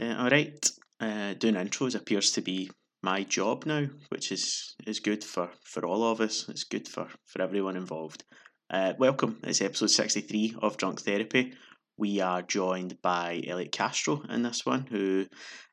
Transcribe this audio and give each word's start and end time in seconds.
Uh, 0.00 0.14
all 0.16 0.30
right. 0.30 0.70
Uh, 1.00 1.34
doing 1.34 1.54
intros 1.54 1.94
appears 1.96 2.30
to 2.32 2.40
be 2.40 2.70
my 3.02 3.24
job 3.24 3.66
now, 3.66 3.86
which 4.10 4.30
is, 4.30 4.76
is 4.86 5.00
good 5.00 5.24
for, 5.24 5.50
for 5.64 5.84
all 5.84 6.04
of 6.04 6.20
us. 6.20 6.48
It's 6.48 6.64
good 6.64 6.86
for, 6.86 7.08
for 7.24 7.42
everyone 7.42 7.76
involved. 7.76 8.22
Uh, 8.70 8.92
welcome. 8.98 9.40
It's 9.42 9.60
episode 9.60 9.90
63 9.90 10.56
of 10.62 10.76
Drunk 10.76 11.00
Therapy. 11.00 11.54
We 11.96 12.20
are 12.20 12.42
joined 12.42 13.00
by 13.02 13.42
Elliot 13.44 13.72
Castro 13.72 14.22
in 14.28 14.42
this 14.42 14.64
one, 14.64 14.86
who, 14.86 15.26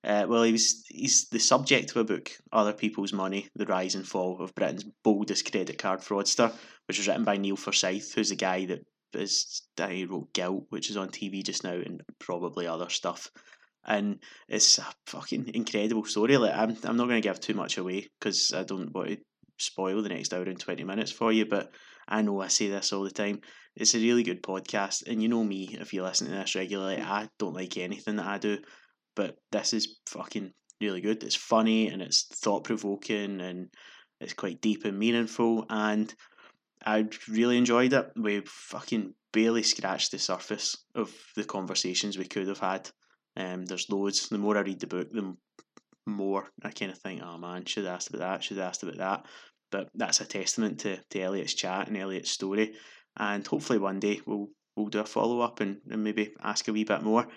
uh, 0.03 0.25
well, 0.27 0.41
he's, 0.41 0.83
he's 0.87 1.27
the 1.29 1.39
subject 1.39 1.91
of 1.91 1.97
a 1.97 2.03
book, 2.03 2.31
Other 2.51 2.73
People's 2.73 3.13
Money 3.13 3.47
The 3.55 3.67
Rise 3.67 3.93
and 3.93 4.07
Fall 4.07 4.41
of 4.41 4.55
Britain's 4.55 4.85
Boldest 5.03 5.51
Credit 5.51 5.77
Card 5.77 5.99
Fraudster, 5.99 6.51
which 6.87 6.97
was 6.97 7.07
written 7.07 7.25
by 7.25 7.37
Neil 7.37 7.57
Forsyth, 7.57 8.15
who's 8.15 8.29
the 8.29 8.35
guy 8.35 8.65
that 8.65 8.85
is, 9.13 9.61
he 9.87 10.05
wrote 10.05 10.33
Guilt, 10.33 10.65
which 10.69 10.89
is 10.89 10.97
on 10.97 11.09
TV 11.09 11.43
just 11.43 11.63
now, 11.63 11.73
and 11.73 12.01
probably 12.19 12.65
other 12.65 12.89
stuff 12.89 13.29
and 13.85 14.19
it's 14.47 14.77
a 14.79 14.85
fucking 15.07 15.51
incredible 15.53 16.05
story. 16.05 16.37
Like 16.37 16.55
I'm, 16.55 16.75
I'm 16.83 16.97
not 16.97 17.07
going 17.07 17.21
to 17.21 17.27
give 17.27 17.39
too 17.39 17.53
much 17.53 17.77
away 17.77 18.07
because 18.19 18.53
I 18.53 18.63
don't 18.63 18.93
want 18.93 19.09
to 19.09 19.17
spoil 19.57 20.01
the 20.01 20.09
next 20.09 20.33
hour 20.33 20.43
and 20.43 20.59
twenty 20.59 20.83
minutes 20.83 21.11
for 21.11 21.31
you. 21.31 21.45
But 21.45 21.71
I 22.07 22.21
know 22.21 22.41
I 22.41 22.47
say 22.47 22.69
this 22.69 22.93
all 22.93 23.03
the 23.03 23.11
time. 23.11 23.41
It's 23.75 23.95
a 23.95 23.99
really 23.99 24.23
good 24.23 24.41
podcast, 24.41 25.07
and 25.07 25.21
you 25.21 25.27
know 25.27 25.43
me. 25.43 25.75
If 25.79 25.93
you 25.93 26.03
listen 26.03 26.27
to 26.27 26.33
this 26.33 26.55
regularly, 26.55 27.01
I 27.01 27.27
don't 27.39 27.55
like 27.55 27.77
anything 27.77 28.15
that 28.17 28.27
I 28.27 28.37
do, 28.37 28.59
but 29.15 29.35
this 29.51 29.73
is 29.73 29.97
fucking 30.07 30.51
really 30.81 31.01
good. 31.01 31.23
It's 31.23 31.35
funny 31.35 31.87
and 31.87 32.01
it's 32.01 32.23
thought 32.23 32.63
provoking 32.63 33.41
and 33.41 33.69
it's 34.19 34.33
quite 34.33 34.61
deep 34.61 34.85
and 34.85 34.97
meaningful. 34.97 35.65
And 35.69 36.13
I 36.85 37.07
really 37.29 37.57
enjoyed 37.57 37.93
it. 37.93 38.11
We 38.15 38.41
fucking 38.45 39.13
barely 39.33 39.63
scratched 39.63 40.11
the 40.11 40.19
surface 40.19 40.77
of 40.93 41.13
the 41.35 41.43
conversations 41.43 42.17
we 42.17 42.25
could 42.25 42.47
have 42.47 42.59
had. 42.59 42.89
Um, 43.37 43.65
there's 43.65 43.89
loads. 43.89 44.29
The 44.29 44.37
more 44.37 44.57
I 44.57 44.61
read 44.61 44.79
the 44.79 44.87
book, 44.87 45.11
the 45.11 45.35
more 46.05 46.47
I 46.63 46.71
kind 46.71 46.91
of 46.91 46.97
think, 46.99 47.21
oh 47.23 47.37
man, 47.37 47.65
should 47.65 47.85
have 47.85 47.95
asked 47.95 48.09
about 48.09 48.19
that, 48.19 48.43
should 48.43 48.57
have 48.57 48.67
asked 48.67 48.83
about 48.83 48.97
that. 48.97 49.25
But 49.71 49.89
that's 49.95 50.21
a 50.21 50.25
testament 50.25 50.79
to, 50.81 50.97
to 51.09 51.21
Elliot's 51.21 51.53
chat 51.53 51.87
and 51.87 51.97
Elliot's 51.97 52.31
story. 52.31 52.75
And 53.17 53.45
hopefully 53.45 53.79
one 53.79 53.99
day 53.99 54.21
we'll 54.25 54.49
we'll 54.75 54.87
do 54.87 54.99
a 54.99 55.05
follow 55.05 55.41
up 55.41 55.61
and, 55.61 55.77
and 55.89 56.03
maybe 56.03 56.33
ask 56.41 56.67
a 56.67 56.73
wee 56.73 56.83
bit 56.83 57.01
more. 57.01 57.27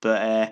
But 0.00 0.22
uh, 0.22 0.50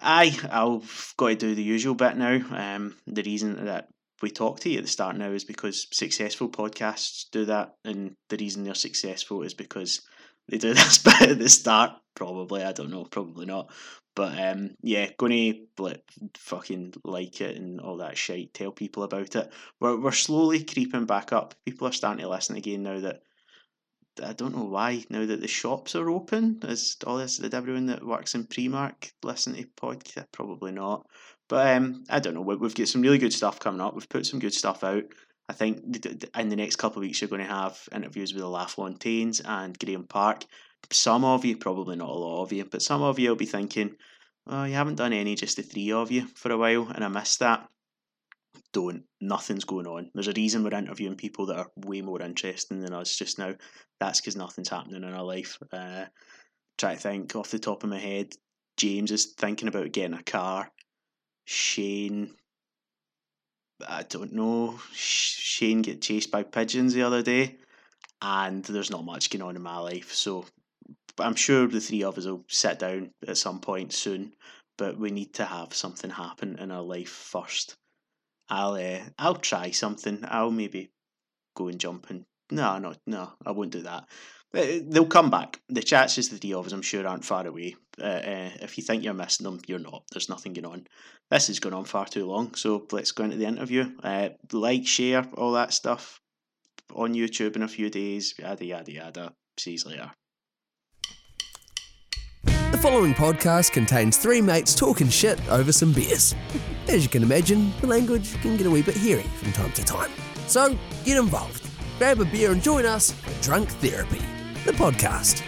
I 0.00 0.36
I've 0.50 1.14
got 1.16 1.28
to 1.28 1.36
do 1.36 1.54
the 1.54 1.62
usual 1.62 1.94
bit 1.94 2.16
now. 2.16 2.40
Um, 2.50 2.96
the 3.06 3.22
reason 3.22 3.64
that 3.66 3.88
we 4.22 4.30
talk 4.30 4.60
to 4.60 4.68
you 4.68 4.78
at 4.78 4.84
the 4.84 4.90
start 4.90 5.16
now 5.16 5.30
is 5.30 5.44
because 5.44 5.86
successful 5.92 6.48
podcasts 6.48 7.26
do 7.30 7.44
that, 7.44 7.74
and 7.84 8.14
the 8.28 8.36
reason 8.36 8.64
they're 8.64 8.74
successful 8.74 9.42
is 9.42 9.54
because 9.54 10.00
they 10.48 10.58
do 10.58 10.74
this 10.74 10.98
bit 10.98 11.22
at 11.22 11.38
the 11.38 11.48
start. 11.48 11.92
Probably, 12.14 12.62
I 12.62 12.72
don't 12.72 12.90
know, 12.90 13.04
probably 13.04 13.46
not. 13.46 13.70
But 14.14 14.36
um, 14.36 14.70
yeah, 14.82 15.10
gonna 15.16 15.52
like, 15.78 16.02
fucking 16.36 16.94
like 17.04 17.40
it 17.40 17.56
and 17.56 17.80
all 17.80 17.98
that 17.98 18.18
shit. 18.18 18.52
Tell 18.52 18.72
people 18.72 19.04
about 19.04 19.36
it. 19.36 19.52
We're 19.80 20.00
we're 20.00 20.10
slowly 20.10 20.64
creeping 20.64 21.06
back 21.06 21.32
up. 21.32 21.54
People 21.64 21.86
are 21.86 21.92
starting 21.92 22.24
to 22.24 22.28
listen 22.28 22.56
again 22.56 22.82
now 22.82 22.98
that 22.98 23.22
I 24.20 24.32
don't 24.32 24.56
know 24.56 24.64
why. 24.64 25.04
Now 25.08 25.24
that 25.24 25.40
the 25.40 25.46
shops 25.46 25.94
are 25.94 26.10
open, 26.10 26.58
is 26.64 26.96
all 27.06 27.18
this 27.18 27.38
did 27.38 27.54
everyone 27.54 27.86
that 27.86 28.04
works 28.04 28.34
in 28.34 28.46
Primark 28.46 29.12
listen 29.22 29.54
to 29.54 29.64
podcast? 29.80 30.32
Probably 30.32 30.72
not. 30.72 31.06
But 31.48 31.76
um, 31.76 32.04
I 32.10 32.18
don't 32.18 32.34
know. 32.34 32.42
We've 32.42 32.74
got 32.74 32.88
some 32.88 33.02
really 33.02 33.18
good 33.18 33.32
stuff 33.32 33.60
coming 33.60 33.80
up. 33.80 33.94
We've 33.94 34.08
put 34.08 34.26
some 34.26 34.40
good 34.40 34.52
stuff 34.52 34.82
out. 34.82 35.04
I 35.48 35.54
think 35.54 36.04
in 36.36 36.48
the 36.48 36.56
next 36.56 36.76
couple 36.76 36.98
of 36.98 37.06
weeks 37.06 37.20
you're 37.20 37.30
going 37.30 37.40
to 37.40 37.48
have 37.48 37.78
interviews 37.92 38.34
with 38.34 38.42
the 38.42 38.48
LaFontaines 38.48 39.40
and 39.44 39.78
Graham 39.78 40.04
Park 40.04 40.44
some 40.90 41.24
of 41.24 41.44
you, 41.44 41.56
probably 41.56 41.96
not 41.96 42.08
a 42.08 42.12
lot 42.12 42.42
of 42.42 42.52
you, 42.52 42.64
but 42.64 42.82
some 42.82 43.02
of 43.02 43.18
you 43.18 43.30
will 43.30 43.36
be 43.36 43.46
thinking, 43.46 43.96
oh, 44.46 44.64
you 44.64 44.74
haven't 44.74 44.96
done 44.96 45.12
any, 45.12 45.34
just 45.34 45.56
the 45.56 45.62
three 45.62 45.92
of 45.92 46.10
you 46.10 46.26
for 46.34 46.50
a 46.50 46.56
while, 46.56 46.88
and 46.94 47.04
I 47.04 47.08
missed 47.08 47.40
that. 47.40 47.68
Don't. 48.72 49.04
Nothing's 49.20 49.64
going 49.64 49.86
on. 49.86 50.10
There's 50.14 50.28
a 50.28 50.32
reason 50.32 50.62
we're 50.62 50.74
interviewing 50.74 51.16
people 51.16 51.46
that 51.46 51.58
are 51.58 51.70
way 51.76 52.02
more 52.02 52.20
interesting 52.20 52.80
than 52.80 52.92
us 52.92 53.16
just 53.16 53.38
now. 53.38 53.54
That's 54.00 54.20
because 54.20 54.36
nothing's 54.36 54.68
happening 54.68 55.02
in 55.02 55.14
our 55.14 55.22
life. 55.22 55.58
Uh, 55.72 56.06
try 56.76 56.94
to 56.94 57.00
think 57.00 57.34
off 57.34 57.50
the 57.50 57.58
top 57.58 57.82
of 57.82 57.90
my 57.90 57.98
head. 57.98 58.34
James 58.76 59.10
is 59.10 59.34
thinking 59.36 59.68
about 59.68 59.92
getting 59.92 60.16
a 60.16 60.22
car. 60.22 60.70
Shane, 61.46 62.34
I 63.86 64.02
don't 64.04 64.32
know. 64.32 64.80
Shane 64.92 65.82
get 65.82 66.02
chased 66.02 66.30
by 66.30 66.42
pigeons 66.42 66.94
the 66.94 67.02
other 67.02 67.22
day, 67.22 67.58
and 68.20 68.64
there's 68.64 68.90
not 68.90 69.04
much 69.04 69.30
going 69.30 69.42
on 69.42 69.56
in 69.56 69.62
my 69.62 69.78
life. 69.78 70.12
So 70.12 70.46
I'm 71.18 71.34
sure 71.34 71.66
the 71.66 71.80
three 71.80 72.02
of 72.02 72.18
us 72.18 72.26
will 72.26 72.44
sit 72.48 72.78
down 72.80 73.12
at 73.26 73.38
some 73.38 73.60
point 73.60 73.92
soon, 73.92 74.34
but 74.76 74.98
we 74.98 75.10
need 75.10 75.34
to 75.34 75.44
have 75.44 75.74
something 75.74 76.10
happen 76.10 76.58
in 76.58 76.70
our 76.70 76.82
life 76.82 77.10
first. 77.10 77.76
I'll 78.48 78.72
uh, 78.74 79.00
I'll 79.18 79.36
try 79.36 79.70
something. 79.70 80.24
I'll 80.26 80.50
maybe 80.50 80.90
go 81.54 81.68
and 81.68 81.78
jump 81.78 82.10
and 82.10 82.24
no, 82.50 82.78
no, 82.78 82.94
no, 83.06 83.32
I 83.44 83.50
won't 83.50 83.72
do 83.72 83.82
that. 83.82 84.08
Uh, 84.54 84.80
they'll 84.88 85.06
come 85.06 85.30
back. 85.30 85.60
The 85.68 85.82
chances 85.82 86.28
the 86.28 86.38
three 86.38 86.54
of 86.54 86.66
us, 86.66 86.72
I'm 86.72 86.82
sure, 86.82 87.06
aren't 87.06 87.24
far 87.24 87.46
away. 87.46 87.76
Uh, 88.00 88.04
uh, 88.04 88.50
if 88.62 88.78
you 88.78 88.84
think 88.84 89.04
you're 89.04 89.14
missing 89.14 89.44
them, 89.44 89.60
you're 89.66 89.78
not. 89.78 90.04
There's 90.12 90.28
nothing 90.28 90.54
going 90.54 90.66
on. 90.66 90.86
This 91.30 91.48
has 91.48 91.60
gone 91.60 91.74
on 91.74 91.84
far 91.84 92.06
too 92.06 92.26
long, 92.26 92.54
so 92.54 92.86
let's 92.90 93.12
go 93.12 93.24
into 93.24 93.36
the 93.36 93.46
interview. 93.46 93.90
Uh, 94.02 94.30
like, 94.52 94.86
share, 94.86 95.26
all 95.36 95.52
that 95.52 95.74
stuff 95.74 96.20
on 96.94 97.14
YouTube 97.14 97.56
in 97.56 97.62
a 97.62 97.68
few 97.68 97.90
days. 97.90 98.34
Yada 98.38 98.64
yada 98.64 98.92
yada. 98.92 99.32
See 99.58 99.72
you 99.72 99.90
later. 99.90 100.10
The 102.70 102.78
following 102.78 103.14
podcast 103.14 103.72
contains 103.72 104.18
three 104.18 104.40
mates 104.40 104.74
talking 104.74 105.08
shit 105.08 105.40
over 105.50 105.72
some 105.72 105.92
beers. 105.92 106.34
As 106.88 107.02
you 107.02 107.08
can 107.08 107.22
imagine, 107.22 107.72
the 107.80 107.86
language 107.86 108.40
can 108.40 108.56
get 108.56 108.66
a 108.66 108.70
wee 108.70 108.82
bit 108.82 108.96
hairy 108.96 109.24
from 109.40 109.52
time 109.52 109.72
to 109.72 109.84
time. 109.84 110.10
So 110.46 110.78
get 111.04 111.18
involved, 111.18 111.68
grab 111.98 112.20
a 112.20 112.24
beer 112.24 112.52
and 112.52 112.62
join 112.62 112.86
us 112.86 113.10
for 113.10 113.42
Drunk 113.42 113.68
Therapy, 113.68 114.20
the 114.68 114.74
podcast. 114.74 115.42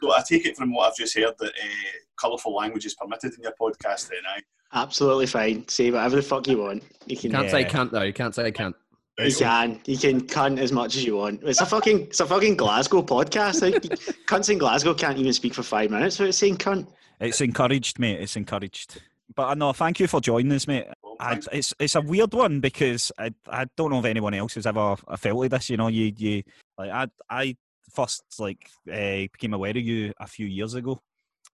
So 0.00 0.12
I 0.12 0.22
take 0.26 0.46
it 0.46 0.56
from 0.56 0.72
what 0.72 0.88
I've 0.88 0.96
just 0.96 1.14
heard 1.16 1.34
that 1.38 1.50
uh, 1.50 1.90
colourful 2.18 2.54
language 2.54 2.86
is 2.86 2.94
permitted 2.94 3.34
in 3.34 3.42
your 3.42 3.52
podcast 3.60 4.08
then, 4.08 4.20
aye? 4.26 4.40
Absolutely 4.72 5.26
fine. 5.26 5.68
Say 5.68 5.90
whatever 5.90 6.16
the 6.16 6.22
fuck 6.22 6.48
you 6.48 6.58
want. 6.58 6.82
You 7.06 7.16
can. 7.16 7.30
Can't 7.30 7.44
yeah. 7.44 7.50
say 7.50 7.64
can't 7.64 7.92
though. 7.92 8.02
You 8.02 8.14
can't 8.14 8.34
say 8.34 8.50
can't. 8.52 8.74
You 9.18 9.34
can. 9.34 9.80
You 9.84 9.98
can 9.98 10.20
cunt 10.22 10.58
as 10.58 10.72
much 10.72 10.96
as 10.96 11.04
you 11.04 11.16
want. 11.16 11.42
It's 11.42 11.60
a 11.60 11.66
fucking 11.66 12.02
it's 12.02 12.20
a 12.20 12.26
fucking 12.26 12.56
Glasgow 12.56 13.02
podcast. 13.02 13.60
Like, 13.60 13.82
cunts 14.26 14.48
in 14.48 14.58
Glasgow 14.58 14.94
can't 14.94 15.18
even 15.18 15.32
speak 15.34 15.52
for 15.54 15.62
five 15.62 15.90
minutes 15.90 16.18
without 16.18 16.34
saying 16.34 16.56
cunt. 16.56 16.86
It's 17.20 17.40
encouraged, 17.42 17.98
mate. 17.98 18.20
It's 18.20 18.36
encouraged. 18.36 19.02
But 19.34 19.44
I 19.44 19.52
uh, 19.52 19.54
know. 19.54 19.72
Thank 19.74 20.00
you 20.00 20.06
for 20.06 20.20
joining 20.20 20.52
us, 20.52 20.66
mate. 20.66 20.86
I, 21.20 21.40
it's 21.52 21.74
it's 21.78 21.94
a 21.94 22.00
weird 22.00 22.32
one 22.32 22.60
because 22.60 23.12
I 23.18 23.32
I 23.48 23.66
don't 23.76 23.90
know 23.90 23.98
if 23.98 24.04
anyone 24.04 24.34
else 24.34 24.54
has 24.54 24.66
ever 24.66 24.96
felt 25.16 25.38
like 25.38 25.50
this. 25.50 25.70
You 25.70 25.76
know, 25.76 25.88
you 25.88 26.12
you 26.16 26.42
like 26.76 26.90
I 26.90 27.06
I 27.28 27.56
first 27.92 28.22
like 28.38 28.68
uh, 28.90 29.26
became 29.32 29.54
aware 29.54 29.70
of 29.70 29.76
you 29.76 30.12
a 30.20 30.26
few 30.26 30.46
years 30.46 30.74
ago, 30.74 31.00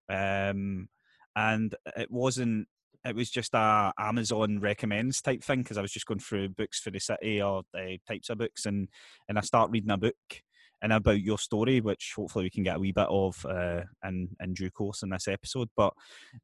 um, 0.08 0.88
and 1.36 1.74
it 1.96 2.10
wasn't 2.10 2.68
it 3.04 3.14
was 3.14 3.30
just 3.30 3.54
a 3.54 3.92
Amazon 3.98 4.60
recommends 4.60 5.20
type 5.20 5.42
thing 5.42 5.62
because 5.62 5.78
I 5.78 5.82
was 5.82 5.92
just 5.92 6.06
going 6.06 6.20
through 6.20 6.50
books 6.50 6.80
for 6.80 6.90
the 6.90 7.00
city 7.00 7.40
or 7.42 7.62
uh, 7.74 7.96
types 8.08 8.30
of 8.30 8.38
books, 8.38 8.66
and 8.66 8.88
and 9.28 9.38
I 9.38 9.42
start 9.42 9.70
reading 9.70 9.90
a 9.90 9.98
book 9.98 10.42
and 10.84 10.92
about 10.92 11.20
your 11.20 11.38
story, 11.38 11.80
which 11.80 12.12
hopefully 12.14 12.44
we 12.44 12.50
can 12.50 12.62
get 12.62 12.76
a 12.76 12.78
wee 12.78 12.92
bit 12.92 13.08
of 13.08 13.44
uh, 13.46 13.80
in 14.04 14.28
in 14.40 14.54
due 14.54 14.70
course 14.70 15.02
in 15.02 15.10
this 15.10 15.26
episode. 15.26 15.68
But 15.76 15.92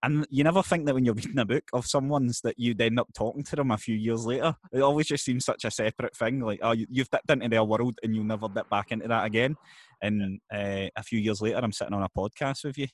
and 0.02 0.26
you 0.30 0.42
never 0.42 0.62
think 0.62 0.86
that 0.86 0.94
when 0.94 1.04
you're 1.04 1.14
reading 1.20 1.38
a 1.38 1.44
book 1.44 1.64
of 1.72 1.86
someone's 1.86 2.40
that 2.40 2.58
you'd 2.58 2.80
end 2.80 2.98
up 2.98 3.08
talking 3.14 3.44
to 3.44 3.56
them 3.56 3.70
a 3.70 3.78
few 3.78 3.94
years 3.94 4.26
later. 4.26 4.56
It 4.72 4.80
always 4.80 5.06
just 5.06 5.24
seems 5.24 5.44
such 5.44 5.64
a 5.64 5.70
separate 5.70 6.16
thing. 6.16 6.40
Like 6.40 6.58
oh, 6.62 6.72
you've 6.72 7.10
dipped 7.10 7.30
into 7.30 7.48
their 7.48 7.64
world 7.64 7.98
and 8.02 8.16
you'll 8.16 8.24
never 8.24 8.48
dip 8.48 8.68
back 8.68 8.90
into 8.90 9.06
that 9.06 9.26
again. 9.26 9.56
And 10.02 10.40
uh, 10.52 10.88
a 10.96 11.02
few 11.04 11.20
years 11.20 11.40
later, 11.40 11.58
I'm 11.58 11.72
sitting 11.72 11.94
on 11.94 12.02
a 12.02 12.08
podcast 12.08 12.64
with 12.64 12.78
you 12.78 12.88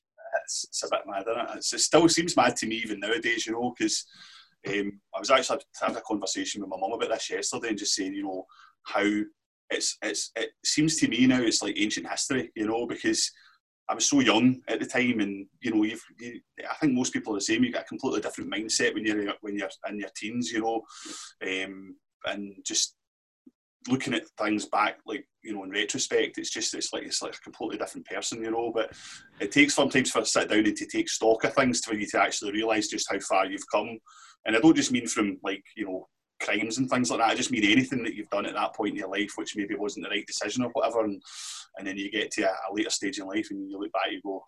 it's, 0.45 0.65
it's 0.69 0.85
a 0.85 0.89
bit 0.91 1.01
mad, 1.07 1.25
isn't 1.29 1.41
it? 1.41 1.57
It's, 1.57 1.73
it 1.73 1.81
still 1.81 2.09
seems 2.09 2.37
mad 2.37 2.57
to 2.57 2.67
me 2.67 2.77
even 2.77 3.01
nowadays, 3.01 3.47
you 3.47 3.53
know, 3.53 3.75
because 3.77 4.05
um, 4.69 5.01
I 5.15 5.21
was 5.21 5.31
actually 5.31 5.61
having 5.81 5.97
a 5.97 6.03
conversation 6.03 6.61
with 6.61 6.71
my 6.71 6.77
mum 6.79 6.93
about 6.93 7.11
this 7.11 7.31
yesterday 7.31 7.69
and 7.69 7.79
just 7.79 7.95
saying, 7.95 8.15
you 8.15 8.25
know, 8.25 8.47
how 8.85 9.05
it's 9.71 9.97
it's 10.03 10.31
it 10.37 10.51
seems 10.65 10.97
to 10.97 11.09
me 11.09 11.27
now 11.27 11.41
it's 11.41 11.63
like 11.63 11.79
ancient 11.79 12.09
history, 12.09 12.51
you 12.55 12.67
know, 12.67 12.87
because 12.87 13.31
I 13.89 13.95
was 13.95 14.09
so 14.09 14.21
young 14.21 14.61
at 14.69 14.81
the 14.81 14.87
time, 14.87 15.21
and 15.21 15.47
you 15.61 15.73
know, 15.73 15.85
you've, 15.85 16.03
you, 16.19 16.41
I 16.69 16.75
think 16.75 16.93
most 16.93 17.13
people 17.13 17.35
are 17.35 17.37
the 17.37 17.43
same. 17.43 17.63
You 17.63 17.73
get 17.73 17.83
a 17.83 17.87
completely 17.87 18.21
different 18.21 18.53
mindset 18.53 18.95
when 18.95 19.05
you're 19.05 19.33
when 19.43 19.57
you're 19.57 19.69
in 19.89 20.01
your 20.01 20.11
teens, 20.17 20.51
you 20.51 20.61
know, 20.61 20.83
um, 21.43 21.97
and 22.25 22.55
just 22.65 22.97
looking 23.89 24.15
at 24.15 24.29
things 24.39 24.67
back, 24.67 24.99
like 25.07 25.25
you 25.43 25.55
know, 25.55 25.63
in 25.63 25.71
retrospect, 25.71 26.39
it's 26.39 26.51
just 26.51 26.75
it's 26.75 26.93
like 26.93 27.05
it's 27.05 27.23
like 27.23 27.35
a 27.35 27.41
completely 27.41 27.79
different 27.79 28.07
person, 28.07 28.43
you 28.43 28.51
know. 28.51 28.73
But 28.75 28.93
it 29.41 29.53
takes 29.53 29.75
sometimes 29.75 30.11
for 30.11 30.21
us 30.21 30.33
to 30.33 30.41
sit 30.41 30.49
down 30.49 30.67
and 30.67 30.77
to 30.77 30.87
take 30.87 31.09
stock 31.09 31.45
of 31.45 31.55
things 31.55 31.85
for 31.85 31.95
you 31.95 32.07
to 32.07 32.21
actually 32.21 32.53
realise 32.53 32.89
just 32.89 33.11
how 33.11 33.21
far 33.21 33.47
you've 33.47 33.71
come. 33.73 33.99
And 34.45 34.57
I 34.57 34.61
don't 34.61 34.77
just 34.77 34.93
mean 34.93 35.07
from 35.07 35.39
like 35.45 35.63
you 35.77 35.87
know 35.87 36.09
crimes 36.41 36.79
and 36.79 36.89
things 36.89 37.11
like 37.11 37.21
that. 37.21 37.31
I 37.31 37.35
just 37.35 37.51
mean 37.51 37.65
anything 37.65 38.03
that 38.05 38.15
you've 38.15 38.31
done 38.31 38.47
at 38.47 38.55
that 38.55 38.75
point 38.75 38.91
in 38.91 38.97
your 38.97 39.09
life, 39.09 39.33
which 39.37 39.57
maybe 39.57 39.75
wasn't 39.75 40.05
the 40.05 40.11
right 40.11 40.27
decision 40.27 40.65
or 40.65 40.71
whatever, 40.71 41.05
and, 41.05 41.21
and 41.79 41.87
then 41.87 41.97
you 41.97 42.11
get 42.11 42.31
to 42.33 42.43
a, 42.43 42.49
a 42.51 42.73
later 42.73 42.91
stage 42.91 43.19
in 43.19 43.27
life 43.27 43.49
and 43.51 43.71
you 43.71 43.79
look 43.79 43.93
back, 43.93 44.11
you 44.11 44.21
go, 44.23 44.45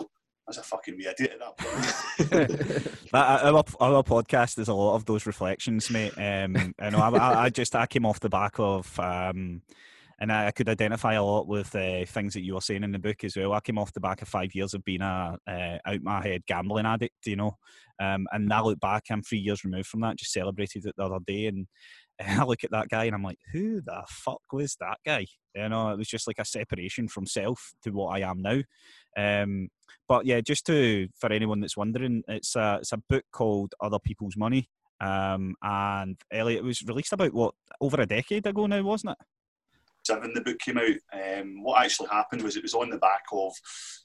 that's 0.47 0.59
a 0.59 0.63
fucking 0.63 0.97
wee 0.97 1.07
idiot 1.07 1.35
at 1.35 1.41
that 1.41 1.59
point. 1.59 2.89
our, 3.13 3.65
our 3.81 4.03
podcast 4.03 4.59
is 4.59 4.69
a 4.69 4.75
lot 4.75 4.95
of 4.95 5.05
those 5.05 5.27
reflections, 5.27 5.91
mate. 5.91 6.15
Um, 6.17 6.75
I 6.79 6.91
know 6.91 7.01
I, 7.01 7.45
I, 7.45 7.51
just 7.51 7.77
I 7.77 7.87
came 7.87 8.07
off 8.07 8.21
the 8.21 8.31
back 8.31 8.55
of 8.59 8.99
um, 8.99 9.61
and 10.21 10.33
I, 10.33 10.51
could 10.51 10.69
identify 10.69 11.15
a 11.15 11.23
lot 11.23 11.47
with 11.47 11.75
uh, 11.75 12.05
things 12.07 12.35
that 12.35 12.45
you 12.45 12.55
were 12.55 12.61
saying 12.61 12.83
in 12.83 12.93
the 12.93 12.99
book 12.99 13.23
as 13.23 13.37
well. 13.37 13.53
I 13.53 13.61
came 13.61 13.79
off 13.79 13.93
the 13.93 14.01
back 14.01 14.21
of 14.21 14.29
five 14.29 14.55
years 14.55 14.75
of 14.75 14.85
being 14.85 15.03
a 15.03 15.37
uh, 15.47 15.79
out 15.87 16.03
my 16.03 16.21
head 16.21 16.43
gambling 16.47 16.87
addict, 16.87 17.27
you 17.27 17.37
know, 17.37 17.57
um, 18.01 18.27
and 18.33 18.49
now 18.49 18.65
look 18.65 18.81
back, 18.81 19.05
I'm 19.11 19.23
three 19.23 19.39
years 19.39 19.65
removed 19.65 19.89
from 19.89 20.01
that. 20.01 20.17
Just 20.17 20.33
celebrated 20.33 20.87
it 20.87 20.95
the 20.97 21.05
other 21.05 21.19
day, 21.27 21.47
and 21.47 21.67
I 22.21 22.45
look 22.45 22.65
at 22.65 22.71
that 22.73 22.89
guy 22.89 23.05
and 23.05 23.15
I'm 23.15 23.23
like, 23.23 23.39
who 23.53 23.81
the 23.81 24.03
fuck 24.09 24.43
was 24.53 24.77
that 24.81 24.99
guy? 25.07 25.27
You 25.55 25.69
know, 25.69 25.91
it 25.91 25.99
was 25.99 26.09
just 26.09 26.27
like 26.27 26.39
a 26.39 26.45
separation 26.45 27.09
from 27.09 27.27
self 27.27 27.73
to 27.85 27.91
what 27.91 28.09
I 28.09 28.29
am 28.29 28.43
now. 28.43 28.61
Um, 29.17 29.69
but 30.09 30.27
yeah, 30.27 30.41
just 30.41 30.67
to 30.67 31.09
for 31.19 31.33
anyone 31.33 31.61
that's 31.61 31.77
wondering, 31.77 32.23
it's 32.29 32.57
a 32.57 32.79
it's 32.81 32.93
a 32.93 33.03
book 33.09 33.25
called 33.33 33.75
Other 33.81 33.99
People's 33.99 34.37
Money. 34.37 34.69
Um, 35.01 35.55
and 35.63 36.17
Elliot, 36.33 36.65
it 36.65 36.65
was 36.65 36.83
released 36.83 37.13
about 37.13 37.33
what 37.33 37.55
over 37.81 38.01
a 38.01 38.07
decade 38.07 38.47
ago 38.47 38.67
now, 38.67 38.83
wasn't 38.83 39.13
it? 39.13 39.27
Seven, 40.09 40.33
the 40.35 40.41
book 40.41 40.59
came 40.59 40.79
out. 40.79 41.39
Um, 41.39 41.63
what 41.63 41.83
actually 41.85 42.09
happened 42.09 42.43
was 42.43 42.57
it 42.57 42.63
was 42.63 42.75
on 42.75 42.89
the 42.89 42.99
back 42.99 43.23
of 43.31 43.53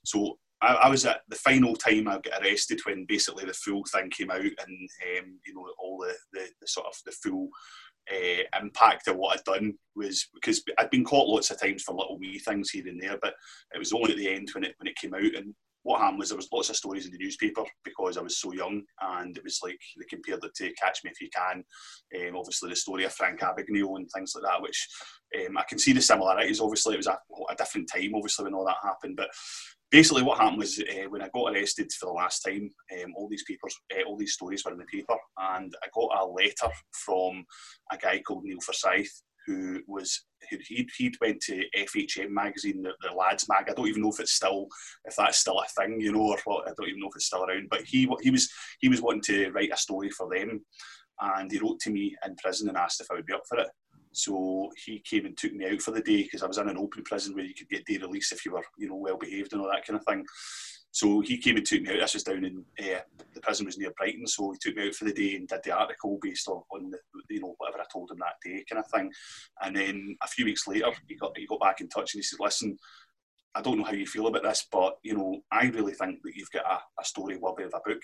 so 0.03 0.37
I, 0.61 0.73
I, 0.73 0.89
was 0.89 1.05
at 1.05 1.21
the 1.29 1.35
final 1.35 1.75
time 1.75 2.07
I 2.07 2.19
got 2.19 2.41
arrested 2.41 2.81
when 2.85 3.05
basically 3.05 3.45
the 3.45 3.53
full 3.53 3.83
thing 3.91 4.09
came 4.09 4.31
out 4.31 4.39
and 4.39 4.89
um, 5.19 5.39
you 5.45 5.53
know 5.53 5.65
all 5.79 5.97
the, 5.99 6.13
the, 6.31 6.47
the, 6.61 6.67
sort 6.67 6.87
of 6.87 6.93
the 7.05 7.11
full 7.11 7.49
uh, 8.11 8.59
impact 8.61 9.07
of 9.07 9.17
what 9.17 9.37
I'd 9.37 9.43
done 9.43 9.73
was 9.95 10.27
because 10.33 10.61
I'd 10.77 10.89
been 10.89 11.05
caught 11.05 11.27
lots 11.27 11.51
of 11.51 11.61
times 11.61 11.83
for 11.83 11.95
little 11.95 12.17
wee 12.19 12.39
things 12.39 12.69
here 12.69 12.87
and 12.87 13.01
there, 13.01 13.17
but 13.21 13.33
it 13.73 13.79
was 13.79 13.93
only 13.93 14.11
at 14.11 14.17
the 14.17 14.29
end 14.29 14.49
when 14.53 14.63
it 14.63 14.75
when 14.77 14.87
it 14.87 14.95
came 14.95 15.13
out. 15.13 15.21
And 15.21 15.53
what 15.83 15.99
happened 16.01 16.19
was 16.19 16.29
there 16.29 16.37
was 16.37 16.49
lots 16.51 16.69
of 16.69 16.75
stories 16.75 17.05
in 17.05 17.11
the 17.11 17.17
newspaper 17.17 17.63
because 17.83 18.17
I 18.17 18.21
was 18.21 18.39
so 18.39 18.53
young, 18.53 18.81
and 19.01 19.37
it 19.37 19.43
was 19.43 19.59
like 19.63 19.79
they 19.97 20.05
compared 20.05 20.43
it 20.43 20.55
to 20.55 20.73
Catch 20.73 21.03
Me 21.03 21.11
If 21.11 21.21
You 21.21 21.29
Can. 21.29 21.63
Um, 22.15 22.37
obviously, 22.37 22.69
the 22.69 22.75
story 22.75 23.03
of 23.03 23.13
Frank 23.13 23.41
Abagnale 23.41 23.97
and 23.97 24.09
things 24.11 24.33
like 24.35 24.43
that, 24.45 24.61
which 24.61 24.87
um, 25.39 25.57
I 25.57 25.63
can 25.63 25.79
see 25.79 25.93
the 25.93 26.01
similarities. 26.01 26.61
Obviously, 26.61 26.95
it 26.95 26.97
was 26.97 27.07
a, 27.07 27.17
a 27.49 27.55
different 27.55 27.89
time, 27.93 28.15
obviously, 28.15 28.45
when 28.45 28.53
all 28.53 28.65
that 28.65 28.77
happened, 28.81 29.17
but 29.17 29.29
basically 29.93 30.23
what 30.23 30.39
happened 30.39 30.57
was 30.57 30.79
uh, 30.79 31.07
when 31.09 31.21
I 31.21 31.29
got 31.31 31.53
arrested 31.53 31.91
for 31.91 32.07
the 32.07 32.13
last 32.13 32.39
time, 32.39 32.71
um, 32.93 33.13
all 33.15 33.29
these 33.29 33.43
papers, 33.43 33.75
uh, 33.95 34.03
all 34.07 34.17
these 34.17 34.33
stories 34.33 34.65
were 34.65 34.71
in 34.71 34.79
the 34.79 34.85
paper, 34.85 35.15
and 35.37 35.73
I 35.83 35.87
got 35.93 36.19
a 36.19 36.25
letter 36.25 36.73
from 36.91 37.45
a 37.91 37.97
guy 37.97 38.19
called 38.19 38.43
Neil 38.43 38.59
Forsyth, 38.59 39.21
who 39.45 39.81
was 39.87 40.25
he'd, 40.49 40.89
he'd 40.97 41.15
went 41.21 41.41
to 41.41 41.63
FHM 41.77 42.29
magazine, 42.29 42.81
the, 42.81 42.91
the 43.01 43.13
lads 43.13 43.47
mag. 43.49 43.65
I 43.69 43.73
don't 43.73 43.87
even 43.87 44.01
know 44.01 44.11
if 44.11 44.19
it's 44.19 44.33
still 44.33 44.67
if 45.05 45.15
that's 45.15 45.39
still 45.39 45.59
a 45.59 45.81
thing, 45.81 45.99
you 45.99 46.11
know, 46.11 46.21
or 46.21 46.37
what. 46.45 46.67
I 46.67 46.73
don't 46.77 46.89
even 46.89 46.99
know 46.99 47.09
if 47.09 47.15
it's 47.15 47.25
still 47.25 47.43
around. 47.43 47.67
But 47.69 47.81
he 47.81 48.09
he 48.21 48.31
was 48.31 48.49
he 48.79 48.89
was 48.89 49.01
wanting 49.01 49.21
to 49.23 49.51
write 49.51 49.71
a 49.73 49.77
story 49.77 50.09
for 50.09 50.29
them, 50.29 50.63
and 51.21 51.51
he 51.51 51.59
wrote 51.59 51.79
to 51.81 51.91
me 51.91 52.15
in 52.25 52.35
prison 52.37 52.69
and 52.69 52.77
asked 52.77 53.01
if 53.01 53.07
I 53.11 53.15
would 53.15 53.25
be 53.25 53.33
up 53.33 53.43
for 53.47 53.59
it. 53.59 53.69
So 54.13 54.69
he 54.85 54.99
came 54.99 55.25
and 55.25 55.35
took 55.35 55.53
me 55.53 55.65
out 55.65 55.81
for 55.81 55.91
the 55.91 56.01
day 56.01 56.23
because 56.23 56.43
I 56.43 56.47
was 56.47 56.59
in 56.59 56.69
an 56.69 56.77
open 56.77 57.03
prison 57.03 57.33
where 57.33 57.45
you 57.45 57.55
could 57.55 57.69
get 57.69 57.85
day 57.85 57.97
release 57.97 58.31
if 58.31 58.45
you 58.45 58.53
were, 58.53 58.63
you 58.77 58.87
know, 58.87 58.95
well 58.95 59.17
behaved 59.17 59.53
and 59.53 59.61
all 59.61 59.71
that 59.71 59.85
kind 59.85 59.99
of 59.99 60.05
thing. 60.05 60.23
So 60.93 61.21
he 61.21 61.39
came 61.39 61.57
and 61.57 61.65
took 61.65 61.81
me 61.81 61.89
out. 61.89 62.01
This 62.01 62.13
was 62.13 62.23
down 62.23 62.45
in 62.45 62.63
uh, 62.79 62.99
the 63.33 63.41
prison 63.41 63.65
was 63.65 63.79
near 63.79 63.91
Brighton, 63.97 64.27
so 64.27 64.51
he 64.51 64.59
took 64.61 64.75
me 64.77 64.87
out 64.87 64.93
for 64.93 65.05
the 65.05 65.13
day 65.13 65.35
and 65.35 65.47
did 65.47 65.61
the 65.63 65.71
article 65.71 66.19
based 66.21 66.47
on, 66.47 66.61
on 66.71 66.91
the, 66.91 66.99
you 67.31 67.41
know 67.41 67.55
whatever 67.57 67.81
I 67.81 67.85
told 67.91 68.11
him 68.11 68.19
that 68.19 68.35
day, 68.45 68.63
kind 68.69 68.79
of 68.79 68.91
thing. 68.91 69.11
And 69.63 69.75
then 69.75 70.15
a 70.21 70.27
few 70.27 70.45
weeks 70.45 70.67
later, 70.67 70.91
he 71.07 71.15
got 71.15 71.35
he 71.35 71.47
got 71.47 71.59
back 71.59 71.81
in 71.81 71.89
touch 71.89 72.13
and 72.13 72.19
he 72.19 72.23
said, 72.23 72.37
"Listen, 72.39 72.77
I 73.55 73.63
don't 73.63 73.79
know 73.79 73.85
how 73.85 73.93
you 73.93 74.05
feel 74.05 74.27
about 74.27 74.43
this, 74.43 74.67
but 74.71 74.97
you 75.01 75.17
know, 75.17 75.41
I 75.51 75.65
really 75.65 75.93
think 75.93 76.21
that 76.21 76.35
you've 76.35 76.51
got 76.51 76.65
a, 76.65 77.01
a 77.01 77.05
story 77.05 77.37
worthy 77.37 77.63
of 77.63 77.73
a 77.73 77.89
book." 77.89 78.03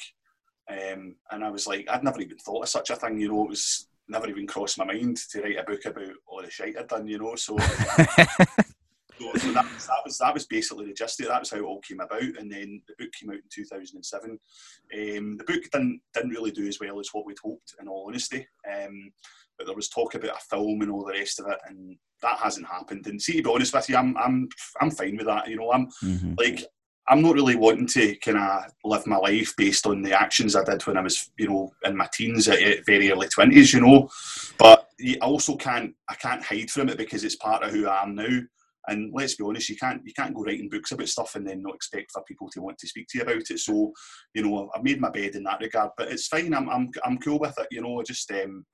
Um, 0.67 1.15
and 1.29 1.43
I 1.43 1.51
was 1.51 1.67
like, 1.67 1.87
I'd 1.89 2.03
never 2.03 2.21
even 2.21 2.37
thought 2.39 2.63
of 2.63 2.69
such 2.69 2.89
a 2.89 2.95
thing. 2.95 3.19
You 3.19 3.29
know, 3.29 3.43
it 3.43 3.49
was 3.49 3.87
never 4.07 4.27
even 4.27 4.47
crossed 4.47 4.79
my 4.79 4.85
mind 4.85 5.17
to 5.29 5.41
write 5.41 5.59
a 5.59 5.63
book 5.63 5.85
about 5.85 6.13
all 6.25 6.41
the 6.41 6.49
shit 6.49 6.75
I'd 6.75 6.87
done, 6.87 7.07
you 7.07 7.19
know. 7.19 7.35
So, 7.35 7.55
so, 9.19 9.31
so 9.37 9.51
that, 9.51 9.65
was, 9.73 9.87
that 9.87 10.01
was 10.05 10.17
that 10.17 10.33
was 10.33 10.45
basically 10.45 10.85
the 10.85 10.93
gist 10.93 11.19
of 11.19 11.25
it. 11.25 11.29
That 11.29 11.41
was 11.41 11.51
how 11.51 11.57
it 11.57 11.63
all 11.63 11.81
came 11.81 11.99
about. 11.99 12.21
And 12.21 12.51
then 12.51 12.81
the 12.87 12.95
book 12.97 13.11
came 13.13 13.29
out 13.29 13.35
in 13.35 13.41
2007. 13.51 14.31
Um, 14.31 15.37
the 15.37 15.43
book 15.43 15.63
didn't 15.71 16.01
didn't 16.13 16.31
really 16.31 16.51
do 16.51 16.67
as 16.67 16.79
well 16.79 16.99
as 16.99 17.09
what 17.11 17.25
we'd 17.25 17.39
hoped, 17.43 17.75
in 17.79 17.87
all 17.87 18.05
honesty. 18.07 18.47
Um, 18.69 19.11
but 19.57 19.67
there 19.67 19.75
was 19.75 19.89
talk 19.89 20.15
about 20.15 20.37
a 20.37 20.55
film 20.55 20.81
and 20.81 20.89
all 20.89 21.05
the 21.05 21.13
rest 21.13 21.39
of 21.39 21.47
it, 21.47 21.57
and 21.67 21.97
that 22.21 22.37
hasn't 22.37 22.67
happened. 22.67 23.05
And 23.07 23.21
see, 23.21 23.37
to 23.37 23.43
be 23.43 23.49
honest 23.49 23.73
with 23.73 23.89
you, 23.89 23.97
I'm 23.97 24.17
I'm 24.17 24.49
I'm 24.81 24.91
fine 24.91 25.17
with 25.17 25.27
that. 25.27 25.47
You 25.47 25.57
know, 25.57 25.71
I'm 25.71 25.87
mm-hmm. 26.03 26.33
like 26.37 26.65
I'm 27.09 27.21
not 27.21 27.35
really 27.35 27.55
wanting 27.55 27.87
to 27.87 28.15
kind 28.17 28.37
of 28.37 28.71
live 28.83 29.05
my 29.07 29.17
life 29.17 29.53
based 29.57 29.87
on 29.87 30.01
the 30.01 30.19
actions 30.19 30.55
I 30.55 30.63
did 30.63 30.85
when 30.85 30.95
I 30.95 31.01
was, 31.01 31.31
you 31.37 31.49
know, 31.49 31.71
in 31.83 31.97
my 31.97 32.07
teens 32.13 32.47
at, 32.47 32.61
at 32.61 32.85
very 32.85 33.11
early 33.11 33.27
twenties, 33.27 33.73
you 33.73 33.81
know. 33.81 34.09
But 34.57 34.87
I 35.01 35.17
also 35.21 35.55
can't 35.55 35.93
I 36.07 36.15
can't 36.15 36.43
hide 36.43 36.69
from 36.69 36.89
it 36.89 36.97
because 36.97 37.23
it's 37.23 37.35
part 37.35 37.63
of 37.63 37.71
who 37.71 37.87
I 37.87 38.03
am 38.03 38.15
now. 38.15 38.39
And 38.89 39.11
let's 39.13 39.35
be 39.35 39.43
honest, 39.43 39.69
you 39.69 39.77
can't 39.77 40.01
you 40.05 40.13
can't 40.13 40.33
go 40.33 40.43
writing 40.43 40.69
books 40.69 40.91
about 40.91 41.07
stuff 41.07 41.35
and 41.35 41.47
then 41.47 41.61
not 41.61 41.75
expect 41.75 42.11
for 42.11 42.23
people 42.23 42.49
to 42.51 42.61
want 42.61 42.77
to 42.79 42.87
speak 42.87 43.07
to 43.09 43.19
you 43.19 43.23
about 43.23 43.43
it. 43.49 43.59
So, 43.59 43.93
you 44.33 44.43
know, 44.43 44.69
I've 44.75 44.83
made 44.83 44.99
my 44.99 45.09
bed 45.09 45.35
in 45.35 45.43
that 45.43 45.61
regard, 45.61 45.91
but 45.97 46.11
it's 46.11 46.27
fine. 46.27 46.53
I'm 46.53 46.69
I'm 46.69 46.89
I'm 47.05 47.17
cool 47.19 47.39
with 47.39 47.57
it. 47.57 47.67
You 47.71 47.81
know, 47.81 48.01
just 48.03 48.31
um, 48.31 48.65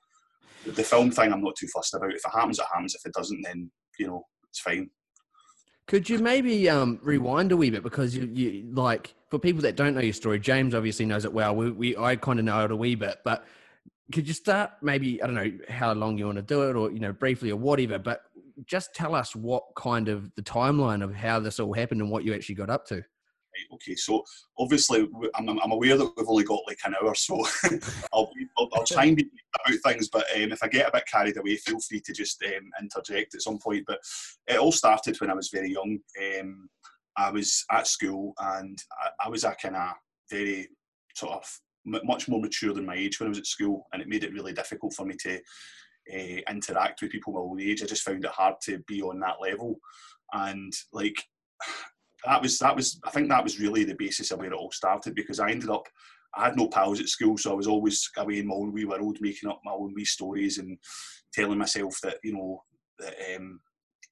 the 0.65 0.83
film 0.83 1.11
thing, 1.11 1.31
I'm 1.31 1.43
not 1.43 1.55
too 1.55 1.67
fussed 1.67 1.93
about. 1.93 2.13
If 2.13 2.25
it 2.25 2.31
happens, 2.33 2.59
it 2.59 2.65
happens. 2.71 2.95
If 2.95 3.05
it 3.05 3.13
doesn't, 3.13 3.41
then 3.43 3.71
you 3.99 4.07
know, 4.07 4.25
it's 4.49 4.61
fine. 4.61 4.89
Could 5.87 6.09
you 6.09 6.17
maybe 6.17 6.67
um, 6.67 6.99
rewind 7.03 7.51
a 7.51 7.57
wee 7.57 7.69
bit 7.69 7.83
because 7.83 8.15
you, 8.15 8.25
you 8.33 8.71
like 8.73 9.13
for 9.29 9.37
people 9.37 9.61
that 9.61 9.75
don't 9.75 9.93
know 9.93 10.01
your 10.01 10.13
story, 10.13 10.39
James 10.39 10.73
obviously 10.73 11.05
knows 11.05 11.25
it 11.25 11.33
well. 11.33 11.55
We, 11.55 11.71
we 11.71 11.97
I 11.97 12.15
kind 12.15 12.39
of 12.39 12.45
know 12.45 12.63
it 12.65 12.71
a 12.71 12.75
wee 12.75 12.95
bit, 12.95 13.19
but 13.23 13.45
could 14.11 14.27
you 14.27 14.33
start 14.33 14.71
maybe 14.81 15.21
I 15.21 15.27
don't 15.27 15.35
know 15.35 15.51
how 15.69 15.93
long 15.93 16.17
you 16.17 16.25
want 16.25 16.37
to 16.37 16.41
do 16.41 16.63
it 16.63 16.75
or 16.75 16.91
you 16.91 16.99
know 16.99 17.13
briefly 17.13 17.51
or 17.51 17.57
whatever, 17.57 17.99
but 17.99 18.23
just 18.65 18.93
tell 18.93 19.15
us 19.15 19.35
what 19.35 19.63
kind 19.75 20.07
of 20.07 20.33
the 20.35 20.41
timeline 20.41 21.03
of 21.03 21.13
how 21.13 21.39
this 21.39 21.59
all 21.59 21.73
happened 21.73 22.01
and 22.01 22.09
what 22.09 22.23
you 22.23 22.33
actually 22.33 22.55
got 22.55 22.69
up 22.69 22.85
to. 22.87 23.03
Okay, 23.73 23.95
so 23.95 24.23
obviously 24.57 25.07
I'm, 25.35 25.47
I'm 25.47 25.71
aware 25.71 25.97
that 25.97 26.11
we've 26.17 26.27
only 26.27 26.43
got 26.43 26.59
like 26.67 26.79
an 26.85 26.95
hour, 27.01 27.15
so 27.15 27.45
I'll, 28.13 28.29
I'll, 28.57 28.69
I'll, 28.73 28.85
try 28.85 29.05
and 29.05 29.15
be 29.15 29.29
about 29.65 29.79
things. 29.83 30.09
But 30.09 30.25
um, 30.35 30.51
if 30.51 30.61
I 30.61 30.67
get 30.67 30.89
a 30.89 30.91
bit 30.91 31.07
carried 31.09 31.37
away, 31.37 31.55
feel 31.55 31.79
free 31.79 32.01
to 32.01 32.13
just 32.13 32.43
um, 32.43 32.69
interject 32.81 33.35
at 33.35 33.41
some 33.41 33.57
point. 33.57 33.85
But 33.87 33.99
it 34.47 34.57
all 34.57 34.71
started 34.71 35.19
when 35.21 35.29
I 35.29 35.35
was 35.35 35.49
very 35.49 35.71
young. 35.71 35.99
Um, 36.39 36.69
I 37.17 37.31
was 37.31 37.63
at 37.71 37.87
school 37.87 38.33
and 38.39 38.77
I, 39.01 39.27
I 39.27 39.29
was 39.29 39.45
a 39.45 39.55
kind 39.61 39.77
of 39.77 39.93
very 40.29 40.67
sort 41.15 41.33
of 41.33 41.59
much 41.85 42.27
more 42.27 42.41
mature 42.41 42.73
than 42.73 42.85
my 42.85 42.95
age 42.95 43.19
when 43.19 43.27
I 43.27 43.29
was 43.29 43.39
at 43.39 43.47
school, 43.47 43.87
and 43.93 44.01
it 44.01 44.07
made 44.07 44.23
it 44.23 44.33
really 44.33 44.53
difficult 44.53 44.93
for 44.93 45.05
me 45.05 45.15
to 45.21 45.39
uh, 46.13 46.41
interact 46.49 47.01
with 47.01 47.11
people 47.11 47.33
my 47.33 47.39
own 47.39 47.59
age. 47.59 47.83
I 47.83 47.85
just 47.85 48.03
found 48.03 48.23
it 48.25 48.31
hard 48.31 48.55
to 48.63 48.79
be 48.87 49.01
on 49.01 49.19
that 49.19 49.41
level, 49.41 49.79
and 50.33 50.73
like 50.93 51.21
that 52.25 52.41
was 52.41 52.59
that 52.59 52.75
was 52.75 52.99
I 53.05 53.11
think 53.11 53.29
that 53.29 53.43
was 53.43 53.59
really 53.59 53.83
the 53.83 53.95
basis 53.95 54.31
of 54.31 54.39
where 54.39 54.51
it 54.51 54.53
all 54.53 54.71
started 54.71 55.15
because 55.15 55.39
I 55.39 55.51
ended 55.51 55.69
up 55.69 55.87
I 56.35 56.45
had 56.45 56.57
no 56.57 56.67
pals 56.67 56.99
at 56.99 57.07
school, 57.07 57.37
so 57.37 57.51
I 57.51 57.55
was 57.55 57.67
always 57.67 58.09
away 58.17 58.39
in 58.39 58.47
my 58.47 58.55
own 58.55 58.73
wee 58.73 58.85
world, 58.85 59.17
making 59.21 59.49
up 59.49 59.61
my 59.63 59.71
own 59.71 59.93
wee 59.95 60.05
stories 60.05 60.57
and 60.57 60.77
telling 61.33 61.57
myself 61.57 61.97
that 62.03 62.17
you 62.23 62.33
know 62.33 62.63
that. 62.99 63.15
Um, 63.35 63.59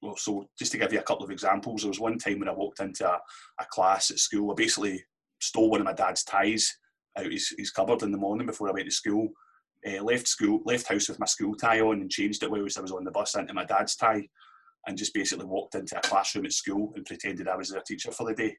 well, 0.02 0.16
so 0.16 0.46
just 0.58 0.70
to 0.72 0.78
give 0.78 0.92
you 0.92 0.98
a 0.98 1.04
couple 1.04 1.24
of 1.24 1.30
examples, 1.30 1.82
there 1.82 1.88
was 1.88 2.00
one 2.00 2.18
time 2.18 2.40
when 2.40 2.48
I 2.48 2.52
walked 2.52 2.80
into 2.80 3.08
a, 3.08 3.18
a 3.60 3.64
class 3.70 4.10
at 4.10 4.18
school. 4.18 4.50
I 4.50 4.54
basically 4.54 5.02
stole 5.40 5.70
one 5.70 5.80
of 5.80 5.86
my 5.86 5.94
dad's 5.94 6.24
ties 6.24 6.76
out 7.16 7.30
his, 7.30 7.54
his 7.56 7.70
cupboard 7.70 8.02
in 8.02 8.12
the 8.12 8.18
morning 8.18 8.46
before 8.46 8.68
I 8.68 8.72
went 8.72 8.86
to 8.86 8.90
school. 8.90 9.28
Uh, 9.86 10.02
left 10.02 10.26
school, 10.26 10.62
left 10.64 10.88
house 10.88 11.08
with 11.08 11.20
my 11.20 11.26
school 11.26 11.54
tie 11.54 11.80
on, 11.80 12.00
and 12.00 12.10
changed 12.10 12.42
it 12.42 12.50
whilst 12.50 12.78
I 12.78 12.82
was 12.82 12.92
on 12.92 13.04
the 13.04 13.10
bus 13.10 13.34
into 13.34 13.52
my 13.52 13.64
dad's 13.64 13.96
tie 13.96 14.26
and 14.86 14.98
just 14.98 15.14
basically 15.14 15.46
walked 15.46 15.74
into 15.74 15.96
a 15.96 16.00
classroom 16.00 16.46
at 16.46 16.52
school 16.52 16.92
and 16.94 17.06
pretended 17.06 17.48
I 17.48 17.56
was 17.56 17.70
their 17.70 17.82
teacher 17.82 18.10
for 18.12 18.26
the 18.26 18.34
day. 18.34 18.56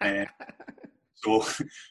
Uh, 0.00 0.24
so, 1.14 1.44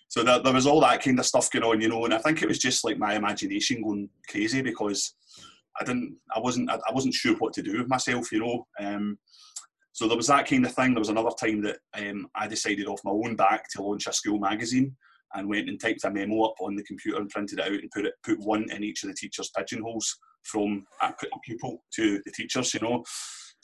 so 0.09 0.23
there, 0.23 0.39
there, 0.39 0.53
was 0.53 0.67
all 0.67 0.81
that 0.81 1.01
kind 1.01 1.19
of 1.19 1.25
stuff 1.25 1.49
going 1.51 1.63
on, 1.63 1.81
you 1.81 1.89
know, 1.89 2.05
and 2.05 2.13
I 2.13 2.17
think 2.17 2.41
it 2.41 2.47
was 2.47 2.59
just 2.59 2.83
like 2.83 2.97
my 2.97 3.15
imagination 3.15 3.81
going 3.81 4.09
crazy 4.29 4.61
because 4.61 5.15
I 5.79 5.85
didn't, 5.85 6.17
I 6.35 6.39
wasn't, 6.39 6.69
I, 6.69 6.75
I 6.75 6.93
wasn't 6.93 7.13
sure 7.13 7.35
what 7.35 7.53
to 7.53 7.61
do 7.61 7.77
with 7.77 7.89
myself, 7.89 8.31
you 8.31 8.39
know. 8.39 8.67
Um, 8.79 9.17
so 9.93 10.07
there 10.07 10.17
was 10.17 10.27
that 10.27 10.47
kind 10.47 10.65
of 10.65 10.73
thing. 10.73 10.93
There 10.93 11.01
was 11.01 11.09
another 11.09 11.31
time 11.39 11.61
that 11.63 11.77
um, 11.93 12.27
I 12.35 12.47
decided 12.47 12.87
off 12.87 13.01
my 13.03 13.11
own 13.11 13.35
back 13.35 13.69
to 13.71 13.81
launch 13.81 14.07
a 14.07 14.13
school 14.13 14.39
magazine 14.39 14.95
and 15.35 15.47
went 15.47 15.69
and 15.69 15.79
typed 15.79 16.03
a 16.03 16.11
memo 16.11 16.43
up 16.43 16.55
on 16.61 16.75
the 16.75 16.83
computer 16.83 17.19
and 17.19 17.29
printed 17.29 17.59
it 17.59 17.65
out 17.65 17.71
and 17.71 17.91
put 17.91 18.05
it 18.05 18.13
put 18.23 18.39
one 18.39 18.69
in 18.71 18.83
each 18.83 19.03
of 19.03 19.09
the 19.09 19.15
teachers' 19.15 19.51
pigeonholes 19.55 20.17
from 20.43 20.85
a 21.01 21.13
pupil 21.43 21.83
to 21.93 22.19
the 22.25 22.31
teachers, 22.31 22.73
you 22.73 22.79
know 22.79 23.03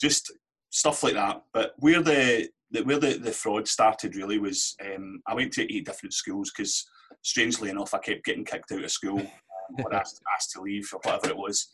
just 0.00 0.32
stuff 0.70 1.02
like 1.02 1.14
that. 1.14 1.42
But 1.52 1.74
where 1.78 2.02
the, 2.02 2.48
the 2.70 2.82
where 2.82 2.98
the, 2.98 3.18
the 3.18 3.32
fraud 3.32 3.68
started 3.68 4.16
really 4.16 4.38
was 4.38 4.76
um, 4.84 5.20
I 5.26 5.34
went 5.34 5.52
to 5.54 5.74
eight 5.74 5.86
different 5.86 6.14
schools 6.14 6.52
because 6.56 6.86
strangely 7.22 7.70
enough 7.70 7.94
I 7.94 7.98
kept 7.98 8.24
getting 8.24 8.44
kicked 8.44 8.72
out 8.72 8.84
of 8.84 8.90
school 8.90 9.20
or 9.84 9.94
asked, 9.94 10.20
asked 10.34 10.52
to 10.52 10.62
leave 10.62 10.88
or 10.92 11.00
whatever 11.02 11.28
it 11.28 11.36
was. 11.36 11.68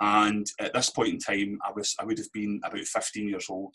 And 0.00 0.46
at 0.60 0.74
this 0.74 0.90
point 0.90 1.08
in 1.08 1.18
time, 1.18 1.58
I 1.66 1.72
was 1.74 1.94
I 2.00 2.04
would 2.04 2.18
have 2.18 2.32
been 2.32 2.60
about 2.64 2.80
15 2.80 3.28
years 3.28 3.46
old, 3.50 3.74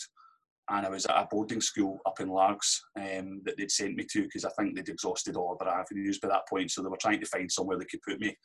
and 0.74 0.88
I 0.88 0.90
was 0.90 1.06
at 1.06 1.16
a 1.16 1.28
boarding 1.30 1.62
school 1.62 2.00
up 2.06 2.20
in 2.20 2.30
Largs 2.30 2.84
um, 2.98 3.42
that 3.46 3.58
they'd 3.58 3.72
sent 3.72 3.96
me 3.96 4.06
to 4.12 4.24
because 4.24 4.44
I 4.44 4.50
think 4.58 4.76
they'd 4.76 4.90
exhausted 4.90 5.36
all 5.36 5.56
other 5.60 5.70
avenues 5.70 6.20
by 6.20 6.30
that 6.30 6.48
point. 6.50 6.72
So 6.72 6.82
they 6.82 6.90
were 6.90 6.98
trying 6.98 7.20
to 7.20 7.28
find 7.28 7.52
somewhere 7.52 7.78
they 7.78 7.86
could 7.86 8.02
put 8.02 8.20
me 8.20 8.36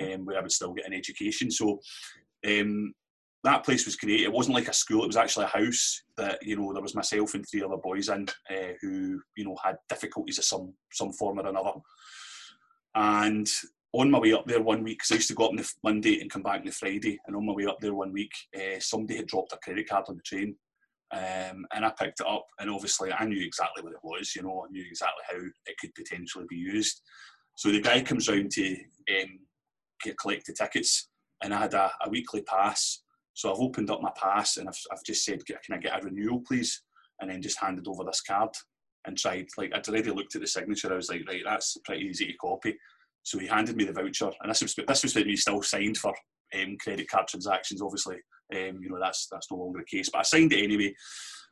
um, 0.00 0.24
where 0.24 0.38
I 0.38 0.42
would 0.42 0.52
still 0.52 0.72
get 0.72 0.86
an 0.86 0.92
education. 0.92 1.50
So 1.50 1.80
um, 2.46 2.94
that 3.42 3.64
place 3.64 3.84
was 3.84 3.96
great. 3.96 4.20
It 4.20 4.32
wasn't 4.32 4.54
like 4.54 4.68
a 4.68 4.72
school; 4.72 5.02
it 5.02 5.08
was 5.08 5.16
actually 5.16 5.46
a 5.46 5.48
house 5.58 6.02
that 6.16 6.38
you 6.42 6.56
know 6.56 6.72
there 6.72 6.82
was 6.82 6.94
myself 6.94 7.34
and 7.34 7.44
three 7.50 7.64
other 7.64 7.76
boys 7.76 8.08
in 8.08 8.28
uh, 8.48 8.74
who 8.80 9.20
you 9.36 9.44
know 9.44 9.56
had 9.62 9.76
difficulties 9.88 10.38
of 10.38 10.44
some 10.44 10.72
some 10.92 11.12
form 11.12 11.40
or 11.40 11.48
another. 11.48 11.72
And 12.94 13.50
on 13.92 14.10
my 14.10 14.20
way 14.20 14.32
up 14.34 14.46
there 14.46 14.62
one 14.62 14.84
week, 14.84 14.98
because 14.98 15.10
I 15.10 15.14
used 15.16 15.28
to 15.28 15.34
go 15.34 15.46
up 15.46 15.50
on 15.50 15.56
the 15.56 15.72
Monday 15.82 16.20
and 16.20 16.30
come 16.30 16.42
back 16.42 16.60
on 16.60 16.66
the 16.66 16.70
Friday, 16.70 17.18
and 17.26 17.34
on 17.34 17.44
my 17.44 17.52
way 17.52 17.66
up 17.66 17.80
there 17.80 17.94
one 17.94 18.12
week, 18.12 18.32
uh, 18.54 18.78
somebody 18.78 19.16
had 19.16 19.26
dropped 19.26 19.52
a 19.52 19.56
credit 19.56 19.88
card 19.88 20.04
on 20.08 20.16
the 20.16 20.22
train, 20.22 20.54
um, 21.12 21.66
and 21.74 21.84
I 21.84 21.90
picked 21.90 22.20
it 22.20 22.26
up, 22.26 22.46
and 22.58 22.70
obviously 22.70 23.12
I 23.12 23.24
knew 23.26 23.44
exactly 23.44 23.82
what 23.82 23.92
it 23.92 23.98
was. 24.02 24.34
You 24.34 24.42
know, 24.42 24.64
I 24.66 24.72
knew 24.72 24.84
exactly 24.86 25.22
how 25.30 25.38
it 25.66 25.76
could 25.78 25.94
potentially 25.94 26.46
be 26.48 26.56
used. 26.56 27.02
So 27.56 27.70
the 27.70 27.82
guy 27.82 28.00
comes 28.00 28.28
round 28.28 28.50
to 28.52 28.76
um, 29.20 29.38
collect 30.18 30.46
the 30.46 30.54
tickets, 30.54 31.10
and 31.42 31.52
I 31.52 31.58
had 31.58 31.74
a, 31.74 31.92
a, 32.04 32.08
weekly 32.08 32.42
pass. 32.42 33.02
So 33.34 33.52
I've 33.52 33.60
opened 33.60 33.90
up 33.90 34.00
my 34.00 34.12
pass, 34.16 34.56
and 34.56 34.68
I've, 34.68 34.78
I've 34.90 35.04
just 35.04 35.24
said, 35.24 35.44
"Can 35.46 35.74
I 35.74 35.78
get 35.78 36.00
a 36.00 36.04
renewal, 36.04 36.42
please?" 36.46 36.82
And 37.20 37.30
then 37.30 37.42
just 37.42 37.60
handed 37.60 37.86
over 37.88 38.04
this 38.04 38.22
card 38.22 38.50
and 39.06 39.16
tried. 39.16 39.48
Like 39.58 39.72
I'd 39.74 39.86
already 39.88 40.10
looked 40.10 40.34
at 40.34 40.40
the 40.40 40.46
signature. 40.46 40.92
I 40.92 40.96
was 40.96 41.10
like, 41.10 41.28
"Right, 41.28 41.42
that's 41.44 41.76
pretty 41.84 42.06
easy 42.06 42.26
to 42.26 42.36
copy." 42.38 42.74
So 43.22 43.38
he 43.38 43.46
handed 43.46 43.76
me 43.76 43.84
the 43.84 43.92
voucher, 43.92 44.30
and 44.40 44.50
this 44.50 44.62
was 44.62 44.74
this 44.74 45.02
was 45.02 45.14
when 45.14 45.36
still 45.36 45.62
signed 45.62 45.98
for 45.98 46.14
um, 46.54 46.76
credit 46.80 47.08
card 47.10 47.28
transactions. 47.28 47.82
Obviously, 47.82 48.16
um, 48.52 48.78
you 48.82 48.90
know 48.90 48.98
that's 49.00 49.28
that's 49.30 49.50
no 49.50 49.58
longer 49.58 49.80
the 49.80 49.96
case. 49.96 50.10
But 50.10 50.20
I 50.20 50.22
signed 50.22 50.52
it 50.52 50.62
anyway, 50.62 50.94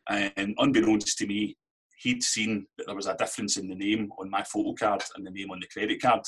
and 0.09 0.55
unbeknownst 0.59 1.19
to 1.19 1.27
me, 1.27 1.57
he'd 2.03 2.23
seen 2.23 2.67
that 2.79 2.87
there 2.87 2.97
was 2.97 3.07
a 3.07 3.17
difference 3.17 3.57
in 3.57 3.69
the 3.69 3.75
name 3.75 4.11
on 4.19 4.31
my 4.31 4.43
photo 4.43 4.75
card 4.75 5.03
and 5.17 5.27
the 5.27 5.31
name 5.31 5.51
on 5.51 5.61
the 5.61 5.67
credit 5.67 6.01
card, 6.01 6.23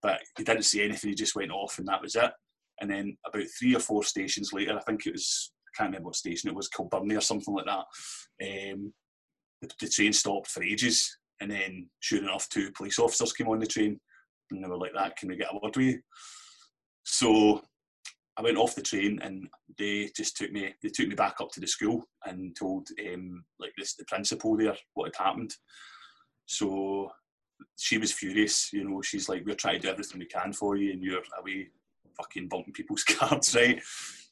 but 0.00 0.20
he 0.36 0.44
didn't 0.44 0.64
see 0.64 0.82
anything. 0.82 1.10
He 1.10 1.16
just 1.16 1.36
went 1.36 1.50
off, 1.50 1.78
and 1.78 1.88
that 1.88 2.02
was 2.02 2.14
it. 2.14 2.30
And 2.80 2.90
then 2.90 3.16
about 3.26 3.46
three 3.58 3.76
or 3.76 3.80
four 3.80 4.02
stations 4.02 4.52
later, 4.52 4.76
I 4.76 4.82
think 4.82 5.06
it 5.06 5.12
was 5.12 5.52
I 5.68 5.70
can't 5.76 5.88
remember 5.88 6.08
what 6.08 6.16
station 6.16 6.50
it 6.50 6.56
was, 6.56 6.68
Kilbirnie 6.68 7.16
or 7.16 7.22
something 7.22 7.54
like 7.54 7.66
that. 7.66 8.72
Um, 8.72 8.92
the, 9.60 9.70
the 9.80 9.88
train 9.88 10.12
stopped 10.12 10.48
for 10.48 10.62
ages, 10.62 11.16
and 11.40 11.50
then 11.50 11.88
sure 12.00 12.18
enough, 12.18 12.48
two 12.48 12.70
police 12.72 12.98
officers 12.98 13.32
came 13.32 13.48
on 13.48 13.58
the 13.58 13.66
train, 13.66 13.98
and 14.50 14.64
they 14.64 14.68
were 14.68 14.78
like, 14.78 14.92
"That 14.94 15.16
can 15.16 15.28
we 15.28 15.36
get 15.36 15.52
a 15.52 15.54
word 15.54 15.76
with 15.76 15.86
you?" 15.86 16.00
So 17.04 17.62
I 18.38 18.42
went 18.42 18.56
off 18.56 18.74
the 18.74 18.82
train 18.82 19.20
and 19.22 19.48
they 19.78 20.10
just 20.16 20.36
took 20.36 20.50
me 20.52 20.74
they 20.82 20.88
took 20.88 21.08
me 21.08 21.14
back 21.14 21.36
up 21.40 21.50
to 21.52 21.60
the 21.60 21.66
school 21.66 22.04
and 22.24 22.56
told 22.56 22.88
um, 23.12 23.44
like 23.58 23.72
this 23.76 23.94
the 23.94 24.04
principal 24.06 24.56
there 24.56 24.76
what 24.94 25.14
had 25.14 25.24
happened. 25.24 25.54
So 26.46 27.10
she 27.78 27.98
was 27.98 28.12
furious, 28.12 28.72
you 28.72 28.88
know, 28.88 29.02
she's 29.02 29.28
like, 29.28 29.44
We're 29.44 29.54
trying 29.54 29.76
to 29.76 29.86
do 29.86 29.90
everything 29.90 30.18
we 30.18 30.26
can 30.26 30.52
for 30.52 30.76
you 30.76 30.92
and 30.92 31.02
you're 31.02 31.22
away 31.38 31.68
fucking 32.16 32.48
bumping 32.48 32.72
people's 32.72 33.04
cards, 33.08 33.54
right? 33.54 33.82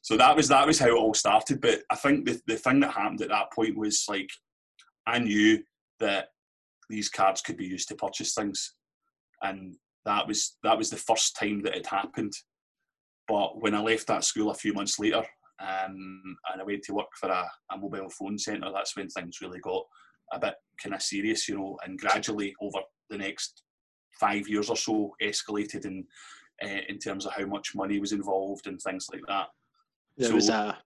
So 0.02 0.16
that 0.16 0.34
was 0.34 0.48
that 0.48 0.66
was 0.66 0.78
how 0.78 0.88
it 0.88 0.94
all 0.94 1.14
started. 1.14 1.60
But 1.60 1.82
I 1.90 1.96
think 1.96 2.26
the, 2.26 2.40
the 2.46 2.56
thing 2.56 2.80
that 2.80 2.92
happened 2.92 3.20
at 3.20 3.28
that 3.28 3.52
point 3.52 3.76
was 3.76 4.06
like 4.08 4.30
I 5.06 5.18
knew 5.18 5.62
that 5.98 6.28
these 6.88 7.08
cards 7.08 7.42
could 7.42 7.56
be 7.56 7.66
used 7.66 7.88
to 7.88 7.94
purchase 7.94 8.34
things. 8.34 8.74
And 9.42 9.76
that 10.04 10.26
was 10.26 10.56
that 10.62 10.78
was 10.78 10.90
the 10.90 10.96
first 10.96 11.36
time 11.36 11.62
that 11.62 11.76
it 11.76 11.86
happened 11.86 12.32
but 13.30 13.62
when 13.62 13.76
I 13.76 13.80
left 13.80 14.08
that 14.08 14.24
school 14.24 14.50
a 14.50 14.54
few 14.54 14.74
months 14.74 14.98
later 14.98 15.24
um, 15.60 16.36
and 16.52 16.60
I 16.60 16.64
went 16.64 16.82
to 16.84 16.94
work 16.94 17.06
for 17.18 17.28
a, 17.28 17.48
a 17.72 17.78
mobile 17.78 18.10
phone 18.10 18.36
centre, 18.36 18.72
that's 18.74 18.96
when 18.96 19.08
things 19.08 19.40
really 19.40 19.60
got 19.60 19.84
a 20.32 20.40
bit 20.40 20.54
kind 20.82 20.96
of 20.96 21.02
serious, 21.02 21.48
you 21.48 21.56
know, 21.56 21.78
and 21.84 21.96
gradually 21.96 22.52
over 22.60 22.80
the 23.08 23.18
next 23.18 23.62
five 24.18 24.48
years 24.48 24.68
or 24.68 24.76
so 24.76 25.14
escalated 25.22 25.84
in 25.84 26.04
uh, 26.62 26.80
in 26.88 26.98
terms 26.98 27.24
of 27.24 27.32
how 27.32 27.46
much 27.46 27.74
money 27.74 28.00
was 28.00 28.12
involved 28.12 28.66
and 28.66 28.80
things 28.80 29.06
like 29.12 29.22
that. 29.28 29.46
There 30.16 30.28
so, 30.28 30.34
was 30.34 30.48
a 30.48 30.76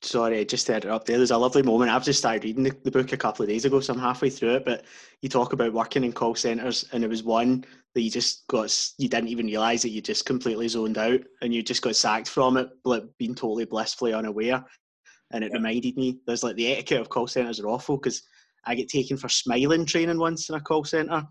sorry, 0.00 0.44
just 0.46 0.66
to 0.66 0.76
interrupt 0.76 1.06
there. 1.06 1.18
There's 1.18 1.30
a 1.30 1.38
lovely 1.38 1.62
moment. 1.62 1.90
I've 1.90 2.04
just 2.04 2.18
started 2.18 2.42
reading 2.42 2.64
the, 2.64 2.76
the, 2.82 2.90
book 2.90 3.12
a 3.12 3.16
couple 3.16 3.44
of 3.44 3.48
days 3.48 3.64
ago, 3.64 3.80
so 3.80 3.92
I'm 3.92 4.00
halfway 4.00 4.30
through 4.30 4.56
it. 4.56 4.64
But 4.64 4.84
you 5.20 5.28
talk 5.28 5.52
about 5.52 5.72
working 5.72 6.04
in 6.04 6.12
call 6.12 6.34
centres, 6.34 6.88
and 6.92 7.04
it 7.04 7.08
was 7.08 7.22
one 7.22 7.64
that 7.94 8.02
you 8.02 8.10
just 8.10 8.46
got, 8.48 8.74
you 8.98 9.08
didn't 9.08 9.28
even 9.28 9.46
realise 9.46 9.82
that 9.82 9.90
you 9.90 10.00
just 10.00 10.24
completely 10.24 10.68
zoned 10.68 10.98
out 10.98 11.20
and 11.42 11.54
you 11.54 11.62
just 11.62 11.82
got 11.82 11.96
sacked 11.96 12.28
from 12.28 12.56
it, 12.56 12.70
like 12.84 13.04
being 13.18 13.34
totally 13.34 13.64
blissfully 13.64 14.14
unaware. 14.14 14.64
And 15.32 15.44
it 15.44 15.50
yeah. 15.50 15.58
reminded 15.58 15.96
me, 15.96 16.18
there's 16.26 16.42
like 16.42 16.56
the 16.56 16.72
etiquette 16.72 17.00
of 17.00 17.08
call 17.08 17.26
centres 17.26 17.60
are 17.60 17.68
awful 17.68 17.96
because 17.96 18.22
I 18.64 18.74
get 18.74 18.88
taken 18.88 19.16
for 19.16 19.28
smiling 19.28 19.84
training 19.84 20.18
once 20.18 20.48
in 20.48 20.54
a 20.54 20.60
call 20.60 20.84
centre, 20.84 21.26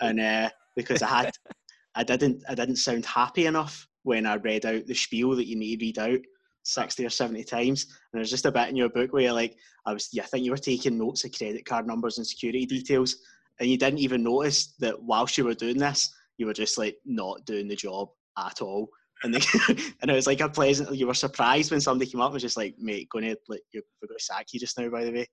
and 0.00 0.20
uh, 0.20 0.50
because 0.76 1.02
I 1.02 1.08
had, 1.08 1.30
I 1.94 2.04
didn't, 2.04 2.42
I 2.48 2.54
didn't 2.54 2.76
sound 2.76 3.06
happy 3.06 3.46
enough 3.46 3.86
when 4.02 4.26
I 4.26 4.36
read 4.36 4.66
out 4.66 4.86
the 4.86 4.94
spiel 4.94 5.34
that 5.36 5.46
you 5.46 5.56
need 5.56 5.80
to 5.80 5.86
read 5.86 5.98
out 5.98 6.20
60 6.64 7.04
or 7.04 7.10
70 7.10 7.44
times. 7.44 7.84
And 7.84 8.18
there's 8.18 8.30
just 8.30 8.46
a 8.46 8.52
bit 8.52 8.68
in 8.68 8.76
your 8.76 8.88
book 8.88 9.12
where 9.12 9.22
you're 9.22 9.32
like, 9.32 9.56
I 9.86 9.92
was, 9.92 10.08
yeah, 10.12 10.22
I 10.22 10.26
think 10.26 10.44
you 10.44 10.50
were 10.50 10.56
taking 10.56 10.98
notes 10.98 11.24
of 11.24 11.32
credit 11.32 11.64
card 11.64 11.86
numbers 11.86 12.18
and 12.18 12.26
security 12.26 12.66
details. 12.66 13.16
And 13.60 13.68
you 13.68 13.76
didn't 13.76 13.98
even 13.98 14.22
notice 14.22 14.74
that 14.80 15.00
whilst 15.02 15.36
you 15.38 15.44
were 15.44 15.54
doing 15.54 15.78
this, 15.78 16.12
you 16.38 16.46
were 16.46 16.54
just 16.54 16.78
like 16.78 16.96
not 17.04 17.44
doing 17.44 17.68
the 17.68 17.76
job 17.76 18.08
at 18.38 18.62
all. 18.62 18.88
And, 19.22 19.34
they, 19.34 19.40
and 20.00 20.10
it 20.10 20.14
was 20.14 20.26
like 20.26 20.40
a 20.40 20.48
pleasant, 20.48 20.94
you 20.96 21.06
were 21.06 21.14
surprised 21.14 21.70
when 21.70 21.80
somebody 21.80 22.10
came 22.10 22.22
up 22.22 22.28
and 22.28 22.34
was 22.34 22.42
just 22.42 22.56
like, 22.56 22.74
mate, 22.78 23.08
going 23.10 23.24
to, 23.24 23.36
like, 23.48 23.60
you're 23.72 23.82
going 24.00 24.16
to 24.16 24.24
sack 24.24 24.46
you 24.52 24.60
just 24.60 24.78
now, 24.78 24.88
by 24.88 25.04
the 25.04 25.12
way. 25.12 25.28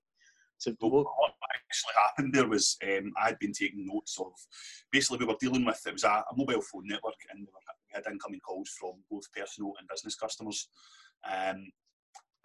So 0.58 0.72
what, 0.80 0.92
what 0.92 1.32
actually 1.54 1.92
happened 1.94 2.34
there 2.34 2.48
was 2.48 2.76
um, 2.84 3.12
I 3.20 3.28
had 3.28 3.38
been 3.38 3.52
taking 3.52 3.86
notes 3.86 4.18
of 4.18 4.32
basically 4.90 5.18
we 5.18 5.26
were 5.26 5.38
dealing 5.40 5.64
with 5.64 5.80
it 5.86 5.92
was 5.92 6.04
a, 6.04 6.08
a 6.08 6.36
mobile 6.36 6.60
phone 6.60 6.86
network 6.86 7.14
and 7.30 7.40
we, 7.40 7.46
were, 7.46 7.60
we, 7.88 7.94
had 7.94 8.10
incoming 8.10 8.40
calls 8.40 8.68
from 8.78 8.94
both 9.10 9.24
personal 9.34 9.72
and 9.78 9.88
business 9.88 10.16
customers. 10.16 10.68
Um, 11.30 11.70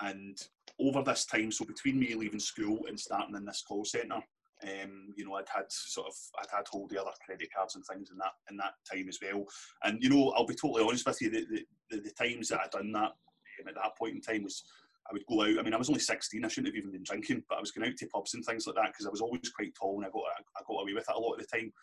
and 0.01 0.37
over 0.79 1.01
this 1.01 1.25
time, 1.25 1.51
so 1.51 1.65
between 1.65 1.99
me 1.99 2.15
leaving 2.15 2.39
school 2.39 2.85
and 2.87 2.99
starting 2.99 3.35
in 3.35 3.45
this 3.45 3.63
call 3.67 3.83
centre, 3.85 4.21
um, 4.63 5.13
you 5.15 5.25
know, 5.25 5.35
I'd 5.35 5.49
had 5.53 5.65
sort 5.69 6.07
of 6.07 6.13
I'd 6.39 6.55
had 6.55 6.67
hold 6.67 6.89
the 6.89 7.01
other 7.01 7.11
credit 7.25 7.49
cards 7.55 7.75
and 7.75 7.83
things 7.85 8.09
in 8.11 8.17
that 8.17 8.33
in 8.49 8.57
that 8.57 8.73
time 8.91 9.07
as 9.09 9.19
well. 9.21 9.45
And 9.83 10.01
you 10.01 10.09
know, 10.09 10.31
I'll 10.31 10.45
be 10.45 10.55
totally 10.55 10.83
honest 10.83 11.05
with 11.05 11.21
you, 11.21 11.29
the 11.29 11.45
the, 11.49 11.65
the, 11.91 12.01
the 12.01 12.11
times 12.11 12.49
that 12.49 12.61
I'd 12.61 12.71
done 12.71 12.91
that 12.93 13.11
um, 13.11 13.67
at 13.67 13.75
that 13.75 13.97
point 13.97 14.15
in 14.15 14.21
time 14.21 14.43
was 14.43 14.63
I 15.09 15.13
would 15.13 15.25
go 15.27 15.41
out. 15.41 15.59
I 15.59 15.63
mean, 15.63 15.73
I 15.73 15.77
was 15.77 15.89
only 15.89 15.99
16. 15.99 16.45
I 16.45 16.47
shouldn't 16.47 16.73
have 16.73 16.77
even 16.77 16.91
been 16.91 17.03
drinking, 17.03 17.43
but 17.49 17.57
I 17.57 17.61
was 17.61 17.71
going 17.71 17.89
out 17.89 17.97
to 17.97 18.07
pubs 18.07 18.33
and 18.35 18.45
things 18.45 18.65
like 18.65 18.77
that 18.77 18.87
because 18.87 19.05
I 19.05 19.09
was 19.09 19.21
always 19.21 19.49
quite 19.49 19.75
tall 19.75 19.97
and 19.97 20.05
I 20.05 20.09
got 20.09 20.23
I 20.57 20.61
got 20.65 20.81
away 20.81 20.93
with 20.93 21.05
it 21.07 21.15
a 21.15 21.19
lot 21.19 21.33
of 21.33 21.39
the 21.39 21.57
time. 21.57 21.73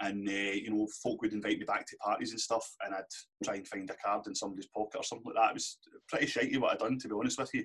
And 0.00 0.28
uh, 0.28 0.32
you 0.32 0.70
know, 0.70 0.86
folk 1.02 1.22
would 1.22 1.32
invite 1.32 1.58
me 1.58 1.64
back 1.64 1.86
to 1.86 1.96
parties 1.98 2.32
and 2.32 2.40
stuff, 2.40 2.68
and 2.84 2.94
I'd 2.94 3.04
try 3.44 3.54
and 3.56 3.68
find 3.68 3.88
a 3.88 3.94
card 3.94 4.26
in 4.26 4.34
somebody's 4.34 4.66
pocket 4.66 4.98
or 4.98 5.04
something 5.04 5.32
like 5.32 5.36
that. 5.36 5.50
It 5.50 5.54
was 5.54 5.78
pretty 6.08 6.26
shitey 6.26 6.58
what 6.58 6.72
I'd 6.72 6.78
done, 6.78 6.98
to 6.98 7.08
be 7.08 7.14
honest 7.14 7.38
with 7.38 7.54
you. 7.54 7.64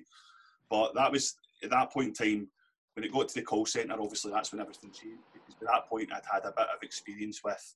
But 0.70 0.94
that 0.94 1.12
was 1.12 1.34
at 1.62 1.70
that 1.70 1.92
point 1.92 2.08
in 2.08 2.14
time 2.14 2.48
when 2.94 3.04
it 3.04 3.12
got 3.12 3.28
to 3.28 3.34
the 3.34 3.42
call 3.42 3.66
centre. 3.66 3.94
Obviously, 4.00 4.32
that's 4.32 4.52
when 4.52 4.60
everything 4.60 4.90
changed 4.90 5.22
because 5.32 5.54
by 5.54 5.72
that 5.72 5.88
point 5.88 6.12
I'd 6.12 6.22
had 6.30 6.44
a 6.44 6.54
bit 6.56 6.66
of 6.74 6.82
experience 6.82 7.40
with. 7.44 7.74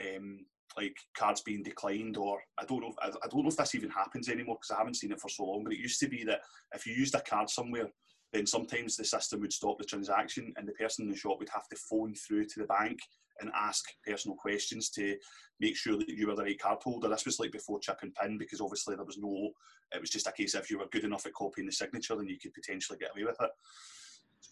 Um, 0.00 0.46
like 0.76 0.96
cards 1.14 1.42
being 1.42 1.62
declined, 1.62 2.16
or 2.16 2.40
I 2.58 2.64
don't 2.64 2.80
know. 2.80 2.94
I, 3.00 3.08
I 3.08 3.28
don't 3.28 3.42
know 3.42 3.50
if 3.50 3.56
this 3.56 3.74
even 3.74 3.90
happens 3.90 4.28
anymore 4.28 4.56
because 4.56 4.70
I 4.70 4.78
haven't 4.78 4.96
seen 4.96 5.12
it 5.12 5.20
for 5.20 5.28
so 5.28 5.44
long. 5.44 5.64
But 5.64 5.74
it 5.74 5.78
used 5.78 6.00
to 6.00 6.08
be 6.08 6.24
that 6.24 6.40
if 6.74 6.86
you 6.86 6.94
used 6.94 7.14
a 7.14 7.20
card 7.20 7.50
somewhere, 7.50 7.88
then 8.32 8.46
sometimes 8.46 8.96
the 8.96 9.04
system 9.04 9.40
would 9.40 9.52
stop 9.52 9.78
the 9.78 9.84
transaction, 9.84 10.52
and 10.56 10.66
the 10.66 10.72
person 10.72 11.04
in 11.04 11.10
the 11.10 11.16
shop 11.16 11.38
would 11.38 11.50
have 11.50 11.68
to 11.68 11.76
phone 11.76 12.14
through 12.14 12.46
to 12.46 12.60
the 12.60 12.66
bank 12.66 12.98
and 13.40 13.50
ask 13.54 13.84
personal 14.06 14.36
questions 14.36 14.90
to 14.90 15.16
make 15.60 15.76
sure 15.76 15.98
that 15.98 16.08
you 16.08 16.26
were 16.26 16.36
the 16.36 16.42
right 16.42 16.60
card 16.60 16.78
holder. 16.82 17.08
This 17.08 17.26
was 17.26 17.40
like 17.40 17.52
before 17.52 17.78
chip 17.80 17.98
and 18.02 18.14
pin 18.14 18.38
because 18.38 18.60
obviously 18.60 18.94
there 18.96 19.04
was 19.04 19.18
no. 19.18 19.50
It 19.94 20.00
was 20.00 20.10
just 20.10 20.26
a 20.26 20.32
case 20.32 20.54
if 20.54 20.70
you 20.70 20.78
were 20.78 20.88
good 20.90 21.04
enough 21.04 21.26
at 21.26 21.34
copying 21.34 21.66
the 21.66 21.72
signature, 21.72 22.16
then 22.16 22.28
you 22.28 22.38
could 22.38 22.54
potentially 22.54 22.98
get 22.98 23.10
away 23.14 23.24
with 23.24 23.36
it. 23.40 23.50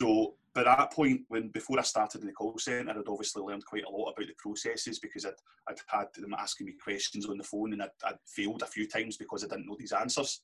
So 0.00 0.35
by 0.54 0.64
that 0.64 0.92
point, 0.92 1.23
when 1.28 1.49
before 1.49 1.78
I 1.78 1.83
started 1.83 2.23
in 2.23 2.26
the 2.26 2.33
call 2.33 2.59
centre, 2.59 2.90
I'd 2.90 3.09
obviously 3.09 3.42
learned 3.42 3.66
quite 3.66 3.85
a 3.85 3.90
lot 3.90 4.11
about 4.11 4.26
the 4.26 4.35
processes 4.38 4.99
because 4.99 5.26
I'd, 5.26 5.35
I'd 5.69 5.76
had 5.88 6.07
them 6.16 6.35
asking 6.37 6.66
me 6.66 6.75
questions 6.83 7.26
on 7.26 7.38
the 7.38 7.45
phone 7.45 7.73
and 7.73 7.83
I'd, 7.83 7.90
I'd 8.04 8.19
failed 8.26 8.62
a 8.62 8.66
few 8.66 8.88
times 8.88 9.16
because 9.16 9.45
I 9.45 9.49
didn't 9.49 9.66
know 9.66 9.76
these 9.78 9.92
answers. 9.92 10.40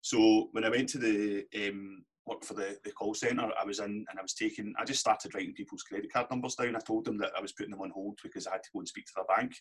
So 0.00 0.48
when 0.52 0.64
I 0.64 0.70
went 0.70 0.88
to 0.90 0.98
the 0.98 1.44
um, 1.56 2.04
work 2.26 2.44
for 2.44 2.54
the, 2.54 2.78
the 2.84 2.92
call 2.92 3.14
centre, 3.14 3.50
I 3.60 3.64
was 3.64 3.80
in 3.80 4.06
and 4.08 4.18
I 4.18 4.22
was 4.22 4.34
taking, 4.34 4.72
I 4.78 4.84
just 4.84 5.00
started 5.00 5.34
writing 5.34 5.54
people's 5.54 5.82
credit 5.82 6.12
card 6.12 6.30
numbers 6.30 6.54
down. 6.54 6.76
I 6.76 6.80
told 6.80 7.04
them 7.04 7.18
that 7.18 7.32
I 7.36 7.40
was 7.40 7.52
putting 7.52 7.72
them 7.72 7.82
on 7.82 7.90
hold 7.90 8.18
because 8.22 8.46
I 8.46 8.52
had 8.52 8.62
to 8.62 8.70
go 8.72 8.78
and 8.78 8.88
speak 8.88 9.06
to 9.06 9.12
their 9.16 9.36
bank. 9.36 9.56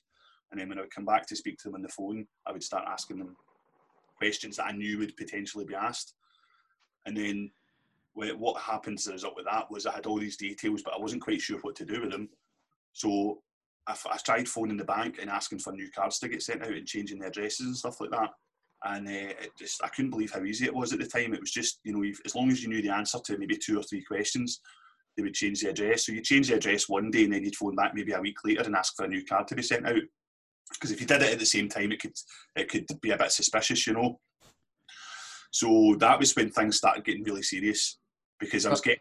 And 0.51 0.59
then 0.59 0.69
when 0.69 0.77
I 0.77 0.81
would 0.81 0.93
come 0.93 1.05
back 1.05 1.25
to 1.27 1.35
speak 1.35 1.57
to 1.59 1.69
them 1.69 1.75
on 1.75 1.81
the 1.81 1.89
phone, 1.89 2.27
I 2.45 2.51
would 2.51 2.63
start 2.63 2.85
asking 2.87 3.17
them 3.17 3.35
questions 4.17 4.57
that 4.57 4.67
I 4.67 4.73
knew 4.73 4.99
would 4.99 5.17
potentially 5.17 5.65
be 5.65 5.75
asked. 5.75 6.13
And 7.05 7.17
then 7.17 7.51
what 8.13 8.61
happened 8.61 8.99
as 8.99 9.07
a 9.07 9.13
result 9.13 9.39
of 9.39 9.45
that 9.45 9.69
was 9.71 9.85
I 9.85 9.93
had 9.93 10.05
all 10.05 10.19
these 10.19 10.37
details, 10.37 10.81
but 10.83 10.93
I 10.93 10.99
wasn't 10.99 11.23
quite 11.23 11.41
sure 11.41 11.57
what 11.59 11.75
to 11.77 11.85
do 11.85 12.01
with 12.01 12.11
them. 12.11 12.29
So 12.93 13.41
I, 13.87 13.95
I 14.11 14.17
tried 14.17 14.47
phoning 14.47 14.77
the 14.77 14.85
bank 14.85 15.17
and 15.19 15.29
asking 15.29 15.59
for 15.59 15.73
new 15.73 15.89
cards 15.91 16.19
to 16.19 16.29
get 16.29 16.43
sent 16.43 16.61
out 16.63 16.71
and 16.71 16.87
changing 16.87 17.19
the 17.19 17.27
addresses 17.27 17.65
and 17.65 17.75
stuff 17.75 17.99
like 17.99 18.11
that. 18.11 18.29
and 18.85 19.07
uh, 19.07 19.33
just 19.57 19.83
I 19.83 19.87
couldn't 19.87 20.11
believe 20.11 20.31
how 20.31 20.43
easy 20.43 20.65
it 20.65 20.75
was 20.75 20.93
at 20.93 20.99
the 20.99 21.07
time. 21.07 21.33
It 21.33 21.41
was 21.41 21.51
just 21.51 21.79
you 21.83 21.93
know 21.93 22.03
as 22.25 22.35
long 22.35 22.51
as 22.51 22.61
you 22.61 22.69
knew 22.69 22.81
the 22.81 22.93
answer 22.93 23.19
to 23.25 23.37
maybe 23.37 23.57
two 23.57 23.79
or 23.79 23.83
three 23.83 24.03
questions, 24.03 24.61
they 25.17 25.23
would 25.23 25.33
change 25.33 25.61
the 25.61 25.69
address. 25.69 26.05
So 26.05 26.11
you 26.11 26.21
change 26.21 26.49
the 26.49 26.55
address 26.55 26.87
one 26.87 27.11
day, 27.11 27.23
and 27.25 27.33
then 27.33 27.43
you'd 27.43 27.55
phone 27.55 27.75
back 27.75 27.93
maybe 27.95 28.13
a 28.13 28.21
week 28.21 28.37
later 28.45 28.63
and 28.63 28.75
ask 28.75 28.95
for 28.95 29.05
a 29.05 29.07
new 29.07 29.23
card 29.25 29.47
to 29.47 29.55
be 29.55 29.63
sent 29.63 29.87
out. 29.87 30.01
Because 30.71 30.91
if 30.91 31.01
you 31.01 31.07
did 31.07 31.21
it 31.21 31.33
at 31.33 31.39
the 31.39 31.45
same 31.45 31.67
time, 31.67 31.91
it 31.91 31.99
could 31.99 32.13
it 32.55 32.69
could 32.69 32.85
be 33.01 33.11
a 33.11 33.17
bit 33.17 33.31
suspicious, 33.31 33.87
you 33.87 33.93
know. 33.93 34.19
So 35.51 35.95
that 35.99 36.19
was 36.19 36.35
when 36.35 36.49
things 36.49 36.77
started 36.77 37.05
getting 37.05 37.23
really 37.23 37.43
serious 37.43 37.99
because 38.43 38.65
I 38.65 38.69
was 38.69 38.81
getting. 38.81 38.99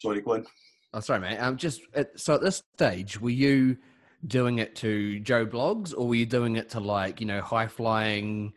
Sorry, 0.00 0.20
go 0.20 0.34
on. 0.34 0.46
Oh, 0.94 1.00
sorry, 1.00 1.20
mate. 1.20 1.38
I'm 1.38 1.56
just 1.56 1.82
at, 1.94 2.18
so 2.18 2.34
at 2.34 2.42
this 2.42 2.62
stage, 2.74 3.20
were 3.20 3.30
you 3.30 3.78
doing 4.26 4.58
it 4.58 4.76
to 4.76 5.20
Joe 5.20 5.46
Bloggs, 5.46 5.94
or 5.96 6.08
were 6.08 6.14
you 6.14 6.26
doing 6.26 6.56
it 6.56 6.70
to 6.70 6.80
like 6.80 7.20
you 7.20 7.26
know 7.26 7.40
high 7.40 7.66
flying 7.66 8.52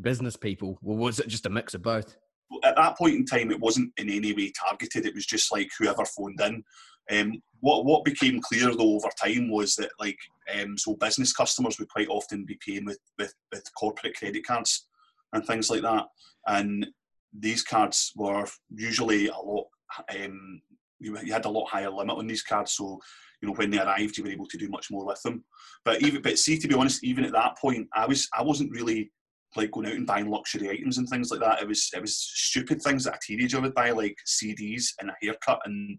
business 0.00 0.36
people, 0.36 0.78
or 0.84 0.96
was 0.96 1.18
it 1.20 1.28
just 1.28 1.46
a 1.46 1.50
mix 1.50 1.74
of 1.74 1.82
both? 1.82 2.16
At 2.64 2.76
that 2.76 2.98
point 2.98 3.14
in 3.14 3.24
time, 3.24 3.50
it 3.50 3.60
wasn't 3.60 3.92
in 3.96 4.10
any 4.10 4.32
way 4.32 4.52
targeted. 4.52 5.06
It 5.06 5.14
was 5.14 5.26
just 5.26 5.52
like 5.52 5.70
whoever 5.78 6.04
phoned 6.04 6.40
in. 6.40 6.64
Um, 7.10 7.42
what 7.60 7.84
what 7.84 8.04
became 8.04 8.40
clear 8.40 8.74
though 8.74 8.96
over 8.96 9.10
time 9.22 9.50
was 9.50 9.74
that 9.76 9.90
like 9.98 10.18
um, 10.54 10.76
so 10.76 10.94
business 10.94 11.32
customers 11.32 11.78
would 11.78 11.88
quite 11.88 12.08
often 12.08 12.44
be 12.44 12.58
paying 12.64 12.84
with, 12.84 12.98
with 13.18 13.34
with 13.52 13.64
corporate 13.78 14.16
credit 14.16 14.46
cards 14.46 14.86
and 15.32 15.44
things 15.46 15.70
like 15.70 15.82
that, 15.82 16.06
and 16.46 16.86
these 17.32 17.62
cards 17.62 18.12
were 18.16 18.46
usually 18.70 19.28
a 19.28 19.36
lot. 19.36 19.66
Um, 20.14 20.60
you, 20.98 21.18
you 21.24 21.32
had 21.32 21.46
a 21.46 21.50
lot 21.50 21.68
higher 21.68 21.90
limit 21.90 22.16
on 22.16 22.26
these 22.26 22.42
cards, 22.42 22.72
so 22.72 23.00
you 23.40 23.48
know 23.48 23.54
when 23.54 23.70
they 23.70 23.78
arrived, 23.78 24.16
you 24.16 24.24
were 24.24 24.30
able 24.30 24.46
to 24.46 24.58
do 24.58 24.68
much 24.68 24.90
more 24.90 25.06
with 25.06 25.20
them. 25.22 25.44
But 25.84 26.02
even 26.02 26.22
but 26.22 26.38
see, 26.38 26.58
to 26.58 26.68
be 26.68 26.74
honest, 26.74 27.04
even 27.04 27.24
at 27.24 27.32
that 27.32 27.58
point, 27.58 27.88
I 27.94 28.06
was 28.06 28.28
I 28.36 28.42
wasn't 28.42 28.72
really 28.72 29.10
like 29.56 29.70
going 29.72 29.86
out 29.86 29.94
and 29.94 30.06
buying 30.06 30.30
luxury 30.30 30.70
items 30.70 30.98
and 30.98 31.08
things 31.08 31.30
like 31.30 31.40
that. 31.40 31.62
It 31.62 31.68
was 31.68 31.88
it 31.94 32.00
was 32.00 32.16
stupid 32.16 32.82
things 32.82 33.04
that 33.04 33.16
a 33.16 33.18
teenager 33.26 33.60
would 33.60 33.74
buy, 33.74 33.90
like 33.90 34.16
CDs 34.26 34.86
and 35.00 35.10
a 35.10 35.14
haircut 35.20 35.60
and 35.64 35.98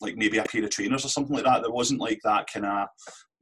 like 0.00 0.16
maybe 0.16 0.38
a 0.38 0.44
pair 0.44 0.62
of 0.62 0.70
trainers 0.70 1.04
or 1.04 1.08
something 1.08 1.34
like 1.34 1.44
that. 1.44 1.62
There 1.62 1.72
wasn't 1.72 2.00
like 2.00 2.20
that 2.24 2.46
kind 2.52 2.66
of 2.66 2.88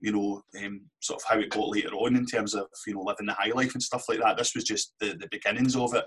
you 0.01 0.13
know 0.13 0.43
um, 0.65 0.83
sort 1.01 1.21
of 1.21 1.29
how 1.29 1.39
it 1.39 1.51
got 1.51 1.69
later 1.69 1.95
on 1.95 2.17
in 2.17 2.27
terms 2.27 2.55
of 2.55 2.67
you 2.87 2.95
know 2.95 3.03
living 3.03 3.27
the 3.27 3.33
high 3.33 3.53
life 3.55 3.75
and 3.75 3.83
stuff 3.83 4.05
like 4.09 4.21
that. 4.21 4.37
This 4.37 4.55
was 4.55 4.65
just 4.65 4.95
the, 5.01 5.17
the 5.19 5.29
beginnings 5.31 5.77
of 5.77 5.95
it. 5.95 6.05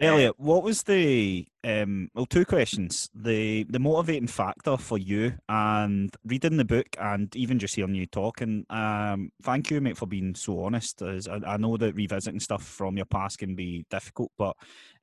Elliot, 0.00 0.34
what 0.38 0.62
was 0.64 0.82
the 0.82 1.46
um, 1.62 2.10
well? 2.14 2.26
Two 2.26 2.44
questions: 2.44 3.08
the 3.14 3.64
the 3.64 3.78
motivating 3.78 4.26
factor 4.26 4.76
for 4.76 4.98
you, 4.98 5.34
and 5.48 6.14
reading 6.24 6.56
the 6.56 6.64
book, 6.64 6.86
and 6.98 7.34
even 7.36 7.58
just 7.58 7.76
hearing 7.76 7.94
you 7.94 8.06
talking. 8.06 8.66
Um, 8.68 9.30
thank 9.42 9.70
you, 9.70 9.80
mate, 9.80 9.96
for 9.96 10.06
being 10.06 10.34
so 10.34 10.64
honest. 10.64 11.02
As 11.02 11.28
I, 11.28 11.40
I, 11.46 11.56
know 11.56 11.76
that 11.76 11.94
revisiting 11.94 12.40
stuff 12.40 12.64
from 12.64 12.96
your 12.96 13.06
past 13.06 13.38
can 13.38 13.54
be 13.54 13.86
difficult, 13.90 14.32
but 14.36 14.56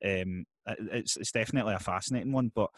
um, 0.04 0.44
it's 0.66 1.16
it's 1.16 1.32
definitely 1.32 1.74
a 1.74 1.78
fascinating 1.78 2.32
one. 2.32 2.52
But 2.54 2.70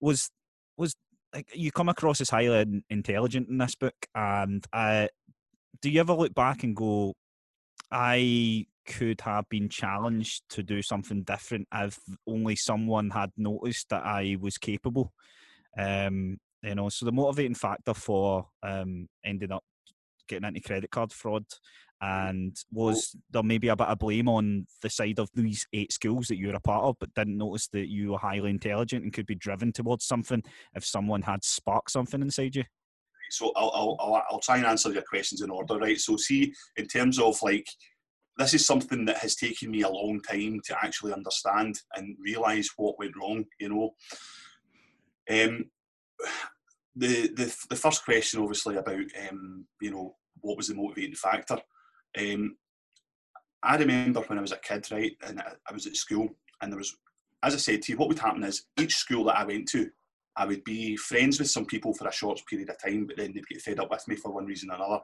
was 0.00 0.28
was 0.76 0.96
like, 1.32 1.48
you 1.54 1.70
come 1.70 1.88
across 1.88 2.20
as 2.20 2.30
highly 2.30 2.82
intelligent 2.90 3.48
in 3.48 3.58
this 3.58 3.76
book, 3.76 3.94
and 4.14 4.64
uh, 4.72 5.06
do 5.82 5.90
you 5.90 6.00
ever 6.00 6.14
look 6.14 6.34
back 6.34 6.64
and 6.64 6.74
go, 6.74 7.14
I 7.90 8.66
could 8.86 9.20
have 9.22 9.48
been 9.48 9.68
challenged 9.68 10.42
to 10.50 10.62
do 10.62 10.82
something 10.82 11.22
different 11.22 11.68
if 11.72 11.98
only 12.26 12.56
someone 12.56 13.10
had 13.10 13.30
noticed 13.36 13.88
that 13.90 14.04
I 14.04 14.36
was 14.40 14.58
capable. 14.58 15.12
Um, 15.78 16.38
you 16.62 16.74
know, 16.74 16.88
so 16.88 17.06
the 17.06 17.12
motivating 17.12 17.54
factor 17.54 17.94
for 17.94 18.48
um, 18.62 19.08
ending 19.24 19.52
up 19.52 19.64
getting 20.28 20.46
into 20.46 20.60
credit 20.60 20.90
card 20.90 21.12
fraud 21.12 21.44
and 22.02 22.56
was 22.72 23.14
there 23.30 23.42
maybe 23.42 23.68
a 23.68 23.76
bit 23.76 23.88
of 23.88 23.98
blame 23.98 24.28
on 24.28 24.66
the 24.80 24.88
side 24.88 25.18
of 25.18 25.28
these 25.34 25.66
eight 25.72 25.92
schools 25.92 26.28
that 26.28 26.38
you 26.38 26.48
were 26.48 26.54
a 26.54 26.60
part 26.60 26.84
of 26.84 26.96
but 26.98 27.12
didn't 27.14 27.36
notice 27.36 27.68
that 27.68 27.88
you 27.88 28.12
were 28.12 28.18
highly 28.18 28.48
intelligent 28.48 29.04
and 29.04 29.12
could 29.12 29.26
be 29.26 29.34
driven 29.34 29.72
towards 29.72 30.06
something 30.06 30.42
if 30.74 30.84
someone 30.84 31.22
had 31.22 31.44
sparked 31.44 31.90
something 31.90 32.22
inside 32.22 32.56
you? 32.56 32.64
So 33.30 33.52
I'll, 33.54 33.96
I'll, 34.00 34.22
I'll 34.30 34.40
try 34.40 34.56
and 34.56 34.66
answer 34.66 34.92
your 34.92 35.02
questions 35.02 35.42
in 35.42 35.50
order 35.50 35.76
right? 35.76 35.98
So 35.98 36.16
see 36.16 36.54
in 36.76 36.86
terms 36.86 37.18
of 37.18 37.40
like 37.42 37.66
this 38.36 38.54
is 38.54 38.66
something 38.66 39.04
that 39.04 39.18
has 39.18 39.36
taken 39.36 39.70
me 39.70 39.82
a 39.82 39.88
long 39.88 40.20
time 40.20 40.60
to 40.64 40.76
actually 40.82 41.12
understand 41.12 41.80
and 41.94 42.16
realize 42.20 42.68
what 42.76 42.98
went 42.98 43.16
wrong. 43.16 43.44
You 43.58 43.68
know, 43.68 43.94
um, 45.30 45.64
the 46.96 47.28
the 47.34 47.54
the 47.68 47.76
first 47.76 48.04
question, 48.04 48.40
obviously, 48.40 48.76
about 48.76 49.04
um, 49.28 49.66
you 49.80 49.90
know 49.90 50.16
what 50.40 50.56
was 50.56 50.68
the 50.68 50.74
motivating 50.74 51.14
factor. 51.14 51.58
Um, 52.18 52.56
I 53.62 53.76
remember 53.76 54.20
when 54.20 54.38
I 54.38 54.42
was 54.42 54.52
a 54.52 54.56
kid, 54.56 54.86
right, 54.90 55.16
and 55.26 55.40
I 55.40 55.72
was 55.72 55.86
at 55.86 55.96
school, 55.96 56.28
and 56.62 56.72
there 56.72 56.78
was, 56.78 56.96
as 57.42 57.54
I 57.54 57.58
said 57.58 57.82
to 57.82 57.92
you, 57.92 57.98
what 57.98 58.08
would 58.08 58.18
happen 58.18 58.42
is 58.42 58.64
each 58.78 58.94
school 58.94 59.24
that 59.24 59.36
I 59.36 59.44
went 59.44 59.68
to, 59.68 59.90
I 60.36 60.46
would 60.46 60.64
be 60.64 60.96
friends 60.96 61.38
with 61.38 61.50
some 61.50 61.66
people 61.66 61.92
for 61.92 62.08
a 62.08 62.12
short 62.12 62.40
period 62.48 62.70
of 62.70 62.82
time, 62.82 63.06
but 63.06 63.18
then 63.18 63.32
they'd 63.32 63.46
get 63.46 63.60
fed 63.60 63.78
up 63.78 63.90
with 63.90 64.06
me 64.08 64.16
for 64.16 64.32
one 64.32 64.46
reason 64.46 64.70
or 64.70 64.76
another. 64.76 65.00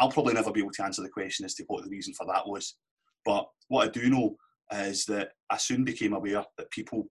I'll 0.00 0.10
probably 0.10 0.34
never 0.34 0.52
be 0.52 0.60
able 0.60 0.72
to 0.72 0.84
answer 0.84 1.02
the 1.02 1.08
question 1.08 1.44
as 1.44 1.54
to 1.54 1.64
what 1.66 1.84
the 1.84 1.90
reason 1.90 2.14
for 2.14 2.26
that 2.26 2.46
was. 2.46 2.76
But 3.24 3.46
what 3.68 3.88
I 3.88 3.90
do 3.90 4.10
know 4.10 4.36
is 4.72 5.04
that 5.06 5.30
I 5.50 5.56
soon 5.56 5.84
became 5.84 6.12
aware 6.12 6.44
that 6.58 6.70
people 6.70 7.06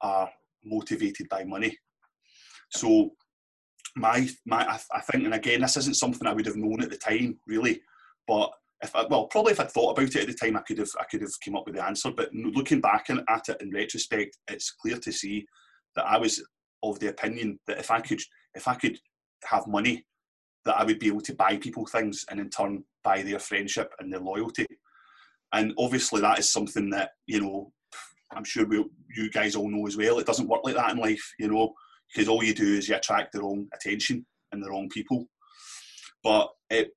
are 0.00 0.30
motivated 0.64 1.28
by 1.28 1.44
money. 1.44 1.76
So 2.70 3.10
my 3.96 4.28
my 4.46 4.78
I, 4.92 5.00
think, 5.00 5.24
and 5.24 5.34
again, 5.34 5.62
this 5.62 5.76
isn't 5.76 5.96
something 5.96 6.26
I 6.26 6.32
would 6.32 6.46
have 6.46 6.56
known 6.56 6.82
at 6.82 6.90
the 6.90 6.96
time, 6.96 7.38
really. 7.46 7.80
But 8.26 8.50
if 8.82 8.94
I, 8.94 9.06
well, 9.06 9.26
probably 9.26 9.52
if 9.52 9.60
I'd 9.60 9.70
thought 9.70 9.92
about 9.92 10.14
it 10.14 10.16
at 10.16 10.26
the 10.26 10.34
time, 10.34 10.56
I 10.56 10.60
could 10.60 10.78
have 10.78 10.90
I 11.00 11.04
could 11.04 11.22
have 11.22 11.30
came 11.42 11.56
up 11.56 11.64
with 11.66 11.74
the 11.74 11.84
answer. 11.84 12.10
But 12.10 12.32
looking 12.32 12.80
back 12.80 13.08
at 13.10 13.48
it 13.48 13.60
in 13.60 13.70
retrospect, 13.70 14.36
it's 14.48 14.70
clear 14.70 14.98
to 14.98 15.12
see 15.12 15.46
that 15.96 16.06
I 16.06 16.18
was 16.18 16.42
of 16.82 16.98
the 17.00 17.08
opinion 17.08 17.58
that 17.66 17.78
if 17.78 17.90
I 17.90 18.00
could 18.00 18.20
if 18.54 18.68
I 18.68 18.74
could 18.74 18.98
have 19.44 19.66
money 19.66 20.04
that 20.64 20.78
I 20.78 20.84
would 20.84 20.98
be 20.98 21.08
able 21.08 21.20
to 21.22 21.34
buy 21.34 21.56
people 21.56 21.86
things 21.86 22.24
and 22.30 22.40
in 22.40 22.50
turn 22.50 22.84
buy 23.04 23.22
their 23.22 23.38
friendship 23.38 23.92
and 23.98 24.12
their 24.12 24.20
loyalty. 24.20 24.66
And 25.52 25.72
obviously, 25.78 26.20
that 26.20 26.38
is 26.38 26.52
something 26.52 26.90
that, 26.90 27.10
you 27.26 27.40
know, 27.40 27.72
I'm 28.32 28.44
sure 28.44 28.66
we 28.66 28.84
you 29.16 29.30
guys 29.30 29.56
all 29.56 29.70
know 29.70 29.86
as 29.86 29.96
well. 29.96 30.18
It 30.18 30.26
doesn't 30.26 30.48
work 30.48 30.60
like 30.64 30.74
that 30.74 30.92
in 30.92 30.98
life, 30.98 31.32
you 31.38 31.48
know, 31.48 31.72
because 32.12 32.28
all 32.28 32.44
you 32.44 32.54
do 32.54 32.74
is 32.74 32.88
you 32.88 32.96
attract 32.96 33.32
the 33.32 33.40
wrong 33.40 33.66
attention 33.74 34.26
and 34.52 34.62
the 34.62 34.68
wrong 34.68 34.88
people. 34.90 35.26
But 36.22 36.50
it, 36.68 36.90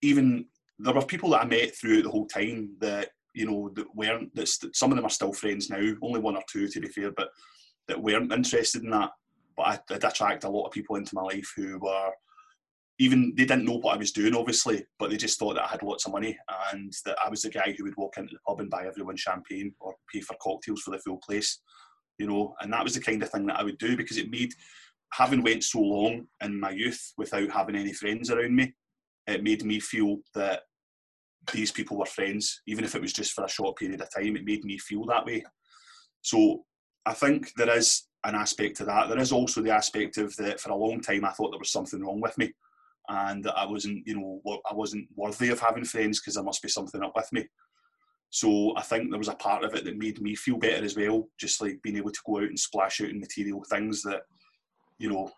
even 0.00 0.46
there 0.78 0.94
were 0.94 1.04
people 1.04 1.30
that 1.30 1.42
I 1.42 1.46
met 1.46 1.76
throughout 1.76 2.04
the 2.04 2.10
whole 2.10 2.26
time 2.26 2.76
that, 2.80 3.10
you 3.34 3.46
know, 3.46 3.70
that 3.74 3.94
weren't, 3.94 4.34
that 4.34 4.48
some 4.74 4.90
of 4.90 4.96
them 4.96 5.04
are 5.04 5.10
still 5.10 5.32
friends 5.32 5.68
now, 5.68 5.94
only 6.02 6.20
one 6.20 6.36
or 6.36 6.42
two 6.50 6.68
to 6.68 6.80
be 6.80 6.88
fair, 6.88 7.10
but 7.10 7.28
that 7.88 8.02
weren't 8.02 8.32
interested 8.32 8.82
in 8.82 8.90
that. 8.90 9.10
But 9.56 9.62
I 9.62 9.78
did 9.88 10.04
attract 10.04 10.44
a 10.44 10.50
lot 10.50 10.66
of 10.66 10.72
people 10.72 10.96
into 10.96 11.14
my 11.14 11.22
life 11.22 11.52
who 11.56 11.78
were 11.78 12.10
even 12.98 13.32
they 13.36 13.44
didn't 13.44 13.64
know 13.64 13.78
what 13.78 13.94
I 13.94 13.98
was 13.98 14.12
doing, 14.12 14.34
obviously, 14.34 14.84
but 14.98 15.10
they 15.10 15.16
just 15.16 15.38
thought 15.38 15.54
that 15.54 15.64
I 15.64 15.68
had 15.68 15.82
lots 15.82 16.06
of 16.06 16.12
money 16.12 16.38
and 16.72 16.92
that 17.04 17.16
I 17.24 17.28
was 17.28 17.42
the 17.42 17.50
guy 17.50 17.74
who 17.76 17.84
would 17.84 17.96
walk 17.96 18.18
into 18.18 18.34
the 18.34 18.40
pub 18.46 18.60
and 18.60 18.70
buy 18.70 18.86
everyone 18.86 19.16
champagne 19.16 19.74
or 19.80 19.94
pay 20.12 20.20
for 20.20 20.36
cocktails 20.42 20.82
for 20.82 20.90
the 20.90 20.98
full 20.98 21.18
place, 21.18 21.60
you 22.18 22.26
know. 22.26 22.54
And 22.60 22.72
that 22.72 22.84
was 22.84 22.94
the 22.94 23.00
kind 23.00 23.22
of 23.22 23.30
thing 23.30 23.46
that 23.46 23.58
I 23.58 23.64
would 23.64 23.78
do 23.78 23.96
because 23.96 24.18
it 24.18 24.30
made 24.30 24.52
having 25.12 25.42
went 25.42 25.64
so 25.64 25.80
long 25.80 26.26
in 26.42 26.58
my 26.58 26.70
youth 26.70 27.12
without 27.18 27.50
having 27.50 27.76
any 27.76 27.92
friends 27.92 28.30
around 28.30 28.54
me, 28.54 28.72
it 29.26 29.42
made 29.42 29.64
me 29.64 29.78
feel 29.78 30.18
that 30.34 30.62
these 31.52 31.70
people 31.70 31.98
were 31.98 32.06
friends, 32.06 32.62
even 32.66 32.84
if 32.84 32.94
it 32.94 33.02
was 33.02 33.12
just 33.12 33.32
for 33.32 33.44
a 33.44 33.48
short 33.48 33.76
period 33.76 34.00
of 34.00 34.08
time. 34.14 34.36
It 34.36 34.44
made 34.44 34.64
me 34.64 34.78
feel 34.78 35.04
that 35.06 35.26
way. 35.26 35.44
So 36.22 36.64
I 37.04 37.14
think 37.14 37.52
there 37.56 37.76
is 37.76 38.04
an 38.24 38.34
aspect 38.34 38.76
to 38.76 38.84
that. 38.84 39.08
There 39.08 39.18
is 39.18 39.32
also 39.32 39.60
the 39.60 39.74
aspect 39.74 40.18
of 40.18 40.34
that 40.36 40.60
for 40.60 40.70
a 40.70 40.76
long 40.76 41.00
time 41.00 41.24
I 41.24 41.30
thought 41.30 41.50
there 41.50 41.58
was 41.58 41.72
something 41.72 42.00
wrong 42.00 42.20
with 42.20 42.38
me 42.38 42.52
and 43.08 43.46
I 43.48 43.66
wasn't, 43.66 44.06
you 44.06 44.16
know, 44.16 44.60
I 44.70 44.74
wasn't 44.74 45.08
worthy 45.16 45.48
of 45.50 45.60
having 45.60 45.84
friends 45.84 46.20
because 46.20 46.34
there 46.34 46.44
must 46.44 46.62
be 46.62 46.68
something 46.68 47.02
up 47.02 47.12
with 47.14 47.32
me. 47.32 47.46
So 48.30 48.74
I 48.76 48.82
think 48.82 49.10
there 49.10 49.18
was 49.18 49.28
a 49.28 49.34
part 49.34 49.62
of 49.62 49.74
it 49.74 49.84
that 49.84 49.98
made 49.98 50.20
me 50.22 50.34
feel 50.34 50.56
better 50.56 50.84
as 50.84 50.96
well, 50.96 51.28
just 51.38 51.60
like 51.60 51.82
being 51.82 51.98
able 51.98 52.10
to 52.10 52.20
go 52.26 52.38
out 52.38 52.44
and 52.44 52.58
splash 52.58 53.00
out 53.00 53.10
in 53.10 53.20
material 53.20 53.62
things 53.68 54.02
that, 54.02 54.22
you 54.98 55.10
know, 55.10 55.30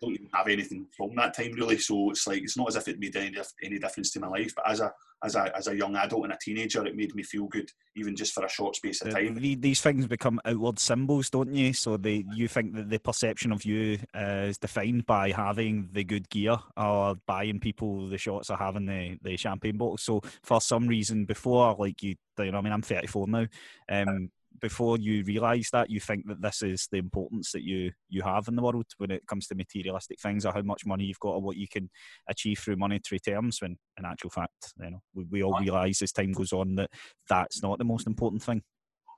don't 0.00 0.14
even 0.14 0.28
have 0.32 0.48
anything 0.48 0.86
from 0.96 1.14
that 1.16 1.34
time 1.34 1.52
really. 1.52 1.78
So 1.78 2.10
it's 2.10 2.26
like 2.26 2.42
it's 2.42 2.56
not 2.56 2.68
as 2.68 2.76
if 2.76 2.88
it 2.88 2.98
made 2.98 3.16
any 3.16 3.36
any 3.62 3.78
difference 3.78 4.10
to 4.12 4.20
my 4.20 4.28
life. 4.28 4.52
But 4.54 4.68
as 4.68 4.80
a 4.80 4.92
as 5.22 5.34
a 5.36 5.56
as 5.56 5.68
a 5.68 5.76
young 5.76 5.96
adult 5.96 6.24
and 6.24 6.32
a 6.32 6.38
teenager, 6.40 6.84
it 6.86 6.96
made 6.96 7.14
me 7.14 7.22
feel 7.22 7.46
good, 7.46 7.70
even 7.96 8.14
just 8.16 8.32
for 8.32 8.44
a 8.44 8.48
short 8.48 8.76
space 8.76 9.02
of 9.02 9.12
time. 9.12 9.34
these 9.34 9.80
things 9.80 10.06
become 10.06 10.40
outward 10.44 10.78
symbols, 10.78 11.30
don't 11.30 11.54
you? 11.54 11.72
So 11.72 11.96
they 11.96 12.24
you 12.32 12.48
think 12.48 12.74
that 12.74 12.90
the 12.90 12.98
perception 12.98 13.52
of 13.52 13.64
you 13.64 13.98
uh, 14.14 14.46
is 14.48 14.58
defined 14.58 15.06
by 15.06 15.30
having 15.30 15.88
the 15.92 16.04
good 16.04 16.28
gear 16.28 16.58
or 16.76 17.16
buying 17.26 17.60
people 17.60 18.08
the 18.08 18.18
shots 18.18 18.50
or 18.50 18.56
having 18.56 18.86
the 18.86 19.18
the 19.22 19.36
champagne 19.36 19.76
bottles. 19.76 20.02
So 20.02 20.20
for 20.42 20.60
some 20.60 20.86
reason, 20.86 21.24
before 21.24 21.74
like 21.78 22.02
you, 22.02 22.16
you 22.38 22.52
know, 22.52 22.58
I 22.58 22.60
mean, 22.60 22.72
I'm 22.72 22.82
34 22.82 23.28
now. 23.28 23.46
Um, 23.88 24.30
before 24.60 24.98
you 24.98 25.24
realise 25.24 25.70
that, 25.70 25.90
you 25.90 26.00
think 26.00 26.26
that 26.28 26.40
this 26.40 26.62
is 26.62 26.88
the 26.90 26.98
importance 26.98 27.52
that 27.52 27.62
you 27.62 27.92
you 28.08 28.22
have 28.22 28.48
in 28.48 28.56
the 28.56 28.62
world 28.62 28.86
when 28.98 29.10
it 29.10 29.26
comes 29.26 29.46
to 29.48 29.54
materialistic 29.54 30.20
things, 30.20 30.46
or 30.46 30.52
how 30.52 30.62
much 30.62 30.86
money 30.86 31.04
you've 31.04 31.20
got, 31.20 31.34
or 31.34 31.42
what 31.42 31.56
you 31.56 31.66
can 31.68 31.90
achieve 32.28 32.58
through 32.58 32.76
monetary 32.76 33.18
terms. 33.18 33.60
When 33.60 33.76
in 33.98 34.04
actual 34.04 34.30
fact, 34.30 34.72
you 34.80 34.90
know, 34.90 35.00
we, 35.14 35.24
we 35.30 35.42
all 35.42 35.58
realise 35.60 36.02
as 36.02 36.12
time 36.12 36.32
goes 36.32 36.52
on 36.52 36.74
that 36.76 36.90
that's 37.28 37.62
not 37.62 37.78
the 37.78 37.84
most 37.84 38.06
important 38.06 38.42
thing. 38.42 38.62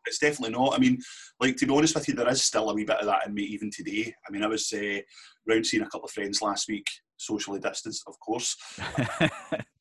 It's 0.06 0.18
definitely 0.18 0.56
not. 0.56 0.74
I 0.74 0.78
mean, 0.78 0.98
like 1.40 1.56
to 1.56 1.66
be 1.66 1.74
honest 1.74 1.94
with 1.94 2.08
you, 2.08 2.14
there 2.14 2.28
is 2.28 2.44
still 2.44 2.70
a 2.70 2.74
wee 2.74 2.84
bit 2.84 2.98
of 2.98 3.06
that 3.06 3.26
in 3.26 3.34
me 3.34 3.42
even 3.42 3.70
today. 3.70 4.14
I 4.26 4.32
mean, 4.32 4.44
I 4.44 4.46
was 4.46 4.72
uh, 4.72 5.00
round 5.48 5.66
seeing 5.66 5.82
a 5.82 5.86
couple 5.86 6.04
of 6.04 6.12
friends 6.12 6.40
last 6.40 6.68
week, 6.68 6.86
socially 7.16 7.58
distanced, 7.60 8.04
of 8.06 8.18
course. 8.20 8.56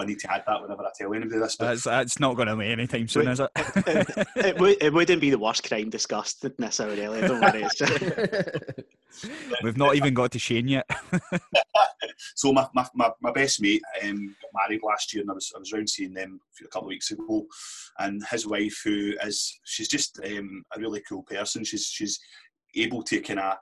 I 0.00 0.04
need 0.04 0.20
to 0.20 0.32
add 0.32 0.44
that 0.46 0.62
whenever 0.62 0.84
I 0.84 0.90
tell 0.96 1.12
anybody 1.12 1.38
this. 1.38 1.56
That's, 1.56 1.84
that's 1.84 2.20
not 2.20 2.36
going 2.36 2.48
to 2.48 2.56
be 2.56 2.66
anytime 2.66 3.08
soon, 3.08 3.28
is 3.28 3.40
it? 3.40 3.50
it, 3.56 4.28
it, 4.36 4.58
would, 4.58 4.82
it 4.82 4.92
wouldn't 4.92 5.20
be 5.20 5.30
the 5.30 5.38
worst 5.38 5.68
crime 5.68 5.90
discussed 5.90 6.44
in 6.44 6.54
this 6.58 6.80
hour, 6.80 6.90
Elliot. 6.90 7.28
Don't 7.28 7.40
worry. 7.40 7.66
We've 9.62 9.76
not 9.76 9.96
even 9.96 10.14
got 10.14 10.32
to 10.32 10.38
Shane 10.38 10.68
yet. 10.68 10.88
so 12.34 12.52
my, 12.52 12.66
my, 12.74 12.86
my, 12.94 13.10
my, 13.20 13.32
best 13.32 13.60
mate 13.60 13.82
um, 14.02 14.34
got 14.40 14.68
married 14.68 14.82
last 14.82 15.12
year, 15.12 15.22
and 15.22 15.30
I 15.30 15.34
was 15.34 15.52
I 15.54 15.58
was 15.58 15.72
around 15.72 15.90
seeing 15.90 16.14
them 16.14 16.40
a 16.60 16.68
couple 16.68 16.88
of 16.88 16.90
weeks 16.90 17.10
ago, 17.10 17.46
and 17.98 18.22
his 18.30 18.46
wife, 18.46 18.80
who 18.84 19.12
is 19.22 19.58
she's 19.64 19.88
just 19.88 20.18
um, 20.24 20.64
a 20.74 20.80
really 20.80 21.02
cool 21.06 21.22
person. 21.22 21.64
She's 21.64 21.86
she's 21.86 22.18
able 22.74 23.02
to 23.02 23.20
kind 23.20 23.40
of 23.40 23.56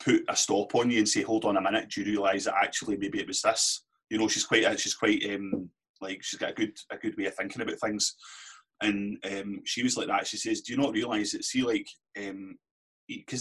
put 0.00 0.22
a 0.28 0.36
stop 0.36 0.74
on 0.74 0.90
you 0.90 0.98
and 0.98 1.08
say, 1.08 1.22
"Hold 1.22 1.44
on 1.44 1.56
a 1.56 1.60
minute. 1.60 1.90
Do 1.90 2.02
you 2.02 2.12
realise 2.12 2.44
that 2.44 2.54
actually 2.62 2.96
maybe 2.96 3.20
it 3.20 3.26
was 3.26 3.42
this?" 3.42 3.82
You 4.10 4.18
know, 4.18 4.28
she's 4.28 4.44
quite 4.44 4.78
she's 4.78 4.94
quite 4.94 5.24
um, 5.34 5.70
like 6.00 6.22
she's 6.22 6.38
got 6.38 6.50
a 6.50 6.54
good 6.54 6.76
a 6.90 6.96
good 6.96 7.16
way 7.16 7.26
of 7.26 7.34
thinking 7.34 7.62
about 7.62 7.78
things. 7.80 8.14
And 8.82 9.18
um, 9.30 9.60
she 9.64 9.82
was 9.82 9.96
like 9.96 10.08
that. 10.08 10.26
She 10.26 10.36
says, 10.36 10.60
"Do 10.60 10.72
you 10.72 10.78
not 10.78 10.92
realise 10.92 11.32
that? 11.32 11.44
See, 11.44 11.62
like, 11.62 11.86
because 12.14 12.30
um, 12.30 12.56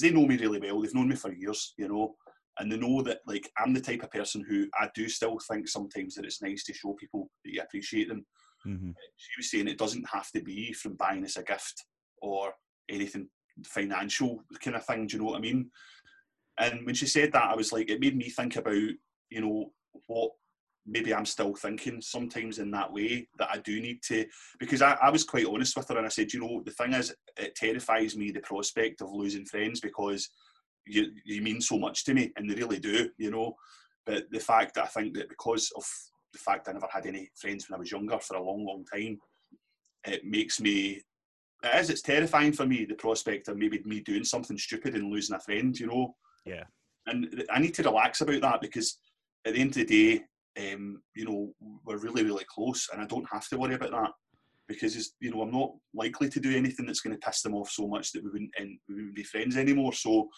they 0.02 0.12
know 0.12 0.26
me 0.26 0.38
really 0.38 0.60
well. 0.60 0.82
They've 0.82 0.94
known 0.94 1.10
me 1.10 1.16
for 1.16 1.34
years, 1.34 1.74
you 1.78 1.88
know, 1.88 2.16
and 2.60 2.72
they 2.72 2.78
know 2.78 3.02
that 3.02 3.20
like 3.26 3.50
I'm 3.58 3.74
the 3.74 3.82
type 3.82 4.04
of 4.04 4.12
person 4.12 4.46
who 4.48 4.68
I 4.80 4.90
do 4.94 5.10
still 5.10 5.38
think 5.48 5.68
sometimes 5.68 6.16
that 6.16 6.26
it's 6.26 6.42
nice 6.42 6.64
to 6.66 6.74
show 6.74 6.94
people 6.94 7.30
that 7.44 7.54
you 7.54 7.62
appreciate 7.62 8.10
them. 8.10 8.26
Mm-hmm. 8.66 8.92
She 9.18 9.32
was 9.38 9.52
saying 9.52 9.68
it 9.68 9.78
doesn't 9.78 10.08
have 10.12 10.30
to 10.32 10.42
be 10.42 10.72
from 10.74 10.96
buying 10.96 11.26
us 11.26 11.38
a 11.38 11.44
gift 11.44 11.84
or 12.22 12.54
anything 12.90 13.28
financial 13.66 14.44
kind 14.64 14.76
of 14.76 14.86
thing. 14.86 15.08
Do 15.08 15.18
you 15.18 15.24
know 15.24 15.32
what 15.32 15.38
I 15.38 15.42
mean? 15.42 15.70
And 16.60 16.86
when 16.86 16.96
she 16.96 17.08
said 17.08 17.32
that, 17.34 17.50
I 17.50 17.56
was 17.56 17.72
like, 17.74 17.90
it 17.90 18.00
made 18.00 18.16
me 18.16 18.30
think 18.30 18.56
about 18.56 18.76
you 18.76 19.42
know 19.42 19.72
what 20.08 20.32
maybe 20.86 21.14
I'm 21.14 21.26
still 21.26 21.56
thinking 21.56 22.02
sometimes 22.02 22.60
in 22.60 22.72
that 22.72 22.92
way 22.92 23.28
that 23.40 23.50
I 23.52 23.58
do 23.60 23.80
need 23.80 24.02
to 24.04 24.26
because 24.60 24.82
I, 24.82 24.98
I, 25.02 25.10
was 25.10 25.24
quite 25.24 25.46
honest 25.46 25.78
with 25.78 25.88
her 25.88 25.98
and 25.98 26.06
I 26.06 26.10
said, 26.10 26.34
you 26.34 26.42
know, 26.42 26.62
the 26.66 26.72
thing 26.72 26.94
is 26.94 27.16
it 27.38 27.56
terrifies 27.56 28.18
me 28.18 28.32
the 28.32 28.42
prospect 28.42 29.02
of 29.02 29.12
losing 29.12 29.46
friends 29.46 29.80
because 29.80 30.30
you 30.86 31.12
you 31.24 31.42
mean 31.42 31.62
so 31.62 31.78
much 31.78 32.04
to 32.06 32.14
me 32.14 32.32
and 32.36 32.50
they 32.50 32.56
really 32.56 32.80
do, 32.80 33.10
you 33.18 33.32
know. 33.32 33.56
But 34.06 34.26
the 34.32 34.40
fact 34.40 34.76
that 34.76 34.84
I 34.84 34.88
think 34.88 35.16
that 35.16 35.30
because 35.30 35.72
of 35.78 35.86
the 36.34 36.40
fact 36.40 36.68
I 36.68 36.74
never 36.74 36.88
had 36.92 37.06
any 37.06 37.30
friends 37.36 37.70
when 37.70 37.78
I 37.78 37.80
was 37.80 37.92
younger 37.92 38.20
for 38.20 38.36
a 38.36 38.44
long, 38.44 38.66
long 38.66 38.84
time, 38.92 39.20
it 40.06 40.26
makes 40.26 40.60
me 40.60 41.02
it 41.64 41.80
is, 41.80 41.90
it's 41.90 42.02
terrifying 42.02 42.52
for 42.52 42.66
me, 42.66 42.84
the 42.86 42.96
prospect 42.96 43.48
of 43.48 43.58
maybe 43.58 43.82
me 43.86 44.02
doing 44.02 44.26
something 44.26 44.58
stupid 44.58 44.96
and 44.96 45.10
losing 45.10 45.36
a 45.36 45.40
friend, 45.40 45.80
you 45.80 45.88
know. 45.88 46.16
Yeah. 46.46 46.64
And 47.06 47.46
I 47.50 47.60
need 47.60 47.74
to 47.76 47.84
relax 47.84 48.20
about 48.22 48.42
that 48.42 48.62
because 48.62 48.98
at 49.46 49.54
the 49.54 49.62
end 49.62 49.70
of 49.70 49.76
the 49.76 49.86
day, 49.86 50.24
um, 50.58 51.02
you 51.16 51.26
know, 51.26 51.54
we're 51.86 51.98
really, 51.98 52.24
really 52.24 52.46
close, 52.48 52.90
and 52.92 53.02
I 53.02 53.06
don't 53.06 53.28
have 53.32 53.48
to 53.50 53.58
worry 53.58 53.76
about 53.76 53.92
that 53.92 54.12
because 54.68 55.14
you 55.20 55.32
know 55.32 55.42
I'm 55.42 55.52
not 55.52 55.72
likely 55.94 56.30
to 56.30 56.40
do 56.40 56.56
anything 56.56 56.86
that's 56.86 57.02
going 57.02 57.16
to 57.16 57.26
piss 57.26 57.42
them 57.42 57.54
off 57.54 57.70
so 57.70 57.88
much 57.88 58.12
that 58.12 58.24
we 58.24 58.30
wouldn't 58.30 58.52
and 58.58 58.78
we 58.88 58.96
wouldn't 58.96 59.16
be 59.16 59.24
friends 59.24 59.58
anymore. 59.58 59.94
So. 59.94 60.30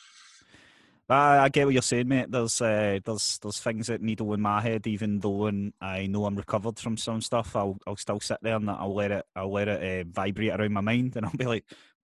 I, 1.07 1.37
I 1.37 1.49
get 1.49 1.65
what 1.65 1.73
you're 1.73 1.83
saying, 1.83 2.07
mate. 2.07 2.31
There's 2.31 2.59
uh, 2.61 2.97
there's 3.05 3.37
there's 3.37 3.59
things 3.59 3.87
that 3.87 4.01
needle 4.01 4.33
in 4.33 4.41
my 4.41 4.59
head, 4.59 4.87
even 4.87 5.19
though 5.19 5.29
when 5.29 5.71
I 5.79 6.07
know 6.07 6.25
I'm 6.25 6.35
recovered 6.35 6.79
from 6.79 6.97
some 6.97 7.21
stuff, 7.21 7.55
I'll 7.55 7.77
I'll 7.85 7.95
still 7.95 8.19
sit 8.19 8.39
there 8.41 8.55
and 8.55 8.69
I'll 8.69 8.95
let 8.95 9.11
it 9.11 9.25
I'll 9.35 9.51
let 9.51 9.67
it 9.67 10.07
uh, 10.07 10.09
vibrate 10.11 10.59
around 10.59 10.73
my 10.73 10.81
mind, 10.81 11.15
and 11.15 11.27
I'll 11.27 11.31
be 11.37 11.45
like, 11.45 11.65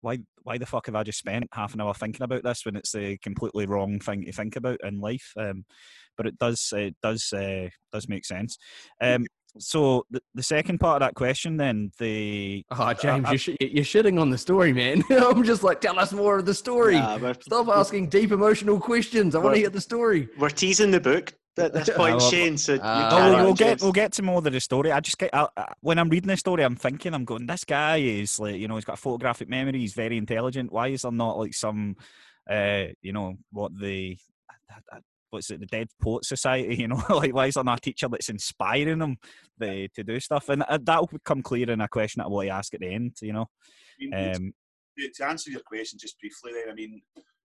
why 0.03 0.19
why 0.43 0.59
the 0.59 0.67
fuck 0.67 0.87
have 0.87 0.95
I 0.95 1.03
just 1.03 1.19
spent 1.19 1.49
half 1.53 1.73
an 1.75 1.81
hour 1.81 1.95
thinking 1.95 2.23
about 2.23 2.43
this 2.43 2.67
when 2.67 2.77
it's 2.77 2.95
a 2.95 3.17
completely 3.19 3.67
wrong 3.67 4.01
thing 4.01 4.25
to 4.25 4.33
think 4.33 4.57
about 4.57 4.81
in 4.85 5.01
life? 5.01 5.33
Um, 5.37 5.65
but 6.17 6.27
it 6.27 6.39
does 6.39 6.73
it 6.77 6.95
does 7.03 7.33
uh, 7.33 7.69
does 7.93 8.09
make 8.09 8.27
sense. 8.27 8.59
Um, 9.01 9.27
so 9.59 10.05
the, 10.11 10.21
the 10.35 10.43
second 10.43 10.79
part 10.79 11.03
of 11.03 11.07
that 11.07 11.15
question, 11.15 11.57
then 11.57 11.93
the 11.99 12.65
oh 12.71 12.93
James, 12.95 13.27
uh, 13.27 13.31
you're, 13.31 13.39
sh- 13.39 13.57
you're 13.61 13.85
shitting 13.85 14.21
on 14.21 14.31
the 14.31 14.39
story, 14.39 14.73
man. 14.73 15.03
I'm 15.11 15.45
just 15.45 15.63
like, 15.63 15.81
tell 15.81 15.99
us 15.99 16.13
more 16.13 16.39
of 16.39 16.47
the 16.47 16.55
story. 16.55 16.95
Yeah, 16.95 17.33
Stop 17.41 17.69
asking 17.69 18.09
deep 18.09 18.33
emotional 18.33 18.81
questions. 18.81 19.35
I 19.35 19.39
want 19.39 19.55
to 19.55 19.61
hear 19.61 19.71
the 19.71 19.81
story. 19.81 20.29
We're 20.39 20.49
teasing 20.51 20.91
the 20.91 21.01
book 21.01 21.35
at 21.59 21.73
this 21.73 21.91
point, 21.91 22.21
Shane. 22.23 22.57
So 22.57 22.77
uh, 22.77 23.33
we'll, 23.35 23.45
we'll 23.45 23.55
get 23.55 23.81
we'll 23.83 23.93
get 23.93 24.13
to 24.13 24.23
more 24.23 24.39
of 24.39 24.45
the 24.45 24.61
story. 24.61 24.93
I 24.93 25.01
just 25.01 25.19
get 25.19 25.31
I, 25.33 25.49
when 25.81 25.99
I'm 25.99 26.09
reading 26.09 26.29
the 26.29 26.37
story, 26.37 26.65
I'm 26.65 26.77
thinking, 26.77 27.15
I'm 27.15 27.25
going, 27.25 27.47
this 27.47 27.65
guy 27.65 27.99
is 27.99 28.39
like, 28.41 28.57
you 28.57 28.69
know, 28.69 28.77
he's 28.77 28.85
got 28.85 28.99
photographic 28.99 29.49
memory. 29.49 29.79
He's 29.79 29.95
very 29.95 30.17
intelligent. 30.17 30.73
Why 30.73 30.89
is 30.89 31.03
there 31.03 31.13
not 31.13 31.39
like 31.39 31.55
some, 31.55 31.97
uh, 32.51 32.85
you 33.03 33.13
know, 33.13 33.37
what 33.51 33.79
the 33.79 34.17
what's 35.33 35.51
it, 35.51 35.61
the 35.61 35.67
Dead 35.67 35.89
Poet 36.01 36.25
Society, 36.25 36.77
you 36.81 36.89
know, 36.89 37.03
like 37.09 37.35
why 37.35 37.47
is 37.47 37.55
there 37.55 37.65
not 37.65 37.79
a 37.79 37.81
teacher 37.81 38.09
that's 38.09 38.29
inspiring 38.29 38.99
them 38.99 39.17
the, 39.59 39.89
to 39.95 40.05
do 40.05 40.21
stuff? 40.21 40.49
And 40.49 40.63
uh, 40.63 40.79
that'll 40.83 41.07
become 41.07 41.43
clear 41.43 41.71
in 41.71 41.81
a 41.81 41.89
question 41.89 42.21
that 42.21 42.27
I 42.27 42.29
want 42.29 42.49
to 42.49 42.55
ask 42.55 42.75
at 42.75 42.81
the 42.81 42.93
end, 42.93 43.17
you 43.23 43.33
know. 43.33 43.49
Um, 44.15 44.53
to 44.99 45.27
answer 45.27 45.51
your 45.51 45.63
question 45.67 45.99
just 45.99 46.19
briefly, 46.21 46.53
then, 46.53 46.71
I 46.71 46.75
mean, 46.75 47.01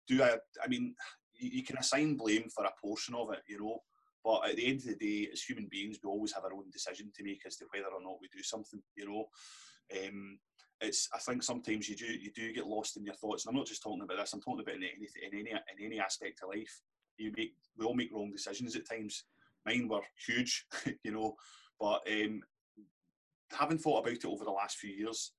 do 0.07 0.23
I, 0.23 0.37
I 0.63 0.67
mean, 0.67 0.95
you, 1.37 1.49
you, 1.53 1.63
can 1.63 1.77
assign 1.77 2.15
blame 2.15 2.49
for 2.49 2.65
a 2.65 2.71
portion 2.81 3.15
of 3.15 3.31
it, 3.31 3.41
you 3.47 3.59
know, 3.59 3.79
but 4.23 4.49
at 4.49 4.55
the 4.55 4.67
end 4.67 4.79
of 4.79 4.87
the 4.87 4.95
day, 4.95 5.29
as 5.31 5.41
human 5.41 5.67
beings, 5.69 5.99
we 6.03 6.09
always 6.09 6.33
have 6.33 6.43
our 6.43 6.53
own 6.53 6.69
decision 6.71 7.11
to 7.15 7.23
make 7.23 7.41
as 7.45 7.57
to 7.57 7.65
whether 7.71 7.87
or 7.87 8.01
not 8.01 8.17
we 8.21 8.27
do 8.35 8.43
something, 8.43 8.81
you 8.95 9.05
know. 9.05 9.25
Um, 9.95 10.39
it's 10.81 11.07
I 11.13 11.19
think 11.19 11.43
sometimes 11.43 11.87
you 11.87 11.95
do 11.95 12.05
you 12.05 12.31
do 12.31 12.51
get 12.51 12.67
lost 12.67 12.97
in 12.97 13.05
your 13.05 13.15
thoughts, 13.15 13.45
and 13.45 13.51
I'm 13.51 13.57
not 13.57 13.67
just 13.67 13.81
talking 13.81 14.01
about 14.01 14.17
this. 14.17 14.33
I'm 14.33 14.41
talking 14.41 14.61
about 14.61 14.75
in 14.75 14.83
any 14.83 15.07
in 15.23 15.39
any 15.39 15.51
in 15.51 15.85
any 15.85 15.99
aspect 15.99 16.41
of 16.43 16.49
life 16.49 16.81
you 17.17 17.31
make 17.37 17.53
we 17.77 17.85
all 17.85 17.93
make 17.93 18.11
wrong 18.13 18.31
decisions 18.31 18.75
at 18.75 18.87
times. 18.87 19.23
Mine 19.65 19.87
were 19.87 20.01
huge, 20.25 20.65
you 21.03 21.11
know, 21.11 21.35
but 21.79 22.01
um, 22.11 22.41
having 23.51 23.77
thought 23.77 23.99
about 23.99 24.13
it 24.13 24.25
over 24.25 24.45
the 24.45 24.51
last 24.51 24.77
few 24.77 24.91
years, 24.91 25.31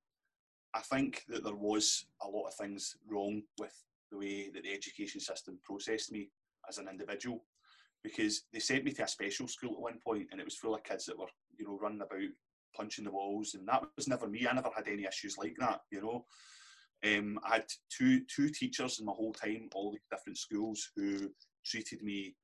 I 0.74 0.80
think 0.80 1.24
that 1.28 1.44
there 1.44 1.54
was 1.54 2.06
a 2.22 2.28
lot 2.28 2.46
of 2.46 2.54
things 2.54 2.96
wrong 3.08 3.42
with 3.58 3.74
the 4.10 4.18
way 4.18 4.50
that 4.50 4.62
the 4.62 4.72
education 4.72 5.20
system 5.20 5.58
processed 5.64 6.12
me 6.12 6.30
as 6.68 6.78
an 6.78 6.88
individual. 6.88 7.44
Because 8.02 8.42
they 8.52 8.60
sent 8.60 8.84
me 8.84 8.92
to 8.92 9.04
a 9.04 9.08
special 9.08 9.48
school 9.48 9.72
at 9.72 9.80
one 9.80 9.98
point 10.04 10.28
and 10.30 10.40
it 10.40 10.44
was 10.44 10.56
full 10.56 10.74
of 10.74 10.84
kids 10.84 11.06
that 11.06 11.18
were 11.18 11.26
you 11.58 11.66
know 11.66 11.78
running 11.80 12.00
about 12.00 12.20
punching 12.76 13.04
the 13.04 13.10
walls 13.10 13.54
and 13.54 13.66
that 13.66 13.82
was 13.96 14.06
never 14.06 14.28
me. 14.28 14.46
I 14.48 14.54
never 14.54 14.70
had 14.74 14.86
any 14.86 15.04
issues 15.04 15.36
like 15.38 15.56
that 15.58 15.80
you 15.90 16.00
know. 16.00 16.24
Um, 17.04 17.38
i 17.44 17.56
had 17.56 17.66
two 17.90 18.22
two 18.34 18.48
teachers 18.48 19.00
in 19.00 19.06
my 19.06 19.12
whole 19.12 19.32
time 19.32 19.68
all 19.74 19.92
the 19.92 19.98
different 20.10 20.38
schools 20.38 20.90
who 20.96 21.30
treated 21.64 22.02
me 22.02 22.34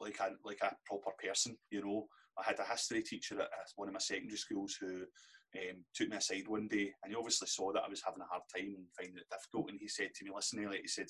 like 0.00 0.18
a 0.20 0.30
like 0.44 0.60
a 0.62 0.74
proper 0.86 1.10
person. 1.22 1.56
You 1.70 1.84
know, 1.84 2.08
I 2.38 2.42
had 2.44 2.58
a 2.58 2.64
history 2.64 3.02
teacher 3.02 3.40
at 3.40 3.48
one 3.76 3.88
of 3.88 3.94
my 3.94 4.00
secondary 4.00 4.38
schools 4.38 4.76
who 4.80 5.04
um, 5.56 5.84
took 5.94 6.08
me 6.08 6.16
aside 6.16 6.48
one 6.48 6.68
day, 6.68 6.92
and 7.02 7.12
he 7.12 7.16
obviously 7.16 7.48
saw 7.48 7.72
that 7.72 7.84
I 7.84 7.88
was 7.88 8.02
having 8.04 8.22
a 8.22 8.30
hard 8.30 8.42
time 8.54 8.74
and 8.76 8.86
finding 8.96 9.16
it 9.16 9.30
difficult. 9.30 9.70
And 9.70 9.80
he 9.80 9.88
said 9.88 10.14
to 10.14 10.24
me, 10.24 10.30
"Listen, 10.34 10.64
Elliot," 10.64 10.82
he 10.82 10.88
said, 10.88 11.08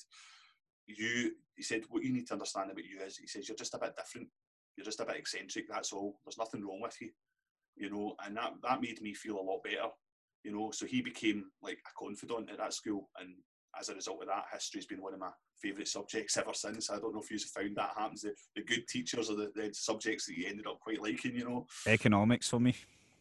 "You," 0.87 1.31
he 1.55 1.63
said, 1.63 1.83
"what 1.89 2.03
you 2.03 2.13
need 2.13 2.27
to 2.27 2.33
understand 2.33 2.71
about 2.71 2.85
you 2.85 3.01
is," 3.01 3.17
he 3.17 3.27
says, 3.27 3.47
"you're 3.47 3.57
just 3.57 3.73
a 3.73 3.79
bit 3.79 3.95
different. 3.95 4.29
You're 4.75 4.85
just 4.85 4.99
a 4.99 5.05
bit 5.05 5.17
eccentric. 5.17 5.65
That's 5.69 5.93
all. 5.93 6.19
There's 6.25 6.37
nothing 6.37 6.65
wrong 6.65 6.81
with 6.81 6.99
you." 7.01 7.11
You 7.75 7.89
know, 7.89 8.15
and 8.25 8.37
that 8.37 8.53
that 8.63 8.81
made 8.81 9.01
me 9.01 9.13
feel 9.13 9.39
a 9.39 9.41
lot 9.41 9.63
better. 9.63 9.89
You 10.43 10.51
know, 10.51 10.71
so 10.71 10.85
he 10.85 11.01
became 11.01 11.45
like 11.61 11.79
a 11.79 11.93
confidant 11.97 12.51
at 12.51 12.57
that 12.57 12.73
school, 12.73 13.09
and 13.19 13.35
as 13.79 13.89
a 13.89 13.95
result 13.95 14.21
of 14.21 14.27
that, 14.27 14.45
history's 14.53 14.85
been 14.85 15.01
one 15.01 15.13
of 15.13 15.19
my 15.19 15.31
favourite 15.61 15.87
subjects 15.87 16.37
ever 16.37 16.53
since. 16.53 16.89
I 16.89 16.99
don't 16.99 17.13
know 17.13 17.21
if 17.21 17.31
you've 17.31 17.41
found 17.41 17.75
that 17.75 17.91
happens. 17.97 18.21
The, 18.21 18.33
the 18.55 18.63
good 18.63 18.87
teachers 18.87 19.29
are 19.29 19.35
the, 19.35 19.51
the, 19.55 19.69
subjects 19.73 20.25
that 20.25 20.37
you 20.37 20.47
ended 20.47 20.67
up 20.67 20.79
quite 20.79 21.01
liking, 21.01 21.35
you 21.35 21.45
know. 21.45 21.65
Economics 21.87 22.49
for 22.49 22.59
me. 22.59 22.75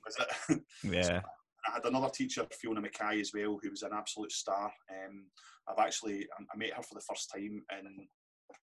Was 0.07 0.17
it? 0.51 0.63
Yeah. 0.85 1.23
I 1.67 1.73
had 1.73 1.85
another 1.87 2.11
teacher, 2.11 2.47
Fiona 2.53 2.81
Mackay, 2.81 3.21
as 3.21 3.33
well, 3.35 3.59
who 3.63 3.71
was 3.71 3.83
an 3.83 3.93
absolute 3.95 4.33
star. 4.33 4.71
Um, 4.91 5.25
I've 5.67 5.85
actually, 5.85 6.27
I 6.39 6.57
met 6.57 6.75
her 6.75 6.83
for 6.83 6.95
the 6.95 7.05
first 7.09 7.31
time 7.31 7.63
in, 7.79 8.07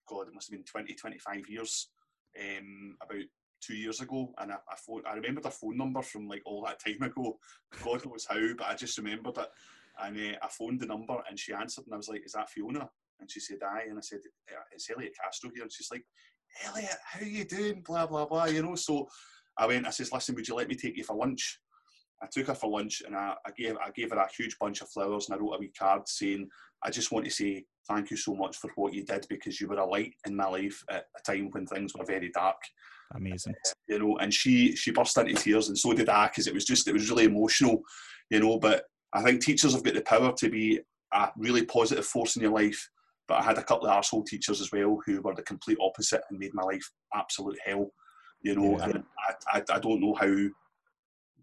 God, 0.10 0.28
it 0.28 0.34
must 0.34 0.52
have 0.52 0.58
been 0.58 0.66
20, 0.66 0.94
25 0.96 1.50
years, 1.50 1.90
um, 2.38 2.98
about 3.02 3.24
two 3.62 3.76
years 3.76 4.02
ago. 4.02 4.34
And 4.40 4.52
I, 4.52 4.56
I, 4.56 4.76
phone, 4.86 5.04
I 5.08 5.14
remembered 5.14 5.46
her 5.46 5.52
phone 5.52 5.78
number 5.78 6.02
from 6.02 6.28
like 6.28 6.42
all 6.46 6.66
that 6.66 6.82
time 6.84 7.02
ago. 7.02 7.38
God 7.84 8.06
knows 8.06 8.28
how, 8.30 8.54
but 8.58 8.68
I 8.68 8.76
just 8.76 8.98
remembered 8.98 9.38
it. 9.38 9.48
And 10.04 10.18
uh, 10.18 10.38
I 10.42 10.48
phoned 10.50 10.82
the 10.82 10.86
number 10.86 11.18
and 11.30 11.40
she 11.40 11.54
answered 11.54 11.86
and 11.86 11.94
I 11.94 11.98
was 11.98 12.10
like, 12.10 12.26
is 12.26 12.34
that 12.34 12.50
Fiona? 12.50 12.90
And 13.20 13.30
she 13.30 13.40
said, 13.40 13.60
aye. 13.64 13.86
And 13.90 13.98
I 13.98 14.02
said, 14.02 14.20
it's 14.72 14.90
Elliot 14.90 15.14
Castro 15.22 15.52
here. 15.54 15.64
And 15.64 15.72
she's 15.72 15.92
like, 15.92 16.04
Elliot, 16.66 16.98
how 17.06 17.22
you 17.22 17.46
doing? 17.46 17.84
Blah, 17.86 18.08
blah, 18.08 18.26
blah, 18.26 18.46
you 18.46 18.64
know. 18.64 18.76
So 18.76 19.08
I 19.62 19.68
went, 19.68 19.88
I 19.88 19.92
says, 19.92 20.12
listen, 20.12 20.36
would 20.36 20.48
you 20.48 20.56
let 20.56 20.68
me 20.68 20.76
take 20.76 20.98
you 20.98 21.04
for 21.04 21.16
lunch? 21.16 21.60
I 22.22 22.28
took 22.32 22.48
her 22.48 22.56
for 22.56 22.70
lunch 22.70 23.02
and 23.06 23.16
I, 23.16 23.36
I 23.46 23.52
gave 23.52 23.76
I 23.78 23.90
gave 23.92 24.12
her 24.12 24.18
a 24.18 24.28
huge 24.36 24.58
bunch 24.60 24.82
of 24.82 24.90
flowers 24.90 25.28
and 25.28 25.36
I 25.36 25.42
wrote 25.42 25.56
a 25.56 25.60
wee 25.60 25.72
card 25.78 26.08
saying, 26.08 26.48
I 26.84 26.90
just 26.90 27.12
want 27.12 27.26
to 27.26 27.32
say 27.32 27.66
thank 27.88 28.12
you 28.12 28.18
so 28.18 28.36
much 28.36 28.58
for 28.58 28.70
what 28.76 28.94
you 28.94 29.04
did 29.04 29.26
because 29.30 29.60
you 29.60 29.68
were 29.68 29.78
a 29.78 29.86
light 29.86 30.14
in 30.28 30.36
my 30.36 30.48
life 30.48 30.84
at 30.90 31.06
a 31.18 31.22
time 31.24 31.50
when 31.52 31.66
things 31.66 31.94
were 31.96 32.06
very 32.06 32.30
dark. 32.30 32.58
Amazing. 33.16 33.54
Uh, 33.54 33.72
you 33.88 34.00
know, 34.00 34.18
and 34.18 34.34
she 34.34 34.76
she 34.76 34.92
burst 34.92 35.18
into 35.18 35.34
tears 35.34 35.68
and 35.68 35.78
so 35.78 35.94
did 35.94 36.10
I 36.10 36.28
because 36.28 36.48
it 36.48 36.54
was 36.54 36.66
just 36.66 36.88
it 36.88 36.94
was 36.94 37.10
really 37.10 37.26
emotional, 37.26 37.82
you 38.30 38.40
know. 38.40 38.60
But 38.60 38.86
I 39.14 39.24
think 39.24 39.42
teachers 39.42 39.74
have 39.74 39.84
got 39.84 39.96
the 39.96 40.02
power 40.02 40.32
to 40.34 40.50
be 40.50 40.80
a 41.14 41.30
really 41.38 41.66
positive 41.66 42.06
force 42.06 42.36
in 42.36 42.44
your 42.44 42.54
life. 42.54 42.90
But 43.28 43.40
I 43.40 43.44
had 43.44 43.58
a 43.58 43.64
couple 43.64 43.88
of 43.88 43.96
arsehole 43.96 44.26
teachers 44.26 44.62
as 44.62 44.72
well 44.72 45.00
who 45.06 45.22
were 45.22 45.36
the 45.36 45.44
complete 45.44 45.78
opposite 45.82 46.22
and 46.30 46.40
made 46.40 46.54
my 46.54 46.64
life 46.64 46.90
absolute 47.14 47.58
hell, 47.64 47.92
you 48.42 48.56
know. 48.56 48.78
Yeah. 48.78 48.86
And 48.86 49.04
I, 49.54 49.60
I, 49.60 49.76
I 49.76 49.80
don't 49.80 50.02
know 50.02 50.14
how 50.14 50.34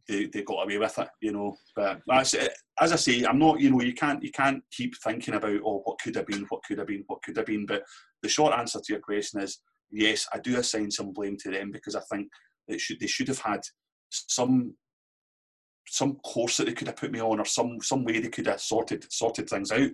they, 0.08 0.26
they 0.26 0.42
got 0.42 0.62
away 0.62 0.78
with 0.78 0.98
it, 0.98 1.08
you 1.20 1.32
know. 1.32 1.54
But 1.76 2.00
as, 2.10 2.34
as 2.80 2.92
I 2.92 2.96
say, 2.96 3.24
I'm 3.24 3.38
not, 3.38 3.60
you 3.60 3.70
know, 3.70 3.82
you 3.82 3.94
can't 3.94 4.22
you 4.22 4.30
can't 4.30 4.62
keep 4.72 4.94
thinking 5.02 5.34
about 5.34 5.60
oh 5.64 5.82
what 5.84 5.98
could 6.00 6.16
have 6.16 6.26
been, 6.26 6.46
what 6.48 6.62
could 6.64 6.78
have 6.78 6.86
been, 6.86 7.04
what 7.06 7.22
could 7.22 7.36
have 7.36 7.46
been. 7.46 7.66
But 7.66 7.82
the 8.22 8.28
short 8.28 8.54
answer 8.54 8.78
to 8.78 8.92
your 8.92 9.00
question 9.00 9.40
is 9.40 9.60
yes, 9.90 10.26
I 10.32 10.38
do 10.38 10.58
assign 10.58 10.90
some 10.90 11.12
blame 11.12 11.36
to 11.40 11.50
them 11.50 11.70
because 11.70 11.94
I 11.94 12.00
think 12.10 12.28
they 12.66 12.78
should 12.78 13.00
they 13.00 13.06
should 13.06 13.28
have 13.28 13.40
had 13.40 13.60
some 14.10 14.74
some 15.86 16.16
course 16.16 16.58
that 16.58 16.66
they 16.66 16.74
could 16.74 16.86
have 16.86 16.96
put 16.96 17.12
me 17.12 17.20
on 17.20 17.40
or 17.40 17.44
some 17.44 17.78
some 17.80 18.04
way 18.04 18.18
they 18.18 18.28
could 18.28 18.46
have 18.46 18.60
sorted 18.60 19.04
sorted 19.10 19.48
things 19.48 19.72
out 19.72 19.90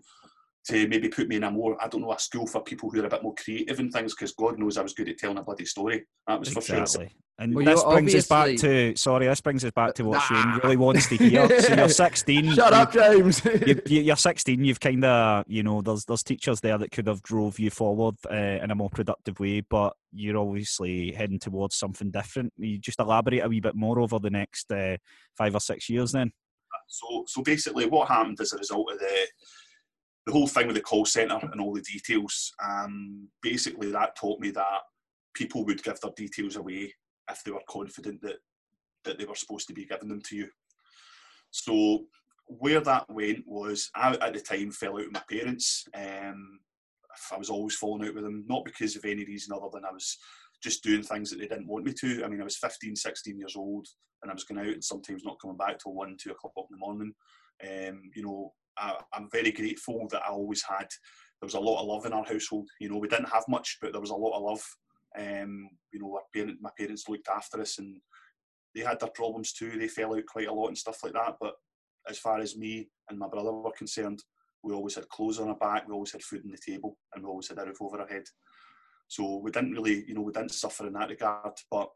to 0.69 0.89
maybe 0.89 1.09
put 1.09 1.29
me 1.29 1.37
in 1.37 1.45
a 1.45 1.51
more, 1.51 1.83
I 1.83 1.89
don't 1.89 2.01
know, 2.01 2.13
a 2.13 2.19
school 2.19 2.47
for 2.47 2.63
people 2.63 2.91
who 2.91 3.03
are 3.03 3.07
a 3.07 3.11
bit 3.11 3.23
more 3.23 3.35
creative 3.35 3.81
and 3.81 3.93
things, 3.93 4.15
because 4.15 4.33
God 4.33 4.59
knows 4.59 4.79
I 4.79 4.83
was 4.83 4.95
good 4.95 5.09
at 5.09 5.19
telling 5.19 5.39
a 5.39 5.43
bloody 5.43 5.67
story. 5.67 6.07
That 6.27 6.41
was 6.41 6.49
exactly. 6.49 6.81
for 6.81 6.87
sure. 6.87 7.09
And 7.37 7.53
well, 7.53 7.65
this 7.65 7.83
brings 7.83 8.15
us 8.15 8.29
back 8.29 8.57
to 8.59 8.95
sorry, 8.95 9.27
this 9.27 9.41
brings 9.41 9.65
us 9.65 9.73
back 9.73 9.95
to 9.95 10.05
what 10.05 10.15
nah. 10.15 10.21
Shane 10.21 10.61
really 10.63 10.77
wants 10.77 11.09
to 11.09 11.17
hear. 11.17 11.61
So 11.61 11.75
you're 11.75 11.89
16. 11.89 12.53
Shut 12.53 12.73
up, 12.73 12.93
James. 12.93 13.45
you, 13.87 14.13
are 14.13 14.17
16. 14.17 14.65
You've 14.65 14.79
kind 14.79 15.05
of, 15.05 15.45
you 15.49 15.65
know, 15.65 15.83
there's 15.83 16.05
there's 16.05 16.23
teachers 16.23 16.61
there 16.61 16.79
that 16.79 16.93
could 16.93 17.09
have 17.09 17.23
drove 17.25 17.59
you 17.59 17.71
forward 17.71 18.15
uh, 18.31 18.35
in 18.63 18.71
a 18.71 18.75
more 18.77 18.89
productive 18.89 19.41
way, 19.41 19.63
but 19.63 19.95
you're 20.13 20.39
obviously 20.39 21.11
heading 21.11 21.41
towards 21.41 21.75
something 21.75 22.13
different. 22.13 22.53
You 22.57 22.79
just 22.79 23.01
elaborate 23.01 23.45
a 23.45 23.49
wee 23.49 23.59
bit 23.59 23.75
more 23.75 23.99
over 23.99 24.21
the 24.21 24.31
next 24.31 24.71
uh, 24.71 24.97
five 25.37 25.57
or 25.57 25.61
six 25.61 25.91
years, 25.91 26.13
then. 26.13 26.31
So, 26.87 27.25
so 27.27 27.43
basically, 27.43 27.87
what 27.87 28.09
happened 28.09 28.41
as 28.41 28.53
a 28.53 28.59
result 28.59 28.93
of 28.93 29.01
the 29.01 29.27
the 30.27 30.33
whole 30.33 30.47
thing 30.47 30.67
with 30.67 30.77
the 30.77 30.83
call 30.83 31.05
centre 31.05 31.39
and 31.53 31.61
all 31.61 31.75
the 31.75 31.83
details, 31.83 32.53
um, 32.63 33.29
basically 33.43 33.91
that 33.93 34.17
taught 34.17 34.41
me 34.41 34.51
that 34.51 34.81
people 35.35 35.65
would 35.65 35.83
give 35.83 36.01
their 36.01 36.13
details 36.17 36.57
away 36.57 36.93
if 37.31 37.43
they 37.45 37.51
were 37.51 37.61
confident 37.69 38.21
that, 38.23 38.37
that 39.05 39.19
they 39.19 39.25
were 39.25 39.35
supposed 39.35 39.67
to 39.69 39.75
be 39.75 39.85
giving 39.85 40.09
them 40.09 40.23
to 40.23 40.37
you. 40.37 40.49
So 41.51 42.05
where 42.47 42.81
that 42.81 43.09
went 43.11 43.45
was 43.47 43.91
I 43.95 44.15
at 44.15 44.33
the 44.35 44.41
time 44.41 44.71
fell 44.71 44.93
out 44.93 44.97
with 44.97 45.13
my 45.13 45.23
parents. 45.31 45.87
Um, 45.95 46.61
I 47.33 47.39
was 47.39 47.51
always 47.51 47.77
falling 47.77 48.09
out 48.09 48.15
with 48.15 48.25
them, 48.25 48.45
not 48.49 48.65
because 48.65 48.97
of 48.97 49.05
any 49.05 49.25
reason 49.25 49.55
other 49.55 49.69
than 49.73 49.85
I 49.85 49.93
was 49.93 50.19
just 50.63 50.83
doing 50.83 51.03
things 51.03 51.31
that 51.31 51.39
they 51.39 51.47
didn't 51.47 51.69
want 51.69 51.85
me 51.85 51.93
to. 51.93 52.25
I 52.25 52.29
mean, 52.29 52.41
I 52.41 52.45
was 52.45 52.57
15, 52.57 52.97
16 52.97 53.39
years 53.39 53.57
old 53.57 53.87
and 54.23 54.31
I 54.31 54.35
was 54.35 54.45
going 54.45 54.67
out 54.67 54.73
and 54.73 54.83
sometimes 54.83 55.23
not 55.25 55.41
coming 55.41 55.57
back 55.57 55.79
till 55.79 55.95
one, 55.95 56.17
two 56.19 56.31
o'clock 56.31 56.55
in 56.57 56.67
the 56.71 56.79
morning. 56.79 57.13
Um, 57.63 58.03
you 58.15 58.23
know, 58.23 58.53
I, 58.77 58.97
am 59.15 59.29
very 59.31 59.53
grateful 59.53 60.07
that 60.11 60.23
I 60.23 60.31
always 60.31 60.63
had. 60.63 60.89
There 61.41 61.47
was 61.47 61.55
a 61.55 61.61
lot 61.61 61.81
of 61.81 61.87
love 61.87 62.07
in 62.07 62.13
our 62.13 62.25
household. 62.25 62.69
You 62.81 62.89
know, 62.89 62.99
we 62.99 63.09
didn't 63.09 63.33
have 63.33 63.45
much, 63.49 63.79
but 63.81 63.93
there 63.93 64.01
was 64.01 64.11
a 64.11 64.17
lot 64.17 64.37
of 64.37 64.43
love. 64.43 64.65
Um, 65.17 65.69
you 65.93 66.01
know, 66.01 66.21
parent, 66.35 66.59
my 66.61 66.71
parents 66.77 67.09
looked 67.09 67.29
after 67.29 67.61
us, 67.61 67.79
and 67.79 68.01
they 68.75 68.83
had 68.83 69.01
their 69.01 69.11
problems 69.11 69.53
too. 69.53 69.79
They 69.79 69.89
fell 69.89 70.15
out 70.15 70.27
quite 70.27 70.49
a 70.49 70.53
lot 70.53 70.69
and 70.69 70.79
stuff 70.79 70.99
like 71.03 71.13
that. 71.13 71.37
But 71.41 71.55
as 72.09 72.19
far 72.19 72.41
as 72.41 72.57
me 72.57 72.89
and 73.09 73.19
my 73.19 73.29
brother 73.29 73.53
were 73.53 73.73
concerned, 73.73 74.23
we 74.63 74.73
always 74.73 74.95
had 74.95 75.09
clothes 75.09 75.39
on 75.39 75.49
our 75.49 75.57
back, 75.57 75.87
we 75.87 75.93
always 75.93 76.13
had 76.13 76.23
food 76.23 76.43
on 76.45 76.51
the 76.51 76.73
table, 76.73 76.97
and 77.15 77.23
we 77.23 77.29
always 77.29 77.49
had 77.49 77.59
a 77.59 77.67
roof 77.67 77.81
over 77.81 78.01
our 78.01 78.09
head. 78.09 78.25
So 79.09 79.37
we 79.37 79.51
didn't 79.51 79.73
really, 79.73 80.05
you 80.09 80.15
know, 80.15 80.23
we 80.23 80.33
didn't 80.33 80.53
suffer 80.53 80.87
in 80.87 80.95
that 80.95 81.11
regard. 81.11 81.53
But 81.71 81.91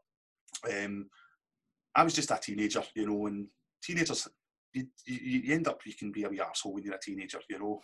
um, 0.71 1.09
I 1.95 2.03
was 2.03 2.13
just 2.13 2.31
a 2.31 2.39
teenager, 2.41 2.83
you 2.95 3.07
know, 3.07 3.25
and 3.25 3.47
teenagers 3.83 4.27
you, 4.73 4.85
you, 5.05 5.53
end 5.53 5.67
up 5.67 5.79
you 5.85 5.93
can 5.93 6.11
be 6.11 6.23
a 6.23 6.29
wee 6.29 6.39
arsehole 6.39 6.73
when 6.73 6.83
you're 6.83 6.95
a 6.95 6.99
teenager, 6.99 7.39
you 7.49 7.59
know. 7.59 7.81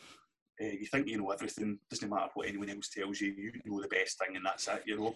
Uh, 0.62 0.68
you 0.68 0.86
think 0.86 1.08
you 1.08 1.18
know 1.18 1.32
everything, 1.32 1.78
doesn't 1.90 2.10
matter 2.10 2.30
what 2.34 2.48
anyone 2.48 2.70
else 2.70 2.90
tells 2.90 3.20
you, 3.20 3.34
you 3.38 3.52
know 3.66 3.82
the 3.82 3.88
best 3.88 4.18
thing 4.18 4.36
and 4.36 4.46
that's 4.46 4.68
it, 4.68 4.84
you 4.86 4.98
know. 4.98 5.14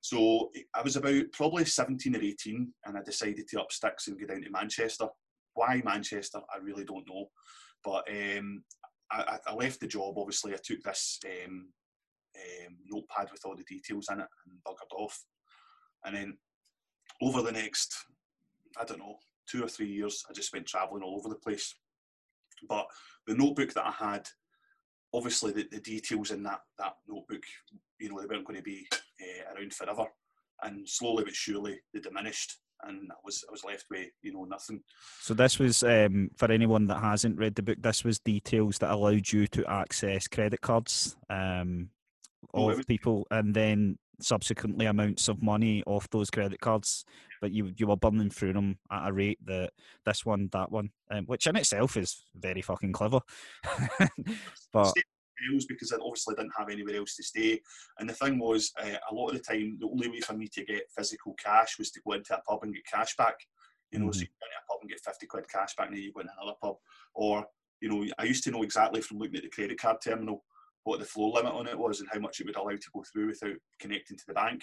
So 0.00 0.50
I 0.74 0.82
was 0.82 0.96
about 0.96 1.24
probably 1.32 1.64
17 1.64 2.14
or 2.14 2.20
18 2.20 2.72
and 2.84 2.98
I 2.98 3.02
decided 3.02 3.48
to 3.48 3.60
up 3.60 3.72
sticks 3.72 4.06
and 4.06 4.20
go 4.20 4.26
down 4.26 4.42
to 4.42 4.50
Manchester. 4.50 5.06
Why 5.54 5.80
Manchester? 5.82 6.40
I 6.52 6.58
really 6.58 6.84
don't 6.84 7.08
know. 7.08 7.28
But 7.82 8.04
um, 8.10 8.64
I, 9.10 9.38
I, 9.46 9.54
left 9.54 9.80
the 9.80 9.86
job, 9.86 10.18
obviously. 10.18 10.52
I 10.52 10.58
took 10.62 10.82
this 10.82 11.18
um, 11.46 11.68
um, 12.36 12.76
notepad 12.90 13.30
with 13.32 13.40
all 13.46 13.56
the 13.56 13.62
details 13.62 14.08
in 14.10 14.20
it 14.20 14.26
and 14.46 14.58
buggered 14.66 14.94
off. 14.94 15.24
And 16.04 16.16
then 16.16 16.38
over 17.22 17.40
the 17.40 17.52
next, 17.52 17.94
I 18.78 18.84
don't 18.84 18.98
know, 18.98 19.16
two 19.50 19.64
or 19.64 19.68
three 19.68 19.88
years, 19.88 20.24
I 20.28 20.32
just 20.32 20.52
went 20.52 20.66
travelling 20.66 21.02
all 21.02 21.16
over 21.18 21.28
the 21.28 21.40
place. 21.40 21.74
But 22.68 22.86
the 23.26 23.34
notebook 23.34 23.72
that 23.74 23.86
I 23.86 23.92
had, 23.92 24.28
obviously 25.12 25.52
the, 25.52 25.66
the 25.70 25.80
details 25.80 26.30
in 26.30 26.42
that, 26.44 26.60
that 26.78 26.94
notebook, 27.08 27.42
you 27.98 28.08
know, 28.08 28.20
they 28.20 28.26
weren't 28.26 28.46
going 28.46 28.58
to 28.58 28.62
be 28.62 28.86
uh, 28.92 29.54
around 29.54 29.74
forever. 29.74 30.06
And 30.62 30.88
slowly 30.88 31.24
but 31.24 31.34
surely 31.34 31.80
they 31.92 32.00
diminished 32.00 32.58
and 32.86 33.10
I 33.10 33.16
was 33.24 33.44
I 33.48 33.52
was 33.52 33.64
left 33.64 33.86
with 33.90 34.08
you 34.22 34.32
know 34.32 34.44
nothing. 34.44 34.80
So 35.20 35.34
this 35.34 35.58
was 35.58 35.82
um, 35.82 36.30
for 36.36 36.50
anyone 36.50 36.86
that 36.86 37.00
hasn't 37.00 37.38
read 37.38 37.54
the 37.54 37.62
book. 37.62 37.78
This 37.80 38.04
was 38.04 38.18
details 38.18 38.78
that 38.78 38.90
allowed 38.90 39.30
you 39.32 39.46
to 39.48 39.64
access 39.66 40.28
credit 40.28 40.60
cards 40.60 41.16
um, 41.30 41.90
oh, 42.52 42.70
of 42.70 42.78
was... 42.78 42.86
people, 42.86 43.26
and 43.30 43.54
then 43.54 43.98
subsequently 44.20 44.86
amounts 44.86 45.28
of 45.28 45.42
money 45.42 45.82
off 45.86 46.08
those 46.10 46.30
credit 46.30 46.60
cards, 46.60 47.04
but 47.44 47.52
you 47.52 47.70
you 47.76 47.86
were 47.86 47.96
burning 47.96 48.30
through 48.30 48.54
them 48.54 48.78
at 48.90 49.06
a 49.06 49.12
rate 49.12 49.38
that 49.44 49.70
this 50.06 50.24
one, 50.24 50.48
that 50.52 50.72
one, 50.72 50.88
um, 51.10 51.26
which 51.26 51.46
in 51.46 51.56
itself 51.56 51.94
is 51.94 52.24
very 52.34 52.62
fucking 52.62 52.90
clever. 52.94 53.20
but 54.72 54.94
because 55.68 55.92
I 55.92 55.96
obviously 55.96 56.36
didn't 56.36 56.54
have 56.56 56.70
anywhere 56.70 56.96
else 56.96 57.16
to 57.16 57.22
stay. 57.22 57.60
And 57.98 58.08
the 58.08 58.14
thing 58.14 58.38
was, 58.38 58.72
uh, 58.82 58.96
a 59.10 59.14
lot 59.14 59.28
of 59.28 59.34
the 59.36 59.42
time, 59.42 59.76
the 59.78 59.88
only 59.88 60.08
way 60.08 60.20
for 60.20 60.32
me 60.32 60.48
to 60.54 60.64
get 60.64 60.90
physical 60.96 61.34
cash 61.34 61.76
was 61.78 61.90
to 61.90 62.00
go 62.06 62.14
into 62.14 62.34
a 62.34 62.40
pub 62.48 62.60
and 62.62 62.72
get 62.72 62.86
cash 62.90 63.14
back. 63.16 63.34
You 63.90 63.98
know, 63.98 64.06
mm-hmm. 64.06 64.12
so 64.12 64.20
you 64.20 64.26
go 64.40 64.46
into 64.46 64.56
a 64.56 64.72
pub 64.72 64.78
and 64.80 64.90
get 64.90 65.04
50 65.04 65.26
quid 65.26 65.44
cash 65.52 65.76
back, 65.76 65.88
and 65.88 65.96
then 65.96 66.02
you 66.02 66.14
go 66.14 66.20
into 66.20 66.32
another 66.40 66.56
pub. 66.62 66.76
Or, 67.12 67.44
you 67.82 67.90
know, 67.90 68.06
I 68.18 68.24
used 68.24 68.44
to 68.44 68.52
know 68.52 68.62
exactly 68.62 69.02
from 69.02 69.18
looking 69.18 69.36
at 69.36 69.42
the 69.42 69.50
credit 69.50 69.78
card 69.78 69.98
terminal 70.02 70.44
what 70.84 70.98
the 70.98 71.04
floor 71.04 71.30
limit 71.34 71.52
on 71.52 71.66
it 71.66 71.78
was 71.78 72.00
and 72.00 72.08
how 72.10 72.20
much 72.20 72.40
it 72.40 72.46
would 72.46 72.56
allow 72.56 72.70
to 72.70 72.90
go 72.94 73.04
through 73.12 73.26
without 73.26 73.56
connecting 73.78 74.16
to 74.16 74.24
the 74.26 74.32
bank. 74.32 74.62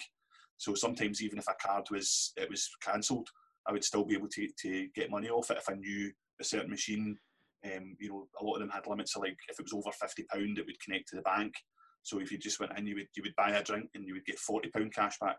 So 0.58 0.74
sometimes 0.74 1.22
even 1.22 1.38
if 1.38 1.46
a 1.48 1.66
card 1.66 1.84
was 1.90 2.32
it 2.36 2.48
was 2.48 2.68
cancelled, 2.82 3.28
I 3.66 3.72
would 3.72 3.84
still 3.84 4.04
be 4.04 4.14
able 4.14 4.28
to, 4.28 4.48
to 4.62 4.88
get 4.94 5.10
money 5.10 5.28
off 5.28 5.50
it 5.50 5.58
if 5.58 5.68
I 5.68 5.74
knew 5.74 6.10
a 6.40 6.44
certain 6.44 6.70
machine. 6.70 7.16
Um, 7.64 7.96
you 8.00 8.08
know, 8.08 8.28
a 8.40 8.44
lot 8.44 8.54
of 8.54 8.60
them 8.60 8.70
had 8.70 8.86
limits. 8.86 9.14
So 9.14 9.20
like 9.20 9.36
if 9.48 9.58
it 9.58 9.64
was 9.64 9.72
over 9.72 9.92
fifty 9.92 10.24
pound, 10.24 10.58
it 10.58 10.66
would 10.66 10.80
connect 10.80 11.08
to 11.08 11.16
the 11.16 11.22
bank. 11.22 11.54
So 12.02 12.20
if 12.20 12.32
you 12.32 12.38
just 12.38 12.58
went 12.58 12.76
in, 12.76 12.86
you 12.86 12.96
would 12.96 13.08
you 13.16 13.22
would 13.24 13.36
buy 13.36 13.50
a 13.50 13.62
drink 13.62 13.90
and 13.94 14.06
you 14.06 14.14
would 14.14 14.26
get 14.26 14.38
forty 14.38 14.68
pound 14.70 14.94
cash 14.94 15.18
back. 15.20 15.36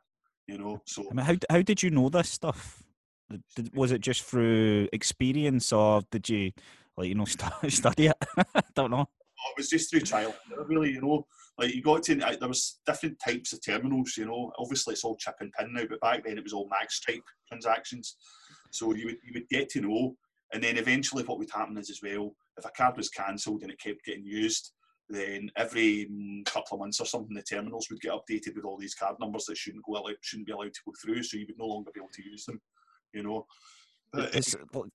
You 0.47 0.58
know, 0.58 0.82
so 0.86 1.06
I 1.10 1.13
mean, 1.13 1.26
how 1.26 1.36
how 1.49 1.62
did 1.62 1.84
you 1.84 1.89
know 1.89 2.10
this 2.10 2.30
stuff? 2.30 2.84
Did, 3.56 3.76
was 3.76 3.91
it 3.91 4.02
just 4.02 4.23
through 4.23 4.89
experience, 4.93 5.71
or 5.71 6.02
did 6.12 6.28
you 6.30 6.52
like 6.97 7.10
you 7.10 7.15
know 7.15 7.26
study 7.67 8.08
it? 8.08 8.17
I 8.56 8.62
don't 8.76 8.91
know 8.91 9.08
it 9.52 9.58
was 9.58 9.69
just 9.69 9.89
through 9.89 10.02
trial. 10.02 10.34
Really, 10.65 10.91
you 10.91 11.02
know, 11.02 11.26
like 11.58 11.74
you 11.74 11.82
got 11.82 12.04
to 12.04 12.16
there 12.16 12.48
was 12.48 12.80
different 12.86 13.18
types 13.24 13.54
of 13.54 13.63
terminals. 13.63 14.16
You 14.18 14.26
know, 14.26 14.52
obviously 14.58 14.94
it's 14.94 15.04
all 15.04 15.18
chip 15.18 15.36
and 15.39 15.52
pin 15.52 15.74
now, 15.74 15.84
but 15.89 16.02
back 16.02 16.24
then 16.24 16.38
it 16.38 16.44
was 16.44 16.54
all 16.54 16.70
magstripe 16.70 17.22
transactions. 17.48 18.16
So 18.72 18.94
you 18.94 19.06
would 19.06 19.18
you 19.24 19.34
would 19.36 19.50
get 19.50 19.70
to 19.70 19.82
know, 19.82 20.16
and 20.54 20.63
then 20.63 20.78
eventually 20.78 21.24
what 21.24 21.38
would 21.38 21.52
happen 21.52 21.78
is 21.78 21.89
as 21.89 22.02
well, 22.02 22.36
if 22.58 22.66
a 22.66 22.70
card 22.70 22.98
was 22.98 23.10
cancelled 23.10 23.62
and 23.62 23.72
it 23.72 23.80
kept 23.80 24.04
getting 24.06 24.26
used, 24.26 24.72
then 25.10 25.50
every 25.56 26.08
mm, 26.12 26.46
couple 26.46 26.76
of 26.76 26.80
months 26.80 27.00
or 27.00 27.06
something, 27.06 27.36
the 27.36 27.44
terminals 27.44 27.88
would 27.89 28.02
get 28.02 28.13
updated 28.13 28.56
with 28.56 28.66
all 28.66 28.78
these 28.78 28.96
card 28.96 29.16
numbers 29.20 29.46
that 29.46 29.58
shouldn't 29.58 29.86
go 29.86 30.02
shouldn't 30.22 30.48
be 30.48 30.54
allowed 30.54 30.74
to 30.74 30.82
go 30.86 30.94
through, 31.02 31.22
so 31.22 31.38
you 31.38 31.46
would 31.48 31.60
no 31.60 31.68
longer 31.68 31.92
be 31.94 32.00
able 32.00 32.10
to 32.13 32.24
use 32.24 32.46
them. 32.46 32.60
You 33.13 33.24
know, 33.24 33.46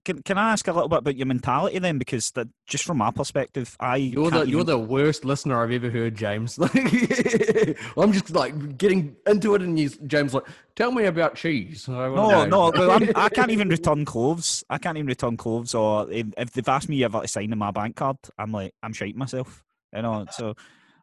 can, 0.04 0.22
can 0.22 0.38
I 0.38 0.52
ask 0.52 0.68
a 0.68 0.72
little 0.72 0.88
bit 0.88 1.00
about 1.00 1.16
your 1.16 1.26
mentality 1.26 1.78
then? 1.78 1.98
Because 1.98 2.30
that, 2.32 2.48
just 2.66 2.84
from 2.84 2.98
my 2.98 3.10
perspective, 3.10 3.76
I 3.80 3.96
you're 3.96 4.30
the 4.30 4.38
even... 4.38 4.48
you're 4.48 4.64
the 4.64 4.78
worst 4.78 5.24
listener 5.24 5.62
I've 5.62 5.72
ever 5.72 5.90
heard, 5.90 6.14
James. 6.14 6.58
I'm 7.96 8.12
just 8.12 8.30
like 8.30 8.78
getting 8.78 9.16
into 9.26 9.54
it, 9.54 9.62
and 9.62 9.78
you, 9.78 9.88
James, 10.06 10.34
like, 10.34 10.44
tell 10.76 10.92
me 10.92 11.04
about 11.06 11.34
cheese. 11.34 11.88
No, 11.88 12.44
no, 12.46 12.72
I'm, 12.72 13.10
I 13.16 13.28
can 13.30 13.42
not 13.42 13.50
even 13.50 13.68
return 13.68 14.04
clothes. 14.04 14.62
I 14.70 14.78
can't 14.78 14.96
even 14.96 15.08
return 15.08 15.36
clothes, 15.36 15.74
or 15.74 16.10
if, 16.10 16.26
if 16.36 16.52
they've 16.52 16.68
asked 16.68 16.88
me 16.88 17.02
ever 17.02 17.20
to 17.20 17.28
sign 17.28 17.52
in 17.52 17.58
my 17.58 17.72
bank 17.72 17.96
card, 17.96 18.18
I'm 18.38 18.52
like, 18.52 18.72
I'm 18.82 18.92
shiting 18.92 19.18
myself. 19.18 19.64
You 19.94 20.02
know, 20.02 20.26
so 20.30 20.54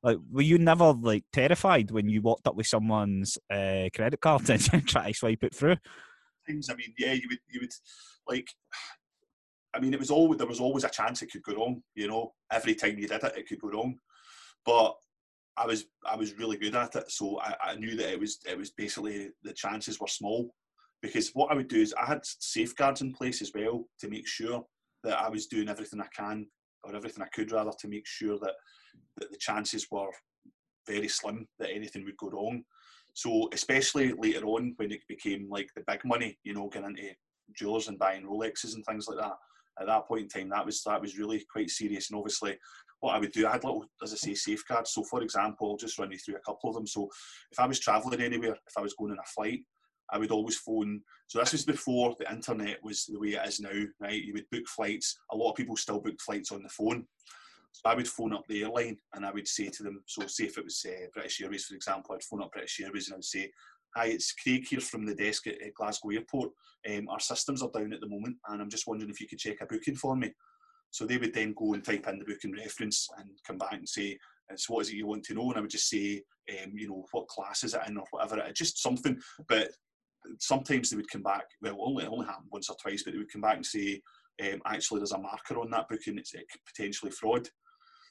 like, 0.03 0.19
were 0.31 0.43
you 0.43 0.59
never 0.59 0.93
like 0.93 1.23
terrified 1.33 1.89
when 1.89 2.07
you 2.07 2.21
walked 2.21 2.47
up 2.47 2.55
with 2.55 2.67
someone's 2.67 3.39
uh, 3.49 3.89
credit 3.93 4.21
card 4.21 4.47
and 4.49 4.87
try 4.87 5.11
to 5.11 5.17
swipe 5.17 5.43
it 5.43 5.55
through? 5.55 5.77
I 6.47 6.75
mean, 6.75 6.93
yeah, 6.97 7.13
you 7.13 7.27
would 7.29 7.39
you 7.49 7.61
would 7.61 7.73
like 8.27 8.47
I 9.75 9.79
mean, 9.79 9.93
it 9.93 9.99
was 9.99 10.11
always 10.11 10.37
there 10.37 10.47
was 10.47 10.61
always 10.61 10.85
a 10.85 10.89
chance 10.89 11.21
it 11.21 11.31
could 11.31 11.43
go 11.43 11.55
wrong. 11.55 11.83
You 11.95 12.07
know, 12.07 12.33
every 12.51 12.75
time 12.75 12.97
you 12.97 13.07
did 13.07 13.23
it, 13.23 13.37
it 13.37 13.47
could 13.47 13.59
go 13.59 13.69
wrong. 13.69 13.99
But 14.65 14.95
I 15.57 15.65
was 15.65 15.85
I 16.05 16.15
was 16.15 16.37
really 16.37 16.57
good 16.57 16.75
at 16.75 16.95
it, 16.95 17.11
so 17.11 17.39
I, 17.39 17.55
I 17.63 17.75
knew 17.75 17.95
that 17.97 18.11
it 18.11 18.19
was 18.19 18.39
it 18.49 18.57
was 18.57 18.71
basically 18.71 19.29
the 19.43 19.53
chances 19.53 19.99
were 19.99 20.07
small. 20.07 20.53
Because 21.01 21.31
what 21.33 21.51
I 21.51 21.55
would 21.55 21.67
do 21.67 21.81
is 21.81 21.93
I 22.01 22.05
had 22.05 22.21
safeguards 22.23 23.01
in 23.01 23.13
place 23.13 23.41
as 23.41 23.51
well 23.53 23.85
to 23.99 24.09
make 24.09 24.27
sure 24.27 24.65
that 25.03 25.19
I 25.19 25.29
was 25.29 25.45
doing 25.47 25.69
everything 25.69 26.01
I 26.01 26.07
can 26.15 26.47
or 26.83 26.95
everything 26.95 27.21
I 27.21 27.27
could 27.27 27.51
rather 27.51 27.71
to 27.79 27.87
make 27.87 28.07
sure 28.07 28.39
that 28.39 28.53
that 29.17 29.31
the 29.31 29.37
chances 29.37 29.87
were 29.91 30.09
very 30.87 31.09
slim 31.09 31.47
that 31.59 31.71
anything 31.71 32.05
would 32.05 32.17
go 32.17 32.29
wrong. 32.29 32.63
So 33.15 33.47
especially 33.53 34.11
later 34.11 34.45
on 34.45 34.73
when 34.75 34.91
it 34.91 34.99
became 35.07 35.47
like 35.49 35.69
the 35.73 35.83
big 35.87 36.03
money, 36.03 36.37
you 36.43 36.53
know, 36.53 36.67
getting 36.67 36.89
into 36.89 37.15
jewelers 37.55 37.87
and 37.87 37.97
buying 37.97 38.25
Rolexes 38.25 38.75
and 38.75 38.85
things 38.85 39.07
like 39.07 39.19
that. 39.19 39.37
At 39.79 39.87
that 39.87 40.05
point 40.05 40.23
in 40.23 40.27
time, 40.27 40.49
that 40.49 40.65
was 40.65 40.83
that 40.83 41.01
was 41.01 41.17
really 41.17 41.45
quite 41.51 41.69
serious. 41.69 42.09
And 42.09 42.17
obviously, 42.17 42.57
what 42.99 43.15
I 43.15 43.19
would 43.19 43.31
do, 43.31 43.47
I 43.47 43.53
had 43.53 43.63
little, 43.63 43.85
as 44.03 44.13
I 44.13 44.15
say, 44.17 44.33
safeguards. 44.33 44.91
So, 44.91 45.03
for 45.03 45.21
example, 45.21 45.71
I'll 45.71 45.77
just 45.77 45.97
run 45.97 46.11
you 46.11 46.17
through 46.17 46.35
a 46.35 46.39
couple 46.39 46.69
of 46.69 46.75
them. 46.75 46.87
So, 46.87 47.09
if 47.51 47.59
I 47.59 47.67
was 47.67 47.79
travelling 47.79 48.21
anywhere, 48.21 48.53
if 48.53 48.77
I 48.77 48.81
was 48.81 48.93
going 48.93 49.11
on 49.11 49.17
a 49.19 49.27
flight, 49.27 49.61
I 50.11 50.17
would 50.17 50.31
always 50.31 50.57
phone. 50.57 51.01
So 51.27 51.39
this 51.39 51.51
was 51.51 51.65
before 51.65 52.15
the 52.19 52.31
internet 52.31 52.83
was 52.83 53.05
the 53.05 53.19
way 53.19 53.29
it 53.29 53.47
is 53.47 53.59
now, 53.59 53.69
right? 53.99 54.21
You 54.21 54.33
would 54.33 54.49
book 54.51 54.67
flights. 54.67 55.17
A 55.31 55.35
lot 55.35 55.51
of 55.51 55.57
people 55.57 55.75
still 55.75 55.99
book 55.99 56.19
flights 56.21 56.51
on 56.51 56.63
the 56.63 56.69
phone. 56.69 57.05
So 57.75 57.89
I 57.89 57.95
would 57.95 58.07
phone 58.07 58.33
up 58.33 58.43
the 58.47 58.63
airline 58.63 58.97
and 59.13 59.25
I 59.25 59.31
would 59.31 59.47
say 59.47 59.67
to 59.67 59.83
them, 59.83 60.01
so 60.05 60.25
say 60.27 60.45
if 60.45 60.57
it 60.57 60.63
was 60.63 60.85
uh, 60.87 61.07
British 61.13 61.41
Airways, 61.41 61.65
for 61.65 61.75
example, 61.75 62.15
I'd 62.15 62.23
phone 62.23 62.41
up 62.41 62.53
British 62.53 62.79
Airways 62.79 63.07
and 63.07 63.15
I 63.15 63.17
would 63.17 63.25
say, 63.25 63.51
hi, 63.95 64.05
it's 64.07 64.33
Craig 64.33 64.65
here 64.65 64.79
from 64.79 65.05
the 65.05 65.13
desk 65.13 65.47
at, 65.47 65.61
at 65.61 65.73
Glasgow 65.73 66.11
Airport. 66.11 66.51
Um, 66.89 67.09
our 67.09 67.19
systems 67.19 67.61
are 67.61 67.69
down 67.73 67.91
at 67.91 67.99
the 67.99 68.07
moment 68.07 68.37
and 68.47 68.61
I'm 68.61 68.69
just 68.69 68.87
wondering 68.87 69.11
if 69.11 69.19
you 69.19 69.27
could 69.27 69.39
check 69.39 69.57
a 69.59 69.65
booking 69.65 69.95
for 69.95 70.15
me. 70.15 70.31
So 70.91 71.05
they 71.05 71.17
would 71.17 71.33
then 71.33 71.53
go 71.57 71.73
and 71.73 71.83
type 71.83 72.07
in 72.07 72.19
the 72.19 72.25
booking 72.25 72.53
reference 72.53 73.09
and 73.17 73.29
come 73.45 73.57
back 73.57 73.73
and 73.73 73.89
say, 73.89 74.17
so 74.55 74.73
what 74.73 74.81
is 74.81 74.89
it 74.89 74.95
you 74.95 75.07
want 75.07 75.25
to 75.25 75.33
know? 75.33 75.49
And 75.49 75.57
I 75.57 75.61
would 75.61 75.69
just 75.69 75.89
say, 75.89 76.21
um, 76.63 76.71
you 76.75 76.87
know, 76.87 77.05
what 77.11 77.27
class 77.27 77.65
is 77.65 77.73
it 77.73 77.81
in 77.87 77.97
or 77.97 78.05
whatever. 78.11 78.41
Just 78.53 78.81
something. 78.81 79.19
But 79.49 79.71
sometimes 80.39 80.89
they 80.89 80.95
would 80.97 81.09
come 81.09 81.23
back. 81.23 81.45
Well, 81.61 81.77
only 81.79 82.05
only 82.05 82.25
happened 82.25 82.47
once 82.51 82.69
or 82.69 82.77
twice, 82.81 83.03
but 83.03 83.13
they 83.13 83.17
would 83.17 83.31
come 83.31 83.41
back 83.41 83.57
and 83.57 83.65
say, 83.65 84.01
um, 84.43 84.61
actually, 84.65 84.99
there's 84.99 85.11
a 85.11 85.17
marker 85.17 85.59
on 85.59 85.69
that 85.71 85.89
booking. 85.89 86.17
It's 86.17 86.33
potentially 86.65 87.11
fraud. 87.11 87.47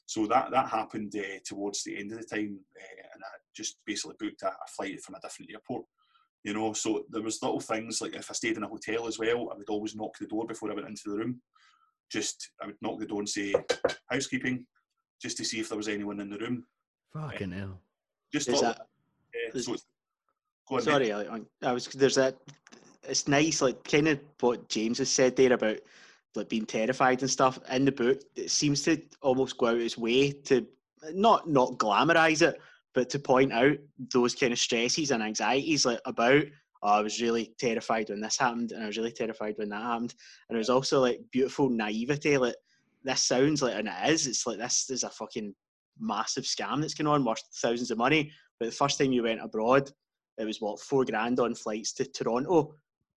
So 0.06 0.26
that 0.26 0.50
that 0.50 0.68
happened 0.68 1.14
uh, 1.16 1.38
towards 1.44 1.82
the 1.82 1.98
end 1.98 2.12
of 2.12 2.18
the 2.18 2.26
time, 2.26 2.58
uh, 2.78 3.02
and 3.14 3.22
I 3.22 3.36
just 3.56 3.78
basically 3.86 4.16
booked 4.18 4.42
a, 4.42 4.48
a, 4.48 4.66
flight 4.76 5.00
from 5.00 5.14
a 5.14 5.20
different 5.20 5.50
airport. 5.52 5.84
You 6.42 6.52
know, 6.52 6.74
so 6.74 7.04
there 7.10 7.22
was 7.22 7.42
little 7.42 7.60
things 7.60 8.02
like 8.02 8.14
if 8.14 8.30
I 8.30 8.34
stayed 8.34 8.56
in 8.58 8.64
a 8.64 8.68
hotel 8.68 9.06
as 9.06 9.18
well, 9.18 9.50
I 9.50 9.56
would 9.56 9.70
always 9.70 9.96
knock 9.96 10.18
the 10.20 10.26
door 10.26 10.46
before 10.46 10.70
I 10.70 10.74
went 10.74 10.88
into 10.88 11.08
the 11.08 11.16
room. 11.16 11.40
Just 12.12 12.50
I 12.62 12.66
would 12.66 12.76
knock 12.82 12.98
the 12.98 13.06
door 13.06 13.20
and 13.20 13.28
say 13.28 13.54
housekeeping, 14.10 14.66
just 15.22 15.38
to 15.38 15.44
see 15.44 15.60
if 15.60 15.70
there 15.70 15.78
was 15.78 15.88
anyone 15.88 16.20
in 16.20 16.28
the 16.28 16.38
room. 16.38 16.66
Fucking 17.14 17.52
uh, 17.54 17.56
hell! 17.56 17.80
Just 18.30 18.48
little, 18.48 18.62
that, 18.62 18.86
so 19.58 19.74
on, 20.70 20.82
Sorry, 20.82 21.12
I, 21.12 21.40
I 21.62 21.72
was 21.72 21.86
there's 21.88 22.16
that. 22.16 22.36
It's 23.04 23.28
nice, 23.28 23.60
like 23.62 23.84
kind 23.84 24.08
of 24.08 24.20
what 24.40 24.68
James 24.68 24.98
has 24.98 25.10
said 25.10 25.36
there 25.36 25.52
about 25.52 25.78
like 26.34 26.48
being 26.48 26.66
terrified 26.66 27.20
and 27.20 27.30
stuff 27.30 27.58
in 27.70 27.84
the 27.84 27.92
book. 27.92 28.20
It 28.36 28.50
seems 28.50 28.82
to 28.82 29.00
almost 29.22 29.58
go 29.58 29.66
out 29.66 29.78
its 29.78 29.98
way 29.98 30.32
to 30.32 30.66
not 31.12 31.48
not 31.48 31.78
glamorize 31.78 32.42
it, 32.42 32.60
but 32.94 33.10
to 33.10 33.18
point 33.18 33.52
out 33.52 33.76
those 34.12 34.34
kind 34.34 34.52
of 34.52 34.58
stresses 34.58 35.10
and 35.10 35.22
anxieties 35.22 35.84
like 35.84 36.00
about. 36.06 36.44
Oh, 36.82 36.98
I 36.98 37.00
was 37.00 37.22
really 37.22 37.54
terrified 37.58 38.10
when 38.10 38.20
this 38.20 38.36
happened, 38.36 38.72
and 38.72 38.84
I 38.84 38.86
was 38.86 38.98
really 38.98 39.12
terrified 39.12 39.54
when 39.56 39.70
that 39.70 39.82
happened. 39.82 40.14
And 40.48 40.58
was 40.58 40.68
also 40.68 41.00
like 41.00 41.20
beautiful 41.32 41.70
naivety. 41.70 42.36
Like 42.36 42.56
this 43.04 43.22
sounds 43.22 43.62
like, 43.62 43.74
and 43.74 43.88
it 43.88 44.10
is. 44.10 44.26
It's 44.26 44.46
like 44.46 44.58
this 44.58 44.90
is 44.90 45.02
a 45.02 45.10
fucking 45.10 45.54
massive 45.98 46.44
scam 46.44 46.80
that's 46.80 46.94
going 46.94 47.06
on, 47.06 47.24
worth 47.24 47.42
thousands 47.54 47.90
of 47.90 47.98
money. 47.98 48.32
But 48.60 48.66
the 48.66 48.72
first 48.72 48.98
time 48.98 49.12
you 49.12 49.22
went 49.22 49.42
abroad, 49.42 49.90
it 50.38 50.44
was 50.44 50.60
what 50.60 50.80
four 50.80 51.04
grand 51.04 51.40
on 51.40 51.54
flights 51.54 51.92
to 51.94 52.04
Toronto, 52.04 52.74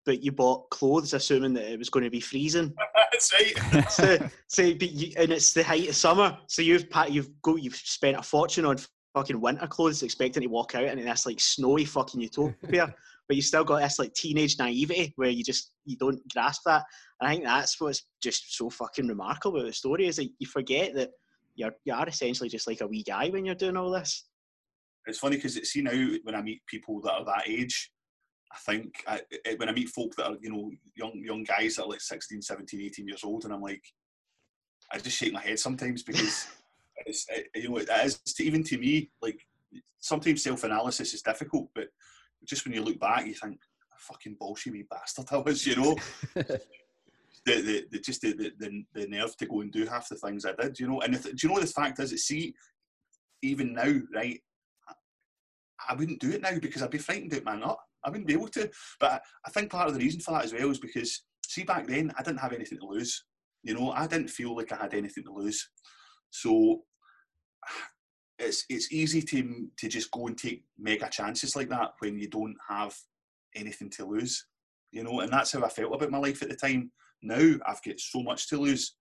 but 0.06 0.22
you 0.22 0.32
bought 0.32 0.70
clothes 0.70 1.12
assuming 1.12 1.52
that 1.54 1.70
it 1.70 1.78
was 1.78 1.90
going 1.90 2.04
to 2.04 2.10
be 2.10 2.20
freezing. 2.20 2.72
That's 3.12 3.32
right. 3.34 3.90
so, 3.90 4.18
so 4.46 4.74
but 4.74 4.90
you, 4.90 5.12
and 5.18 5.32
it's 5.32 5.52
the 5.52 5.64
height 5.64 5.88
of 5.88 5.96
summer, 5.96 6.38
so 6.46 6.62
you've 6.62 6.88
pat 6.88 7.12
you've 7.12 7.30
go 7.42 7.56
you've 7.56 7.76
spent 7.76 8.16
a 8.16 8.22
fortune 8.22 8.64
on 8.64 8.78
fucking 9.14 9.40
winter 9.40 9.66
clothes, 9.66 10.02
expecting 10.02 10.42
to 10.42 10.48
walk 10.48 10.74
out 10.74 10.84
in 10.84 11.04
this 11.04 11.26
like 11.26 11.40
snowy 11.40 11.84
fucking 11.84 12.20
utopia. 12.20 12.94
but 13.28 13.34
you 13.34 13.42
still 13.42 13.64
got 13.64 13.80
this 13.80 13.98
like 13.98 14.14
teenage 14.14 14.56
naivety 14.58 15.12
where 15.16 15.30
you 15.30 15.42
just 15.42 15.72
you 15.84 15.96
don't 15.96 16.20
grasp 16.32 16.62
that. 16.64 16.84
And 17.20 17.28
I 17.28 17.32
think 17.32 17.44
that's 17.44 17.80
what's 17.80 18.04
just 18.22 18.56
so 18.56 18.70
fucking 18.70 19.08
remarkable 19.08 19.58
about 19.58 19.66
the 19.66 19.72
story 19.72 20.06
is 20.06 20.16
that 20.16 20.30
you 20.38 20.46
forget 20.46 20.94
that 20.94 21.10
you're 21.56 21.74
you 21.84 21.92
are 21.92 22.08
essentially 22.08 22.48
just 22.48 22.68
like 22.68 22.80
a 22.80 22.86
wee 22.86 23.02
guy 23.02 23.28
when 23.30 23.44
you're 23.44 23.54
doing 23.54 23.76
all 23.76 23.90
this 23.90 24.24
it's 25.06 25.18
funny 25.18 25.36
because 25.36 25.56
it's 25.56 25.70
see 25.70 25.82
now 25.82 26.16
when 26.24 26.34
I 26.34 26.42
meet 26.42 26.66
people 26.66 27.00
that 27.02 27.12
are 27.12 27.24
that 27.24 27.48
age, 27.48 27.92
I 28.56 28.72
think 28.72 29.04
I, 29.06 29.20
when 29.58 29.68
I 29.68 29.72
meet 29.72 29.90
folk 29.90 30.14
that 30.16 30.26
are 30.26 30.36
you 30.40 30.50
know 30.50 30.70
young 30.94 31.22
young 31.22 31.44
guys 31.44 31.76
that 31.76 31.84
are 31.84 31.90
like 31.90 32.00
16, 32.00 32.40
17, 32.40 32.80
18 32.80 33.08
years 33.08 33.24
old, 33.24 33.44
and 33.44 33.52
I'm 33.52 33.60
like, 33.60 33.82
I 34.92 34.98
just 34.98 35.18
shake 35.18 35.32
my 35.32 35.42
head 35.42 35.58
sometimes 35.58 36.02
because 36.02 36.48
it's 37.06 37.26
it, 37.30 37.48
you 37.54 37.68
know 37.68 37.76
it 37.76 37.88
is 38.04 38.18
to, 38.18 38.44
even 38.44 38.62
to 38.64 38.78
me 38.78 39.10
like 39.20 39.40
sometimes 39.98 40.42
self 40.42 40.64
analysis 40.64 41.12
is 41.12 41.22
difficult, 41.22 41.68
but 41.74 41.88
just 42.44 42.64
when 42.64 42.74
you 42.74 42.82
look 42.82 42.98
back, 42.98 43.26
you 43.26 43.34
think 43.34 43.58
fucking 43.98 44.36
bullshit 44.38 44.88
bastard 44.88 45.26
I 45.32 45.38
was, 45.38 45.66
you 45.66 45.76
know. 45.76 45.96
the, 46.34 46.64
the, 47.46 47.86
the 47.90 47.98
just 47.98 48.20
the, 48.22 48.32
the, 48.58 48.84
the 48.94 49.06
nerve 49.06 49.36
to 49.36 49.46
go 49.46 49.60
and 49.60 49.72
do 49.72 49.86
half 49.86 50.08
the 50.08 50.16
things 50.16 50.44
I 50.44 50.52
did, 50.52 50.78
you 50.78 50.88
know. 50.88 51.00
And 51.00 51.14
the, 51.14 51.32
do 51.32 51.46
you 51.46 51.54
know 51.54 51.60
the 51.60 51.66
fact 51.66 51.98
is, 52.00 52.26
see, 52.26 52.54
even 53.42 53.72
now, 53.72 54.00
right? 54.14 54.40
I 55.88 55.94
wouldn't 55.94 56.20
do 56.20 56.30
it 56.30 56.42
now 56.42 56.58
because 56.58 56.82
I'd 56.82 56.90
be 56.90 56.98
frightened 56.98 57.34
out 57.34 57.44
my 57.44 57.56
nut. 57.56 57.78
I 58.06 58.10
wouldn't 58.10 58.28
be 58.28 58.34
able 58.34 58.48
to. 58.48 58.70
But 59.00 59.22
I 59.44 59.50
think 59.50 59.70
part 59.70 59.88
of 59.88 59.94
the 59.94 60.00
reason 60.00 60.20
for 60.20 60.32
that 60.32 60.44
as 60.44 60.52
well 60.52 60.70
is 60.70 60.78
because, 60.78 61.24
see, 61.44 61.64
back 61.64 61.86
then 61.86 62.12
I 62.16 62.22
didn't 62.22 62.40
have 62.40 62.52
anything 62.52 62.78
to 62.78 62.86
lose. 62.86 63.24
You 63.62 63.74
know, 63.74 63.90
I 63.90 64.06
didn't 64.06 64.30
feel 64.30 64.56
like 64.56 64.72
I 64.72 64.76
had 64.76 64.94
anything 64.94 65.24
to 65.24 65.32
lose. 65.32 65.68
So 66.30 66.82
it's 68.38 68.64
it's 68.68 68.92
easy 68.92 69.22
to 69.22 69.68
to 69.78 69.88
just 69.88 70.10
go 70.10 70.26
and 70.26 70.38
take 70.38 70.64
mega 70.78 71.08
chances 71.08 71.56
like 71.56 71.68
that 71.70 71.92
when 71.98 72.18
you 72.18 72.28
don't 72.28 72.56
have 72.68 72.94
anything 73.54 73.90
to 73.90 74.06
lose. 74.06 74.46
You 74.92 75.02
know, 75.02 75.20
and 75.20 75.32
that's 75.32 75.52
how 75.52 75.64
I 75.64 75.68
felt 75.68 75.94
about 75.94 76.10
my 76.10 76.18
life 76.18 76.42
at 76.42 76.48
the 76.48 76.56
time. 76.56 76.92
Now 77.22 77.54
I've 77.66 77.82
got 77.82 77.98
so 77.98 78.22
much 78.22 78.48
to 78.48 78.58
lose. 78.58 78.96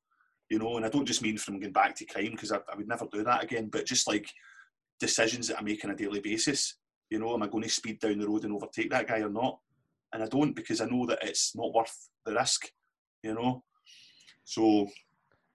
You 0.49 0.59
know, 0.59 0.77
and 0.77 0.85
I 0.85 0.89
don't 0.89 1.07
just 1.07 1.21
mean 1.21 1.37
from 1.37 1.59
going 1.59 1.73
back 1.73 1.95
to 1.95 2.05
crime 2.05 2.31
because 2.31 2.51
I, 2.51 2.57
I 2.71 2.75
would 2.75 2.87
never 2.87 3.05
do 3.11 3.23
that 3.23 3.43
again, 3.43 3.69
but 3.71 3.85
just 3.85 4.07
like 4.07 4.27
decisions 4.99 5.47
that 5.47 5.59
I 5.59 5.61
make 5.61 5.83
on 5.83 5.91
a 5.91 5.95
daily 5.95 6.19
basis. 6.19 6.77
You 7.15 7.21
know, 7.21 7.33
am 7.33 7.43
I 7.43 7.47
going 7.47 7.63
to 7.63 7.69
speed 7.69 8.01
down 8.01 8.19
the 8.19 8.27
road 8.27 8.43
and 8.43 8.53
overtake 8.53 8.89
that 8.89 9.07
guy 9.07 9.19
or 9.19 9.29
not? 9.29 9.57
And 10.11 10.21
I 10.21 10.27
don't 10.27 10.53
because 10.53 10.81
I 10.81 10.85
know 10.85 11.05
that 11.05 11.19
it's 11.21 11.55
not 11.55 11.73
worth 11.73 12.09
the 12.25 12.33
risk. 12.33 12.69
You 13.23 13.35
know, 13.35 13.63
so 14.43 14.89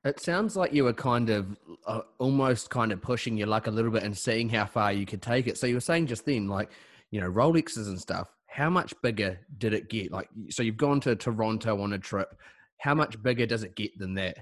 it 0.05 0.21
sounds 0.21 0.57
like 0.57 0.73
you 0.73 0.85
were 0.85 0.95
kind 0.95 1.29
of 1.29 1.55
uh, 1.87 2.01
almost 2.19 2.71
kind 2.71 2.93
of 2.93 3.03
pushing 3.03 3.37
your 3.37 3.49
luck 3.49 3.67
a 3.67 3.71
little 3.71 3.91
bit 3.91 4.05
and 4.05 4.17
seeing 4.17 4.49
how 4.49 4.65
far 4.65 4.91
you 4.91 5.05
could 5.05 5.21
take 5.21 5.49
it. 5.49 5.59
So 5.59 5.67
you 5.67 5.75
were 5.75 5.81
saying 5.81 6.07
just 6.07 6.25
then, 6.25 6.49
like, 6.49 6.71
you 7.11 7.21
know, 7.21 7.31
Rolexes 7.31 7.89
and 7.89 8.01
stuff. 8.01 8.29
How 8.47 8.71
much 8.71 8.95
bigger 9.03 9.39
did 9.59 9.75
it 9.75 9.91
get? 9.91 10.11
Like, 10.11 10.31
so 10.49 10.63
you've 10.63 10.79
gone 10.79 11.01
to 11.01 11.15
Toronto 11.15 11.83
on 11.83 11.93
a 11.93 11.99
trip. 11.99 12.35
How 12.79 12.95
much 12.95 13.23
bigger 13.23 13.45
does 13.45 13.65
it 13.65 13.77
get 13.77 13.99
than 13.99 14.15
that? 14.15 14.39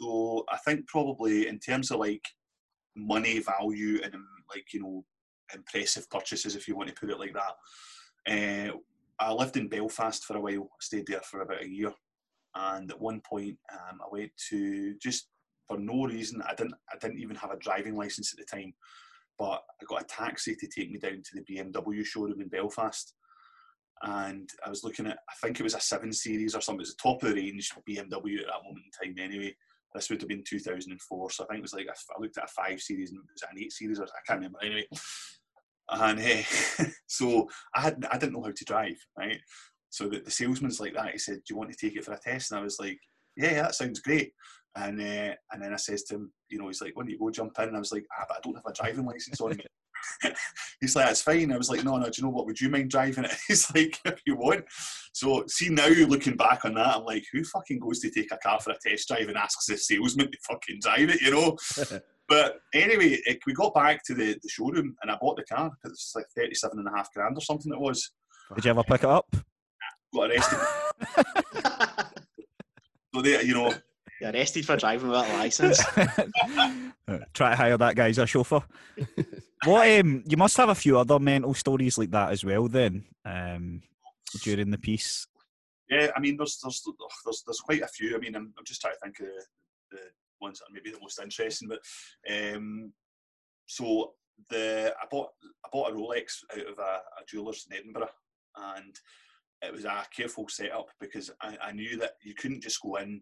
So 0.00 0.44
I 0.50 0.56
think 0.56 0.88
probably 0.88 1.46
in 1.46 1.60
terms 1.60 1.92
of 1.92 2.00
like 2.00 2.24
money 2.96 3.38
value 3.38 4.00
and 4.02 4.12
like 4.52 4.64
you 4.72 4.82
know 4.82 5.04
impressive 5.54 6.08
purchases 6.10 6.56
if 6.56 6.68
you 6.68 6.76
want 6.76 6.88
to 6.88 6.94
put 6.94 7.10
it 7.10 7.18
like 7.18 7.34
that. 7.34 8.70
Uh, 8.70 8.76
I 9.20 9.32
lived 9.32 9.56
in 9.56 9.68
Belfast 9.68 10.24
for 10.24 10.36
a 10.36 10.40
while. 10.40 10.70
Stayed 10.80 11.06
there 11.06 11.20
for 11.20 11.42
about 11.42 11.62
a 11.62 11.68
year, 11.68 11.92
and 12.54 12.90
at 12.90 13.00
one 13.00 13.20
point 13.20 13.56
um, 13.72 14.00
I 14.00 14.08
went 14.10 14.30
to 14.50 14.94
just 15.02 15.28
for 15.66 15.78
no 15.78 16.06
reason. 16.06 16.42
I 16.42 16.54
didn't. 16.54 16.74
I 16.92 16.96
didn't 16.98 17.20
even 17.20 17.36
have 17.36 17.50
a 17.50 17.58
driving 17.58 17.96
license 17.96 18.32
at 18.32 18.38
the 18.38 18.56
time, 18.56 18.74
but 19.38 19.62
I 19.80 19.84
got 19.86 20.02
a 20.02 20.06
taxi 20.06 20.54
to 20.56 20.66
take 20.66 20.90
me 20.90 20.98
down 20.98 21.22
to 21.22 21.34
the 21.34 21.42
BMW 21.42 22.04
showroom 22.04 22.40
in 22.40 22.48
Belfast. 22.48 23.14
And 24.02 24.48
I 24.64 24.68
was 24.70 24.84
looking 24.84 25.06
at, 25.06 25.18
I 25.28 25.34
think 25.42 25.58
it 25.58 25.64
was 25.64 25.74
a 25.74 25.80
seven 25.80 26.12
series 26.12 26.54
or 26.54 26.60
something. 26.60 26.80
It 26.80 26.86
was 26.86 26.94
the 26.94 27.02
top 27.02 27.22
of 27.22 27.30
the 27.30 27.34
range 27.34 27.72
BMW 27.88 28.40
at 28.40 28.46
that 28.46 28.62
moment 28.64 28.84
in 29.02 29.14
time, 29.14 29.24
anyway. 29.24 29.56
This 29.94 30.10
would 30.10 30.20
have 30.20 30.28
been 30.28 30.44
2004, 30.46 31.30
so 31.30 31.44
I 31.44 31.46
think 31.46 31.58
it 31.58 31.62
was 31.62 31.72
like 31.72 31.86
a, 31.86 31.90
I 31.90 32.20
looked 32.20 32.36
at 32.38 32.44
a 32.44 32.48
five 32.48 32.80
series 32.80 33.10
and 33.10 33.18
it 33.18 33.32
was 33.32 33.42
an 33.42 33.58
eight 33.58 33.72
series, 33.72 33.98
or 33.98 34.04
I 34.04 34.20
can't 34.26 34.38
remember 34.38 34.58
anyway. 34.62 34.86
And 35.90 36.20
uh, 36.20 36.84
so 37.06 37.48
I 37.74 37.82
had 37.82 38.06
I 38.10 38.18
didn't 38.18 38.34
know 38.34 38.42
how 38.42 38.52
to 38.54 38.64
drive, 38.64 38.96
right? 39.18 39.40
So 39.90 40.08
the, 40.08 40.20
the 40.20 40.30
salesman's 40.30 40.80
like 40.80 40.94
that. 40.94 41.12
He 41.12 41.18
said, 41.18 41.36
"Do 41.36 41.54
you 41.54 41.56
want 41.56 41.70
to 41.72 41.76
take 41.76 41.96
it 41.96 42.04
for 42.04 42.12
a 42.12 42.18
test?" 42.18 42.50
And 42.50 42.60
I 42.60 42.62
was 42.62 42.78
like, 42.78 42.98
"Yeah, 43.36 43.52
yeah 43.52 43.62
that 43.62 43.74
sounds 43.74 44.00
great." 44.00 44.32
And 44.76 45.00
uh, 45.00 45.34
and 45.52 45.62
then 45.62 45.72
I 45.72 45.76
says 45.76 46.04
to 46.04 46.16
him, 46.16 46.32
you 46.50 46.58
know, 46.58 46.66
he's 46.66 46.82
like, 46.82 46.96
"When 46.96 47.06
do 47.06 47.12
you 47.12 47.18
go 47.18 47.30
jump 47.30 47.58
in?" 47.58 47.68
And 47.68 47.76
I 47.76 47.80
was 47.80 47.92
like, 47.92 48.04
"Ah, 48.18 48.24
but 48.28 48.36
I 48.36 48.40
don't 48.42 48.56
have 48.56 48.66
a 48.66 48.72
driving 48.72 49.06
license 49.06 49.40
on 49.40 49.50
me." 49.50 49.64
he's 50.80 50.96
like, 50.96 51.10
it's 51.10 51.22
fine. 51.22 51.52
I 51.52 51.56
was 51.56 51.70
like, 51.70 51.84
no, 51.84 51.96
no, 51.96 52.04
do 52.04 52.10
you 52.16 52.24
know 52.24 52.30
what? 52.30 52.46
Would 52.46 52.60
you 52.60 52.68
mind 52.68 52.90
driving 52.90 53.24
it? 53.24 53.34
He's 53.48 53.72
like, 53.74 53.98
if 54.04 54.20
you 54.26 54.36
want. 54.36 54.64
So, 55.12 55.44
see, 55.48 55.68
now 55.68 55.88
looking 55.88 56.36
back 56.36 56.64
on 56.64 56.74
that, 56.74 56.96
I'm 56.96 57.04
like, 57.04 57.24
who 57.32 57.44
fucking 57.44 57.80
goes 57.80 58.00
to 58.00 58.10
take 58.10 58.32
a 58.32 58.38
car 58.38 58.60
for 58.60 58.72
a 58.72 58.76
test 58.80 59.08
drive 59.08 59.28
and 59.28 59.36
asks 59.36 59.66
the 59.66 59.76
salesman 59.76 60.30
to 60.30 60.38
fucking 60.48 60.80
drive 60.82 61.10
it, 61.10 61.20
you 61.20 61.30
know? 61.30 61.56
But 62.28 62.60
anyway, 62.74 63.18
it, 63.26 63.38
we 63.46 63.54
got 63.54 63.74
back 63.74 64.04
to 64.04 64.14
the, 64.14 64.38
the 64.42 64.48
showroom 64.48 64.94
and 65.02 65.10
I 65.10 65.16
bought 65.20 65.36
the 65.36 65.44
car 65.44 65.70
because 65.70 65.92
it's 65.96 66.12
like 66.14 66.26
37 66.36 66.78
and 66.78 66.86
a 66.86 66.90
half 66.90 67.12
grand 67.14 67.36
or 67.36 67.40
something 67.40 67.72
it 67.72 67.80
was. 67.80 68.10
Did 68.54 68.64
you 68.66 68.70
ever 68.70 68.82
pick 68.82 69.02
it 69.02 69.08
up? 69.08 69.26
Got 70.14 70.30
arrested. 70.30 70.58
so, 73.14 73.22
they, 73.22 73.42
you 73.42 73.54
know, 73.54 73.74
You're 74.20 74.30
arrested 74.32 74.66
for 74.66 74.76
driving 74.76 75.08
without 75.08 75.28
a 75.28 75.32
license. 75.34 75.84
Try 77.34 77.50
to 77.50 77.56
hire 77.56 77.76
that 77.78 77.96
guy 77.96 78.08
as 78.08 78.18
a 78.18 78.26
chauffeur. 78.26 78.62
what? 79.64 80.00
Um, 80.00 80.22
you 80.26 80.36
must 80.36 80.56
have 80.56 80.68
a 80.70 80.74
few 80.74 80.98
other 80.98 81.18
mental 81.18 81.54
stories 81.54 81.98
like 81.98 82.10
that 82.10 82.30
as 82.30 82.44
well. 82.44 82.68
Then 82.68 83.04
um, 83.24 83.82
during 84.42 84.70
the 84.70 84.78
piece. 84.78 85.26
Yeah, 85.90 86.10
I 86.14 86.20
mean, 86.20 86.36
there's 86.36 86.58
there's 86.62 86.82
there's, 87.24 87.42
there's 87.46 87.60
quite 87.60 87.82
a 87.82 87.88
few. 87.88 88.14
I 88.16 88.18
mean, 88.18 88.34
I'm, 88.34 88.52
I'm 88.58 88.64
just 88.64 88.80
trying 88.80 88.94
to 88.94 89.00
think 89.02 89.20
of 89.20 89.26
the, 89.26 89.96
the 89.96 90.02
ones 90.40 90.58
that 90.58 90.66
are 90.66 90.74
maybe 90.74 90.90
the 90.90 91.00
most 91.00 91.20
interesting. 91.20 91.68
But 91.68 91.80
um, 92.32 92.92
so 93.66 94.12
the 94.50 94.94
I 95.00 95.06
bought 95.10 95.28
I 95.64 95.68
bought 95.72 95.90
a 95.90 95.94
Rolex 95.94 96.44
out 96.52 96.66
of 96.66 96.78
a, 96.78 96.82
a 96.82 97.24
jeweller's 97.28 97.66
in 97.70 97.76
Edinburgh, 97.76 98.08
and 98.56 98.94
it 99.62 99.72
was 99.72 99.84
a 99.84 100.04
careful 100.14 100.48
setup 100.48 100.88
because 101.00 101.30
I, 101.42 101.56
I 101.62 101.72
knew 101.72 101.96
that 101.98 102.12
you 102.22 102.34
couldn't 102.34 102.62
just 102.62 102.80
go 102.82 102.96
in. 102.96 103.20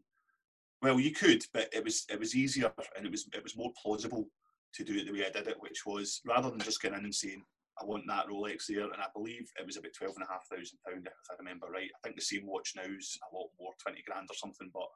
Well, 0.82 1.00
you 1.00 1.12
could, 1.12 1.42
but 1.54 1.68
it 1.72 1.82
was 1.82 2.04
it 2.10 2.20
was 2.20 2.34
easier 2.34 2.72
and 2.96 3.06
it 3.06 3.10
was 3.10 3.28
it 3.34 3.42
was 3.42 3.56
more 3.56 3.72
plausible 3.82 4.28
to 4.74 4.84
do 4.84 4.94
it 4.96 5.06
the 5.06 5.12
way 5.12 5.26
I 5.26 5.30
did 5.30 5.48
it, 5.48 5.56
which 5.60 5.86
was 5.86 6.20
rather 6.26 6.50
than 6.50 6.60
just 6.60 6.82
going 6.82 6.94
in 6.94 7.04
and 7.04 7.14
saying 7.14 7.42
I 7.80 7.84
want 7.84 8.04
that 8.08 8.26
Rolex 8.28 8.66
there, 8.68 8.84
and 8.84 9.00
I 9.00 9.06
believe 9.14 9.50
it 9.58 9.66
was 9.66 9.76
about 9.76 9.92
twelve 9.96 10.14
and 10.16 10.24
a 10.24 10.32
half 10.32 10.46
thousand 10.50 10.78
pound 10.86 11.06
if 11.06 11.30
I 11.30 11.34
remember 11.38 11.66
right. 11.68 11.90
I 11.94 11.98
think 12.02 12.16
the 12.16 12.22
same 12.22 12.46
watch 12.46 12.72
now 12.76 12.82
is 12.82 13.18
a 13.32 13.36
lot 13.36 13.48
more, 13.60 13.72
twenty 13.82 14.02
grand 14.06 14.28
or 14.30 14.34
something, 14.34 14.70
but 14.72 14.88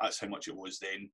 that's 0.00 0.20
how 0.20 0.28
much 0.28 0.48
it 0.48 0.56
was 0.56 0.78
then. 0.78 1.10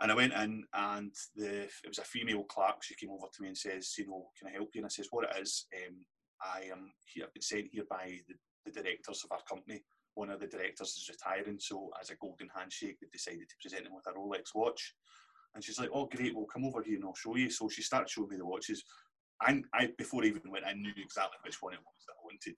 And 0.00 0.10
I 0.10 0.14
went 0.14 0.32
in, 0.32 0.64
and 0.74 1.14
the 1.36 1.62
it 1.64 1.88
was 1.88 1.98
a 1.98 2.04
female 2.04 2.44
clerk. 2.44 2.82
She 2.82 2.96
came 2.96 3.10
over 3.10 3.26
to 3.32 3.42
me 3.42 3.48
and 3.48 3.56
says, 3.56 3.94
"You 3.96 4.06
know, 4.06 4.30
can 4.38 4.48
I 4.48 4.52
help 4.52 4.70
you?" 4.74 4.80
And 4.80 4.86
I 4.86 4.88
says, 4.88 5.08
"What 5.10 5.24
it 5.24 5.40
is? 5.40 5.66
Um, 5.76 6.04
I 6.42 6.62
am 6.72 6.92
here. 7.06 7.24
I've 7.26 7.32
been 7.32 7.42
sent 7.42 7.68
here 7.72 7.84
by 7.88 8.18
the, 8.28 8.34
the 8.64 8.82
directors 8.82 9.22
of 9.24 9.32
our 9.32 9.42
company. 9.48 9.84
One 10.14 10.30
of 10.30 10.40
the 10.40 10.46
directors 10.46 10.96
is 10.96 11.08
retiring, 11.08 11.58
so 11.60 11.90
as 12.00 12.10
a 12.10 12.16
golden 12.16 12.48
handshake, 12.54 12.98
they 13.00 13.08
decided 13.12 13.48
to 13.48 13.56
present 13.62 13.86
him 13.86 13.94
with 13.94 14.06
a 14.08 14.18
Rolex 14.18 14.54
watch." 14.54 14.94
And 15.54 15.62
she's 15.62 15.78
like, 15.78 15.90
"Oh, 15.92 16.06
great! 16.06 16.34
Well, 16.34 16.46
come 16.46 16.64
over 16.64 16.82
here 16.82 16.96
and 16.96 17.04
I'll 17.04 17.14
show 17.14 17.36
you." 17.36 17.50
So 17.50 17.68
she 17.68 17.82
started 17.82 18.10
showing 18.10 18.30
me 18.30 18.36
the 18.36 18.46
watches. 18.46 18.82
And 19.46 19.64
I 19.72 19.90
before 19.96 20.24
I 20.24 20.26
even 20.26 20.50
went, 20.50 20.66
I 20.66 20.72
knew 20.72 20.92
exactly 20.96 21.38
which 21.44 21.62
one 21.62 21.74
it 21.74 21.80
was 21.80 22.04
that 22.06 22.14
I 22.20 22.24
wanted. 22.24 22.56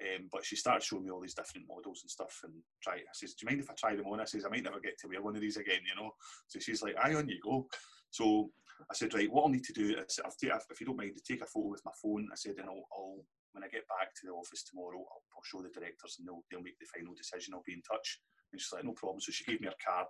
Um, 0.00 0.28
but 0.32 0.44
she 0.44 0.56
started 0.56 0.82
showing 0.82 1.04
me 1.04 1.10
all 1.10 1.20
these 1.20 1.34
different 1.34 1.68
models 1.68 2.00
and 2.02 2.10
stuff 2.10 2.40
and 2.44 2.54
try. 2.82 2.94
I 2.94 3.12
says, 3.12 3.34
"Do 3.34 3.44
you 3.44 3.50
mind 3.50 3.60
if 3.60 3.70
I 3.70 3.74
try 3.74 3.94
them 3.94 4.06
on?" 4.06 4.20
I 4.20 4.24
says, 4.24 4.44
"I 4.44 4.48
might 4.48 4.64
never 4.64 4.80
get 4.80 4.98
to 4.98 5.08
wear 5.08 5.22
one 5.22 5.36
of 5.36 5.42
these 5.42 5.58
again," 5.58 5.80
you 5.86 5.94
know. 5.94 6.10
So 6.48 6.58
she's 6.58 6.82
like, 6.82 6.96
"Aye, 6.96 7.14
on 7.14 7.28
you 7.28 7.38
go." 7.42 7.68
So 8.10 8.50
I 8.90 8.94
said, 8.94 9.14
"Right, 9.14 9.30
what 9.30 9.42
I'll 9.42 9.48
need 9.48 9.64
to 9.64 9.72
do 9.72 9.96
is, 9.96 10.18
take, 10.40 10.70
if 10.70 10.80
you 10.80 10.86
don't 10.86 10.96
mind, 10.96 11.14
to 11.14 11.22
take 11.22 11.42
a 11.42 11.46
photo 11.46 11.68
with 11.68 11.84
my 11.84 11.92
phone." 12.02 12.28
I 12.32 12.36
said, 12.36 12.56
"And 12.58 12.68
I'll, 12.68 12.88
I'll 12.96 13.20
when 13.52 13.64
I 13.64 13.68
get 13.68 13.86
back 13.86 14.14
to 14.14 14.26
the 14.26 14.32
office 14.32 14.64
tomorrow, 14.64 14.98
I'll, 14.98 15.24
I'll 15.36 15.44
show 15.44 15.62
the 15.62 15.68
directors 15.68 16.16
and 16.18 16.26
they'll 16.26 16.42
they'll 16.50 16.62
make 16.62 16.78
the 16.80 16.86
final 16.86 17.14
decision. 17.14 17.54
I'll 17.54 17.62
be 17.66 17.74
in 17.74 17.82
touch." 17.82 18.20
And 18.52 18.60
she's 18.60 18.72
like, 18.72 18.84
"No 18.84 18.92
problem." 18.92 19.20
So 19.20 19.30
she 19.30 19.44
gave 19.44 19.60
me 19.60 19.68
her 19.68 19.84
card, 19.86 20.08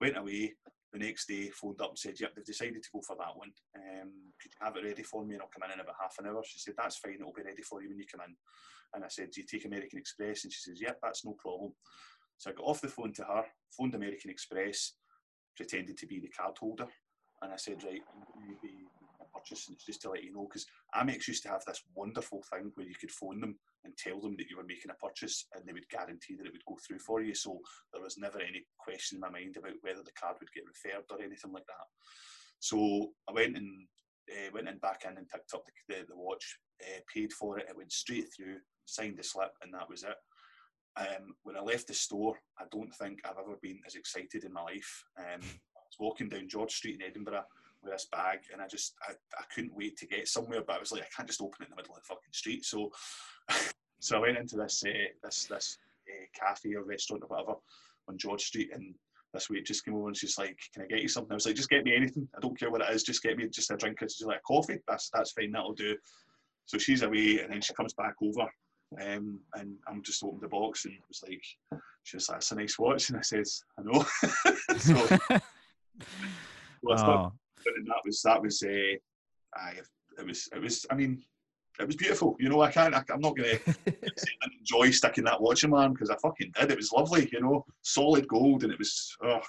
went 0.00 0.16
away. 0.16 0.54
The 0.92 0.98
next 0.98 1.28
day, 1.28 1.50
phoned 1.50 1.80
up 1.82 1.90
and 1.90 1.98
said, 1.98 2.18
"Yep, 2.18 2.34
they've 2.34 2.44
decided 2.44 2.82
to 2.82 2.90
go 2.92 3.02
for 3.02 3.16
that 3.16 3.36
one. 3.36 3.52
Um, 3.76 4.32
could 4.40 4.52
you 4.52 4.60
have 4.64 4.76
it 4.76 4.84
ready 4.84 5.02
for 5.02 5.24
me, 5.24 5.34
and 5.34 5.42
I'll 5.42 5.48
come 5.48 5.68
in 5.68 5.74
in 5.74 5.80
about 5.80 6.00
half 6.00 6.16
an 6.18 6.26
hour?" 6.26 6.42
She 6.44 6.58
said, 6.58 6.74
"That's 6.76 6.96
fine. 6.96 7.14
It'll 7.20 7.32
be 7.32 7.42
ready 7.42 7.62
for 7.62 7.82
you 7.82 7.88
when 7.88 7.98
you 7.98 8.06
come 8.10 8.22
in." 8.26 8.36
And 8.94 9.04
I 9.04 9.08
said, 9.08 9.30
Do 9.30 9.40
you 9.40 9.46
take 9.46 9.64
American 9.64 9.98
Express? 9.98 10.44
And 10.44 10.52
she 10.52 10.60
says, 10.60 10.80
Yep, 10.80 10.98
that's 11.02 11.24
no 11.24 11.32
problem. 11.32 11.72
So 12.38 12.50
I 12.50 12.54
got 12.54 12.64
off 12.64 12.80
the 12.80 12.88
phone 12.88 13.12
to 13.14 13.24
her, 13.24 13.44
phoned 13.76 13.94
American 13.94 14.30
Express, 14.30 14.94
pretended 15.56 15.98
to 15.98 16.06
be 16.06 16.20
the 16.20 16.28
card 16.28 16.56
holder. 16.58 16.86
And 17.42 17.52
I 17.52 17.56
said, 17.56 17.82
Right, 17.84 18.02
maybe 18.40 18.52
purchase. 18.62 18.87
And 19.46 19.76
it's 19.76 19.84
just 19.84 20.02
to 20.02 20.10
let 20.10 20.24
you 20.24 20.32
know, 20.32 20.46
because 20.48 20.66
Amex 20.94 21.28
used 21.28 21.42
to 21.44 21.48
have 21.48 21.64
this 21.66 21.82
wonderful 21.94 22.42
thing 22.52 22.72
where 22.74 22.86
you 22.86 22.94
could 22.94 23.10
phone 23.10 23.40
them 23.40 23.58
and 23.84 23.96
tell 23.96 24.20
them 24.20 24.36
that 24.38 24.48
you 24.50 24.56
were 24.56 24.64
making 24.64 24.90
a 24.90 25.06
purchase 25.06 25.46
and 25.54 25.64
they 25.66 25.72
would 25.72 25.88
guarantee 25.88 26.36
that 26.36 26.46
it 26.46 26.52
would 26.52 26.64
go 26.66 26.76
through 26.86 26.98
for 26.98 27.22
you. 27.22 27.34
So 27.34 27.58
there 27.92 28.02
was 28.02 28.18
never 28.18 28.40
any 28.40 28.66
question 28.78 29.16
in 29.16 29.20
my 29.20 29.30
mind 29.30 29.56
about 29.56 29.80
whether 29.82 30.02
the 30.02 30.18
card 30.20 30.36
would 30.40 30.52
get 30.52 30.64
referred 30.66 31.04
or 31.10 31.22
anything 31.22 31.52
like 31.52 31.66
that. 31.66 31.86
So 32.60 33.12
I 33.28 33.32
went 33.32 33.56
and 33.56 33.86
uh, 34.30 34.50
went 34.52 34.68
in 34.68 34.78
back 34.78 35.04
in 35.08 35.16
and 35.16 35.28
picked 35.28 35.54
up 35.54 35.62
the, 35.64 35.94
the, 35.94 36.00
the 36.08 36.16
watch, 36.16 36.58
uh, 36.82 37.00
paid 37.12 37.32
for 37.32 37.58
it. 37.58 37.66
It 37.68 37.76
went 37.76 37.92
straight 37.92 38.26
through, 38.34 38.56
signed 38.84 39.16
the 39.18 39.22
slip, 39.22 39.52
and 39.62 39.72
that 39.74 39.88
was 39.88 40.02
it. 40.02 40.16
Um, 40.96 41.34
when 41.44 41.56
I 41.56 41.60
left 41.60 41.86
the 41.86 41.94
store, 41.94 42.34
I 42.58 42.64
don't 42.72 42.92
think 42.96 43.20
I've 43.24 43.38
ever 43.40 43.56
been 43.62 43.80
as 43.86 43.94
excited 43.94 44.44
in 44.44 44.52
my 44.52 44.62
life. 44.62 45.04
Um, 45.18 45.40
I 45.40 45.80
was 45.86 45.96
walking 45.98 46.28
down 46.28 46.48
George 46.48 46.72
Street 46.72 46.96
in 47.00 47.06
Edinburgh 47.06 47.44
with 47.88 47.94
this 47.96 48.08
bag, 48.10 48.40
and 48.52 48.60
I 48.60 48.66
just 48.66 48.94
I, 49.08 49.12
I 49.12 49.44
couldn't 49.54 49.74
wait 49.74 49.96
to 49.98 50.06
get 50.06 50.28
somewhere. 50.28 50.62
But 50.66 50.76
I 50.76 50.80
was 50.80 50.92
like, 50.92 51.02
I 51.02 51.16
can't 51.16 51.28
just 51.28 51.40
open 51.40 51.62
it 51.62 51.64
in 51.64 51.70
the 51.70 51.76
middle 51.76 51.94
of 51.94 52.02
the 52.02 52.06
fucking 52.06 52.32
street. 52.32 52.64
So, 52.64 52.90
so 54.00 54.16
I 54.16 54.20
went 54.20 54.38
into 54.38 54.56
this 54.56 54.82
uh, 54.86 55.12
this 55.22 55.46
this 55.46 55.78
uh, 56.08 56.26
cafe 56.38 56.74
or 56.74 56.84
restaurant 56.84 57.24
or 57.24 57.28
whatever 57.28 57.54
on 58.08 58.18
George 58.18 58.42
Street, 58.42 58.70
and 58.72 58.94
this 59.34 59.50
waitress 59.50 59.68
just 59.68 59.84
came 59.84 59.94
over 59.94 60.08
and 60.08 60.16
she's 60.16 60.38
like, 60.38 60.58
"Can 60.72 60.82
I 60.82 60.86
get 60.86 61.02
you 61.02 61.08
something?" 61.08 61.32
I 61.32 61.34
was 61.34 61.46
like, 61.46 61.56
"Just 61.56 61.70
get 61.70 61.84
me 61.84 61.94
anything. 61.94 62.28
I 62.36 62.40
don't 62.40 62.58
care 62.58 62.70
what 62.70 62.82
it 62.82 62.90
is. 62.90 63.02
Just 63.02 63.22
get 63.22 63.36
me 63.36 63.48
just 63.48 63.70
a 63.70 63.76
drink." 63.76 63.98
She's 64.00 64.22
like, 64.22 64.42
"Coffee? 64.42 64.78
That's 64.86 65.10
that's 65.12 65.32
fine. 65.32 65.52
That'll 65.52 65.74
do." 65.74 65.96
So 66.66 66.78
she's 66.78 67.02
away, 67.02 67.40
and 67.40 67.52
then 67.52 67.60
she 67.60 67.74
comes 67.74 67.94
back 67.94 68.14
over, 68.22 68.48
um, 69.00 69.40
and 69.54 69.76
I'm 69.86 70.02
just 70.02 70.22
opened 70.22 70.42
the 70.42 70.48
box 70.48 70.84
and 70.84 70.94
it 70.94 71.00
was 71.08 71.22
like, 71.22 71.80
"She 72.04 72.16
was 72.16 72.28
like, 72.28 72.36
that's 72.36 72.52
a 72.52 72.56
nice 72.56 72.78
watch," 72.78 73.08
and 73.08 73.18
I 73.18 73.22
says, 73.22 73.62
"I 73.78 73.82
know." 73.82 74.04
so, 74.78 74.94
well, 76.82 76.98
started, 76.98 77.38
and 77.76 77.86
that 77.86 78.02
was 78.04 78.22
that 78.22 78.42
was 78.42 78.62
uh, 78.62 78.96
I, 79.54 79.74
it 80.18 80.26
was 80.26 80.48
it 80.54 80.60
was 80.60 80.86
I 80.90 80.94
mean 80.94 81.22
it 81.78 81.86
was 81.86 81.96
beautiful. 81.96 82.36
You 82.38 82.48
know, 82.48 82.60
I 82.60 82.70
can't. 82.70 82.94
I, 82.94 83.02
am 83.10 83.20
not 83.20 83.36
going 83.36 83.58
to 83.86 83.94
enjoy 84.58 84.90
sticking 84.90 85.24
that 85.24 85.40
watch 85.40 85.64
in 85.64 85.70
my 85.70 85.82
arm 85.82 85.92
because 85.92 86.10
I 86.10 86.16
fucking 86.16 86.52
did. 86.58 86.70
It 86.70 86.76
was 86.76 86.92
lovely. 86.92 87.28
You 87.32 87.40
know, 87.40 87.64
solid 87.82 88.26
gold, 88.28 88.64
and 88.64 88.72
it 88.72 88.78
was. 88.78 89.16
Oh, 89.22 89.40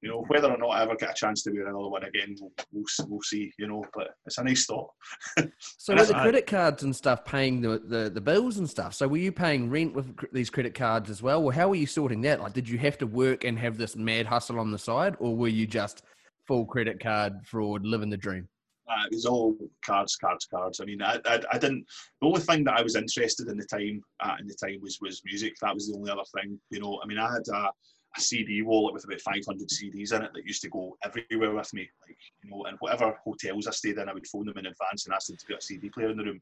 you 0.00 0.08
know, 0.08 0.24
whether 0.28 0.50
or 0.50 0.56
not 0.56 0.70
I 0.70 0.82
ever 0.82 0.96
get 0.96 1.10
a 1.10 1.14
chance 1.14 1.42
to 1.42 1.50
wear 1.50 1.66
another 1.66 1.88
one 1.88 2.04
again, 2.04 2.34
we'll, 2.40 2.52
we'll, 2.72 2.84
we'll 3.06 3.20
see. 3.20 3.52
You 3.58 3.68
know, 3.68 3.84
but 3.94 4.14
it's 4.24 4.38
a 4.38 4.44
nice 4.44 4.64
thought. 4.64 4.90
so 5.58 5.94
with 5.94 6.08
the 6.08 6.14
credit 6.14 6.46
cards 6.46 6.82
and 6.82 6.96
stuff, 6.96 7.22
paying 7.24 7.60
the, 7.60 7.78
the 7.78 8.08
the 8.08 8.20
bills 8.20 8.56
and 8.56 8.68
stuff. 8.68 8.94
So 8.94 9.06
were 9.06 9.18
you 9.18 9.32
paying 9.32 9.68
rent 9.68 9.94
with 9.94 10.16
these 10.32 10.48
credit 10.48 10.74
cards 10.74 11.10
as 11.10 11.22
well? 11.22 11.42
Well, 11.42 11.54
how 11.54 11.68
were 11.68 11.74
you 11.74 11.86
sorting 11.86 12.22
that? 12.22 12.40
Like, 12.40 12.54
did 12.54 12.68
you 12.68 12.78
have 12.78 12.96
to 12.98 13.06
work 13.06 13.44
and 13.44 13.58
have 13.58 13.76
this 13.76 13.94
mad 13.94 14.26
hustle 14.26 14.58
on 14.58 14.70
the 14.70 14.78
side, 14.78 15.16
or 15.18 15.36
were 15.36 15.48
you 15.48 15.66
just 15.66 16.02
full 16.46 16.64
credit 16.64 17.00
card 17.00 17.34
fraud, 17.44 17.84
living 17.84 18.10
the 18.10 18.16
dream? 18.16 18.48
Uh, 18.88 19.04
it 19.10 19.14
was 19.14 19.26
all 19.26 19.56
cards, 19.84 20.16
cards, 20.16 20.46
cards. 20.46 20.80
I 20.80 20.84
mean, 20.84 21.02
I, 21.02 21.18
I, 21.24 21.40
I, 21.52 21.58
didn't. 21.58 21.84
The 22.20 22.28
only 22.28 22.40
thing 22.40 22.62
that 22.64 22.78
I 22.78 22.82
was 22.82 22.94
interested 22.94 23.48
in 23.48 23.56
the 23.56 23.64
time 23.64 24.00
at 24.22 24.38
in 24.40 24.46
the 24.46 24.54
time 24.54 24.78
was 24.80 24.98
was 25.00 25.22
music. 25.24 25.54
That 25.60 25.74
was 25.74 25.88
the 25.88 25.96
only 25.96 26.10
other 26.10 26.22
thing. 26.36 26.60
You 26.70 26.80
know, 26.80 27.00
I 27.02 27.06
mean, 27.06 27.18
I 27.18 27.32
had 27.32 27.48
a, 27.52 27.70
a 28.16 28.20
CD 28.20 28.62
wallet 28.62 28.94
with 28.94 29.04
about 29.04 29.20
500 29.20 29.68
CDs 29.68 30.12
in 30.12 30.22
it 30.22 30.30
that 30.32 30.46
used 30.46 30.62
to 30.62 30.70
go 30.70 30.96
everywhere 31.02 31.52
with 31.52 31.74
me. 31.74 31.88
Like, 32.06 32.16
you 32.44 32.50
know, 32.50 32.64
and 32.66 32.76
whatever 32.78 33.18
hotels 33.24 33.66
I 33.66 33.72
stayed 33.72 33.98
in, 33.98 34.08
I 34.08 34.14
would 34.14 34.26
phone 34.28 34.46
them 34.46 34.58
in 34.58 34.66
advance 34.66 35.06
and 35.06 35.14
ask 35.14 35.26
them 35.26 35.36
to 35.36 35.46
put 35.46 35.58
a 35.58 35.62
CD 35.62 35.88
player 35.88 36.10
in 36.10 36.16
the 36.16 36.24
room. 36.24 36.40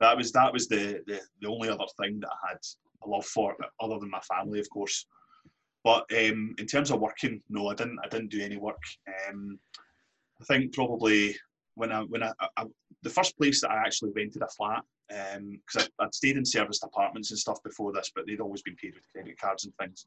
That 0.00 0.16
was 0.16 0.32
that 0.32 0.52
was 0.52 0.68
the 0.68 1.02
the, 1.06 1.20
the 1.42 1.48
only 1.48 1.68
other 1.68 1.84
thing 2.00 2.20
that 2.20 2.30
I 2.30 2.48
had 2.48 2.58
a 3.04 3.08
love 3.08 3.26
for, 3.26 3.54
other 3.80 3.98
than 3.98 4.10
my 4.10 4.20
family, 4.20 4.60
of 4.60 4.70
course. 4.70 5.04
But 5.84 6.06
um, 6.12 6.54
in 6.58 6.66
terms 6.66 6.90
of 6.90 7.00
working, 7.00 7.42
no, 7.48 7.68
I 7.68 7.74
didn't. 7.74 7.98
I 8.04 8.08
didn't 8.08 8.30
do 8.30 8.42
any 8.42 8.56
work. 8.56 8.82
Um, 9.28 9.58
I 10.40 10.44
think 10.44 10.72
probably 10.72 11.36
when 11.74 11.92
I 11.92 12.02
when 12.02 12.22
I, 12.22 12.32
I, 12.56 12.64
the 13.02 13.10
first 13.10 13.36
place 13.36 13.60
that 13.60 13.70
I 13.70 13.78
actually 13.78 14.12
rented 14.14 14.42
a 14.42 14.48
flat 14.48 14.82
because 15.08 15.86
um, 15.86 15.92
I'd 16.00 16.14
stayed 16.14 16.36
in 16.36 16.44
serviced 16.44 16.84
apartments 16.84 17.30
and 17.30 17.38
stuff 17.38 17.62
before 17.62 17.92
this, 17.92 18.10
but 18.14 18.26
they'd 18.26 18.40
always 18.40 18.62
been 18.62 18.76
paid 18.76 18.94
with 18.94 19.10
credit 19.12 19.38
cards 19.38 19.64
and 19.64 19.74
things. 19.76 20.06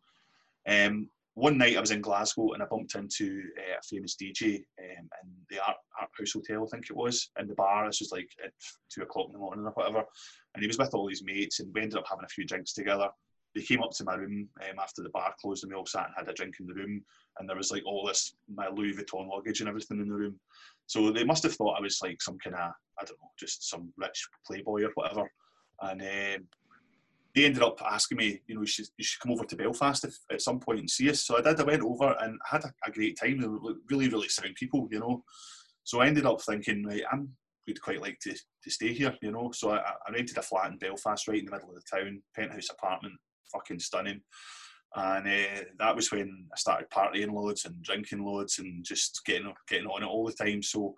Um, 0.67 1.09
one 1.35 1.57
night 1.57 1.75
I 1.75 1.81
was 1.81 1.91
in 1.91 2.01
Glasgow 2.01 2.53
and 2.53 2.63
I 2.63 2.65
bumped 2.65 2.95
into 2.95 3.43
uh, 3.57 3.77
a 3.77 3.83
famous 3.83 4.15
DJ 4.15 4.63
um, 4.79 5.09
in 5.21 5.29
the 5.49 5.59
Art, 5.65 5.75
Art 5.99 6.09
House 6.17 6.31
Hotel, 6.31 6.63
I 6.63 6.69
think 6.69 6.89
it 6.89 6.95
was, 6.95 7.29
in 7.39 7.47
the 7.47 7.55
bar. 7.55 7.85
This 7.85 7.99
was 7.99 8.11
like 8.11 8.29
at 8.43 8.51
two 8.89 9.03
o'clock 9.03 9.27
in 9.27 9.33
the 9.33 9.39
morning 9.39 9.65
or 9.65 9.71
whatever. 9.71 10.05
And 10.53 10.61
he 10.61 10.67
was 10.67 10.77
with 10.77 10.93
all 10.93 11.09
his 11.09 11.23
mates 11.23 11.59
and 11.59 11.73
we 11.73 11.81
ended 11.81 11.99
up 11.99 12.05
having 12.09 12.23
a 12.23 12.29
few 12.29 12.45
drinks 12.45 12.73
together. 12.73 13.09
They 13.55 13.61
came 13.61 13.81
up 13.81 13.91
to 13.91 14.03
my 14.03 14.15
room 14.15 14.49
um, 14.61 14.79
after 14.81 15.01
the 15.01 15.09
bar 15.09 15.33
closed 15.39 15.63
and 15.63 15.71
we 15.71 15.77
all 15.77 15.85
sat 15.85 16.07
and 16.07 16.13
had 16.17 16.27
a 16.27 16.33
drink 16.33 16.55
in 16.59 16.67
the 16.67 16.73
room. 16.73 17.01
And 17.39 17.47
there 17.47 17.55
was 17.55 17.71
like 17.71 17.85
all 17.85 18.05
this, 18.05 18.35
my 18.53 18.67
Louis 18.67 18.93
Vuitton 18.93 19.29
luggage 19.29 19.61
and 19.61 19.69
everything 19.69 19.99
in 19.99 20.09
the 20.09 20.15
room. 20.15 20.39
So 20.87 21.11
they 21.11 21.23
must 21.23 21.43
have 21.43 21.55
thought 21.55 21.77
I 21.77 21.81
was 21.81 21.99
like 22.03 22.21
some 22.21 22.37
kind 22.37 22.55
of, 22.55 22.71
I 22.99 23.05
don't 23.05 23.19
know, 23.19 23.31
just 23.39 23.69
some 23.69 23.93
rich 23.97 24.27
playboy 24.45 24.83
or 24.83 24.91
whatever. 24.95 25.31
And 25.81 26.01
um, 26.01 26.47
they 27.33 27.45
ended 27.45 27.63
up 27.63 27.81
asking 27.81 28.17
me, 28.17 28.41
you 28.47 28.55
know, 28.55 28.61
you 28.61 28.67
should, 28.67 28.87
you 28.97 29.05
should 29.05 29.21
come 29.21 29.31
over 29.31 29.45
to 29.45 29.55
Belfast 29.55 30.03
if, 30.03 30.17
at 30.31 30.41
some 30.41 30.59
point 30.59 30.79
and 30.79 30.89
see 30.89 31.09
us. 31.09 31.25
So 31.25 31.37
I 31.37 31.41
did. 31.41 31.59
I 31.59 31.63
went 31.63 31.83
over 31.83 32.15
and 32.19 32.37
had 32.45 32.65
a, 32.65 32.73
a 32.85 32.91
great 32.91 33.17
time. 33.17 33.39
They 33.39 33.47
were 33.47 33.75
really, 33.89 34.09
really 34.09 34.27
sound 34.29 34.55
people, 34.55 34.87
you 34.91 34.99
know. 34.99 35.23
So 35.83 36.01
I 36.01 36.07
ended 36.07 36.25
up 36.25 36.41
thinking, 36.41 36.83
right, 36.85 37.03
I'm 37.11 37.29
would 37.67 37.81
quite 37.81 38.01
like 38.01 38.19
to, 38.19 38.33
to 38.33 38.69
stay 38.69 38.93
here, 38.93 39.15
you 39.21 39.31
know. 39.31 39.51
So 39.51 39.71
I, 39.71 39.77
I 39.77 40.11
rented 40.11 40.37
a 40.37 40.41
flat 40.41 40.71
in 40.71 40.77
Belfast, 40.77 41.27
right 41.27 41.39
in 41.39 41.45
the 41.45 41.51
middle 41.51 41.69
of 41.69 41.75
the 41.75 41.97
town, 41.97 42.21
penthouse 42.35 42.69
apartment, 42.69 43.15
fucking 43.55 43.79
stunning. 43.79 44.21
And 44.95 45.27
uh, 45.27 45.63
that 45.79 45.95
was 45.95 46.11
when 46.11 46.45
I 46.53 46.57
started 46.57 46.89
partying 46.89 47.33
loads 47.33 47.65
and 47.65 47.81
drinking 47.83 48.23
loads 48.23 48.59
and 48.59 48.83
just 48.83 49.21
getting 49.25 49.53
getting 49.67 49.87
on 49.87 50.03
it 50.03 50.07
all 50.07 50.25
the 50.25 50.33
time. 50.33 50.63
So, 50.63 50.95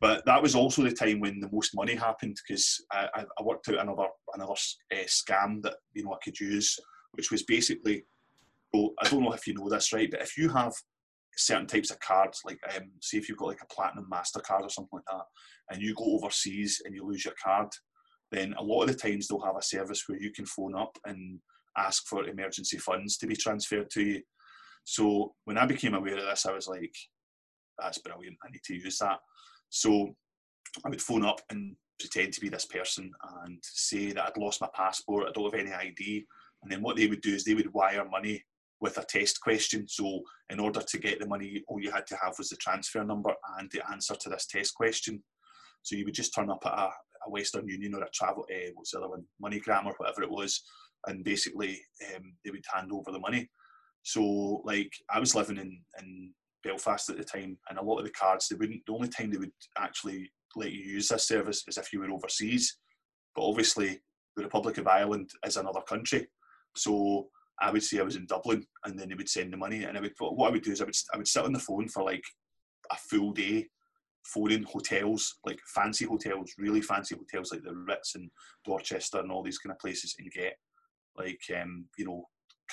but 0.00 0.26
that 0.26 0.42
was 0.42 0.56
also 0.56 0.82
the 0.82 0.90
time 0.90 1.20
when 1.20 1.38
the 1.38 1.50
most 1.52 1.74
money 1.74 1.94
happened 1.94 2.36
because 2.46 2.84
I, 2.90 3.08
I, 3.14 3.42
worked 3.42 3.68
out 3.68 3.78
another 3.78 4.06
another 4.34 4.54
uh, 4.92 5.06
scam 5.06 5.62
that 5.62 5.76
you 5.94 6.04
know 6.04 6.14
I 6.14 6.24
could 6.24 6.38
use, 6.40 6.78
which 7.12 7.30
was 7.30 7.44
basically, 7.44 8.04
well, 8.72 8.90
I 9.00 9.08
don't 9.08 9.22
know 9.22 9.32
if 9.32 9.46
you 9.46 9.54
know 9.54 9.68
this 9.68 9.92
right, 9.92 10.10
but 10.10 10.22
if 10.22 10.36
you 10.36 10.48
have 10.48 10.72
certain 11.36 11.68
types 11.68 11.92
of 11.92 12.00
cards, 12.00 12.40
like 12.44 12.58
um, 12.76 12.90
say 13.00 13.18
if 13.18 13.28
you've 13.28 13.38
got 13.38 13.48
like 13.48 13.62
a 13.62 13.72
platinum 13.72 14.08
Mastercard 14.12 14.62
or 14.62 14.70
something 14.70 14.98
like 14.98 15.04
that, 15.12 15.24
and 15.70 15.80
you 15.80 15.94
go 15.94 16.16
overseas 16.16 16.82
and 16.84 16.92
you 16.92 17.06
lose 17.06 17.24
your 17.24 17.34
card, 17.42 17.68
then 18.32 18.54
a 18.58 18.62
lot 18.62 18.82
of 18.82 18.88
the 18.88 18.94
times 18.94 19.28
they'll 19.28 19.40
have 19.40 19.56
a 19.56 19.62
service 19.62 20.04
where 20.06 20.20
you 20.20 20.32
can 20.32 20.46
phone 20.46 20.74
up 20.76 20.98
and 21.06 21.38
ask 21.76 22.06
for 22.06 22.26
emergency 22.26 22.78
funds 22.78 23.16
to 23.18 23.26
be 23.26 23.36
transferred 23.36 23.90
to 23.90 24.02
you. 24.02 24.22
So 24.84 25.34
when 25.44 25.58
I 25.58 25.66
became 25.66 25.94
aware 25.94 26.16
of 26.16 26.24
this, 26.24 26.46
I 26.46 26.52
was 26.52 26.66
like, 26.66 26.94
that's 27.78 27.98
brilliant. 27.98 28.36
I 28.44 28.50
need 28.50 28.62
to 28.64 28.74
use 28.74 28.98
that. 28.98 29.18
So 29.68 30.14
I 30.84 30.88
would 30.88 31.02
phone 31.02 31.24
up 31.24 31.40
and 31.50 31.76
pretend 32.00 32.32
to 32.32 32.40
be 32.40 32.48
this 32.48 32.64
person 32.64 33.10
and 33.44 33.58
say 33.62 34.12
that 34.12 34.24
I'd 34.24 34.40
lost 34.40 34.60
my 34.60 34.68
passport, 34.74 35.26
I 35.28 35.32
don't 35.32 35.52
have 35.52 35.60
any 35.60 35.72
ID. 35.72 36.24
And 36.62 36.70
then 36.72 36.82
what 36.82 36.96
they 36.96 37.06
would 37.06 37.20
do 37.20 37.34
is 37.34 37.44
they 37.44 37.54
would 37.54 37.72
wire 37.72 38.08
money 38.08 38.42
with 38.80 38.98
a 38.98 39.04
test 39.04 39.40
question. 39.40 39.86
So 39.88 40.22
in 40.50 40.60
order 40.60 40.80
to 40.80 40.98
get 40.98 41.20
the 41.20 41.26
money, 41.26 41.62
all 41.68 41.80
you 41.80 41.90
had 41.90 42.06
to 42.08 42.16
have 42.22 42.34
was 42.38 42.48
the 42.48 42.56
transfer 42.56 43.04
number 43.04 43.32
and 43.58 43.70
the 43.72 43.82
answer 43.90 44.14
to 44.14 44.28
this 44.28 44.46
test 44.46 44.74
question. 44.74 45.22
So 45.82 45.96
you 45.96 46.04
would 46.04 46.14
just 46.14 46.34
turn 46.34 46.50
up 46.50 46.64
at 46.64 46.72
a, 46.72 46.90
a 47.26 47.30
Western 47.30 47.66
Union 47.68 47.94
or 47.94 48.02
a 48.02 48.10
travel, 48.10 48.46
uh, 48.50 48.70
what's 48.74 48.92
the 48.92 48.98
other 48.98 49.08
one, 49.08 49.24
MoneyGram 49.42 49.86
or 49.86 49.94
whatever 49.96 50.22
it 50.22 50.30
was, 50.30 50.62
and 51.06 51.24
basically 51.24 51.80
um, 52.14 52.34
they 52.44 52.50
would 52.50 52.64
hand 52.72 52.90
over 52.92 53.12
the 53.12 53.18
money. 53.18 53.48
So 54.02 54.62
like 54.64 54.92
I 55.10 55.20
was 55.20 55.34
living 55.34 55.58
in, 55.58 55.80
in 56.00 56.32
Belfast 56.64 57.08
at 57.10 57.18
the 57.18 57.24
time, 57.24 57.58
and 57.68 57.78
a 57.78 57.82
lot 57.82 57.98
of 57.98 58.04
the 58.04 58.12
cards 58.12 58.48
they 58.48 58.56
wouldn't. 58.56 58.82
The 58.86 58.92
only 58.92 59.08
time 59.08 59.30
they 59.30 59.38
would 59.38 59.52
actually 59.76 60.30
let 60.56 60.72
you 60.72 60.82
use 60.82 61.08
this 61.08 61.28
service 61.28 61.64
is 61.68 61.78
if 61.78 61.92
you 61.92 62.00
were 62.00 62.10
overseas. 62.10 62.78
But 63.34 63.48
obviously, 63.48 64.00
the 64.36 64.44
Republic 64.44 64.78
of 64.78 64.86
Ireland 64.86 65.30
is 65.44 65.56
another 65.56 65.80
country, 65.82 66.26
so 66.76 67.28
I 67.60 67.70
would 67.70 67.82
say 67.82 67.98
I 67.98 68.04
was 68.04 68.16
in 68.16 68.26
Dublin, 68.26 68.64
and 68.84 68.98
then 68.98 69.08
they 69.08 69.14
would 69.14 69.28
send 69.28 69.52
the 69.52 69.56
money, 69.56 69.84
and 69.84 69.96
I 69.96 70.00
would 70.00 70.12
what 70.18 70.48
I 70.48 70.52
would 70.52 70.62
do 70.62 70.72
is 70.72 70.80
I 70.80 70.84
would 70.84 70.96
I 71.14 71.16
would 71.16 71.28
sit 71.28 71.44
on 71.44 71.52
the 71.52 71.58
phone 71.58 71.88
for 71.88 72.02
like 72.04 72.24
a 72.90 72.96
full 72.96 73.32
day, 73.32 73.68
phoning 74.24 74.62
hotels, 74.62 75.36
like 75.44 75.58
fancy 75.74 76.04
hotels, 76.04 76.52
really 76.58 76.80
fancy 76.80 77.16
hotels 77.16 77.52
like 77.52 77.62
the 77.62 77.74
Ritz 77.74 78.14
and 78.14 78.30
Dorchester 78.64 79.20
and 79.20 79.30
all 79.30 79.42
these 79.42 79.58
kind 79.58 79.72
of 79.72 79.78
places, 79.78 80.14
and 80.18 80.30
get 80.30 80.56
like 81.18 81.40
um, 81.60 81.86
you 81.96 82.04
know 82.04 82.28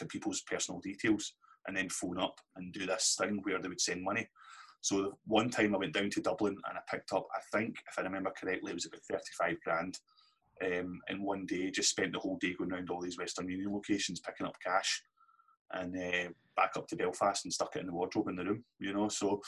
people's 0.10 0.41
personal 0.41 0.82
details, 0.82 1.34
and 1.68 1.76
then 1.76 1.89
phone 1.89 2.20
up 2.20 2.39
and 2.56 2.74
do 2.74 2.86
this 2.86 3.16
thing 3.20 3.39
where 3.43 3.62
they 3.62 3.70
would 3.70 3.82
send 3.82 4.04
money. 4.04 4.28
So 4.82 5.18
one 5.26 5.50
time 5.50 5.74
I 5.74 5.80
went 5.80 5.93
down 5.93 6.12
to 6.12 6.22
Dublin 6.22 6.56
and 6.70 6.78
I 6.78 6.82
picked 6.88 7.12
up, 7.12 7.26
I 7.34 7.39
think, 7.58 7.76
if 7.89 7.98
I 7.98 8.04
remember 8.04 8.32
correctly, 8.39 8.70
it 8.70 8.76
was 8.76 8.86
about 8.86 9.02
35 9.10 9.58
grand 9.64 9.98
um, 10.64 11.00
in 11.10 11.24
one 11.24 11.48
day. 11.48 11.72
Just 11.72 11.89
spent 11.89 12.14
the 12.14 12.20
whole 12.20 12.38
day 12.38 12.54
going 12.54 12.72
around 12.72 12.91
all 12.91 13.02
these 13.02 13.18
Western 13.18 13.50
Union 13.50 13.74
locations 13.74 14.20
picking 14.20 14.46
up 14.46 14.56
cash, 14.64 15.02
and 15.72 15.98
uh, 15.98 16.30
back 16.56 16.74
up 16.78 16.88
to 16.88 16.96
Belfast 16.96 17.46
and 17.46 17.54
stuck 17.54 17.76
it 17.76 17.80
in 17.80 17.88
the 17.88 17.93
wardrobe 17.93 18.28
in 18.28 18.36
the 18.36 18.46
room. 18.46 18.64
You 18.80 18.93
know, 18.93 19.10
so 19.10 19.41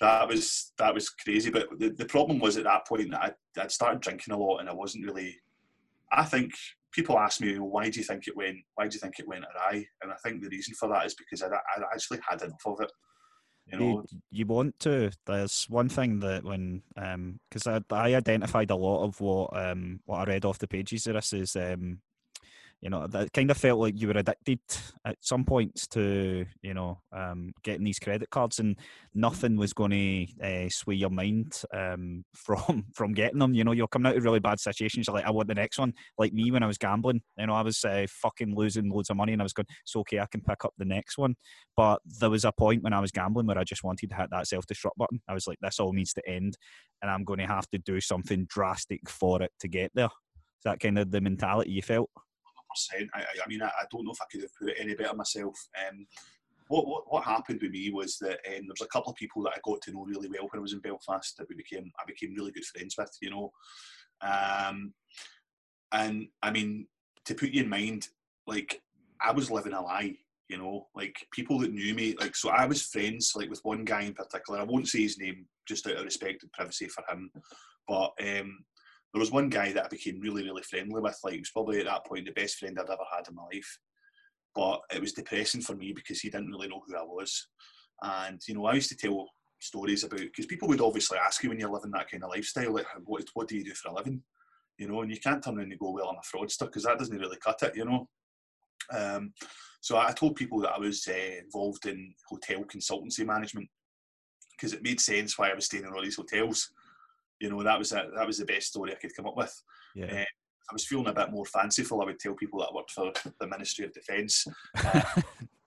that 0.00 0.28
was 0.28 0.72
that 0.78 0.94
was 0.94 1.08
crazy. 1.08 1.50
But 1.50 1.68
the, 1.78 1.90
the 1.90 2.04
problem 2.04 2.38
was 2.38 2.56
at 2.56 2.64
that 2.64 2.86
point 2.86 3.10
that 3.12 3.36
I, 3.56 3.60
I'd 3.62 3.72
started 3.72 4.02
drinking 4.02 4.34
a 4.34 4.38
lot 4.38 4.58
and 4.58 4.68
I 4.68 4.74
wasn't 4.74 5.06
really. 5.06 5.34
I 6.12 6.24
think 6.24 6.52
people 6.94 7.18
ask 7.18 7.40
me, 7.40 7.58
well, 7.58 7.68
why 7.68 7.90
do 7.90 7.98
you 7.98 8.04
think 8.04 8.26
it 8.28 8.36
went? 8.36 8.58
Why 8.76 8.86
do 8.86 8.94
you 8.94 9.00
think 9.00 9.18
it 9.18 9.28
went 9.28 9.44
awry? 9.44 9.84
And 10.02 10.12
I 10.12 10.16
think 10.22 10.42
the 10.42 10.48
reason 10.48 10.74
for 10.74 10.88
that 10.90 11.06
is 11.06 11.14
because 11.14 11.42
I, 11.42 11.48
I 11.48 11.82
actually 11.92 12.20
had 12.28 12.42
enough 12.42 12.62
of 12.66 12.80
it. 12.80 12.92
You 13.66 13.78
know, 13.78 13.84
you, 14.10 14.20
you 14.30 14.46
want 14.46 14.78
to. 14.80 15.10
There's 15.26 15.66
one 15.70 15.88
thing 15.88 16.20
that 16.20 16.44
when 16.44 16.82
because 17.48 17.66
um, 17.66 17.84
I, 17.90 18.10
I 18.10 18.14
identified 18.14 18.70
a 18.70 18.76
lot 18.76 19.04
of 19.04 19.18
what 19.20 19.56
um 19.56 20.00
what 20.04 20.18
I 20.18 20.32
read 20.32 20.44
off 20.44 20.58
the 20.58 20.68
pages 20.68 21.06
of 21.06 21.14
this 21.14 21.32
is 21.32 21.56
um 21.56 22.00
you 22.84 22.90
know 22.90 23.06
that 23.06 23.32
kind 23.32 23.50
of 23.50 23.56
felt 23.56 23.80
like 23.80 23.98
you 23.98 24.08
were 24.08 24.18
addicted 24.18 24.60
at 25.06 25.16
some 25.20 25.42
points 25.42 25.86
to 25.86 26.44
you 26.60 26.74
know 26.74 27.00
um, 27.16 27.52
getting 27.62 27.82
these 27.82 27.98
credit 27.98 28.28
cards 28.28 28.58
and 28.58 28.76
nothing 29.14 29.56
was 29.56 29.72
going 29.72 29.90
to 29.90 30.26
uh, 30.46 30.68
sway 30.68 30.94
your 30.94 31.10
mind 31.10 31.62
um, 31.72 32.22
from 32.34 32.84
from 32.94 33.14
getting 33.14 33.38
them 33.38 33.54
you 33.54 33.64
know? 33.64 33.72
You're 33.72 33.88
coming 33.88 34.10
out 34.10 34.18
of 34.18 34.22
really 34.22 34.38
bad 34.38 34.60
situations 34.60 35.06
you're 35.06 35.16
like 35.16 35.24
i 35.24 35.30
want 35.30 35.48
the 35.48 35.54
next 35.54 35.78
one 35.78 35.94
like 36.18 36.34
me 36.34 36.50
when 36.50 36.62
i 36.62 36.66
was 36.66 36.76
gambling 36.76 37.22
you 37.38 37.46
know? 37.46 37.54
I 37.54 37.62
was 37.62 37.82
uh, 37.84 38.06
fucking 38.08 38.54
losing 38.54 38.90
loads 38.90 39.08
of 39.08 39.16
money 39.16 39.32
and 39.32 39.40
i 39.40 39.44
was 39.44 39.54
going 39.54 39.66
it's 39.82 39.96
okay 39.96 40.20
i 40.20 40.26
can 40.26 40.42
pick 40.42 40.64
up 40.66 40.74
the 40.76 40.84
next 40.84 41.16
one 41.16 41.34
but 41.78 42.00
there 42.20 42.30
was 42.30 42.44
a 42.44 42.52
point 42.52 42.82
when 42.82 42.92
i 42.92 43.00
was 43.00 43.10
gambling 43.10 43.46
where 43.46 43.58
i 43.58 43.64
just 43.64 43.82
wanted 43.82 44.10
to 44.10 44.16
hit 44.16 44.28
that 44.30 44.46
self-destruct 44.46 44.96
button. 44.98 45.22
I 45.26 45.32
was 45.32 45.46
like 45.46 45.58
this 45.62 45.80
all 45.80 45.94
needs 45.94 46.12
to 46.12 46.28
end 46.28 46.58
and 47.00 47.10
i'm 47.10 47.24
going 47.24 47.38
to 47.38 47.46
have 47.46 47.68
to 47.70 47.78
do 47.78 47.98
something 48.00 48.46
drastic 48.46 49.08
for 49.08 49.40
it 49.42 49.52
to 49.60 49.68
get 49.68 49.90
there. 49.94 50.04
Is 50.04 50.64
that 50.64 50.80
kind 50.80 50.98
of 50.98 51.10
the 51.10 51.22
mentality 51.22 51.70
you 51.70 51.82
felt 51.82 52.10
percent. 52.74 53.10
I, 53.14 53.20
I, 53.20 53.48
mean, 53.48 53.62
I, 53.62 53.66
I, 53.66 53.84
don't 53.90 54.04
know 54.04 54.12
if 54.12 54.20
I 54.20 54.26
could 54.30 54.42
have 54.42 54.54
put 54.58 54.70
it 54.70 54.76
any 54.78 54.94
better 54.94 55.14
myself. 55.14 55.54
Um, 55.88 56.06
what, 56.68 56.86
what, 56.86 57.04
what 57.08 57.24
happened 57.24 57.60
with 57.62 57.70
me 57.70 57.90
was 57.90 58.18
that 58.18 58.38
um, 58.46 58.66
there 58.66 58.68
was 58.68 58.80
a 58.80 58.88
couple 58.88 59.10
of 59.10 59.16
people 59.16 59.42
that 59.42 59.52
I 59.54 59.60
got 59.64 59.80
to 59.82 59.92
know 59.92 60.04
really 60.04 60.28
well 60.28 60.48
when 60.50 60.58
I 60.58 60.62
was 60.62 60.72
in 60.72 60.80
Belfast 60.80 61.36
that 61.36 61.48
we 61.48 61.54
became 61.54 61.90
I 62.00 62.04
became 62.06 62.34
really 62.34 62.52
good 62.52 62.64
friends 62.64 62.94
with, 62.96 63.16
you 63.20 63.30
know. 63.30 63.52
Um, 64.20 64.94
and 65.92 66.28
I 66.42 66.50
mean, 66.50 66.86
to 67.26 67.34
put 67.34 67.50
you 67.50 67.62
in 67.62 67.68
mind, 67.68 68.08
like 68.46 68.82
I 69.20 69.32
was 69.32 69.50
living 69.50 69.72
a 69.72 69.82
lie, 69.82 70.16
you 70.48 70.58
know, 70.58 70.88
like 70.94 71.26
people 71.32 71.58
that 71.60 71.72
knew 71.72 71.94
me, 71.94 72.14
like 72.18 72.36
so 72.36 72.50
I 72.50 72.66
was 72.66 72.82
friends 72.82 73.32
like 73.34 73.50
with 73.50 73.64
one 73.64 73.84
guy 73.84 74.02
in 74.02 74.14
particular. 74.14 74.60
I 74.60 74.64
won't 74.64 74.88
say 74.88 75.02
his 75.02 75.18
name 75.18 75.46
just 75.66 75.86
out 75.86 75.96
of 75.96 76.04
respect 76.04 76.42
and 76.42 76.52
privacy 76.52 76.88
for 76.88 77.04
him, 77.08 77.30
but 77.86 78.12
um, 78.20 78.64
there 79.14 79.20
was 79.20 79.30
one 79.30 79.48
guy 79.48 79.72
that 79.72 79.84
I 79.84 79.88
became 79.88 80.18
really, 80.18 80.42
really 80.42 80.62
friendly 80.62 81.00
with. 81.00 81.16
Like, 81.22 81.34
he 81.34 81.38
was 81.38 81.50
probably 81.50 81.78
at 81.78 81.86
that 81.86 82.04
point 82.04 82.26
the 82.26 82.32
best 82.32 82.58
friend 82.58 82.76
I'd 82.76 82.90
ever 82.90 83.04
had 83.14 83.28
in 83.28 83.36
my 83.36 83.44
life. 83.44 83.78
But 84.56 84.80
it 84.92 85.00
was 85.00 85.12
depressing 85.12 85.60
for 85.60 85.76
me 85.76 85.92
because 85.92 86.20
he 86.20 86.30
didn't 86.30 86.50
really 86.50 86.66
know 86.66 86.82
who 86.84 86.96
I 86.96 87.02
was. 87.02 87.46
And, 88.02 88.40
you 88.48 88.54
know, 88.54 88.66
I 88.66 88.74
used 88.74 88.88
to 88.88 88.96
tell 88.96 89.28
stories 89.60 90.02
about, 90.02 90.18
because 90.18 90.46
people 90.46 90.66
would 90.66 90.80
obviously 90.80 91.16
ask 91.16 91.44
you 91.44 91.50
when 91.50 91.60
you're 91.60 91.70
living 91.70 91.92
that 91.92 92.10
kind 92.10 92.24
of 92.24 92.30
lifestyle, 92.30 92.74
like, 92.74 92.86
what, 93.04 93.24
what 93.34 93.46
do 93.46 93.56
you 93.56 93.64
do 93.64 93.72
for 93.74 93.90
a 93.90 93.94
living? 93.94 94.20
You 94.78 94.88
know, 94.88 95.02
and 95.02 95.10
you 95.12 95.20
can't 95.20 95.40
turn 95.40 95.58
around 95.58 95.70
and 95.70 95.78
go, 95.78 95.92
well, 95.92 96.08
I'm 96.08 96.16
a 96.16 96.36
fraudster, 96.36 96.66
because 96.66 96.82
that 96.82 96.98
doesn't 96.98 97.16
really 97.16 97.36
cut 97.36 97.62
it, 97.62 97.76
you 97.76 97.84
know. 97.84 98.08
Um, 98.92 99.32
so 99.80 99.96
I 99.96 100.10
told 100.10 100.34
people 100.34 100.58
that 100.62 100.72
I 100.72 100.78
was 100.78 101.06
uh, 101.06 101.38
involved 101.40 101.86
in 101.86 102.14
hotel 102.28 102.64
consultancy 102.64 103.24
management 103.24 103.68
because 104.56 104.72
it 104.72 104.82
made 104.82 105.00
sense 105.00 105.38
why 105.38 105.50
I 105.50 105.54
was 105.54 105.66
staying 105.66 105.84
in 105.84 105.92
all 105.92 106.02
these 106.02 106.16
hotels 106.16 106.70
you 107.40 107.50
know 107.50 107.62
that 107.62 107.78
was 107.78 107.92
a, 107.92 108.08
that 108.16 108.26
was 108.26 108.38
the 108.38 108.44
best 108.44 108.68
story 108.68 108.92
I 108.92 108.96
could 108.96 109.14
come 109.14 109.26
up 109.26 109.36
with. 109.36 109.54
Yeah. 109.94 110.06
Uh, 110.06 110.24
I 110.70 110.72
was 110.72 110.86
feeling 110.86 111.08
a 111.08 111.12
bit 111.12 111.30
more 111.30 111.44
fanciful. 111.44 112.00
I 112.00 112.06
would 112.06 112.18
tell 112.18 112.34
people 112.34 112.60
that 112.60 112.68
I 112.72 112.74
worked 112.74 112.92
for 112.92 113.12
the 113.38 113.46
Ministry 113.46 113.84
of 113.84 113.92
Defence, 113.92 114.46
uh, 114.76 115.02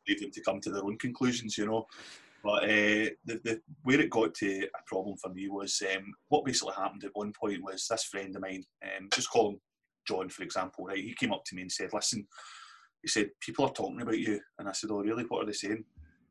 leave 0.08 0.22
them 0.22 0.32
to 0.32 0.42
come 0.42 0.60
to 0.62 0.72
their 0.72 0.84
own 0.84 0.98
conclusions, 0.98 1.58
you 1.58 1.68
know. 1.68 1.86
But 2.44 2.64
uh, 2.64 3.10
the, 3.26 3.42
the 3.44 3.62
where 3.84 4.00
it 4.00 4.10
got 4.10 4.34
to 4.36 4.64
a 4.64 4.84
problem 4.88 5.18
for 5.18 5.30
me 5.30 5.50
was 5.50 5.82
um, 5.94 6.14
what 6.30 6.46
basically 6.46 6.74
happened 6.76 7.04
at 7.04 7.12
one 7.14 7.34
point 7.40 7.64
was 7.64 7.88
this 7.88 8.06
friend 8.06 8.36
of 8.36 8.42
mine, 8.42 8.64
um, 8.84 9.10
just 9.14 9.30
call 9.30 9.52
him 9.52 9.60
John 10.08 10.30
for 10.30 10.44
example, 10.44 10.86
right? 10.86 10.98
He 10.98 11.16
came 11.20 11.34
up 11.34 11.44
to 11.46 11.56
me 11.56 11.64
and 11.64 11.72
said, 11.72 11.90
"Listen," 11.94 12.28
he 13.02 13.08
said, 13.08 13.32
"people 13.42 13.66
are 13.66 13.74
talking 13.74 14.02
about 14.02 14.20
you," 14.20 14.40
and 14.58 14.70
I 14.70 14.72
said, 14.72 14.92
"Oh, 14.92 15.02
really? 15.02 15.26
What 15.28 15.44
are 15.44 15.46
they 15.46 15.54
saying?" 15.54 15.84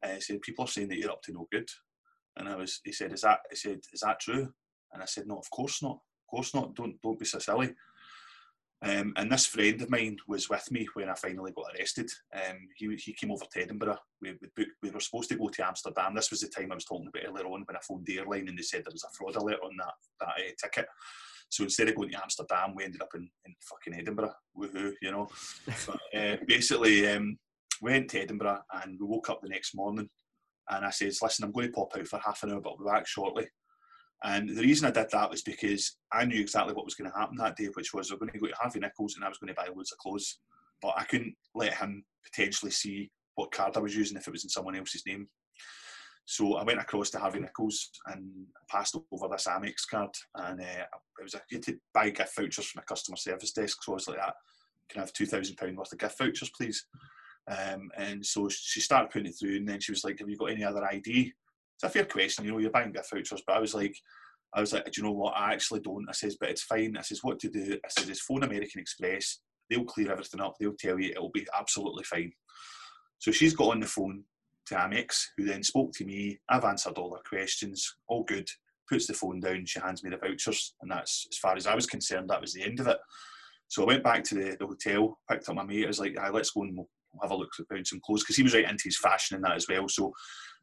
Uh, 0.02 0.14
he 0.14 0.20
said, 0.20 0.40
"People 0.40 0.64
are 0.64 0.68
saying 0.68 0.88
that 0.88 0.98
you're 0.98 1.10
up 1.10 1.22
to 1.22 1.32
no 1.32 1.46
good," 1.52 1.68
and 2.36 2.48
I 2.48 2.56
was, 2.56 2.80
he 2.84 2.92
said, 2.92 3.12
"Is 3.12 3.22
that?" 3.22 3.40
He 3.50 3.56
said, 3.56 3.80
"Is 3.92 4.00
that 4.00 4.20
true?" 4.20 4.52
And 4.92 5.02
I 5.02 5.06
said, 5.06 5.26
no, 5.26 5.36
of 5.36 5.50
course 5.50 5.82
not. 5.82 5.96
Of 5.96 6.30
course 6.30 6.54
not. 6.54 6.74
Don't 6.74 7.00
don't 7.02 7.18
be 7.18 7.24
so 7.24 7.38
silly. 7.38 7.74
Um, 8.82 9.14
and 9.16 9.32
this 9.32 9.46
friend 9.46 9.80
of 9.80 9.90
mine 9.90 10.18
was 10.28 10.50
with 10.50 10.70
me 10.70 10.86
when 10.94 11.08
I 11.08 11.14
finally 11.14 11.52
got 11.52 11.74
arrested. 11.74 12.10
Um, 12.34 12.68
he, 12.76 12.94
he 12.96 13.14
came 13.14 13.32
over 13.32 13.44
to 13.50 13.62
Edinburgh. 13.62 13.98
We, 14.20 14.32
we, 14.32 14.48
booked, 14.54 14.72
we 14.82 14.90
were 14.90 15.00
supposed 15.00 15.30
to 15.30 15.36
go 15.36 15.48
to 15.48 15.66
Amsterdam. 15.66 16.14
This 16.14 16.30
was 16.30 16.40
the 16.40 16.48
time 16.48 16.70
I 16.70 16.74
was 16.74 16.84
talking 16.84 17.08
about 17.08 17.26
earlier 17.26 17.46
on 17.46 17.64
when 17.64 17.76
I 17.76 17.80
phoned 17.80 18.04
the 18.04 18.18
airline 18.18 18.48
and 18.48 18.58
they 18.58 18.62
said 18.62 18.84
there 18.84 18.92
was 18.92 19.04
a 19.04 19.14
fraud 19.16 19.36
alert 19.36 19.60
on 19.64 19.76
that, 19.78 19.94
that 20.20 20.28
uh, 20.28 20.52
ticket. 20.62 20.86
So 21.48 21.64
instead 21.64 21.88
of 21.88 21.94
going 21.94 22.10
to 22.10 22.22
Amsterdam, 22.22 22.74
we 22.74 22.84
ended 22.84 23.00
up 23.00 23.08
in, 23.14 23.28
in 23.46 23.54
fucking 23.62 23.98
Edinburgh. 23.98 24.34
Woohoo, 24.56 24.92
you 25.00 25.10
know. 25.10 25.28
but, 25.86 26.00
uh, 26.14 26.36
basically, 26.46 27.08
um, 27.08 27.38
went 27.80 28.10
to 28.10 28.20
Edinburgh 28.20 28.60
and 28.82 28.98
we 29.00 29.06
woke 29.06 29.30
up 29.30 29.40
the 29.42 29.48
next 29.48 29.74
morning 29.74 30.08
and 30.68 30.84
I 30.84 30.90
said, 30.90 31.12
listen, 31.22 31.44
I'm 31.44 31.52
going 31.52 31.68
to 31.68 31.72
pop 31.72 31.96
out 31.96 32.06
for 32.06 32.18
half 32.18 32.42
an 32.42 32.52
hour, 32.52 32.60
but 32.60 32.70
I'll 32.70 32.78
be 32.78 32.84
back 32.84 33.06
shortly. 33.06 33.46
And 34.26 34.48
the 34.48 34.62
reason 34.62 34.88
I 34.88 34.90
did 34.90 35.06
that 35.12 35.30
was 35.30 35.42
because 35.42 35.98
I 36.12 36.24
knew 36.24 36.40
exactly 36.40 36.74
what 36.74 36.84
was 36.84 36.96
going 36.96 37.08
to 37.08 37.16
happen 37.16 37.36
that 37.36 37.54
day, 37.56 37.66
which 37.74 37.94
was 37.94 38.10
I 38.10 38.14
was 38.14 38.18
going 38.18 38.32
to 38.32 38.38
go 38.40 38.48
to 38.48 38.56
Harvey 38.60 38.80
Nichols 38.80 39.14
and 39.14 39.24
I 39.24 39.28
was 39.28 39.38
going 39.38 39.48
to 39.48 39.54
buy 39.54 39.68
loads 39.68 39.92
of 39.92 39.98
clothes. 39.98 40.40
But 40.82 40.94
I 40.96 41.04
couldn't 41.04 41.36
let 41.54 41.74
him 41.74 42.04
potentially 42.24 42.72
see 42.72 43.12
what 43.36 43.52
card 43.52 43.76
I 43.76 43.80
was 43.80 43.94
using 43.94 44.16
if 44.16 44.26
it 44.26 44.32
was 44.32 44.42
in 44.42 44.50
someone 44.50 44.74
else's 44.74 45.04
name. 45.06 45.28
So 46.24 46.56
I 46.56 46.64
went 46.64 46.80
across 46.80 47.10
to 47.10 47.20
Harvey 47.20 47.38
Nichols 47.38 47.88
and 48.06 48.28
passed 48.68 48.96
over 49.12 49.28
this 49.30 49.46
Amex 49.46 49.88
card, 49.88 50.10
and 50.34 50.60
uh, 50.60 50.84
it 51.20 51.22
was 51.22 51.34
a, 51.34 51.40
you 51.48 51.58
had 51.58 51.62
to 51.66 51.78
buy 51.94 52.10
gift 52.10 52.34
vouchers 52.34 52.66
from 52.66 52.82
a 52.82 52.84
customer 52.84 53.16
service 53.16 53.52
desk. 53.52 53.80
So 53.84 53.92
I 53.92 53.94
was 53.94 54.08
like, 54.08 54.18
"That 54.18 54.34
can 54.88 54.98
I 54.98 55.02
have 55.04 55.12
two 55.12 55.26
thousand 55.26 55.54
pound 55.54 55.76
worth 55.78 55.92
of 55.92 56.00
gift 56.00 56.18
vouchers, 56.18 56.50
please?" 56.50 56.84
Um, 57.48 57.92
and 57.96 58.26
so 58.26 58.48
she 58.48 58.80
started 58.80 59.10
putting 59.10 59.28
it 59.28 59.36
through, 59.38 59.58
and 59.58 59.68
then 59.68 59.78
she 59.78 59.92
was 59.92 60.02
like, 60.02 60.18
"Have 60.18 60.28
you 60.28 60.36
got 60.36 60.50
any 60.50 60.64
other 60.64 60.84
ID?" 60.84 61.32
It's 61.76 61.84
a 61.84 61.88
fair 61.90 62.06
question, 62.06 62.44
you 62.44 62.52
know. 62.52 62.58
You're 62.58 62.70
buying 62.70 62.92
gift 62.92 63.10
vouchers, 63.12 63.42
but 63.46 63.56
I 63.56 63.60
was 63.60 63.74
like, 63.74 63.96
I 64.54 64.60
was 64.60 64.72
like, 64.72 64.84
do 64.86 64.92
you 64.96 65.02
know 65.02 65.12
what? 65.12 65.34
I 65.36 65.52
actually 65.52 65.80
don't. 65.80 66.08
I 66.08 66.12
says, 66.12 66.36
but 66.40 66.48
it's 66.48 66.62
fine. 66.62 66.96
I 66.96 67.02
says, 67.02 67.20
what 67.22 67.38
to 67.40 67.50
do? 67.50 67.78
I 67.84 67.88
says, 67.88 68.08
it's 68.08 68.22
phone 68.22 68.42
American 68.42 68.80
Express. 68.80 69.40
They'll 69.68 69.84
clear 69.84 70.12
everything 70.12 70.40
up. 70.40 70.54
They'll 70.58 70.74
tell 70.78 70.98
you 70.98 71.10
it'll 71.10 71.30
be 71.30 71.46
absolutely 71.58 72.04
fine. 72.04 72.32
So 73.18 73.30
she's 73.30 73.54
got 73.54 73.72
on 73.72 73.80
the 73.80 73.86
phone 73.86 74.24
to 74.66 74.74
Amex, 74.74 75.24
who 75.36 75.44
then 75.44 75.62
spoke 75.62 75.92
to 75.94 76.04
me. 76.04 76.38
I've 76.48 76.64
answered 76.64 76.98
all 76.98 77.14
her 77.14 77.22
questions. 77.28 77.96
All 78.08 78.24
good. 78.24 78.48
Puts 78.88 79.06
the 79.06 79.14
phone 79.14 79.40
down. 79.40 79.66
She 79.66 79.80
hands 79.80 80.02
me 80.02 80.10
the 80.10 80.16
vouchers, 80.16 80.74
and 80.80 80.90
that's 80.90 81.26
as 81.30 81.38
far 81.38 81.56
as 81.56 81.66
I 81.66 81.74
was 81.74 81.86
concerned. 81.86 82.30
That 82.30 82.40
was 82.40 82.52
the 82.52 82.62
end 82.62 82.80
of 82.80 82.86
it. 82.86 82.98
So 83.68 83.82
I 83.82 83.86
went 83.86 84.04
back 84.04 84.22
to 84.24 84.34
the, 84.36 84.56
the 84.58 84.66
hotel, 84.66 85.18
picked 85.28 85.48
up 85.48 85.56
my 85.56 85.64
mate. 85.64 85.84
I 85.84 85.88
was 85.88 85.98
like, 85.98 86.16
ah, 86.20 86.30
let's 86.32 86.50
go 86.50 86.62
and 86.62 86.76
we'll 86.76 86.88
have 87.20 87.32
a 87.32 87.36
look 87.36 87.50
at 87.72 87.86
some 87.86 88.00
clothes 88.04 88.22
because 88.22 88.36
he 88.36 88.42
was 88.42 88.54
right 88.54 88.68
into 88.68 88.84
his 88.84 88.98
fashion 88.98 89.36
and 89.36 89.44
that 89.44 89.56
as 89.56 89.66
well. 89.68 89.88
So 89.88 90.12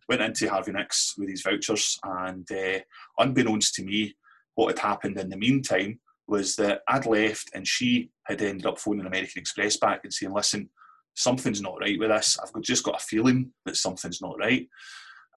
went 0.09 0.21
into 0.21 0.49
Harvey 0.49 0.71
Nicks 0.71 1.15
with 1.17 1.27
these 1.27 1.41
vouchers, 1.41 1.97
and 2.03 2.49
uh, 2.51 2.79
unbeknownst 3.17 3.75
to 3.75 3.83
me, 3.83 4.15
what 4.55 4.77
had 4.77 4.79
happened 4.79 5.17
in 5.17 5.29
the 5.29 5.37
meantime 5.37 5.99
was 6.27 6.55
that 6.55 6.81
I'd 6.87 7.05
left, 7.05 7.51
and 7.53 7.67
she 7.67 8.11
had 8.25 8.41
ended 8.41 8.65
up 8.65 8.79
phoning 8.79 9.05
American 9.05 9.41
Express 9.41 9.77
back 9.77 10.01
and 10.03 10.13
saying, 10.13 10.33
"Listen, 10.33 10.69
something's 11.15 11.61
not 11.61 11.79
right 11.79 11.99
with 11.99 12.09
this. 12.09 12.37
I've 12.39 12.61
just 12.61 12.83
got 12.83 13.01
a 13.01 13.03
feeling 13.03 13.51
that 13.65 13.77
something's 13.77 14.21
not 14.21 14.37
right." 14.37 14.67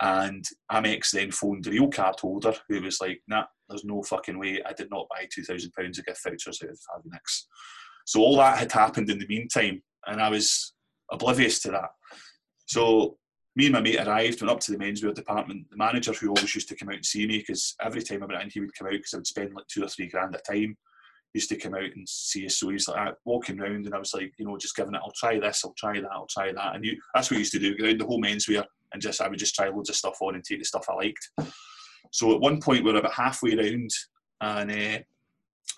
And 0.01 0.45
Amex 0.71 1.11
then 1.11 1.31
phoned 1.31 1.65
the 1.65 1.71
real 1.71 1.89
card 1.89 2.17
holder, 2.21 2.55
who 2.69 2.83
was 2.83 3.01
like, 3.01 3.23
"Nah, 3.29 3.47
there's 3.69 3.85
no 3.85 4.03
fucking 4.03 4.39
way. 4.39 4.63
I 4.65 4.73
did 4.73 4.91
not 4.91 5.09
buy 5.09 5.27
two 5.31 5.43
thousand 5.43 5.73
pounds 5.73 5.99
of 5.99 6.07
gift 6.07 6.23
vouchers 6.23 6.61
out 6.63 6.71
of 6.71 6.79
Harvey 6.91 7.09
Nicks." 7.13 7.47
So 8.05 8.21
all 8.21 8.37
that 8.37 8.59
had 8.59 8.73
happened 8.73 9.11
in 9.11 9.19
the 9.19 9.27
meantime, 9.27 9.83
and 10.07 10.23
I 10.23 10.29
was 10.29 10.75
oblivious 11.11 11.61
to 11.63 11.71
that. 11.73 11.91
So 12.67 13.19
me 13.57 13.67
and 13.67 13.73
my 13.73 13.81
mate 13.81 14.07
arrived, 14.07 14.41
went 14.41 14.51
up 14.51 14.61
to 14.61 14.73
the 14.73 14.79
menswear 14.79 15.15
department. 15.15 15.69
The 15.71 15.77
manager, 15.77 16.13
who 16.13 16.29
always 16.29 16.55
used 16.55 16.69
to 16.69 16.77
come 16.77 16.91
out 16.91 16.97
and 16.97 17.05
see 17.05 17.27
me, 17.27 17.39
because 17.39 17.75
every 17.81 18.03
time 18.03 18.23
I 18.23 18.27
went 18.27 18.43
in, 18.43 18.51
he 18.51 18.61
would 18.61 18.75
come 18.75 18.87
out 18.87 18.93
because 18.93 19.15
I 19.15 19.17
would 19.17 19.27
spend 19.27 19.55
like 19.55 19.67
two 19.67 19.83
or 19.83 19.89
three 19.89 20.09
grand 20.09 20.35
a 20.35 20.39
time. 20.39 20.77
Used 21.35 21.49
to 21.51 21.57
come 21.57 21.75
out 21.75 21.83
and 21.83 22.09
see 22.09 22.47
us. 22.47 22.59
So 22.59 22.71
he's 22.71 22.89
like 22.89 23.15
walking 23.25 23.61
around, 23.61 23.87
and 23.87 23.95
I 23.95 23.99
was 23.99 24.15
like, 24.15 24.33
you 24.39 24.47
know, 24.47 24.57
just 24.57 24.77
giving 24.77 24.95
it. 24.95 25.01
I'll 25.03 25.13
try 25.13 25.39
this. 25.39 25.63
I'll 25.65 25.75
try 25.77 26.01
that. 26.01 26.11
I'll 26.11 26.29
try 26.29 26.53
that. 26.53 26.77
And 26.77 26.85
you, 26.85 26.99
that's 27.15 27.31
what 27.31 27.37
he 27.37 27.41
used 27.41 27.53
to 27.53 27.59
do. 27.59 27.77
Go 27.77 27.85
around 27.85 28.01
the 28.01 28.07
whole 28.07 28.23
menswear 28.23 28.65
and 28.93 29.03
just 29.03 29.21
I 29.21 29.29
would 29.29 29.39
just 29.39 29.55
try 29.55 29.69
loads 29.69 29.91
of 29.91 29.97
stuff 29.97 30.17
on 30.21 30.35
and 30.35 30.45
take 30.45 30.59
the 30.59 30.65
stuff 30.65 30.87
I 30.89 30.95
liked. 30.95 31.31
So 32.13 32.35
at 32.35 32.41
one 32.41 32.61
point 32.61 32.85
we 32.85 32.93
we're 32.93 32.99
about 32.99 33.13
halfway 33.13 33.57
around, 33.57 33.91
and 34.41 34.71
uh, 34.71 34.99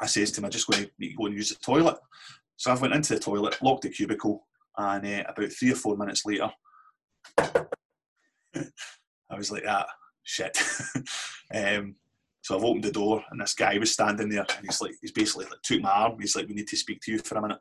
I 0.00 0.06
says 0.06 0.30
to 0.32 0.40
him, 0.40 0.44
"I'm 0.44 0.50
just 0.50 0.68
going 0.68 0.84
to 0.84 1.14
go 1.14 1.26
and 1.26 1.34
use 1.34 1.50
the 1.50 1.56
toilet." 1.56 1.96
So 2.56 2.70
I 2.70 2.74
went 2.74 2.94
into 2.94 3.14
the 3.14 3.20
toilet, 3.20 3.60
locked 3.62 3.82
the 3.82 3.88
cubicle, 3.88 4.46
and 4.76 5.06
uh, 5.06 5.24
about 5.28 5.52
three 5.52 5.72
or 5.72 5.76
four 5.76 5.96
minutes 5.96 6.24
later, 6.26 6.50
I 9.30 9.36
was 9.36 9.50
like, 9.50 9.64
ah, 9.66 9.86
shit. 10.22 10.58
um, 11.54 11.96
so 12.42 12.56
I've 12.56 12.64
opened 12.64 12.84
the 12.84 12.92
door 12.92 13.22
and 13.30 13.40
this 13.40 13.54
guy 13.54 13.76
was 13.78 13.92
standing 13.92 14.30
there 14.30 14.46
and 14.56 14.66
he's 14.66 14.80
like, 14.80 14.94
he's 15.02 15.12
basically 15.12 15.46
like, 15.46 15.60
took 15.62 15.82
my 15.82 15.90
arm. 15.90 16.16
He's 16.18 16.34
like, 16.34 16.48
we 16.48 16.54
need 16.54 16.68
to 16.68 16.76
speak 16.76 17.00
to 17.02 17.12
you 17.12 17.18
for 17.18 17.36
a 17.36 17.42
minute. 17.42 17.58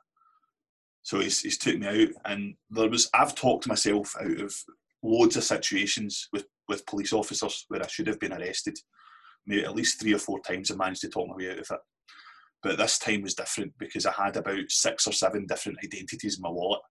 So 1.03 1.19
he's, 1.19 1.41
he's 1.41 1.57
took 1.57 1.77
me 1.77 1.87
out 1.87 2.09
and 2.25 2.55
there 2.69 2.89
was, 2.89 3.09
I've 3.13 3.35
talked 3.35 3.67
myself 3.67 4.15
out 4.19 4.39
of 4.39 4.55
loads 5.03 5.35
of 5.35 5.43
situations 5.43 6.29
with, 6.31 6.45
with 6.67 6.85
police 6.85 7.13
officers 7.13 7.65
where 7.67 7.83
I 7.83 7.87
should 7.87 8.07
have 8.07 8.19
been 8.19 8.33
arrested. 8.33 8.77
Maybe 9.45 9.63
at 9.63 9.75
least 9.75 9.99
three 9.99 10.13
or 10.13 10.19
four 10.19 10.39
times 10.39 10.71
I 10.71 10.75
managed 10.75 11.01
to 11.01 11.09
talk 11.09 11.27
my 11.27 11.35
way 11.35 11.51
out 11.51 11.59
of 11.59 11.67
it. 11.71 11.79
But 12.63 12.77
this 12.77 12.97
time 12.97 13.21
was 13.21 13.35
different 13.35 13.73
because 13.77 14.05
I 14.05 14.11
had 14.11 14.35
about 14.35 14.69
six 14.69 15.07
or 15.07 15.13
seven 15.13 15.45
different 15.47 15.79
identities 15.83 16.37
in 16.37 16.41
my 16.41 16.49
wallet. 16.49 16.81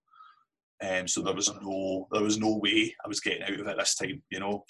Um, 0.82 1.08
so 1.08 1.22
there 1.22 1.34
was 1.34 1.50
no 1.62 2.06
there 2.12 2.22
was 2.22 2.38
no 2.38 2.58
way 2.58 2.94
I 3.04 3.08
was 3.08 3.20
getting 3.20 3.42
out 3.42 3.60
of 3.60 3.66
it 3.66 3.76
this 3.78 3.94
time, 3.94 4.22
you 4.30 4.40
know. 4.40 4.64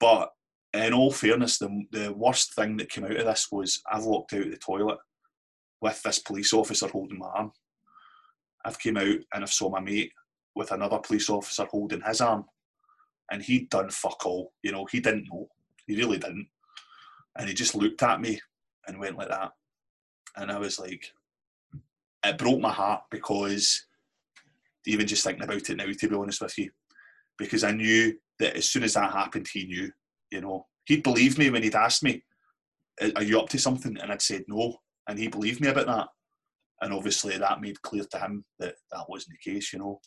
But 0.00 0.30
in 0.74 0.92
all 0.92 1.12
fairness, 1.12 1.58
the 1.58 1.84
the 1.92 2.12
worst 2.12 2.54
thing 2.54 2.76
that 2.78 2.90
came 2.90 3.04
out 3.04 3.16
of 3.16 3.26
this 3.26 3.48
was 3.52 3.80
I've 3.90 4.04
walked 4.04 4.32
out 4.32 4.42
of 4.42 4.50
the 4.50 4.56
toilet 4.56 4.98
with 5.80 6.02
this 6.02 6.18
police 6.18 6.52
officer 6.52 6.88
holding 6.88 7.18
my 7.18 7.26
arm. 7.26 7.52
I've 8.64 8.78
came 8.78 8.96
out 8.96 9.18
and 9.34 9.42
I've 9.42 9.52
saw 9.52 9.68
my 9.68 9.80
mate 9.80 10.12
with 10.54 10.72
another 10.72 10.98
police 10.98 11.30
officer 11.30 11.66
holding 11.70 12.02
his 12.02 12.20
arm, 12.20 12.44
and 13.30 13.42
he'd 13.42 13.70
done 13.70 13.90
fuck 13.90 14.24
all. 14.26 14.52
You 14.62 14.72
know, 14.72 14.86
he 14.90 15.00
didn't 15.00 15.28
know. 15.30 15.48
He 15.86 15.96
really 15.96 16.18
didn't, 16.18 16.48
and 17.36 17.48
he 17.48 17.54
just 17.54 17.74
looked 17.74 18.02
at 18.02 18.20
me 18.20 18.40
and 18.86 18.98
went 18.98 19.16
like 19.16 19.28
that, 19.28 19.52
and 20.36 20.50
I 20.50 20.58
was 20.58 20.78
like, 20.78 21.12
it 22.24 22.38
broke 22.38 22.60
my 22.60 22.72
heart 22.72 23.02
because 23.10 23.84
even 24.86 25.06
just 25.06 25.24
thinking 25.24 25.44
about 25.44 25.68
it 25.68 25.76
now, 25.76 25.86
to 25.86 26.08
be 26.08 26.14
honest 26.14 26.40
with 26.40 26.56
you, 26.58 26.70
because 27.38 27.64
I 27.64 27.72
knew 27.72 28.14
that 28.38 28.56
as 28.56 28.68
soon 28.68 28.82
as 28.82 28.94
that 28.94 29.12
happened, 29.12 29.48
he 29.52 29.66
knew. 29.66 29.90
You 30.30 30.40
know, 30.40 30.66
he'd 30.86 31.02
believed 31.02 31.38
me 31.38 31.50
when 31.50 31.62
he'd 31.62 31.74
asked 31.74 32.02
me, 32.02 32.24
"Are 33.16 33.22
you 33.22 33.38
up 33.38 33.48
to 33.50 33.58
something?" 33.58 33.96
and 33.98 34.10
I'd 34.10 34.22
said 34.22 34.44
no, 34.48 34.76
and 35.08 35.18
he 35.18 35.28
believed 35.28 35.60
me 35.60 35.68
about 35.68 35.86
that. 35.86 36.08
And 36.80 36.92
obviously, 36.92 37.36
that 37.36 37.60
made 37.60 37.82
clear 37.82 38.04
to 38.10 38.18
him 38.18 38.44
that 38.58 38.74
that 38.90 39.04
wasn't 39.08 39.36
the 39.44 39.52
case. 39.52 39.72
You 39.72 39.78
know, 39.80 40.00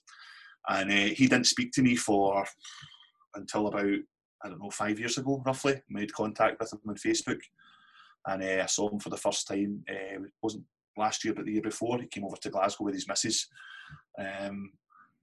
and 0.67 0.91
uh, 0.91 1.13
he 1.13 1.27
didn't 1.27 1.45
speak 1.45 1.71
to 1.73 1.81
me 1.81 1.95
for 1.95 2.45
until 3.35 3.67
about 3.67 3.99
I 4.43 4.49
don't 4.49 4.61
know 4.61 4.69
five 4.69 4.99
years 4.99 5.17
ago, 5.17 5.41
roughly. 5.45 5.81
Made 5.89 6.13
contact 6.13 6.59
with 6.59 6.73
him 6.73 6.79
on 6.87 6.95
Facebook, 6.95 7.39
and 8.27 8.43
uh, 8.43 8.63
I 8.63 8.65
saw 8.65 8.89
him 8.89 8.99
for 8.99 9.09
the 9.09 9.17
first 9.17 9.47
time. 9.47 9.83
Uh, 9.89 10.23
it 10.23 10.31
wasn't 10.41 10.65
last 10.97 11.23
year, 11.23 11.33
but 11.33 11.45
the 11.45 11.53
year 11.53 11.61
before. 11.61 11.99
He 11.99 12.07
came 12.07 12.25
over 12.25 12.37
to 12.37 12.49
Glasgow 12.49 12.85
with 12.85 12.95
his 12.95 13.07
missus, 13.07 13.47
um, 14.17 14.71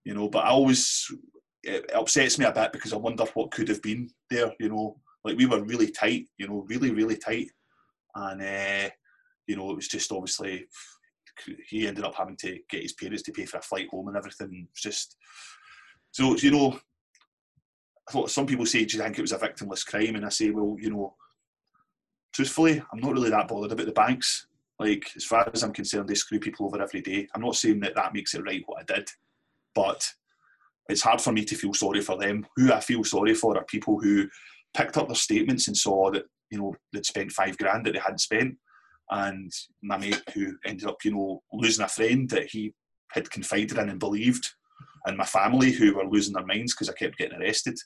you 0.04 0.14
know, 0.14 0.28
but 0.28 0.44
I 0.44 0.48
always 0.48 1.10
it 1.62 1.94
upsets 1.94 2.38
me 2.38 2.44
a 2.44 2.52
bit 2.52 2.72
because 2.72 2.92
I 2.92 2.96
wonder 2.96 3.24
what 3.34 3.52
could 3.52 3.68
have 3.68 3.82
been 3.82 4.10
there. 4.30 4.52
You 4.58 4.68
know, 4.68 4.96
like 5.24 5.36
we 5.36 5.46
were 5.46 5.62
really 5.62 5.90
tight. 5.90 6.26
You 6.38 6.48
know, 6.48 6.66
really 6.68 6.90
really 6.90 7.16
tight, 7.16 7.50
and 8.14 8.42
uh, 8.42 8.90
you 9.46 9.56
know 9.56 9.70
it 9.70 9.76
was 9.76 9.88
just 9.88 10.12
obviously 10.12 10.66
he 11.68 11.86
ended 11.86 12.04
up 12.04 12.14
having 12.14 12.36
to 12.36 12.58
get 12.68 12.82
his 12.82 12.92
parents 12.92 13.22
to 13.22 13.32
pay 13.32 13.46
for 13.46 13.58
a 13.58 13.62
flight 13.62 13.88
home 13.90 14.08
and 14.08 14.16
everything. 14.16 14.50
It 14.52 14.70
was 14.72 14.82
just 14.82 15.16
so 16.10 16.36
you 16.36 16.50
know. 16.50 16.78
I 18.08 18.12
thought 18.12 18.30
some 18.30 18.46
people 18.46 18.66
say, 18.66 18.84
"Do 18.84 18.96
you 18.96 19.02
think 19.02 19.16
it 19.16 19.22
was 19.22 19.32
a 19.32 19.38
victimless 19.38 19.86
crime?" 19.86 20.16
And 20.16 20.26
I 20.26 20.28
say, 20.28 20.50
"Well, 20.50 20.76
you 20.80 20.90
know, 20.90 21.14
truthfully, 22.32 22.82
I'm 22.92 23.00
not 23.00 23.12
really 23.12 23.30
that 23.30 23.46
bothered 23.46 23.72
about 23.72 23.86
the 23.86 23.92
banks. 23.92 24.48
Like, 24.78 25.04
as 25.16 25.24
far 25.24 25.48
as 25.52 25.62
I'm 25.62 25.72
concerned, 25.72 26.08
they 26.08 26.14
screw 26.14 26.40
people 26.40 26.66
over 26.66 26.82
every 26.82 27.00
day. 27.00 27.28
I'm 27.34 27.42
not 27.42 27.56
saying 27.56 27.80
that 27.80 27.94
that 27.94 28.14
makes 28.14 28.34
it 28.34 28.42
right 28.44 28.62
what 28.66 28.80
I 28.80 28.94
did, 28.94 29.08
but 29.74 30.04
it's 30.88 31.02
hard 31.02 31.20
for 31.20 31.32
me 31.32 31.44
to 31.44 31.54
feel 31.54 31.74
sorry 31.74 32.00
for 32.00 32.18
them. 32.18 32.46
Who 32.56 32.72
I 32.72 32.80
feel 32.80 33.04
sorry 33.04 33.34
for 33.34 33.56
are 33.56 33.64
people 33.64 34.00
who 34.00 34.28
picked 34.74 34.96
up 34.96 35.08
their 35.08 35.14
statements 35.14 35.68
and 35.68 35.76
saw 35.76 36.10
that 36.10 36.24
you 36.50 36.58
know 36.58 36.74
they'd 36.92 37.06
spent 37.06 37.32
five 37.32 37.56
grand 37.58 37.86
that 37.86 37.92
they 37.92 37.98
hadn't 37.98 38.20
spent, 38.20 38.56
and 39.10 39.52
my 39.82 39.98
mate 39.98 40.22
who 40.34 40.54
ended 40.64 40.86
up 40.86 40.96
you 41.04 41.12
know 41.12 41.42
losing 41.52 41.84
a 41.84 41.88
friend 41.88 42.28
that 42.30 42.50
he 42.50 42.74
had 43.10 43.30
confided 43.30 43.78
in 43.78 43.88
and 43.88 44.00
believed, 44.00 44.48
and 45.06 45.16
my 45.16 45.24
family 45.24 45.70
who 45.70 45.94
were 45.94 46.08
losing 46.08 46.34
their 46.34 46.46
minds 46.46 46.74
because 46.74 46.88
I 46.88 46.94
kept 46.94 47.18
getting 47.18 47.38
arrested. 47.38 47.78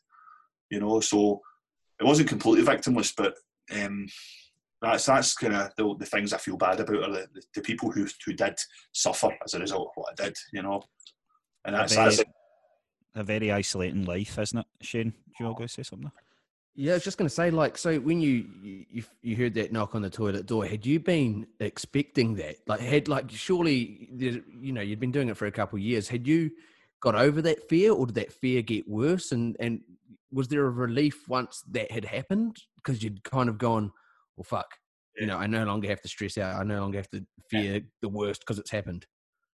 You 0.70 0.80
know, 0.80 1.00
so 1.00 1.40
it 2.00 2.04
wasn't 2.04 2.28
completely 2.28 2.64
victimless, 2.64 3.12
but 3.16 3.34
um, 3.72 4.06
that's 4.82 5.06
that's 5.06 5.34
kind 5.34 5.54
of 5.54 5.72
the, 5.76 5.94
the 5.98 6.06
things 6.06 6.32
I 6.32 6.38
feel 6.38 6.56
bad 6.56 6.80
about 6.80 7.02
are 7.02 7.12
the, 7.12 7.26
the, 7.32 7.42
the, 7.54 7.62
people 7.62 7.90
who 7.90 8.06
who 8.24 8.32
did 8.32 8.54
suffer 8.92 9.30
as 9.44 9.54
a 9.54 9.60
result 9.60 9.88
of 9.88 9.92
what 9.94 10.12
I 10.12 10.24
did, 10.24 10.36
you 10.52 10.62
know. 10.62 10.82
And 11.64 11.74
that's, 11.74 11.92
a 11.92 11.96
very, 11.96 12.10
that's 12.10 12.24
a 13.16 13.24
very 13.24 13.52
isolating 13.52 14.04
life, 14.04 14.38
isn't 14.38 14.58
it, 14.58 14.66
Shane? 14.82 15.10
Do 15.10 15.32
you 15.40 15.46
want 15.46 15.58
to 15.58 15.68
say 15.68 15.82
something? 15.82 16.12
Yeah, 16.78 16.92
I 16.92 16.96
was 16.96 17.04
just 17.04 17.16
going 17.16 17.28
to 17.28 17.34
say, 17.34 17.50
like, 17.50 17.78
so 17.78 17.98
when 17.98 18.20
you, 18.20 18.46
you 18.62 19.02
you 19.22 19.34
heard 19.34 19.54
that 19.54 19.72
knock 19.72 19.94
on 19.94 20.02
the 20.02 20.10
toilet 20.10 20.44
door, 20.44 20.66
had 20.66 20.84
you 20.84 21.00
been 21.00 21.46
expecting 21.58 22.34
that? 22.34 22.56
Like, 22.66 22.80
had 22.80 23.08
like 23.08 23.30
surely, 23.30 24.10
you 24.14 24.72
know, 24.72 24.82
you'd 24.82 25.00
been 25.00 25.10
doing 25.10 25.30
it 25.30 25.38
for 25.38 25.46
a 25.46 25.52
couple 25.52 25.78
of 25.78 25.82
years. 25.82 26.06
Had 26.06 26.26
you 26.26 26.50
got 27.00 27.14
over 27.14 27.40
that 27.42 27.66
fear, 27.70 27.92
or 27.92 28.04
did 28.04 28.16
that 28.16 28.32
fear 28.32 28.60
get 28.60 28.86
worse? 28.86 29.32
And 29.32 29.56
and 29.58 29.80
was 30.30 30.48
there 30.48 30.66
a 30.66 30.70
relief 30.70 31.26
once 31.28 31.62
that 31.70 31.90
had 31.90 32.04
happened 32.04 32.58
because 32.76 33.02
you'd 33.02 33.24
kind 33.24 33.48
of 33.48 33.56
gone, 33.56 33.90
well, 34.36 34.44
fuck, 34.44 34.68
yeah. 35.16 35.22
you 35.22 35.26
know, 35.26 35.38
I 35.38 35.46
no 35.46 35.64
longer 35.64 35.88
have 35.88 36.02
to 36.02 36.08
stress 36.08 36.38
out. 36.38 36.60
I 36.60 36.64
no 36.64 36.80
longer 36.80 36.98
have 36.98 37.10
to 37.10 37.24
fear 37.50 37.74
yeah. 37.74 37.80
the 38.02 38.08
worst 38.08 38.40
because 38.40 38.58
it's 38.58 38.70
happened. 38.70 39.06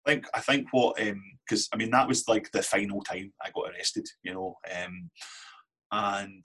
I 0.06 0.10
think 0.10 0.26
I 0.34 0.40
think 0.40 0.68
what 0.70 0.96
because 0.96 1.64
um, 1.64 1.68
I 1.72 1.76
mean 1.76 1.90
that 1.90 2.06
was 2.06 2.28
like 2.28 2.50
the 2.52 2.62
final 2.62 3.02
time 3.02 3.32
I 3.42 3.50
got 3.50 3.70
arrested, 3.70 4.06
you 4.22 4.34
know, 4.34 4.54
um, 4.84 5.10
and 5.90 6.44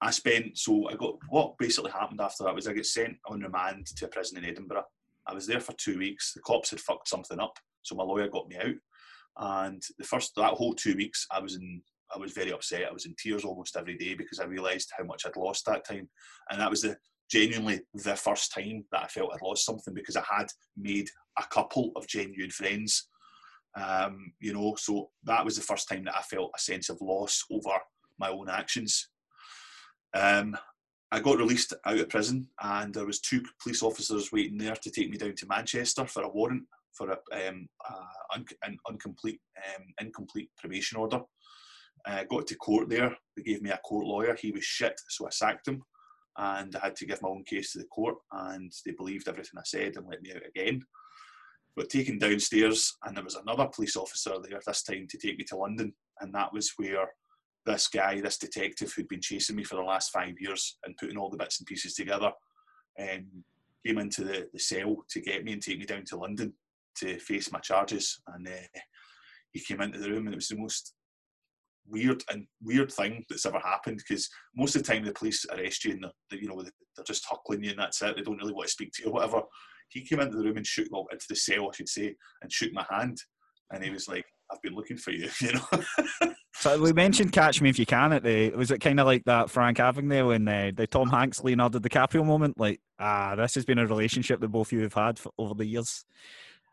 I 0.00 0.10
spent 0.10 0.58
so 0.58 0.88
I 0.88 0.94
got 0.94 1.16
what 1.28 1.56
basically 1.58 1.92
happened 1.92 2.20
after 2.20 2.44
that 2.44 2.54
was 2.54 2.66
I 2.66 2.72
got 2.72 2.86
sent 2.86 3.16
on 3.26 3.40
remand 3.40 3.86
to 3.86 4.04
a 4.06 4.08
prison 4.08 4.38
in 4.38 4.44
Edinburgh. 4.44 4.84
I 5.26 5.34
was 5.34 5.46
there 5.46 5.60
for 5.60 5.72
two 5.74 5.98
weeks. 5.98 6.32
The 6.32 6.40
cops 6.40 6.70
had 6.70 6.80
fucked 6.80 7.08
something 7.08 7.38
up, 7.38 7.56
so 7.82 7.94
my 7.94 8.04
lawyer 8.04 8.28
got 8.28 8.48
me 8.48 8.56
out. 8.56 8.74
And 9.40 9.82
the 9.98 10.04
first 10.04 10.32
that 10.36 10.54
whole 10.54 10.74
two 10.74 10.96
weeks, 10.96 11.26
I 11.30 11.40
was 11.40 11.54
in 11.54 11.82
I 12.14 12.18
was 12.18 12.32
very 12.32 12.52
upset. 12.52 12.88
I 12.88 12.92
was 12.92 13.06
in 13.06 13.14
tears 13.18 13.44
almost 13.44 13.76
every 13.76 13.96
day 13.96 14.14
because 14.14 14.40
I 14.40 14.46
realised 14.46 14.90
how 14.96 15.04
much 15.04 15.26
I'd 15.26 15.36
lost 15.36 15.66
that 15.66 15.86
time, 15.86 16.08
and 16.50 16.60
that 16.60 16.70
was 16.70 16.82
the 16.82 16.96
genuinely 17.30 17.80
the 17.94 18.16
first 18.16 18.52
time 18.52 18.84
that 18.90 19.04
I 19.04 19.06
felt 19.06 19.32
I'd 19.34 19.42
lost 19.42 19.64
something 19.64 19.94
because 19.94 20.16
I 20.16 20.24
had 20.28 20.46
made 20.76 21.08
a 21.38 21.44
couple 21.44 21.92
of 21.96 22.06
genuine 22.06 22.50
friends. 22.50 23.08
Um, 23.76 24.32
you 24.40 24.52
know, 24.52 24.74
so 24.76 25.10
that 25.24 25.44
was 25.44 25.56
the 25.56 25.62
first 25.62 25.88
time 25.88 26.04
that 26.04 26.16
I 26.16 26.22
felt 26.22 26.52
a 26.56 26.60
sense 26.60 26.88
of 26.88 27.00
loss 27.00 27.44
over 27.50 27.78
my 28.18 28.30
own 28.30 28.48
actions. 28.48 29.08
Um, 30.14 30.56
I 31.10 31.20
got 31.20 31.38
released 31.38 31.72
out 31.86 31.98
of 31.98 32.08
prison, 32.08 32.48
and 32.60 32.92
there 32.92 33.06
was 33.06 33.20
two 33.20 33.42
police 33.62 33.82
officers 33.82 34.30
waiting 34.32 34.58
there 34.58 34.74
to 34.74 34.90
take 34.90 35.10
me 35.10 35.16
down 35.16 35.34
to 35.36 35.46
Manchester 35.46 36.06
for 36.06 36.22
a 36.22 36.28
warrant 36.28 36.64
for 36.92 37.10
a, 37.10 37.48
um, 37.48 37.68
a, 37.88 38.38
an 38.64 38.76
incomplete 38.90 39.40
um, 39.76 39.84
incomplete 40.00 40.50
probation 40.58 40.98
order. 40.98 41.20
I 42.06 42.20
uh, 42.20 42.24
got 42.24 42.46
to 42.48 42.56
court 42.56 42.88
there. 42.88 43.16
They 43.36 43.42
gave 43.42 43.62
me 43.62 43.70
a 43.70 43.78
court 43.78 44.06
lawyer. 44.06 44.36
He 44.38 44.50
was 44.50 44.64
shit, 44.64 45.00
so 45.08 45.26
I 45.26 45.30
sacked 45.30 45.68
him, 45.68 45.82
and 46.38 46.74
I 46.76 46.86
had 46.86 46.96
to 46.96 47.06
give 47.06 47.20
my 47.20 47.28
own 47.28 47.44
case 47.44 47.72
to 47.72 47.78
the 47.78 47.84
court. 47.86 48.16
And 48.32 48.72
they 48.86 48.92
believed 48.92 49.28
everything 49.28 49.58
I 49.58 49.64
said 49.64 49.96
and 49.96 50.06
let 50.08 50.22
me 50.22 50.32
out 50.32 50.46
again. 50.46 50.82
But 51.76 51.90
taken 51.90 52.18
downstairs, 52.18 52.96
and 53.04 53.16
there 53.16 53.24
was 53.24 53.36
another 53.36 53.66
police 53.66 53.96
officer 53.96 54.34
there 54.42 54.60
this 54.66 54.82
time 54.82 55.06
to 55.08 55.18
take 55.18 55.38
me 55.38 55.44
to 55.44 55.56
London, 55.56 55.92
and 56.20 56.34
that 56.34 56.52
was 56.52 56.72
where 56.76 57.08
this 57.66 57.88
guy, 57.88 58.20
this 58.20 58.38
detective 58.38 58.92
who'd 58.92 59.08
been 59.08 59.20
chasing 59.20 59.56
me 59.56 59.64
for 59.64 59.76
the 59.76 59.82
last 59.82 60.10
five 60.10 60.34
years 60.40 60.78
and 60.84 60.96
putting 60.96 61.16
all 61.16 61.30
the 61.30 61.36
bits 61.36 61.60
and 61.60 61.66
pieces 61.66 61.94
together, 61.94 62.32
um, 63.00 63.44
came 63.86 63.98
into 63.98 64.24
the, 64.24 64.48
the 64.52 64.58
cell 64.58 65.04
to 65.10 65.20
get 65.20 65.44
me 65.44 65.52
and 65.52 65.62
take 65.62 65.78
me 65.78 65.84
down 65.84 66.04
to 66.04 66.16
London 66.16 66.52
to 66.96 67.18
face 67.18 67.52
my 67.52 67.60
charges. 67.60 68.20
And 68.28 68.48
uh, 68.48 68.80
he 69.52 69.60
came 69.60 69.80
into 69.80 69.98
the 69.98 70.10
room, 70.10 70.26
and 70.26 70.34
it 70.34 70.36
was 70.36 70.48
the 70.48 70.56
most 70.56 70.94
weird 71.90 72.22
and 72.30 72.46
weird 72.62 72.92
thing 72.92 73.24
that's 73.28 73.46
ever 73.46 73.58
happened 73.58 73.98
because 73.98 74.28
most 74.56 74.76
of 74.76 74.82
the 74.82 74.92
time 74.92 75.04
the 75.04 75.12
police 75.12 75.44
arrest 75.52 75.84
you 75.84 75.92
and 75.92 76.06
they're, 76.30 76.38
you 76.40 76.48
know 76.48 76.62
they're 76.62 77.04
just 77.04 77.26
huckling 77.26 77.64
you 77.64 77.70
and 77.70 77.78
that's 77.78 78.02
it. 78.02 78.16
They 78.16 78.22
don't 78.22 78.38
really 78.38 78.52
want 78.52 78.66
to 78.66 78.72
speak 78.72 78.92
to 78.94 79.02
you 79.02 79.10
or 79.10 79.14
whatever. 79.14 79.42
He 79.88 80.04
came 80.04 80.20
into 80.20 80.36
the 80.36 80.44
room 80.44 80.56
and 80.56 80.66
shook 80.66 80.88
well 80.90 81.06
into 81.10 81.24
the 81.28 81.36
cell, 81.36 81.68
I 81.68 81.76
should 81.76 81.88
say, 81.88 82.14
and 82.42 82.52
shook 82.52 82.72
my 82.72 82.84
hand, 82.90 83.18
and 83.72 83.82
he 83.82 83.90
was 83.90 84.06
like, 84.06 84.24
"I've 84.52 84.60
been 84.60 84.74
looking 84.74 84.98
for 84.98 85.12
you," 85.12 85.28
you 85.40 85.52
know. 85.52 86.32
so 86.54 86.80
we 86.80 86.92
mentioned 86.92 87.32
"Catch 87.32 87.62
Me 87.62 87.70
If 87.70 87.78
You 87.78 87.86
Can." 87.86 88.12
At 88.12 88.22
the 88.22 88.50
was 88.50 88.70
it 88.70 88.80
kind 88.80 89.00
of 89.00 89.06
like 89.06 89.24
that 89.24 89.48
Frank 89.48 89.78
Abagnale 89.78 90.34
and 90.34 90.48
uh, 90.48 90.72
the 90.74 90.86
Tom 90.86 91.08
Hanks 91.08 91.42
Leonardo 91.42 91.78
DiCaprio 91.78 92.24
moment? 92.24 92.58
Like, 92.58 92.80
ah, 92.98 93.34
this 93.36 93.54
has 93.54 93.64
been 93.64 93.78
a 93.78 93.86
relationship 93.86 94.40
that 94.40 94.48
both 94.48 94.68
of 94.68 94.72
you 94.72 94.82
have 94.82 94.94
had 94.94 95.18
for, 95.18 95.32
over 95.38 95.54
the 95.54 95.66
years. 95.66 96.04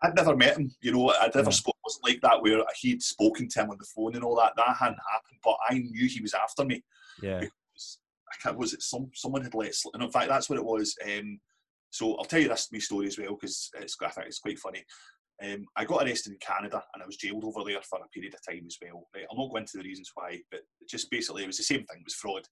I'd 0.04 0.16
never 0.16 0.36
met 0.36 0.58
him, 0.58 0.72
you 0.82 0.92
know, 0.92 1.14
I'd 1.22 1.34
never 1.34 1.50
yeah. 1.50 1.56
spoke, 1.56 1.75
wasn't 1.86 2.04
like 2.06 2.22
that 2.22 2.42
where 2.42 2.64
he'd 2.82 3.02
spoken 3.02 3.48
to 3.50 3.62
him 3.62 3.70
on 3.70 3.78
the 3.80 3.88
phone 3.96 4.16
and 4.16 4.24
all 4.24 4.36
that. 4.38 4.54
That 4.58 4.76
hadn't 4.78 5.00
happened, 5.12 5.40
but 5.44 5.58
I 5.70 5.76
knew 5.76 6.08
he 6.08 6.22
was 6.22 6.34
after 6.34 6.66
me. 6.66 6.84
Yeah. 7.22 7.40
Because, 7.40 8.00
I 8.32 8.36
can't, 8.42 8.58
was 8.58 8.74
it 8.74 8.82
some 8.82 9.10
someone 9.14 9.44
had 9.44 9.54
let 9.54 9.74
slip? 9.76 9.94
And 9.94 10.04
in 10.04 10.12
fact, 10.12 10.30
that's 10.30 10.50
what 10.50 10.58
it 10.58 10.66
was. 10.66 10.96
Um, 11.06 11.40
so 11.92 12.16
I'll 12.16 12.26
tell 12.26 12.42
you 12.42 12.50
this 12.50 12.72
me 12.72 12.80
story 12.80 13.08
as 13.08 13.18
well 13.18 13.36
because 13.36 13.70
it's 13.80 13.96
I 14.02 14.10
think 14.10 14.28
it's 14.28 14.40
quite 14.40 14.60
funny. 14.60 14.84
Um, 15.44 15.66
I 15.76 15.86
got 15.86 16.04
arrested 16.04 16.32
in 16.34 16.40
Canada 16.40 16.82
and 16.94 17.04
I 17.04 17.06
was 17.06 17.18
jailed 17.18 17.44
over 17.44 17.64
there 17.66 17.82
for 17.82 18.00
a 18.00 18.08
period 18.10 18.34
of 18.34 18.40
time 18.46 18.66
as 18.66 18.78
well. 18.82 19.08
Right? 19.14 19.26
I'll 19.30 19.38
not 19.38 19.52
go 19.52 19.58
into 19.58 19.78
the 19.78 19.84
reasons 19.84 20.12
why, 20.14 20.40
but 20.50 20.62
just 20.90 21.12
basically 21.12 21.44
it 21.44 21.48
was 21.48 21.58
the 21.58 21.64
same 21.64 21.86
thing. 21.86 22.00
It 22.00 22.06
was 22.06 22.16
fraud. 22.16 22.48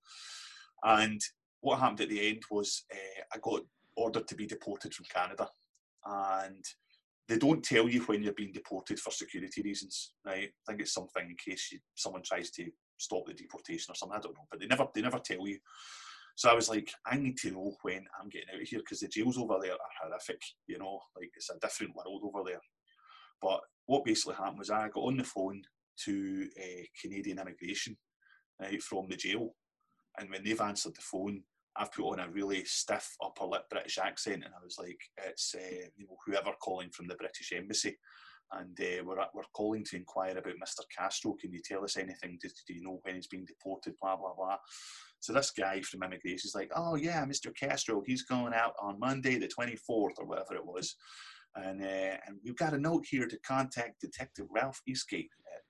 And 0.84 1.20
what 1.62 1.80
happened 1.80 2.02
at 2.02 2.10
the 2.10 2.30
end 2.30 2.44
was 2.52 2.84
uh, 2.94 3.24
I 3.34 3.40
got 3.42 3.62
ordered 3.96 4.28
to 4.28 4.36
be 4.36 4.46
deported 4.46 4.94
from 4.94 5.06
Canada, 5.14 5.48
and 6.06 6.64
they 7.34 7.40
don't 7.40 7.64
tell 7.64 7.90
you 7.90 8.02
when 8.02 8.22
you're 8.22 8.34
being 8.34 8.52
deported 8.52 9.00
for 9.00 9.10
security 9.10 9.64
reasons, 9.64 10.14
right? 10.24 10.50
I 10.50 10.72
think 10.72 10.82
it's 10.82 10.94
something 10.94 11.28
in 11.28 11.36
case 11.36 11.70
you, 11.72 11.80
someone 11.96 12.22
tries 12.24 12.52
to 12.52 12.70
stop 12.98 13.26
the 13.26 13.34
deportation 13.34 13.92
or 13.92 13.96
something. 13.96 14.16
I 14.16 14.22
don't 14.22 14.36
know, 14.36 14.46
but 14.52 14.60
they 14.60 14.68
never 14.68 14.86
they 14.94 15.02
never 15.02 15.18
tell 15.18 15.48
you. 15.48 15.58
So 16.36 16.52
I 16.52 16.54
was 16.54 16.70
like, 16.70 16.92
I 17.08 17.18
need 17.18 17.38
to 17.40 17.52
know 17.52 17.76
when 17.82 18.06
I'm 18.22 18.30
getting 18.30 18.50
out 18.54 18.62
of 18.62 18.68
here 18.68 18.80
because 18.80 19.00
the 19.00 19.08
jails 19.08 19.40
over 19.40 19.58
there 19.60 19.74
are 19.74 19.78
horrific. 20.04 20.40
You 20.68 20.78
know, 20.78 21.00
like 21.16 21.32
it's 21.36 21.50
a 21.50 21.58
different 21.60 21.96
world 21.96 22.22
over 22.24 22.48
there. 22.48 22.62
But 23.42 23.62
what 23.88 24.06
basically 24.06 24.36
happened 24.36 24.60
was 24.60 24.70
I 24.70 24.90
got 24.90 25.02
on 25.02 25.18
the 25.18 25.24
phone 25.24 25.64
to 26.06 26.48
uh, 26.60 26.84
Canadian 27.02 27.40
immigration 27.40 27.98
right, 28.62 28.82
from 28.82 29.08
the 29.10 29.16
jail, 29.16 29.56
and 30.20 30.30
when 30.30 30.44
they've 30.44 30.62
answered 30.62 30.96
the 30.96 31.02
phone, 31.02 31.42
I've 31.76 31.92
put 31.92 32.12
on 32.12 32.20
a 32.20 32.30
really 32.30 32.64
stiff 32.66 33.10
upper 33.24 33.46
lip 33.46 33.64
British 33.70 33.98
accent, 33.98 34.44
and 34.44 34.54
I 34.54 34.64
was 34.64 34.78
like, 34.80 35.00
"It's 35.26 35.56
uh, 35.56 35.88
you 35.96 36.06
know 36.06 36.18
whoever 36.26 36.52
calling 36.62 36.90
from 36.92 37.08
the 37.08 37.16
British 37.16 37.52
Embassy, 37.52 37.98
and 38.52 38.80
uh, 38.80 39.04
we're 39.04 39.18
we're 39.34 39.44
calling 39.54 39.84
to 39.86 39.96
inquire 39.96 40.38
about 40.38 40.54
Mr. 40.64 40.84
Castro. 40.96 41.36
Can 41.40 41.52
you 41.52 41.62
tell 41.64 41.84
us 41.84 41.98
anything? 41.98 42.38
Do, 42.42 42.50
do 42.68 42.74
you 42.74 42.84
know 42.84 43.00
when 43.04 43.16
he's 43.16 43.28
being 43.28 43.46
deported? 43.46 43.96
Blah 44.02 44.18
blah 44.18 44.36
blah." 44.36 44.58
So 45.20 45.34
this 45.34 45.52
guy 45.52 45.82
from 45.82 46.04
immigration 46.04 46.48
is 46.48 46.56
like, 46.56 46.72
"Oh 46.76 46.96
yeah, 46.96 47.26
Mr. 47.26 47.56
Castro, 47.56 48.04
he's 48.06 48.24
going 48.24 48.54
out 48.54 48.74
on 48.82 49.00
Monday 49.00 49.38
the 49.38 49.48
24th 49.48 50.20
or 50.20 50.26
whatever 50.26 50.56
it 50.56 50.66
was." 50.66 50.96
And, 51.56 51.84
uh, 51.84 52.18
and 52.26 52.40
we've 52.44 52.58
got 52.58 52.74
a 52.74 52.80
note 52.80 53.06
here 53.08 53.28
to 53.28 53.40
contact 53.46 54.02
Detective 54.02 54.48
Ralph 54.50 54.82
Eastgate 54.88 55.30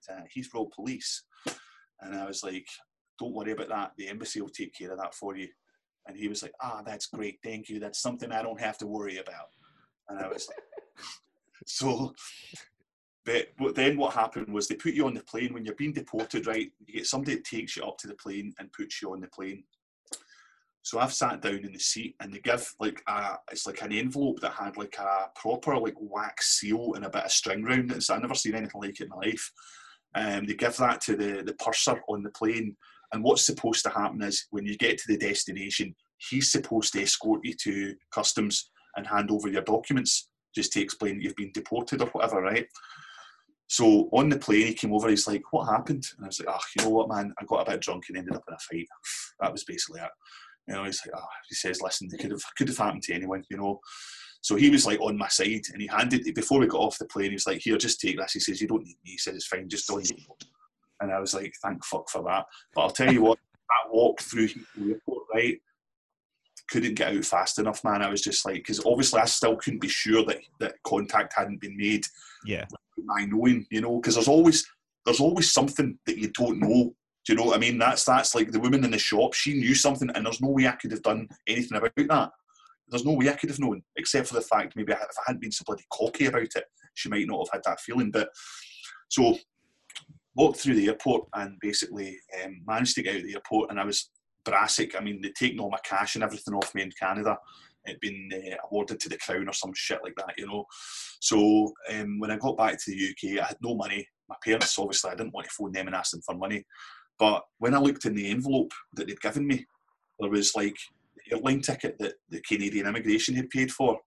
at 0.09 0.15
uh, 0.15 0.21
Heathrow 0.35 0.71
Police. 0.71 1.23
And 1.99 2.15
I 2.15 2.25
was 2.25 2.41
like, 2.41 2.67
don't 3.19 3.33
worry 3.33 3.51
about 3.51 3.69
that. 3.69 3.91
The 3.97 4.07
embassy 4.07 4.41
will 4.41 4.49
take 4.49 4.73
care 4.73 4.91
of 4.91 4.99
that 4.99 5.13
for 5.13 5.35
you. 5.35 5.47
And 6.07 6.17
he 6.17 6.27
was 6.27 6.43
like, 6.43 6.53
ah, 6.61 6.81
that's 6.85 7.07
great. 7.07 7.39
Thank 7.43 7.69
you. 7.69 7.79
That's 7.79 8.01
something 8.01 8.31
I 8.31 8.41
don't 8.41 8.59
have 8.59 8.77
to 8.79 8.87
worry 8.87 9.17
about. 9.17 9.49
And 10.09 10.19
I 10.19 10.27
was 10.27 10.47
like, 10.49 10.59
so, 11.65 12.13
but, 13.25 13.47
but 13.57 13.75
then 13.75 13.97
what 13.97 14.13
happened 14.13 14.53
was 14.53 14.67
they 14.67 14.75
put 14.75 14.93
you 14.93 15.05
on 15.05 15.13
the 15.13 15.23
plane 15.23 15.53
when 15.53 15.65
you're 15.65 15.75
being 15.75 15.93
deported, 15.93 16.45
right? 16.45 16.71
You 16.85 16.95
get 16.95 17.07
somebody 17.07 17.35
that 17.35 17.45
takes 17.45 17.77
you 17.77 17.83
up 17.83 17.97
to 17.99 18.07
the 18.07 18.15
plane 18.15 18.53
and 18.59 18.71
puts 18.73 19.01
you 19.01 19.13
on 19.13 19.21
the 19.21 19.27
plane. 19.27 19.63
So 20.81 20.99
I've 20.99 21.13
sat 21.13 21.41
down 21.41 21.63
in 21.63 21.71
the 21.71 21.79
seat 21.79 22.15
and 22.19 22.33
they 22.33 22.39
give 22.39 22.75
like 22.81 23.01
a, 23.07 23.37
it's 23.49 23.65
like 23.65 23.81
an 23.81 23.93
envelope 23.93 24.41
that 24.41 24.51
had 24.51 24.75
like 24.75 24.97
a 24.99 25.29
proper 25.33 25.77
like 25.77 25.95
wax 25.97 26.59
seal 26.59 26.95
and 26.95 27.05
a 27.05 27.09
bit 27.09 27.23
of 27.23 27.31
string 27.31 27.63
around 27.63 27.91
it. 27.91 28.03
So 28.03 28.13
I've 28.13 28.21
never 28.21 28.35
seen 28.35 28.55
anything 28.55 28.81
like 28.81 28.99
it 28.99 29.03
in 29.03 29.09
my 29.09 29.15
life. 29.15 29.51
Um, 30.13 30.45
they 30.45 30.53
give 30.55 30.75
that 30.77 30.99
to 31.01 31.15
the, 31.15 31.41
the 31.41 31.53
purser 31.53 32.01
on 32.09 32.21
the 32.21 32.29
plane 32.29 32.75
and 33.13 33.23
what's 33.23 33.45
supposed 33.45 33.83
to 33.83 33.89
happen 33.89 34.21
is 34.21 34.47
when 34.49 34.65
you 34.65 34.75
get 34.75 34.97
to 34.97 35.03
the 35.07 35.17
destination, 35.17 35.95
he's 36.17 36.51
supposed 36.51 36.93
to 36.93 37.01
escort 37.01 37.41
you 37.43 37.53
to 37.63 37.95
customs 38.11 38.71
and 38.97 39.07
hand 39.07 39.29
over 39.31 39.47
your 39.47 39.61
documents 39.61 40.29
just 40.53 40.73
to 40.73 40.81
explain 40.81 41.17
that 41.17 41.23
you've 41.23 41.35
been 41.35 41.51
deported 41.53 42.01
or 42.01 42.07
whatever, 42.07 42.41
right? 42.41 42.67
So 43.67 44.09
on 44.11 44.29
the 44.29 44.37
plane, 44.37 44.67
he 44.67 44.73
came 44.73 44.93
over. 44.93 45.09
He's 45.09 45.27
like, 45.27 45.41
"What 45.51 45.69
happened?" 45.69 46.05
And 46.17 46.25
I 46.25 46.27
was 46.27 46.39
like, 46.39 46.49
"Ah, 46.49 46.59
oh, 46.59 46.67
you 46.75 46.83
know 46.83 46.89
what, 46.91 47.09
man? 47.09 47.33
I 47.39 47.45
got 47.45 47.67
a 47.67 47.71
bit 47.71 47.81
drunk 47.81 48.05
and 48.09 48.17
ended 48.17 48.35
up 48.35 48.43
in 48.47 48.53
a 48.53 48.59
fight. 48.59 48.87
That 49.39 49.51
was 49.51 49.63
basically 49.63 50.01
it." 50.01 50.09
You 50.67 50.75
know, 50.75 50.83
he's 50.83 51.01
like, 51.05 51.15
"Ah," 51.15 51.23
oh. 51.23 51.35
he 51.49 51.55
says, 51.55 51.81
"Listen, 51.81 52.09
it 52.11 52.19
could 52.19 52.31
have 52.31 52.43
could 52.57 52.67
have 52.67 52.77
happened 52.77 53.03
to 53.03 53.13
anyone, 53.13 53.43
you 53.49 53.57
know." 53.57 53.79
So 54.41 54.55
he 54.55 54.69
was 54.69 54.85
like 54.85 54.99
on 54.99 55.17
my 55.17 55.27
side, 55.27 55.63
and 55.71 55.81
he 55.81 55.87
handed 55.87 56.31
before 56.35 56.59
we 56.59 56.67
got 56.67 56.81
off 56.81 56.99
the 56.99 57.05
plane. 57.05 57.29
He 57.29 57.35
was 57.35 57.47
like, 57.47 57.61
"Here, 57.61 57.77
just 57.77 57.99
take 57.99 58.17
this." 58.17 58.33
He 58.33 58.39
says, 58.41 58.61
"You 58.61 58.67
don't 58.67 58.83
need 58.83 58.97
me." 59.03 59.11
He 59.11 59.17
said, 59.17 59.35
"It's 59.35 59.47
fine, 59.47 59.69
just 59.69 59.87
don't." 59.87 60.07
And 61.03 61.11
I 61.11 61.19
was 61.19 61.33
like, 61.33 61.53
thank 61.61 61.83
fuck 61.83 62.09
for 62.09 62.23
that. 62.23 62.45
But 62.73 62.81
I'll 62.81 62.89
tell 62.89 63.11
you 63.11 63.23
what, 63.23 63.39
that 63.53 63.93
walk 63.93 64.21
through 64.21 64.47
the 64.47 64.91
airport, 64.91 65.23
right, 65.33 65.59
couldn't 66.69 66.95
get 66.95 67.15
out 67.15 67.25
fast 67.25 67.59
enough, 67.59 67.83
man. 67.83 68.01
I 68.01 68.09
was 68.09 68.21
just 68.21 68.45
like, 68.45 68.55
because 68.55 68.83
obviously 68.85 69.19
I 69.19 69.25
still 69.25 69.55
couldn't 69.57 69.81
be 69.81 69.87
sure 69.87 70.23
that, 70.25 70.39
that 70.59 70.75
contact 70.83 71.33
hadn't 71.35 71.61
been 71.61 71.77
made. 71.77 72.05
Yeah. 72.45 72.65
My 72.97 73.25
knowing, 73.25 73.65
you 73.69 73.81
know, 73.81 73.97
because 73.99 74.15
there's 74.15 74.27
always 74.27 74.65
there's 75.05 75.19
always 75.19 75.51
something 75.51 75.97
that 76.05 76.17
you 76.17 76.29
don't 76.29 76.59
know. 76.59 76.93
Do 77.25 77.33
you 77.33 77.35
know 77.35 77.45
what 77.45 77.57
I 77.57 77.59
mean? 77.59 77.77
That's 77.77 78.05
that's 78.05 78.35
like 78.35 78.51
the 78.51 78.59
woman 78.59 78.83
in 78.83 78.91
the 78.91 78.97
shop. 78.97 79.33
She 79.33 79.53
knew 79.53 79.75
something, 79.75 80.09
and 80.09 80.25
there's 80.25 80.41
no 80.41 80.49
way 80.49 80.67
I 80.67 80.71
could 80.71 80.91
have 80.91 81.01
done 81.01 81.27
anything 81.47 81.77
about 81.77 81.91
that. 81.95 82.31
There's 82.87 83.05
no 83.05 83.13
way 83.13 83.29
I 83.29 83.33
could 83.33 83.49
have 83.49 83.59
known, 83.59 83.81
except 83.95 84.27
for 84.27 84.35
the 84.35 84.41
fact 84.41 84.75
maybe 84.75 84.93
if 84.93 84.99
I 84.99 85.23
hadn't 85.25 85.41
been 85.41 85.51
so 85.51 85.63
bloody 85.65 85.85
cocky 85.91 86.25
about 86.25 86.43
it, 86.43 86.65
she 86.93 87.09
might 87.09 87.27
not 87.27 87.47
have 87.47 87.53
had 87.53 87.63
that 87.65 87.81
feeling. 87.81 88.11
But 88.11 88.29
so 89.09 89.37
walked 90.35 90.59
through 90.59 90.75
the 90.75 90.87
airport 90.87 91.27
and 91.33 91.57
basically 91.61 92.17
um, 92.43 92.61
managed 92.67 92.95
to 92.95 93.03
get 93.03 93.15
out 93.15 93.21
of 93.21 93.27
the 93.27 93.33
airport. 93.35 93.69
And 93.69 93.79
I 93.79 93.85
was 93.85 94.09
brassic. 94.45 94.95
I 94.97 95.03
mean, 95.03 95.21
they'd 95.21 95.35
taken 95.35 95.59
all 95.59 95.69
my 95.69 95.79
cash 95.83 96.15
and 96.15 96.23
everything 96.23 96.53
off 96.53 96.73
me 96.73 96.83
in 96.83 96.91
Canada. 96.99 97.37
It'd 97.85 97.99
been 97.99 98.29
uh, 98.33 98.55
awarded 98.65 98.99
to 99.01 99.09
the 99.09 99.17
Crown 99.17 99.47
or 99.47 99.53
some 99.53 99.73
shit 99.75 99.99
like 100.03 100.15
that, 100.15 100.35
you 100.37 100.47
know. 100.47 100.65
So 101.19 101.73
um, 101.91 102.19
when 102.19 102.31
I 102.31 102.37
got 102.37 102.57
back 102.57 102.77
to 102.77 102.91
the 102.91 103.09
UK, 103.09 103.43
I 103.43 103.47
had 103.47 103.57
no 103.61 103.75
money. 103.75 104.07
My 104.29 104.35
parents, 104.43 104.77
obviously, 104.79 105.11
I 105.11 105.15
didn't 105.15 105.33
want 105.33 105.47
to 105.47 105.53
phone 105.53 105.71
them 105.71 105.87
and 105.87 105.95
ask 105.95 106.11
them 106.11 106.21
for 106.25 106.35
money. 106.35 106.63
But 107.19 107.43
when 107.59 107.73
I 107.73 107.77
looked 107.77 108.05
in 108.05 108.15
the 108.15 108.29
envelope 108.31 108.71
that 108.93 109.07
they'd 109.07 109.19
given 109.19 109.45
me, 109.45 109.65
there 110.19 110.29
was 110.29 110.55
like 110.55 110.75
the 111.15 111.35
airline 111.35 111.61
ticket 111.61 111.97
that 111.99 112.13
the 112.29 112.41
Canadian 112.41 112.87
immigration 112.87 113.35
had 113.35 113.49
paid 113.49 113.71
for, 113.71 113.99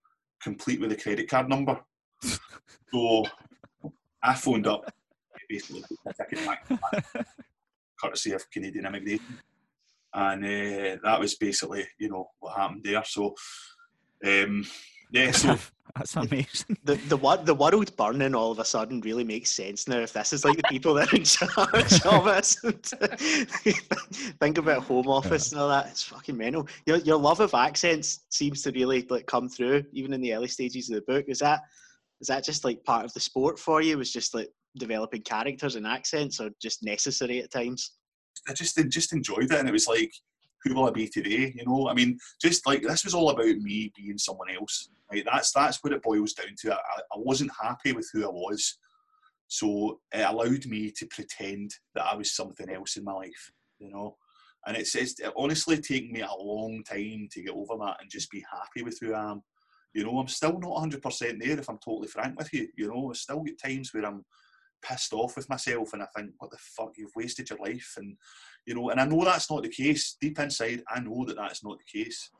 complete 0.43 0.81
with 0.81 0.93
a 0.93 0.97
credit 0.97 1.29
card 1.29 1.49
number. 1.49 1.79
so 2.93 3.25
I 4.23 4.35
phoned 4.35 4.67
up 4.67 4.91
basically 5.49 5.83
ticket 6.17 6.47
back, 6.47 6.67
courtesy 8.01 8.33
of 8.33 8.51
Canadian 8.51 8.87
immigration. 8.87 9.39
And 10.15 10.45
uh, 10.45 10.97
that 11.05 11.21
was 11.21 11.35
basically, 11.35 11.87
you 11.99 12.09
know, 12.09 12.31
what 12.39 12.57
happened 12.57 12.85
there. 12.85 13.03
So, 13.05 13.35
um, 14.25 14.65
yeah, 15.13 15.31
so 15.31 15.57
That's 15.97 16.17
amazing. 16.17 16.77
The 16.85 16.97
the 17.09 17.17
wo- 17.17 17.43
the 17.43 17.55
world 17.55 17.97
burning 17.97 18.35
all 18.35 18.51
of 18.51 18.59
a 18.59 18.65
sudden 18.65 19.01
really 19.01 19.25
makes 19.25 19.51
sense 19.51 19.89
now. 19.89 19.99
If 19.99 20.13
this 20.13 20.33
is 20.33 20.45
like 20.45 20.57
the 20.57 20.63
people 20.69 20.93
that 20.95 21.13
are 21.13 21.17
in 21.17 21.25
charge 21.25 22.05
of 22.05 22.27
it, 22.27 23.77
think 24.41 24.59
about 24.59 24.83
home 24.83 25.09
office 25.09 25.53
and 25.53 25.61
all 25.61 25.69
that. 25.69 25.87
It's 25.87 26.03
fucking 26.03 26.37
mental. 26.37 26.69
Your 26.85 26.99
your 26.99 27.17
love 27.17 27.41
of 27.41 27.55
accents 27.55 28.27
seems 28.29 28.63
to 28.63 28.73
really 28.73 29.07
like 29.09 29.27
come 29.27 29.49
through 29.49 29.85
even 29.93 30.13
in 30.13 30.21
the 30.21 30.35
early 30.35 30.49
stages 30.49 30.91
of 30.91 30.97
the 30.97 31.13
book. 31.13 31.25
Is 31.29 31.39
that 31.39 31.63
is 32.21 32.29
that 32.29 32.45
just 32.45 32.65
like 32.65 32.85
part 32.85 33.07
of 33.07 33.15
the 33.15 33.21
sport 33.21 33.59
for 33.59 33.81
you? 33.81 33.97
Was 33.97 34.13
just 34.13 34.35
like 34.35 34.51
developing 34.79 35.23
characters 35.23 35.77
and 35.77 35.87
accents, 35.87 36.41
are 36.41 36.51
just 36.61 36.83
necessary 36.83 37.43
at 37.43 37.51
times? 37.51 37.93
I 38.49 38.53
just 38.53 38.79
just 38.89 39.13
enjoyed 39.13 39.45
it, 39.45 39.53
and 39.53 39.69
it 39.69 39.73
was 39.73 39.89
like, 39.89 40.13
who 40.63 40.75
will 40.75 40.89
I 40.89 40.91
be 40.91 41.09
today? 41.09 41.53
You 41.55 41.65
know, 41.67 41.89
I 41.89 41.95
mean, 41.95 42.19
just 42.41 42.67
like 42.67 42.83
this 42.83 43.05
was 43.05 43.15
all 43.15 43.31
about 43.31 43.57
me 43.57 43.93
being 43.97 44.19
someone 44.19 44.49
else. 44.51 44.89
Right? 45.11 45.25
That's 45.25 45.53
that's 45.53 45.83
what 45.83 45.93
it 45.93 46.03
boils 46.03 46.33
down 46.33 46.55
to. 46.59 46.75
I, 46.75 46.77
I 46.77 47.17
wasn't 47.17 47.53
happy 47.61 47.93
with 47.93 48.09
who 48.13 48.25
I 48.25 48.31
was, 48.31 48.79
so 49.49 50.01
it 50.13 50.23
allowed 50.23 50.67
me 50.67 50.91
to 50.97 51.07
pretend 51.07 51.73
that 51.95 52.07
I 52.07 52.17
was 52.17 52.35
something 52.35 52.69
else 52.71 52.97
in 52.97 53.05
my 53.05 53.13
life. 53.13 53.53
You 53.79 53.91
know, 53.91 54.17
and 54.67 54.77
it's 54.77 54.95
it's 54.95 55.21
it 55.21 55.33
honestly 55.37 55.79
taken 55.79 56.13
me 56.13 56.23
a 56.23 56.43
long 56.43 56.83
time 56.85 57.29
to 57.31 57.43
get 57.43 57.55
over 57.55 57.77
that 57.79 57.99
and 58.01 58.11
just 58.11 58.31
be 58.31 58.45
happy 58.53 58.83
with 58.83 58.99
who 59.01 59.15
I 59.15 59.31
am. 59.31 59.43
You 59.95 60.05
know, 60.05 60.19
I'm 60.19 60.29
still 60.29 60.59
not 60.59 60.83
100% 60.83 61.01
there 61.41 61.59
if 61.59 61.71
I'm 61.71 61.79
totally 61.79 62.09
frank 62.09 62.39
with 62.39 62.53
you. 62.53 62.69
You 62.77 62.89
know, 62.89 63.11
I 63.11 63.15
still 63.15 63.43
get 63.43 63.59
times 63.59 63.95
where 63.95 64.05
I'm 64.05 64.27
pissed 64.83 65.13
off 65.13 65.37
with 65.37 65.49
myself 65.49 65.93
and 65.93 66.03
I 66.03 66.07
think, 66.17 66.31
what 66.39 66.51
the 66.51 66.59
fuck, 66.59 66.93
you've 66.97 67.15
wasted 67.17 67.51
your 67.51 67.59
life. 67.59 67.95
And, 67.97 68.17
you 68.67 68.75
know, 68.75 68.91
and 68.91 69.01
I 69.01 69.05
know 69.05 69.25
that's 69.25 69.51
not 69.51 69.63
the 69.63 69.69
case. 69.69 70.17
Deep 70.21 70.39
inside, 70.39 70.83
I 70.89 71.01
know 71.01 71.25
that 71.27 71.37
that's 71.37 71.65
not 71.65 71.79
the 71.79 71.99
case. 71.99 72.31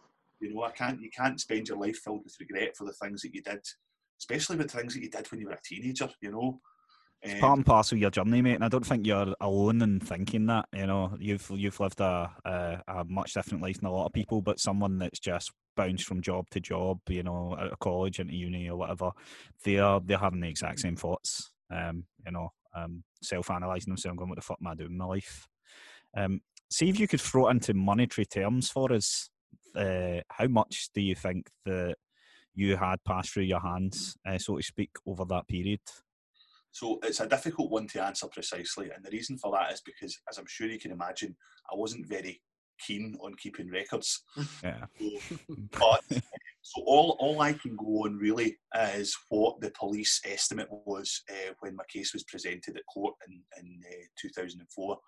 You 0.41 0.55
know, 0.55 0.63
I 0.63 0.71
can't, 0.71 1.01
you 1.01 1.11
can't 1.11 1.41
spend 1.41 1.69
your 1.69 1.79
life 1.79 1.99
filled 1.99 2.25
with 2.25 2.37
regret 2.41 2.77
for 2.77 2.85
the 2.85 2.93
things 2.93 3.23
that 3.23 3.35
you 3.35 3.43
did, 3.43 3.61
especially 4.21 4.57
with 4.57 4.71
things 4.71 4.95
that 4.95 5.03
you 5.03 5.11
did 5.11 5.31
when 5.31 5.41
you 5.41 5.47
were 5.47 5.55
a 5.55 5.61
teenager, 5.65 6.09
you 6.21 6.31
know. 6.31 6.61
It's 7.23 7.41
part 7.41 7.53
um, 7.53 7.59
and 7.61 7.67
parcel 7.67 7.97
of 7.97 8.03
your 8.03 8.11
journey, 8.11 8.43
mate, 8.43 8.57
and 8.57 8.65
I 8.65 8.69
don't 8.69 8.85
think 8.85 9.07
you're 9.07 9.35
alone 9.41 9.81
in 9.81 10.01
thinking 10.01 10.47
that. 10.47 10.67
You 10.75 10.87
know, 10.87 11.17
you've 11.19 11.51
you've 11.51 11.81
lived 11.81 12.01
a, 12.01 12.31
a, 12.45 12.83
a 12.87 13.05
much 13.07 13.33
different 13.33 13.63
life 13.63 13.81
than 13.81 13.89
a 13.89 13.93
lot 13.93 14.05
of 14.05 14.13
people, 14.13 14.43
but 14.43 14.61
someone 14.61 14.99
that's 14.99 15.19
just 15.19 15.51
bounced 15.77 16.05
from 16.05 16.21
job 16.21 16.45
to 16.51 16.61
job, 16.61 17.01
you 17.09 17.23
know, 17.23 17.57
out 17.59 17.73
of 17.73 17.79
college 17.79 18.21
into 18.21 18.35
uni 18.35 18.69
or 18.69 18.77
whatever, 18.77 19.13
they 19.65 19.79
are 19.79 19.99
they're 20.05 20.19
having 20.19 20.41
the 20.41 20.49
exact 20.49 20.81
same 20.81 20.95
thoughts 20.95 21.51
um, 21.71 22.05
you 22.25 22.33
know, 22.33 22.51
um, 22.75 23.05
self-analysing 23.23 23.91
themselves, 23.91 24.19
going, 24.19 24.29
"What 24.29 24.37
the 24.37 24.43
fuck 24.43 24.59
am 24.61 24.69
I 24.69 24.75
doing 24.75 24.93
in 24.93 24.99
my 24.99 25.07
life?" 25.07 25.47
Um, 26.17 26.41
see 26.71 26.89
if 26.89 26.99
you 26.99 27.09
could 27.09 27.21
throw 27.21 27.49
it 27.49 27.53
into 27.53 27.75
monetary 27.75 28.27
terms 28.27 28.71
for 28.71 28.93
us. 28.93 29.31
Uh, 29.75 30.21
how 30.31 30.47
much 30.47 30.89
do 30.95 31.01
you 31.01 31.15
think 31.15 31.49
that 31.65 31.97
you 32.55 32.77
had 32.77 33.05
passed 33.05 33.31
through 33.31 33.45
your 33.45 33.61
hands, 33.61 34.17
uh, 34.27 34.39
so 34.39 34.57
to 34.57 34.63
speak, 34.63 34.91
over 35.07 35.25
that 35.27 35.47
period? 35.49 35.81
So 36.71 36.99
it's 37.03 37.21
a 37.21 37.27
difficult 37.27 37.71
one 37.71 37.87
to 37.89 38.05
answer 38.05 38.27
precisely, 38.29 38.91
and 38.91 39.05
the 39.05 39.11
reason 39.11 39.39
for 39.39 39.53
that 39.53 39.73
is 39.73 39.81
because, 39.81 40.19
as 40.29 40.39
I'm 40.39 40.47
sure 40.47 40.69
you 40.69 40.79
can 40.79 40.93
imagine, 40.93 41.37
I 41.73 41.77
wasn't 41.77 42.07
very 42.07 42.43
keen 42.79 43.17
on 43.21 43.35
keeping 43.35 43.71
records. 43.71 44.23
Yeah. 44.63 44.87
So, 44.99 45.37
but 45.79 46.05
so 46.69 46.83
all, 46.85 47.17
all 47.21 47.41
I 47.41 47.53
can 47.53 47.77
go 47.77 48.05
on 48.05 48.19
really 48.19 48.59
is 48.89 49.17
what 49.29 49.61
the 49.61 49.71
police 49.79 50.21
estimate 50.25 50.67
was 50.69 51.23
uh, 51.31 51.53
when 51.61 51.77
my 51.77 51.85
case 51.89 52.13
was 52.13 52.25
presented 52.25 52.77
at 52.77 52.83
court 52.93 53.15
in, 53.29 53.41
in 53.61 53.81
uh, 53.89 54.05
2004, 54.21 54.99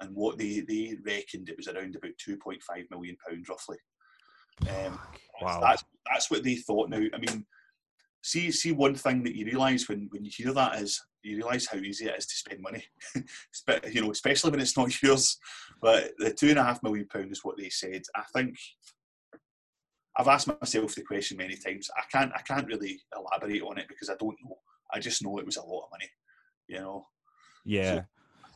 and 0.00 0.12
what 0.12 0.38
they, 0.38 0.64
they 0.66 0.96
reckoned 1.06 1.48
it 1.48 1.56
was 1.56 1.68
around 1.68 1.94
about 1.94 2.10
2.5 2.28 2.58
million 2.90 3.16
pounds 3.28 3.48
roughly. 3.48 3.76
Um, 4.62 4.98
wow. 5.40 5.60
That's, 5.60 5.84
that's 6.12 6.32
what 6.32 6.42
they 6.42 6.56
thought. 6.56 6.90
Now, 6.90 6.96
I 7.14 7.18
mean, 7.18 7.46
see 8.20 8.50
see 8.50 8.72
one 8.72 8.96
thing 8.96 9.22
that 9.22 9.36
you 9.36 9.44
realise 9.44 9.88
when, 9.88 10.08
when 10.10 10.24
you 10.24 10.32
hear 10.34 10.52
that 10.54 10.82
is 10.82 11.00
you 11.22 11.36
realise 11.36 11.68
how 11.68 11.78
easy 11.78 12.06
it 12.06 12.18
is 12.18 12.26
to 12.26 12.34
spend 12.34 12.60
money. 12.60 12.82
you 13.92 14.02
know, 14.02 14.10
especially 14.10 14.50
when 14.50 14.60
it's 14.60 14.76
not 14.76 15.00
yours. 15.02 15.38
But 15.80 16.10
the 16.18 16.32
two 16.32 16.48
and 16.48 16.58
a 16.58 16.64
half 16.64 16.82
million 16.82 17.06
pound 17.06 17.30
is 17.30 17.44
what 17.44 17.56
they 17.56 17.68
said. 17.68 18.02
I 18.16 18.22
think 18.34 18.56
I've 20.16 20.28
asked 20.28 20.48
myself 20.48 20.94
the 20.94 21.02
question 21.02 21.36
many 21.36 21.56
times. 21.56 21.90
I 21.96 22.02
can't 22.10 22.32
I 22.34 22.40
can't 22.42 22.66
really 22.66 23.00
elaborate 23.16 23.62
on 23.62 23.78
it 23.78 23.88
because 23.88 24.10
I 24.10 24.14
don't 24.14 24.36
know. 24.44 24.56
I 24.92 25.00
just 25.00 25.22
know 25.22 25.38
it 25.38 25.46
was 25.46 25.56
a 25.56 25.62
lot 25.62 25.84
of 25.84 25.90
money. 25.90 26.10
You 26.68 26.80
know. 26.80 27.06
Yeah. 27.64 27.94
So, 27.94 28.04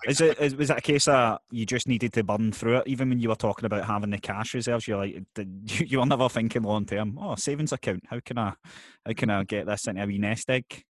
is 0.06 0.20
it 0.20 0.38
is, 0.38 0.54
was 0.54 0.70
it 0.70 0.78
a 0.78 0.80
case 0.80 1.06
that 1.06 1.40
you 1.50 1.66
just 1.66 1.88
needed 1.88 2.12
to 2.12 2.22
burn 2.22 2.52
through 2.52 2.78
it? 2.78 2.86
Even 2.86 3.08
when 3.08 3.18
you 3.18 3.30
were 3.30 3.34
talking 3.34 3.64
about 3.64 3.84
having 3.84 4.10
the 4.10 4.18
cash 4.18 4.54
reserves, 4.54 4.86
you're 4.86 4.98
like, 4.98 5.14
you, 5.36 5.86
you 5.86 5.98
were 5.98 6.06
never 6.06 6.28
thinking 6.28 6.62
long 6.62 6.86
term. 6.86 7.18
Oh, 7.20 7.34
savings 7.34 7.72
account. 7.72 8.04
How 8.08 8.20
can 8.20 8.38
I, 8.38 8.52
how 9.04 9.12
can 9.16 9.30
I 9.30 9.42
get 9.42 9.66
this 9.66 9.88
into 9.88 10.02
a 10.02 10.06
wee 10.06 10.18
nest 10.18 10.48
egg? 10.50 10.84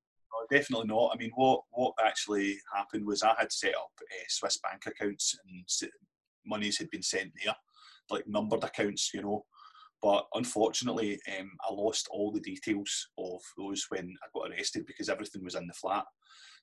Definitely 0.50 0.86
not. 0.86 1.12
I 1.12 1.18
mean, 1.18 1.30
what 1.34 1.60
what 1.70 1.94
actually 2.02 2.58
happened 2.74 3.06
was 3.06 3.22
I 3.22 3.34
had 3.38 3.52
set 3.52 3.74
up 3.74 3.90
uh, 4.00 4.24
Swiss 4.28 4.58
bank 4.58 4.84
accounts 4.86 5.36
and 5.46 5.90
monies 6.46 6.78
had 6.78 6.90
been 6.90 7.02
sent 7.02 7.32
there, 7.44 7.54
like 8.10 8.26
numbered 8.26 8.64
accounts, 8.64 9.10
you 9.12 9.22
know. 9.22 9.44
But 10.00 10.26
unfortunately, 10.34 11.18
um, 11.38 11.50
I 11.68 11.72
lost 11.72 12.08
all 12.10 12.30
the 12.30 12.40
details 12.40 13.08
of 13.18 13.40
those 13.56 13.84
when 13.88 14.14
I 14.22 14.26
got 14.32 14.50
arrested 14.50 14.86
because 14.86 15.08
everything 15.08 15.42
was 15.42 15.56
in 15.56 15.66
the 15.66 15.72
flat. 15.72 16.04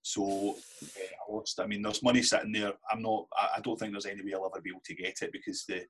So 0.01 0.55
uh, 0.83 0.87
I 0.99 1.33
lost. 1.33 1.59
I 1.59 1.65
mean, 1.65 1.81
there's 1.81 2.03
money 2.03 2.21
sitting 2.21 2.51
there. 2.51 2.73
I'm 2.91 3.01
not. 3.01 3.25
I, 3.35 3.59
don't 3.61 3.77
think 3.77 3.91
there's 3.91 4.05
any 4.05 4.23
way 4.23 4.33
I'll 4.33 4.45
ever 4.45 4.61
be 4.61 4.69
able 4.69 4.83
to 4.85 4.95
get 4.95 5.21
it 5.21 5.31
because 5.31 5.65
the 5.67 5.81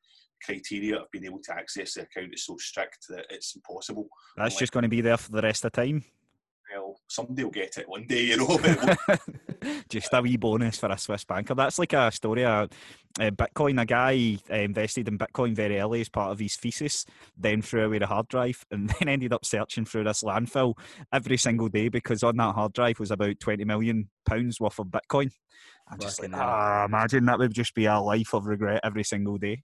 criteria 0.44 0.98
of 0.98 1.12
being 1.12 1.26
able 1.26 1.42
to 1.44 1.54
access 1.54 1.94
the 1.94 2.04
account 2.04 2.34
is 2.34 2.46
so 2.46 2.56
strict 2.58 3.06
that 3.10 3.26
it's 3.30 3.56
impossible. 3.56 4.08
That's 4.38 4.58
just 4.58 4.72
going 4.72 4.84
to 4.84 4.90
be 4.90 5.02
there 5.02 5.18
for 5.18 5.32
the 5.32 5.42
rest 5.42 5.66
of 5.66 5.72
the 5.74 5.82
time 5.82 6.06
well, 6.78 7.00
somebody 7.08 7.44
will 7.44 7.52
get 7.52 7.78
it 7.78 7.88
one 7.88 8.06
day, 8.08 8.26
you 8.26 8.38
know. 8.38 8.60
Just 9.90 10.14
a 10.14 10.22
wee 10.22 10.38
bonus 10.38 10.78
for 10.78 10.90
a 10.92 10.98
Swiss 10.98 11.24
banker. 11.24 11.56
That's 11.56 11.80
like 11.80 11.94
a 11.94 12.12
story 12.12 12.46
of 12.46 12.70
uh, 13.20 13.32
Bitcoin. 13.32 13.82
A 13.82 13.86
guy 13.86 14.38
uh, 14.52 14.62
invested 14.62 15.08
in 15.08 15.18
Bitcoin 15.18 15.56
very 15.56 15.80
early 15.80 16.02
as 16.02 16.10
part 16.10 16.32
of 16.32 16.40
his 16.40 16.56
thesis, 16.56 17.06
then 17.38 17.62
threw 17.62 17.86
away 17.86 18.00
the 18.00 18.08
hard 18.08 18.28
drive, 18.28 18.66
and 18.72 18.90
then 18.90 19.10
ended 19.10 19.34
up 19.34 19.46
searching 19.46 19.86
through 19.86 20.04
this 20.04 20.24
landfill 20.24 20.78
every 21.12 21.38
single 21.38 21.70
day 21.70 21.90
because 21.90 22.24
on 22.24 22.38
that 22.38 22.56
hard 22.56 22.74
drive 22.74 23.00
was 23.00 23.12
about 23.12 23.40
20 23.40 23.64
million 23.66 24.10
pounds 24.28 24.60
worth 24.60 24.80
of 24.80 24.88
Bitcoin. 24.88 25.32
I'm 25.88 26.00
just 26.00 26.22
like, 26.22 26.32
ah, 26.34 26.86
imagine 26.86 27.26
that 27.26 27.38
would 27.38 27.54
just 27.54 27.76
be 27.76 27.86
a 27.86 28.00
life 28.00 28.34
of 28.34 28.48
regret 28.48 28.82
every 28.84 29.04
single 29.04 29.38
day. 29.38 29.64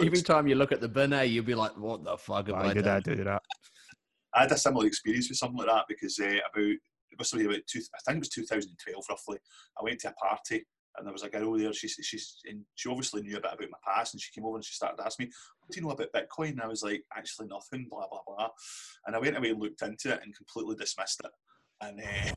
Every 0.00 0.22
time 0.22 0.46
you 0.46 0.56
look 0.56 0.72
at 0.72 0.80
the 0.80 0.88
bin, 0.88 1.12
eh, 1.12 1.22
you'll 1.22 1.44
be 1.44 1.54
like, 1.54 1.76
"What 1.76 2.04
the 2.04 2.16
fuck 2.16 2.48
Why 2.48 2.70
I 2.70 2.74
did 2.74 2.86
I 2.86 3.00
do 3.00 3.22
that?" 3.24 3.42
I 4.34 4.42
had 4.42 4.52
a 4.52 4.58
similar 4.58 4.86
experience 4.86 5.28
with 5.28 5.38
something 5.38 5.58
like 5.58 5.68
that 5.68 5.84
because 5.88 6.18
uh, 6.18 6.38
about 6.52 6.76
it 7.14 7.18
must 7.18 7.32
have 7.32 7.40
been 7.40 7.50
about 7.50 7.66
two, 7.66 7.80
I 7.94 7.98
think 8.10 8.16
it 8.16 8.20
was 8.20 8.28
2012 8.30 9.04
roughly. 9.08 9.38
I 9.78 9.84
went 9.84 10.00
to 10.00 10.08
a 10.08 10.12
party 10.12 10.64
and 10.96 11.06
there 11.06 11.12
was 11.12 11.22
a 11.22 11.28
girl 11.28 11.56
there. 11.56 11.72
She's 11.72 11.98
she's 12.02 12.36
she 12.74 12.88
obviously 12.88 13.22
knew 13.22 13.36
a 13.36 13.40
bit 13.40 13.52
about 13.52 13.70
my 13.70 13.78
past, 13.84 14.14
and 14.14 14.20
she 14.20 14.32
came 14.32 14.46
over 14.46 14.56
and 14.56 14.64
she 14.64 14.74
started 14.74 15.02
asking 15.02 15.26
me, 15.26 15.32
"What 15.60 15.70
do 15.70 15.80
you 15.80 15.86
know 15.86 15.92
about 15.92 16.12
Bitcoin?" 16.12 16.50
And 16.50 16.62
I 16.62 16.68
was 16.68 16.82
like, 16.82 17.02
"Actually, 17.16 17.48
nothing." 17.48 17.88
Blah 17.90 18.06
blah 18.08 18.20
blah. 18.26 18.48
And 19.06 19.16
I 19.16 19.18
went 19.18 19.36
away 19.36 19.50
and 19.50 19.60
looked 19.60 19.82
into 19.82 20.12
it 20.12 20.20
and 20.22 20.36
completely 20.36 20.76
dismissed 20.76 21.20
it. 21.24 21.30
And 21.80 22.00
uh, 22.00 22.34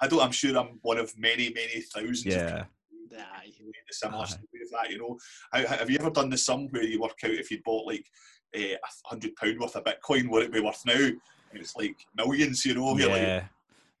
I 0.00 0.08
don't. 0.08 0.22
I'm 0.22 0.32
sure 0.32 0.56
I'm 0.56 0.78
one 0.82 0.98
of 0.98 1.12
many 1.18 1.52
many 1.52 1.82
thousands. 1.94 2.26
Yeah. 2.26 2.64
Aye. 3.12 3.52
The 3.58 3.74
similar 3.90 4.24
story 4.24 4.44
of 4.62 4.70
that, 4.70 4.90
you 4.90 4.98
know. 4.98 5.18
have 5.52 5.90
you 5.90 5.98
ever 5.98 6.10
done 6.10 6.30
the 6.30 6.38
sum 6.38 6.68
where 6.70 6.84
you 6.84 7.00
work 7.00 7.18
out 7.24 7.32
if 7.32 7.50
you 7.50 7.58
bought 7.64 7.86
like 7.86 8.06
a 8.54 8.76
hundred 9.04 9.36
pound 9.36 9.58
worth 9.58 9.76
of 9.76 9.84
Bitcoin, 9.84 10.28
what 10.28 10.42
it 10.42 10.52
be 10.52 10.60
worth 10.60 10.82
now? 10.86 10.94
And 10.94 11.60
it's 11.60 11.76
like 11.76 11.96
millions, 12.16 12.64
you 12.64 12.74
know. 12.74 12.96
Yeah. 12.96 13.06
Like, 13.06 13.44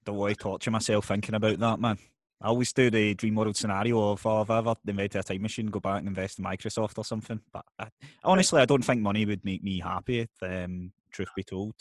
Don't 0.04 0.16
want 0.16 0.36
to 0.36 0.42
torture 0.42 0.70
myself 0.70 1.06
thinking 1.06 1.34
about 1.34 1.58
that, 1.58 1.80
man. 1.80 1.98
I 2.42 2.48
always 2.48 2.72
do 2.72 2.90
the 2.90 3.14
dream 3.14 3.34
world 3.34 3.56
scenario 3.56 4.12
of 4.12 4.24
oh, 4.24 4.42
if 4.42 4.50
I 4.50 4.58
ever 4.58 4.74
invented 4.86 5.20
a 5.20 5.22
time 5.22 5.42
machine, 5.42 5.66
go 5.66 5.78
back 5.78 5.98
and 5.98 6.08
invest 6.08 6.38
in 6.38 6.44
Microsoft 6.44 6.96
or 6.96 7.04
something. 7.04 7.40
But 7.52 7.66
I, 7.78 7.88
honestly, 8.24 8.62
I 8.62 8.64
don't 8.64 8.84
think 8.84 9.02
money 9.02 9.26
would 9.26 9.44
make 9.44 9.62
me 9.62 9.80
happy. 9.80 10.26
Um, 10.40 10.92
truth 11.10 11.28
be 11.36 11.42
told, 11.42 11.74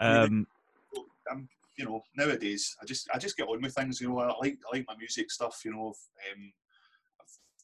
um, 0.00 0.46
I'm, 1.30 1.48
you 1.76 1.84
know, 1.84 2.02
nowadays 2.16 2.76
I 2.82 2.84
just 2.84 3.08
I 3.14 3.18
just 3.18 3.36
get 3.36 3.46
on 3.46 3.62
with 3.62 3.74
things. 3.74 4.00
You 4.00 4.08
know, 4.08 4.18
I 4.18 4.34
like 4.40 4.58
I 4.72 4.76
like 4.76 4.86
my 4.88 4.96
music 4.96 5.30
stuff. 5.30 5.62
You 5.64 5.72
know, 5.72 5.94
um, 6.32 6.52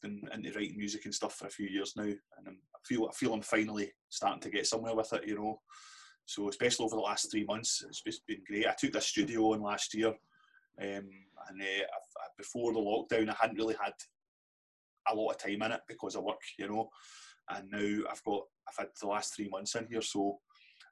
been 0.01 0.21
into 0.33 0.51
writing 0.53 0.77
music 0.77 1.05
and 1.05 1.13
stuff 1.13 1.35
for 1.35 1.47
a 1.47 1.51
few 1.51 1.67
years 1.67 1.93
now, 1.95 2.03
and 2.03 2.47
I'm, 2.47 2.57
I 2.75 2.79
feel 2.85 3.07
I 3.09 3.13
feel 3.13 3.33
I'm 3.33 3.41
finally 3.41 3.91
starting 4.09 4.41
to 4.41 4.49
get 4.49 4.67
somewhere 4.67 4.95
with 4.95 5.11
it. 5.13 5.27
You 5.27 5.35
know, 5.35 5.59
so 6.25 6.49
especially 6.49 6.85
over 6.85 6.95
the 6.95 7.01
last 7.01 7.31
three 7.31 7.45
months, 7.45 7.83
it's 7.87 8.01
just 8.03 8.25
been 8.27 8.41
great. 8.47 8.67
I 8.67 8.75
took 8.77 8.93
this 8.93 9.07
studio 9.07 9.53
on 9.53 9.61
last 9.61 9.93
year, 9.93 10.09
um, 10.09 10.15
and 10.79 11.61
uh, 11.61 11.85
before 12.37 12.73
the 12.73 12.79
lockdown, 12.79 13.29
I 13.29 13.35
hadn't 13.39 13.57
really 13.57 13.75
had 13.81 13.93
a 15.11 15.15
lot 15.15 15.31
of 15.31 15.37
time 15.37 15.61
in 15.61 15.71
it 15.71 15.81
because 15.87 16.15
of 16.15 16.23
work, 16.23 16.41
you 16.57 16.67
know. 16.67 16.89
And 17.49 17.69
now 17.71 18.09
I've 18.11 18.23
got 18.23 18.43
I've 18.67 18.77
had 18.77 18.87
the 19.01 19.07
last 19.07 19.35
three 19.35 19.49
months 19.49 19.75
in 19.75 19.87
here, 19.89 20.01
so 20.01 20.39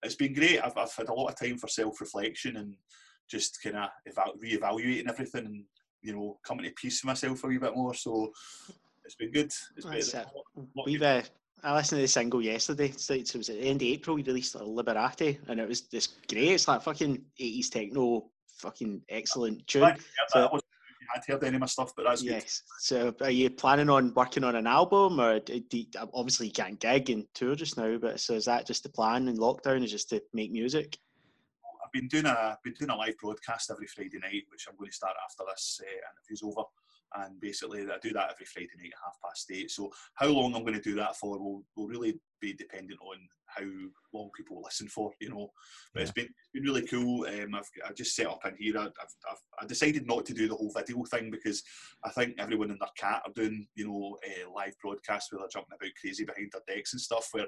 it's 0.04 0.16
been 0.16 0.34
great. 0.34 0.60
I've, 0.60 0.78
I've 0.78 0.94
had 0.96 1.10
a 1.10 1.14
lot 1.14 1.30
of 1.30 1.40
time 1.40 1.58
for 1.58 1.68
self 1.68 2.00
reflection 2.02 2.58
and 2.58 2.76
just 3.30 3.62
kind 3.62 3.78
of 3.78 3.90
eval- 4.08 4.36
re-evaluating 4.40 5.10
everything 5.10 5.46
and 5.46 5.64
you 6.02 6.14
know 6.14 6.40
coming 6.46 6.66
to 6.66 6.72
peace 6.72 7.04
with 7.04 7.10
myself 7.10 7.44
a 7.44 7.48
wee 7.48 7.58
bit 7.58 7.76
more. 7.76 7.94
So 7.94 8.32
it's 9.08 9.16
been 9.16 9.32
good. 9.32 9.52
It's 9.76 10.12
been, 10.14 10.26
We've 10.86 11.02
uh, 11.02 11.22
I 11.64 11.74
listened 11.74 11.98
to 11.98 12.02
the 12.04 12.08
single 12.08 12.42
yesterday. 12.42 12.92
So 12.92 13.14
it 13.14 13.34
was 13.36 13.50
at 13.50 13.56
the 13.56 13.68
end 13.68 13.82
of 13.82 13.88
April. 13.88 14.16
We 14.16 14.24
released 14.24 14.56
like, 14.56 14.66
Liberati, 14.66 15.40
and 15.48 15.60
it 15.60 15.68
was 15.68 15.82
this 15.82 16.08
great. 16.30 16.50
It's 16.50 16.68
like 16.68 16.84
fucking 16.84 17.24
eighties 17.40 17.70
techno, 17.70 18.30
fucking 18.58 19.02
excellent 19.10 19.66
tune. 19.66 19.84
Right, 19.84 19.98
yeah, 19.98 20.50
so, 20.50 20.60
I'd 21.16 21.24
heard 21.26 21.44
any 21.46 21.56
of 21.56 21.62
my 21.62 21.68
stuff, 21.68 21.94
but 21.96 22.04
that's 22.04 22.22
yes. 22.22 22.44
Good. 22.44 22.52
So, 22.80 23.16
are 23.22 23.32
you 23.32 23.50
planning 23.50 23.90
on 23.90 24.14
working 24.14 24.44
on 24.44 24.56
an 24.56 24.68
album, 24.68 25.22
or 25.22 25.40
do 25.40 25.62
you, 25.72 25.86
obviously 26.14 26.48
you 26.48 26.54
can't 26.54 26.80
gig 26.80 27.10
and 27.10 27.26
tour 27.34 27.56
just 27.56 27.78
now? 27.78 27.98
But 27.98 28.20
so 28.20 28.34
is 28.34 28.46
that 28.46 28.68
just 28.68 28.84
the 28.84 28.90
plan 28.90 29.30
in 29.30 29.38
lockdown? 29.38 29.84
Is 29.86 29.92
just 29.92 30.10
to 30.10 30.22
make 30.34 30.52
music? 30.52 30.98
I've 31.84 31.94
been 31.94 32.10
doing 32.10 32.26
a 32.26 32.58
been 32.62 32.74
doing 32.74 32.92
a 32.92 32.96
live 32.96 33.18
broadcast 33.20 33.72
every 33.72 33.88
Friday 33.88 34.20
night, 34.22 34.44
which 34.50 34.66
I'm 34.70 34.76
going 34.78 34.92
to 34.92 34.96
start 34.96 35.16
after 35.24 35.44
this 35.50 35.80
uh, 35.82 35.88
interview's 36.20 36.44
over 36.44 36.68
and 37.16 37.40
basically 37.40 37.82
I 37.82 37.98
do 38.02 38.14
that 38.14 38.32
every 38.32 38.46
Friday 38.46 38.70
night 38.78 38.92
at 38.94 39.04
half 39.04 39.18
past 39.24 39.50
eight. 39.52 39.72
So 39.72 39.92
how 40.16 40.28
long 40.28 40.56
I'm 40.56 40.64
going 40.64 40.74
to 40.74 40.82
do 40.82 40.96
that 40.96 41.16
for 41.16 41.40
will, 41.40 41.64
will 41.76 41.88
really 41.88 42.20
be 42.42 42.54
dependent 42.54 43.00
on 43.02 43.18
how 43.58 43.66
long 44.14 44.30
people 44.36 44.62
listen 44.64 44.88
for, 44.88 45.12
you 45.20 45.30
know. 45.30 45.50
But 45.94 46.00
yeah. 46.00 46.04
it's 46.04 46.12
been 46.12 46.26
it's 46.26 46.52
been 46.54 46.64
really 46.64 46.88
cool. 46.88 47.26
Um, 47.26 47.56
I've, 47.56 47.70
I've 47.86 47.96
just 47.96 48.16
set 48.16 48.28
up 48.28 48.46
in 48.46 48.56
here. 48.58 48.78
I've, 48.78 48.92
I've, 49.02 49.42
I 49.62 49.66
decided 49.66 50.08
not 50.08 50.26
to 50.26 50.34
do 50.34 50.48
the 50.48 50.56
whole 50.56 50.72
video 50.76 51.04
thing 51.06 51.32
because 51.32 51.64
I 52.04 52.10
think 52.10 52.36
everyone 52.38 52.72
in 52.72 52.78
their 52.80 52.90
cat 52.98 53.22
are 53.26 53.34
doing, 53.34 53.68
you 53.76 53.88
know, 53.88 54.18
uh, 54.26 54.52
live 54.54 54.76
broadcasts 54.82 55.32
where 55.32 55.40
they're 55.40 55.50
jumping 55.52 55.78
about 55.80 55.92
crazy 56.00 56.26
behind 56.26 56.52
their 56.54 56.76
decks 56.76 56.94
and 56.94 57.02
stuff. 57.02 57.28
Where 57.32 57.48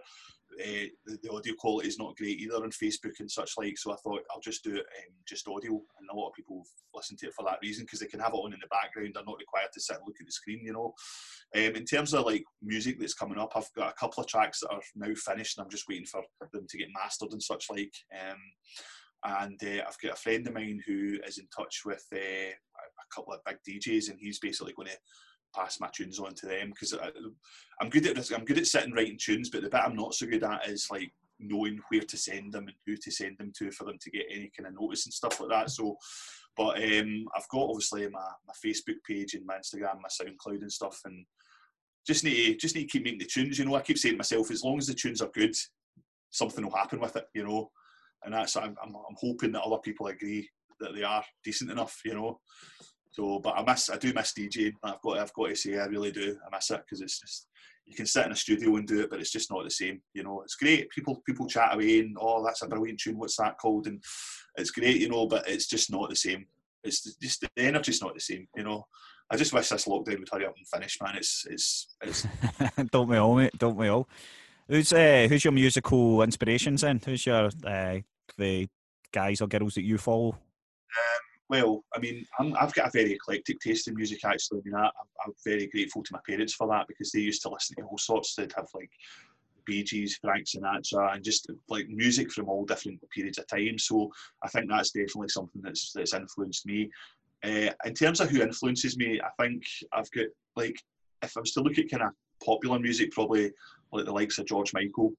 uh, 0.62 0.88
the, 1.06 1.18
the, 1.24 1.32
audio 1.32 1.54
quality 1.58 1.88
is 1.88 2.00
not 2.00 2.18
great 2.18 2.40
either 2.40 2.56
on 2.56 2.72
Facebook 2.72 3.20
and 3.20 3.30
such 3.30 3.54
like. 3.58 3.78
So 3.78 3.94
I 3.94 3.96
thought 3.98 4.24
I'll 4.32 4.42
just 4.42 4.64
do 4.64 4.76
it 4.76 4.80
um, 4.80 5.14
just 5.28 5.48
audio, 5.48 5.72
and 5.72 6.10
a 6.12 6.16
lot 6.16 6.30
of 6.30 6.34
people 6.34 6.64
listen 6.94 7.16
to 7.18 7.28
it 7.28 7.34
for 7.34 7.46
that 7.46 7.60
reason 7.62 7.86
because 7.86 8.00
they 8.00 8.08
can 8.08 8.20
have 8.20 8.34
it 8.34 8.38
on 8.38 8.54
in 8.54 8.60
the 8.60 8.68
background. 8.68 9.12
They're 9.14 9.24
not 9.26 9.40
required 9.40 9.70
to 9.74 9.82
sit 9.82 9.98
and 9.98 10.06
look 10.06 10.18
at 10.20 10.26
the 10.26 10.32
screen, 10.32 10.62
you 10.64 10.74
know. 10.74 10.94
Um, 11.56 11.76
in 11.76 11.86
terms 11.86 12.14
of 12.14 12.26
like 12.26 12.44
music 12.62 13.00
that's 13.00 13.14
coming 13.14 13.38
up, 13.38 13.52
I've 13.56 13.72
got 13.76 13.92
a 13.92 14.00
couple 14.00 14.24
of 14.24 14.30
tracks 14.30 14.60
that 14.62 14.72
are 14.72 14.82
now 14.96 15.14
finished, 15.16 15.58
and 15.58 15.66
I'm 15.66 15.72
just 15.72 15.88
waiting 15.88 15.99
for 16.06 16.24
them 16.54 16.66
to 16.70 16.78
get 16.78 16.90
mastered 16.94 17.32
and 17.32 17.42
such 17.42 17.66
like. 17.70 17.94
Um, 18.14 18.38
and 19.26 19.60
uh, 19.64 19.84
I've 19.88 20.00
got 20.02 20.14
a 20.14 20.22
friend 20.22 20.48
of 20.48 20.54
mine 20.54 20.82
who 20.86 21.18
is 21.28 21.40
in 21.40 21.48
touch 21.56 21.82
with 21.86 22.06
uh, 22.14 22.18
a 22.18 23.16
couple 23.16 23.34
of 23.34 23.42
big 23.46 23.58
DJs, 23.68 24.10
and 24.10 24.20
he's 24.20 24.40
basically 24.40 24.74
going 24.74 24.88
to 24.88 24.98
pass 25.56 25.80
my 25.80 25.90
tunes 25.94 26.20
on 26.20 26.34
to 26.36 26.46
them 26.46 26.70
because 26.70 26.94
I'm 27.82 27.90
good 27.90 28.06
at 28.06 28.32
I'm 28.32 28.46
good 28.46 28.60
at 28.60 28.68
sitting 28.68 28.94
writing 28.94 29.18
tunes, 29.20 29.50
but 29.50 29.62
the 29.62 29.70
bit 29.70 29.82
I'm 29.84 29.96
not 29.96 30.14
so 30.14 30.28
good 30.28 30.44
at 30.44 30.70
is 30.70 30.88
like 30.92 31.12
knowing 31.40 31.80
where 31.90 32.02
to 32.02 32.18
send 32.18 32.54
them 32.54 32.68
and 32.68 32.76
who 32.86 32.96
to 32.98 33.12
send 33.12 33.38
them 33.38 33.52
to 33.58 33.72
for 33.72 33.86
them 33.86 33.98
to 34.02 34.12
get 34.12 34.26
any 34.30 34.52
kind 34.58 34.68
of 34.68 34.80
notice 34.80 35.06
and 35.06 35.14
stuff 35.14 35.40
like 35.40 35.50
that. 35.50 35.70
So, 35.70 35.98
but 36.56 36.78
um, 36.78 37.26
I've 37.36 37.48
got 37.50 37.70
obviously 37.70 38.08
my, 38.10 38.28
my 38.48 38.54
Facebook 38.66 38.98
page 39.08 39.34
and 39.34 39.46
my 39.46 39.56
Instagram, 39.56 40.02
my 40.02 40.10
SoundCloud 40.10 40.62
and 40.62 40.72
stuff, 40.72 41.00
and 41.06 41.26
just 42.06 42.24
need 42.24 42.46
to 42.46 42.56
just 42.56 42.76
need 42.76 42.90
to 42.90 42.90
keep 42.90 43.04
making 43.04 43.20
the 43.20 43.26
tunes. 43.26 43.58
You 43.58 43.66
know, 43.66 43.76
I 43.76 43.82
keep 43.82 43.98
saying 43.98 44.16
to 44.16 44.18
myself, 44.18 44.52
as 44.52 44.64
long 44.64 44.78
as 44.78 44.88
the 44.88 44.94
tunes 44.94 45.22
are 45.22 45.32
good, 45.34 45.56
something 46.32 46.64
will 46.64 46.76
happen 46.76 47.00
with 47.00 47.16
it. 47.16 47.26
You 47.34 47.48
know, 47.48 47.72
and 48.24 48.34
that's 48.34 48.56
I'm 48.56 48.76
I'm, 48.84 48.96
I'm 48.96 49.16
hoping 49.16 49.52
that 49.54 49.64
other 49.64 49.80
people 49.80 50.08
agree 50.08 50.50
that 50.80 50.96
they 50.96 51.04
are 51.04 51.24
decent 51.44 51.72
enough. 51.72 52.00
You 52.06 52.16
know. 52.16 52.40
So, 53.12 53.40
but 53.40 53.58
I 53.58 53.64
miss, 53.64 53.90
I 53.90 53.98
do 53.98 54.14
miss 54.14 54.34
DJing. 54.34 54.74
I've 54.84 55.02
got, 55.02 55.18
I've 55.18 55.34
got 55.34 55.50
to 55.50 55.56
say, 55.56 55.78
I 55.78 55.86
really 55.86 56.12
do. 56.12 56.38
I 56.46 56.56
miss 56.56 56.70
it 56.70 56.82
because 56.86 57.02
it's 57.02 57.20
just, 57.20 57.48
you 57.86 57.96
can 57.96 58.06
sit 58.06 58.26
in 58.26 58.32
a 58.32 58.36
studio 58.36 58.76
and 58.76 58.88
do 58.88 59.02
it, 59.02 59.10
but 59.10 59.20
it's 59.20 59.32
just 59.32 59.52
not 59.52 59.64
the 59.64 59.72
same. 59.72 60.02
You 60.14 60.24
know, 60.24 60.42
it's 60.42 60.56
great. 60.56 60.90
People, 60.92 61.22
people 61.26 61.48
chat 61.48 61.74
away 61.74 62.02
and 62.02 62.16
oh, 62.20 62.44
that's 62.46 62.62
a 62.62 62.68
brilliant 62.68 63.00
tune. 63.00 63.18
What's 63.18 63.38
that 63.38 63.58
called? 63.58 63.88
And 63.88 64.02
it's 64.58 64.72
great, 64.72 64.98
you 64.98 65.10
know, 65.10 65.26
but 65.26 65.50
it's 65.50 65.68
just 65.68 65.92
not 65.92 66.10
the 66.10 66.16
same. 66.16 66.46
It's 66.84 67.16
just 67.16 67.42
the 67.42 67.64
energy's 67.64 68.02
not 68.02 68.14
the 68.14 68.22
same. 68.22 68.48
You 68.56 68.64
know, 68.64 68.86
I 69.32 69.38
just 69.38 69.54
wish 69.54 69.70
this 69.70 69.86
lockdown 69.86 70.20
would 70.20 70.30
hurry 70.32 70.46
up 70.46 70.56
and 70.56 70.68
finish, 70.68 70.98
man. 71.02 71.16
It's, 71.18 71.46
it's, 71.50 71.96
it's. 72.02 72.28
don't 72.92 73.10
we 73.10 73.18
all, 73.18 73.36
mate? 73.36 73.58
Don't 73.58 73.76
we 73.76 73.88
all? 73.88 74.08
Who's, 74.70 74.94
uh, 74.94 75.26
who's 75.28 75.44
your 75.44 75.52
musical 75.52 76.22
inspirations 76.22 76.82
then? 76.82 77.02
Who's 77.04 77.26
your 77.26 77.50
uh, 77.66 77.98
the 78.38 78.68
guys 79.12 79.42
or 79.42 79.48
girls 79.48 79.74
that 79.74 79.84
you 79.84 79.98
follow? 79.98 80.38
Well, 81.50 81.84
I 81.96 82.00
mean, 82.00 82.24
i 82.40 82.44
have 82.60 82.74
got 82.76 82.90
a 82.90 82.92
very 82.92 83.14
eclectic 83.14 83.60
taste 83.60 83.88
in 83.88 83.96
music. 83.96 84.24
Actually, 84.24 84.60
I 84.60 84.62
mean, 84.66 84.76
I, 84.76 84.86
am 85.26 85.34
very 85.44 85.66
grateful 85.66 86.04
to 86.04 86.14
my 86.14 86.20
parents 86.28 86.54
for 86.54 86.68
that 86.68 86.88
because 86.88 87.12
they 87.12 87.22
used 87.22 87.42
to 87.42 87.50
listen 87.50 87.76
to 87.78 87.84
all 87.84 87.98
sorts. 87.98 88.36
They'd 88.36 88.54
have 88.56 88.68
like 88.76 88.92
Bee 89.66 89.84
Gees, 89.84 90.20
Frank 90.22 90.46
Sinatra, 90.46 91.16
and 91.16 91.24
just 91.24 91.50
like 91.68 91.90
music 91.90 92.32
from 92.32 92.50
all 92.50 92.66
different 92.66 93.00
periods 93.10 93.40
of 93.40 93.48
time. 93.48 93.80
So 93.80 94.12
I 94.44 94.48
think 94.50 94.70
that's 94.70 94.92
definitely 94.92 95.30
something 95.30 95.62
that's 95.64 95.92
that's 95.94 96.14
influenced 96.14 96.68
me. 96.68 96.92
Uh, 97.44 97.72
in 97.84 97.96
terms 97.96 98.20
of 98.20 98.30
who 98.30 98.44
influences 98.44 98.96
me, 98.96 99.20
I 99.20 99.44
think 99.44 99.64
I've 99.92 100.12
got 100.12 100.28
like 100.56 100.80
if 101.24 101.36
I 101.36 101.40
was 101.40 101.54
to 101.54 101.62
look 101.62 101.80
at 101.80 101.90
kind 101.90 102.04
of 102.04 102.12
popular 102.46 102.78
music, 102.78 103.12
probably 103.12 103.52
like 103.92 104.06
the 104.06 104.12
likes 104.12 104.38
of 104.38 104.46
George 104.46 104.74
Michael 104.74 105.14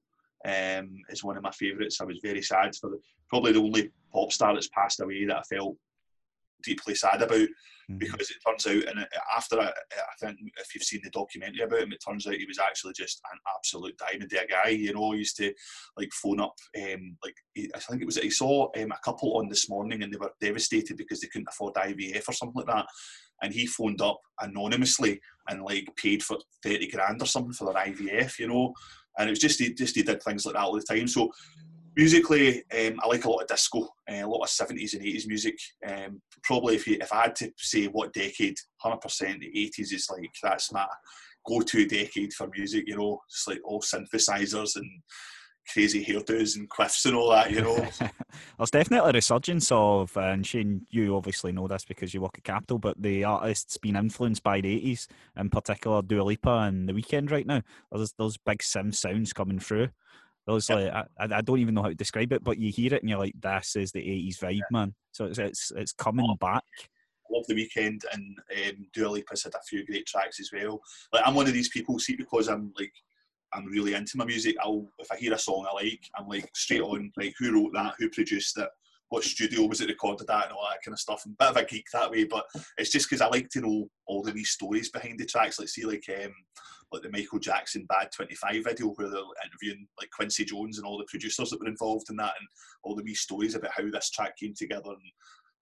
um, 0.45 0.91
is 1.09 1.25
one 1.25 1.37
of 1.37 1.43
my 1.43 1.51
favourites. 1.51 2.01
I 2.01 2.05
was 2.05 2.19
very 2.23 2.43
sad 2.43 2.75
for 2.77 2.91
the, 2.91 2.99
probably 3.29 3.53
the 3.53 3.61
only 3.61 3.91
pop 4.13 4.33
star 4.33 4.55
that's 4.55 4.69
passed 4.69 5.01
away 5.01 5.25
that 5.27 5.39
I 5.39 5.43
felt 5.43 5.77
deeply 6.63 6.95
sad 6.95 7.23
about 7.23 7.33
mm-hmm. 7.39 7.99
because 7.99 8.31
it 8.31 8.37
turns 8.47 8.67
out, 8.67 8.95
and 8.95 9.07
after 9.37 9.61
I, 9.61 9.67
I 9.69 10.15
think 10.21 10.39
if 10.59 10.75
you've 10.75 10.85
seen 10.85 11.01
the 11.03 11.11
documentary 11.11 11.63
about 11.63 11.81
him, 11.81 11.93
it 11.93 12.03
turns 12.07 12.27
out 12.27 12.35
he 12.35 12.47
was 12.47 12.59
actually 12.59 12.95
just 12.97 13.21
an 13.33 13.39
absolute 13.57 13.99
diamond 13.99 14.33
of 14.33 14.43
a 14.43 14.47
guy. 14.47 14.71
You 14.71 14.95
know, 14.95 15.13
he 15.13 15.19
used 15.19 15.37
to 15.39 15.53
like 15.97 16.13
phone 16.13 16.41
up, 16.41 16.55
um, 16.79 17.17
like 17.23 17.35
he, 17.55 17.71
I 17.75 17.79
think 17.79 18.03
it 18.03 18.07
was 18.07 18.19
he 18.19 18.31
saw 18.31 18.69
um, 18.77 18.93
a 18.93 18.99
couple 19.05 19.37
on 19.37 19.49
this 19.49 19.69
morning 19.69 20.03
and 20.03 20.13
they 20.13 20.19
were 20.19 20.33
devastated 20.41 20.97
because 20.97 21.21
they 21.21 21.29
couldn't 21.29 21.49
afford 21.49 21.75
IVF 21.75 22.29
or 22.29 22.33
something 22.33 22.63
like 22.63 22.75
that. 22.75 22.87
And 23.43 23.53
he 23.53 23.67
phoned 23.67 24.01
up 24.03 24.21
anonymously 24.41 25.21
and 25.49 25.63
like 25.63 25.89
paid 25.97 26.23
for 26.23 26.39
thirty 26.63 26.89
grand 26.89 27.23
or 27.23 27.27
something 27.27 27.53
for 27.53 27.73
their 27.73 27.83
IVF, 27.83 28.39
you 28.39 28.49
know. 28.49 28.73
And 29.19 29.29
it 29.29 29.33
was 29.33 29.39
just 29.39 29.61
he 29.61 29.73
just 29.75 29.97
he 29.97 30.03
did 30.03 30.23
things 30.23 30.47
like 30.47 30.55
that 30.55 30.63
all 30.63 30.75
the 30.75 30.83
time. 30.83 31.09
So 31.09 31.31
musically, 31.97 32.63
um, 32.73 33.01
I 33.03 33.07
like 33.09 33.25
a 33.25 33.31
lot 33.31 33.43
of 33.43 33.49
disco, 33.49 33.83
uh, 34.11 34.25
a 34.25 34.27
lot 34.27 34.43
of 34.43 34.51
seventies 34.51 34.95
and 34.95 35.03
eighties 35.03 35.27
music. 35.27 35.59
Um, 35.87 36.21
probably 36.43 36.77
if 36.77 36.87
if 36.89 37.13
I 37.13 37.23
had 37.23 37.37
to 37.37 37.53
say 37.57 37.87
what 37.87 38.13
decade, 38.13 38.57
hundred 38.79 39.01
percent 39.01 39.41
the 39.41 39.49
eighties 39.49 39.93
is 39.93 40.09
like 40.11 40.31
that's 40.43 40.73
my 40.73 40.87
go-to 41.47 41.87
decade 41.87 42.33
for 42.33 42.49
music. 42.55 42.85
You 42.87 42.97
know, 42.97 43.21
it's 43.27 43.47
like 43.49 43.61
all 43.65 43.81
synthesizers 43.81 44.77
and 44.77 44.91
crazy 45.73 46.05
hairdos 46.05 46.57
and 46.57 46.69
quiffs 46.69 47.07
and 47.07 47.15
all 47.15 47.31
that. 47.31 47.51
You 47.51 47.63
know, 47.63 47.77
there's 48.59 48.71
definitely 48.71 49.11
a 49.11 49.13
resurgence 49.13 49.71
of, 49.73 50.17
uh, 50.17 50.21
and 50.21 50.47
Shane, 50.47 50.87
you 50.91 51.17
obviously 51.17 51.53
know 51.53 51.69
this 51.69 51.85
because 51.85 52.13
you 52.13 52.21
work 52.21 52.39
at 52.39 52.45
Capital, 52.45 52.79
but 52.79 53.01
the 53.01 53.25
artists 53.25 53.77
been 53.77 53.97
influenced 53.97 54.43
by 54.43 54.61
the 54.61 54.75
eighties, 54.75 55.09
in 55.37 55.51
particular 55.51 56.03
Dua 56.03 56.23
Lipa 56.23 56.51
and 56.51 56.89
The 56.89 56.93
Weeknd 56.93 57.31
right 57.31 57.47
now. 57.47 57.63
There's 57.93 58.13
those 58.13 58.37
big 58.37 58.59
synth 58.59 58.95
sounds 58.95 59.33
coming 59.33 59.59
through. 59.59 59.89
Those 60.47 60.69
yep. 60.69 60.93
like 61.19 61.31
I, 61.33 61.37
I 61.37 61.41
don't 61.43 61.61
even 61.61 61.75
know 61.75 61.83
how 61.83 61.89
to 61.89 61.95
describe 61.95 62.33
it, 62.33 62.43
but 62.43 62.59
you 62.59 62.73
hear 62.73 62.95
it 62.95 63.03
and 63.03 63.11
you're 63.11 63.19
like, 63.19 63.35
"This 63.41 63.77
is 63.77 63.93
the 63.93 64.01
'80s 64.01 64.39
vibe, 64.39 64.57
yeah. 64.57 64.63
man." 64.71 64.95
So 65.13 65.27
it's 65.27 65.39
it's 65.39 65.73
it's 65.77 65.93
coming 65.93 66.27
oh, 66.29 66.37
back. 66.37 66.65
Love 67.31 67.47
the 67.47 67.55
Weeknd 67.55 68.03
and 68.13 68.37
um, 68.67 68.87
Dua 68.93 69.09
Lipa's 69.09 69.45
had 69.45 69.55
a 69.55 69.63
few 69.69 69.87
great 69.87 70.07
tracks 70.07 70.41
as 70.41 70.51
well. 70.53 70.81
Like 71.13 71.23
I'm 71.25 71.35
one 71.35 71.47
of 71.47 71.53
these 71.53 71.69
people, 71.69 71.99
see, 71.99 72.17
because 72.17 72.49
I'm 72.49 72.73
like 72.77 72.93
I'm 73.53 73.67
really 73.67 73.95
into 73.95 74.17
my 74.17 74.25
music. 74.25 74.57
I'll 74.63 74.87
if 74.99 75.11
I 75.11 75.17
hear 75.17 75.35
a 75.35 75.39
song 75.39 75.67
I 75.69 75.75
like, 75.75 76.01
I'm 76.17 76.29
like 76.29 76.49
straight 76.55 76.83
on 76.83 77.13
like 77.17 77.35
who 77.39 77.53
wrote 77.53 77.73
that, 77.75 77.95
who 77.99 78.09
produced 78.11 78.59
it, 78.59 78.69
what 79.11 79.25
studio 79.25 79.67
was 79.67 79.81
it 79.81 79.89
recorded 79.89 80.31
at 80.31 80.45
and 80.45 80.53
all 80.53 80.67
that 80.71 80.83
kind 80.85 80.95
of 80.95 81.01
stuff. 81.01 81.23
I'm 81.27 81.33
a 81.33 81.45
bit 81.45 81.51
of 81.51 81.57
a 81.57 81.67
geek 81.67 81.87
that 81.93 82.11
way, 82.11 82.25
but 82.25 82.45
it's 82.79 82.91
just 82.91 83.09
because 83.09 83.21
I 83.21 83.27
like 83.27 83.49
to 83.51 83.61
know 83.61 83.89
all 84.07 84.23
the 84.23 84.33
wee 84.33 84.45
stories 84.45 84.91
behind 84.91 85.19
the 85.19 85.27
tracks. 85.27 85.59
Like 85.59 85.69
see 85.69 85.85
like 85.85 86.05
um, 86.09 86.33
like 86.93 87.03
the 87.03 87.11
Michael 87.11 87.41
Jackson 87.41 87.87
Bad 87.89 88.11
25 88.15 88.65
video 88.65 88.89
where 88.89 89.09
they're 89.09 89.21
interviewing 89.45 89.87
like 89.99 90.11
Quincy 90.11 90.45
Jones 90.45 90.79
and 90.79 90.87
all 90.87 90.99
the 90.99 91.07
producers 91.09 91.51
that 91.51 91.61
were 91.61 91.69
involved 91.69 92.07
in 92.11 92.17
that 92.17 92.35
and 92.39 92.49
all 92.85 92.95
the 92.95 93.03
wee 93.03 93.15
stories 93.15 93.55
about 93.55 93.73
how 93.77 93.89
this 93.91 94.11
track 94.11 94.37
came 94.37 94.55
together 94.55 94.91
and 94.91 95.13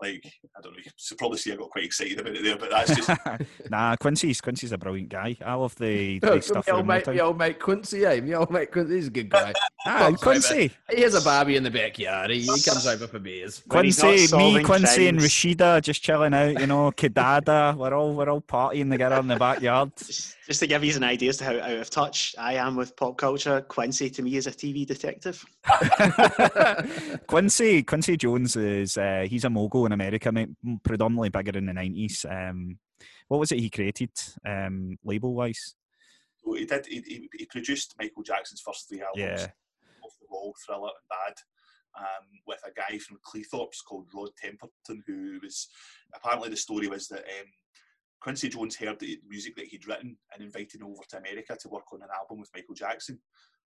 like 0.01 0.25
I 0.57 0.61
don't 0.63 0.73
know. 0.73 0.79
You 0.85 0.91
should 0.97 1.19
probably 1.19 1.39
see 1.39 1.53
I 1.53 1.57
got 1.57 1.71
quite 1.71 1.85
excited 1.85 2.21
about 2.21 2.37
it 2.37 2.43
there, 2.43 2.57
but 2.57 2.71
that's 2.71 2.95
just 2.95 3.11
nah. 3.71 3.97
Quincy's 3.97 4.41
Quincy's 4.41 4.73
a 4.73 4.79
brilliant 4.79 5.09
guy. 5.09 5.37
I 5.45 5.55
love 5.55 5.75
the, 5.77 6.19
the 6.21 6.41
stuff. 6.41 6.67
Me 6.67 6.73
old, 6.73 6.87
mate, 6.87 7.07
me 7.07 7.21
old 7.21 7.39
mate 7.39 7.59
Quincy, 7.59 8.05
eh? 8.05 8.21
Me 8.21 8.35
old 8.35 8.51
mate 8.51 8.71
Quincy, 8.71 8.95
he's 8.95 9.07
a 9.09 9.11
good 9.11 9.29
guy. 9.29 9.53
ah, 9.87 10.13
Quincy. 10.21 10.71
He 10.91 11.03
has 11.03 11.15
a 11.15 11.21
Barbie 11.23 11.57
in 11.57 11.63
the 11.63 11.71
backyard. 11.71 12.31
He, 12.31 12.41
he 12.41 12.63
comes 12.63 12.87
over 12.87 13.07
for 13.07 13.19
beers. 13.19 13.63
Quincy, 13.69 14.37
me, 14.37 14.63
Quincy, 14.63 15.09
and 15.09 15.19
Rashida 15.19 15.83
just 15.83 16.03
chilling 16.03 16.35
out. 16.35 16.61
You 16.61 16.67
know, 16.67 16.91
Kidada. 16.93 17.77
We're 17.77 17.95
all 17.95 18.15
we're 18.15 18.29
all 18.29 18.41
partying 18.41 18.91
together 18.91 19.17
in 19.17 19.27
the 19.27 19.37
backyard. 19.37 19.93
Just 20.49 20.61
to 20.61 20.67
give 20.67 20.83
you 20.83 20.97
an 20.97 21.05
idea 21.05 21.29
as 21.29 21.37
to 21.37 21.45
how 21.45 21.61
out 21.61 21.77
of 21.77 21.91
touch 21.91 22.35
I 22.39 22.55
am 22.55 22.75
with 22.75 22.97
pop 22.97 23.19
culture, 23.19 23.61
Quincy 23.61 24.09
to 24.09 24.23
me 24.23 24.37
is 24.37 24.47
a 24.47 24.51
TV 24.51 24.87
detective. 24.87 25.45
Quincy 27.27 27.83
Quincy 27.83 28.17
Jones 28.17 28.57
is 28.57 28.97
uh, 28.97 29.27
he's 29.29 29.45
a 29.45 29.51
mogul 29.51 29.85
in 29.85 29.93
America, 29.93 30.33
predominantly 30.83 31.29
bigger 31.29 31.59
in 31.59 31.67
the 31.67 31.75
nineties. 31.75 32.25
Um, 32.27 32.79
what 33.29 33.41
was 33.41 33.53
it 33.53 33.61
he 33.61 33.69
created, 33.69 34.11
um, 34.47 34.97
label 35.05 35.35
wise? 35.35 35.75
So 36.43 36.55
he 36.55 36.65
did. 36.65 36.87
He, 36.87 37.29
he, 37.37 37.45
produced 37.45 37.95
Michael 37.99 38.23
Jackson's 38.23 38.63
first 38.63 38.89
three 38.89 39.03
albums. 39.03 39.43
Yeah. 39.43 39.49
Off 40.03 40.17
the 40.19 40.29
Wall, 40.31 40.55
Thriller, 40.65 40.89
and 40.89 41.09
Bad. 41.11 41.35
Um, 41.99 42.27
with 42.47 42.63
a 42.65 42.71
guy 42.71 42.99
from 42.99 43.19
Cleethorpes 43.27 43.85
called 43.87 44.07
Rod 44.15 44.31
Temperton, 44.43 45.03
who 45.07 45.41
was 45.43 45.69
apparently 46.15 46.49
the 46.49 46.57
story 46.57 46.87
was 46.87 47.09
that 47.09 47.19
um, 47.19 47.47
Quincy 48.21 48.49
Jones 48.49 48.77
heard 48.77 48.99
the 48.99 49.21
music 49.29 49.57
that 49.57 49.67
he'd 49.67 49.87
written 49.87 50.17
and 50.33 50.43
invited 50.43 50.81
him 50.81 50.89
over 50.89 51.03
to 51.09 51.19
America 51.19 51.57
to 51.61 51.69
work 51.69 51.93
on 51.93 52.03
an 52.03 52.09
album 52.15 52.41
with 52.41 52.51
Michael 52.55 52.75
Jackson. 52.75 53.19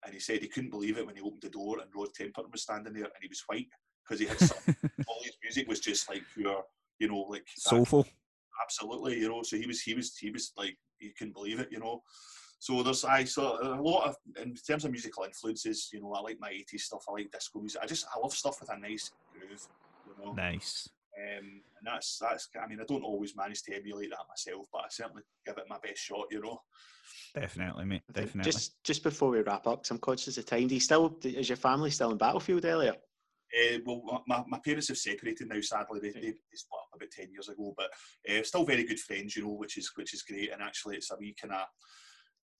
And 0.03 0.13
he 0.13 0.19
said 0.19 0.41
he 0.41 0.47
couldn't 0.47 0.71
believe 0.71 0.97
it 0.97 1.05
when 1.05 1.15
he 1.15 1.21
opened 1.21 1.43
the 1.43 1.49
door 1.49 1.79
and 1.79 1.91
Rod 1.95 2.09
Temperton 2.19 2.51
was 2.51 2.63
standing 2.63 2.93
there 2.93 3.03
and 3.03 3.13
he 3.21 3.27
was 3.27 3.43
white 3.45 3.67
because 4.03 4.19
he 4.19 4.25
had 4.25 4.39
some, 4.39 4.75
all 5.07 5.21
his 5.23 5.37
music 5.43 5.67
was 5.67 5.79
just 5.79 6.09
like 6.09 6.23
pure, 6.33 6.63
you 6.99 7.07
know, 7.07 7.21
like 7.29 7.45
soulful. 7.55 8.07
Absolutely, 8.63 9.19
you 9.19 9.29
know. 9.29 9.43
So 9.43 9.57
he 9.57 9.67
was, 9.67 9.81
he 9.81 9.93
was, 9.93 10.17
he 10.17 10.31
was 10.31 10.53
like 10.57 10.75
he 10.97 11.11
couldn't 11.11 11.33
believe 11.33 11.59
it, 11.59 11.69
you 11.71 11.79
know. 11.79 12.01
So 12.61 12.83
there's 12.83 13.03
I 13.03 13.23
saw 13.23 13.59
a 13.59 13.81
lot 13.81 14.07
of 14.07 14.15
in 14.39 14.53
terms 14.53 14.85
of 14.85 14.91
musical 14.91 15.23
influences. 15.23 15.89
You 15.91 16.01
know, 16.01 16.13
I 16.13 16.21
like 16.21 16.37
my 16.39 16.51
'80s 16.51 16.81
stuff. 16.81 17.05
I 17.09 17.13
like 17.13 17.31
disco 17.31 17.59
music. 17.59 17.81
I 17.81 17.87
just 17.87 18.05
I 18.15 18.19
love 18.19 18.33
stuff 18.33 18.59
with 18.59 18.71
a 18.71 18.77
nice 18.77 19.11
groove. 19.33 19.67
You 20.05 20.23
know, 20.23 20.33
nice. 20.33 20.87
Um, 21.17 21.61
and 21.77 21.85
that's 21.85 22.17
that's. 22.19 22.49
I 22.61 22.67
mean, 22.67 22.79
I 22.81 22.85
don't 22.85 23.03
always 23.03 23.35
manage 23.35 23.63
to 23.63 23.75
emulate 23.75 24.11
that 24.11 24.27
myself, 24.29 24.67
but 24.71 24.83
I 24.85 24.87
certainly 24.89 25.23
give 25.45 25.57
it 25.57 25.65
my 25.69 25.77
best 25.83 25.99
shot. 25.99 26.25
You 26.31 26.41
know. 26.41 26.61
Definitely, 27.33 27.85
mate. 27.85 28.03
Definitely. 28.11 28.49
Just 28.51 28.83
just 28.83 29.03
before 29.03 29.29
we 29.29 29.41
wrap 29.41 29.67
up, 29.67 29.83
because 29.83 29.91
I'm 29.91 29.97
conscious 29.99 30.37
of 30.37 30.45
time. 30.45 30.67
Do 30.67 30.75
you 30.75 30.81
still 30.81 31.17
is 31.23 31.49
your 31.49 31.57
family 31.57 31.91
still 31.91 32.11
in 32.11 32.17
Battlefield 32.17 32.65
Elliot? 32.65 33.01
Uh, 33.53 33.79
well, 33.85 34.23
my, 34.27 34.43
my 34.47 34.59
parents 34.59 34.87
have 34.87 34.97
separated 34.97 35.49
now. 35.49 35.59
Sadly, 35.59 35.99
they, 35.99 36.11
they, 36.11 36.21
they 36.21 36.33
split 36.53 36.79
up 36.79 36.95
about 36.95 37.11
ten 37.11 37.29
years 37.31 37.49
ago, 37.49 37.73
but 37.75 37.89
uh, 38.29 38.43
still 38.43 38.63
very 38.63 38.85
good 38.85 38.99
friends, 38.99 39.35
you 39.35 39.43
know, 39.43 39.51
which 39.51 39.77
is 39.77 39.91
which 39.95 40.13
is 40.13 40.23
great. 40.23 40.53
And 40.53 40.61
actually, 40.61 40.95
it's 40.95 41.11
a 41.11 41.17
wee 41.19 41.35
kind 41.39 41.53
of 41.53 41.65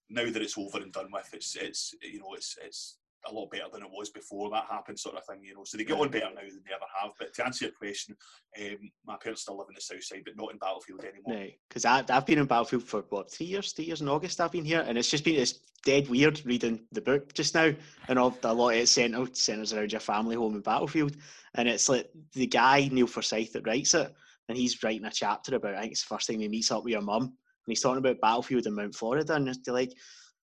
now 0.10 0.30
that 0.30 0.42
it's 0.42 0.58
over 0.58 0.80
and 0.80 0.92
done 0.92 1.10
with, 1.12 1.30
it's 1.34 1.56
it's 1.56 1.94
you 2.02 2.20
know 2.20 2.34
it's 2.34 2.58
it's 2.62 2.98
a 3.28 3.34
lot 3.34 3.52
better 3.52 3.66
than 3.72 3.84
it 3.84 3.92
was 3.92 4.10
before 4.10 4.50
that 4.50 4.66
happened, 4.66 5.00
sort 5.00 5.16
of 5.16 5.26
thing. 5.26 5.44
You 5.44 5.56
know, 5.56 5.64
so 5.64 5.78
they 5.78 5.84
get 5.84 6.00
on 6.00 6.10
better 6.10 6.30
now 6.34 6.42
than 6.42 6.62
they 6.66 6.74
ever 6.74 6.86
have. 7.02 7.12
But 7.20 7.34
to 7.36 7.46
answer 7.46 7.66
your 7.66 7.74
question, 7.74 8.16
um, 8.60 8.92
my 9.06 9.18
parents 9.18 9.44
still 9.44 9.58
live 9.58 9.68
in 9.70 9.76
the 9.76 9.82
south 9.82 10.04
side, 10.04 10.24
but 10.26 10.38
not 10.38 10.52
in 10.52 10.58
Battlefield 10.58 11.02
anymore. 11.02 11.36
Right, 11.36 11.58
because 11.68 11.86
I've, 11.86 12.10
I've 12.10 12.26
been 12.26 12.40
in 12.40 12.46
Battlefield 12.46 12.84
for 12.84 13.04
what 13.10 13.32
three 13.32 13.48
years, 13.48 13.74
three 13.74 13.86
years 13.86 14.02
in 14.02 14.10
August. 14.10 14.42
I've 14.42 14.52
been 14.52 14.66
here, 14.66 14.84
and 14.88 14.98
it's 14.98 15.10
just 15.10 15.24
been 15.24 15.40
it's 15.40 15.60
dead 15.84 16.08
weird 16.10 16.46
reading 16.46 16.82
the 16.92 17.02
book 17.02 17.34
just 17.34 17.56
now, 17.56 17.72
and 18.08 18.20
all 18.20 18.38
a 18.44 18.54
lot 18.54 18.72
of 18.72 18.78
it 18.78 18.88
centered 18.88 19.36
centers 19.36 19.74
around 19.74 19.92
your 19.92 20.02
family 20.02 20.36
home 20.36 20.56
in 20.56 20.62
Battlefield, 20.62 21.16
and 21.56 21.68
it's 21.68 21.90
like 21.90 22.10
the 22.34 22.48
guy 22.48 22.90
Neil 22.92 23.08
Forsyth 23.08 23.54
that 23.54 23.66
writes 23.68 23.94
it, 23.94 24.14
and 24.50 24.58
he's 24.58 24.82
writing 24.84 25.06
a 25.06 25.12
chapter 25.12 25.56
about 25.56 25.76
I 25.76 25.82
think 25.82 25.94
it's 25.94 26.04
the 26.04 26.14
first 26.16 26.28
time 26.28 26.40
he 26.40 26.48
meets 26.48 26.72
up 26.72 26.84
with 26.84 26.94
your 26.94 27.02
mum, 27.02 27.24
and 27.24 27.32
he's 27.68 27.82
talking 27.82 28.00
about 28.00 28.22
Battlefield 28.22 28.66
in 28.66 28.76
Mount 28.76 28.96
Florida, 28.96 29.36
and 29.36 29.48
they're 29.48 29.74
like 29.74 29.94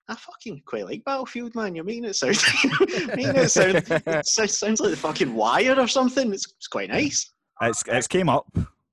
I 0.09 0.15
fucking 0.15 0.63
quite 0.65 0.85
like 0.85 1.03
Battlefield, 1.05 1.55
man. 1.55 1.75
You're 1.75 1.85
making 1.85 2.05
it 2.05 2.15
sound, 2.15 2.37
making 3.15 3.35
it 3.35 3.49
sound, 3.49 3.83
it 3.87 4.25
sounds 4.27 4.81
like 4.81 4.91
the 4.91 4.97
fucking 4.97 5.33
Wire 5.33 5.79
or 5.79 5.87
something. 5.87 6.33
It's, 6.33 6.45
it's 6.57 6.67
quite 6.67 6.89
nice. 6.89 7.31
It's 7.61 7.83
it's 7.87 8.07
came 8.07 8.27
up. 8.27 8.45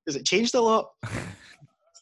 Has 0.06 0.16
it 0.16 0.24
changed 0.24 0.54
a 0.54 0.60
lot? 0.60 0.90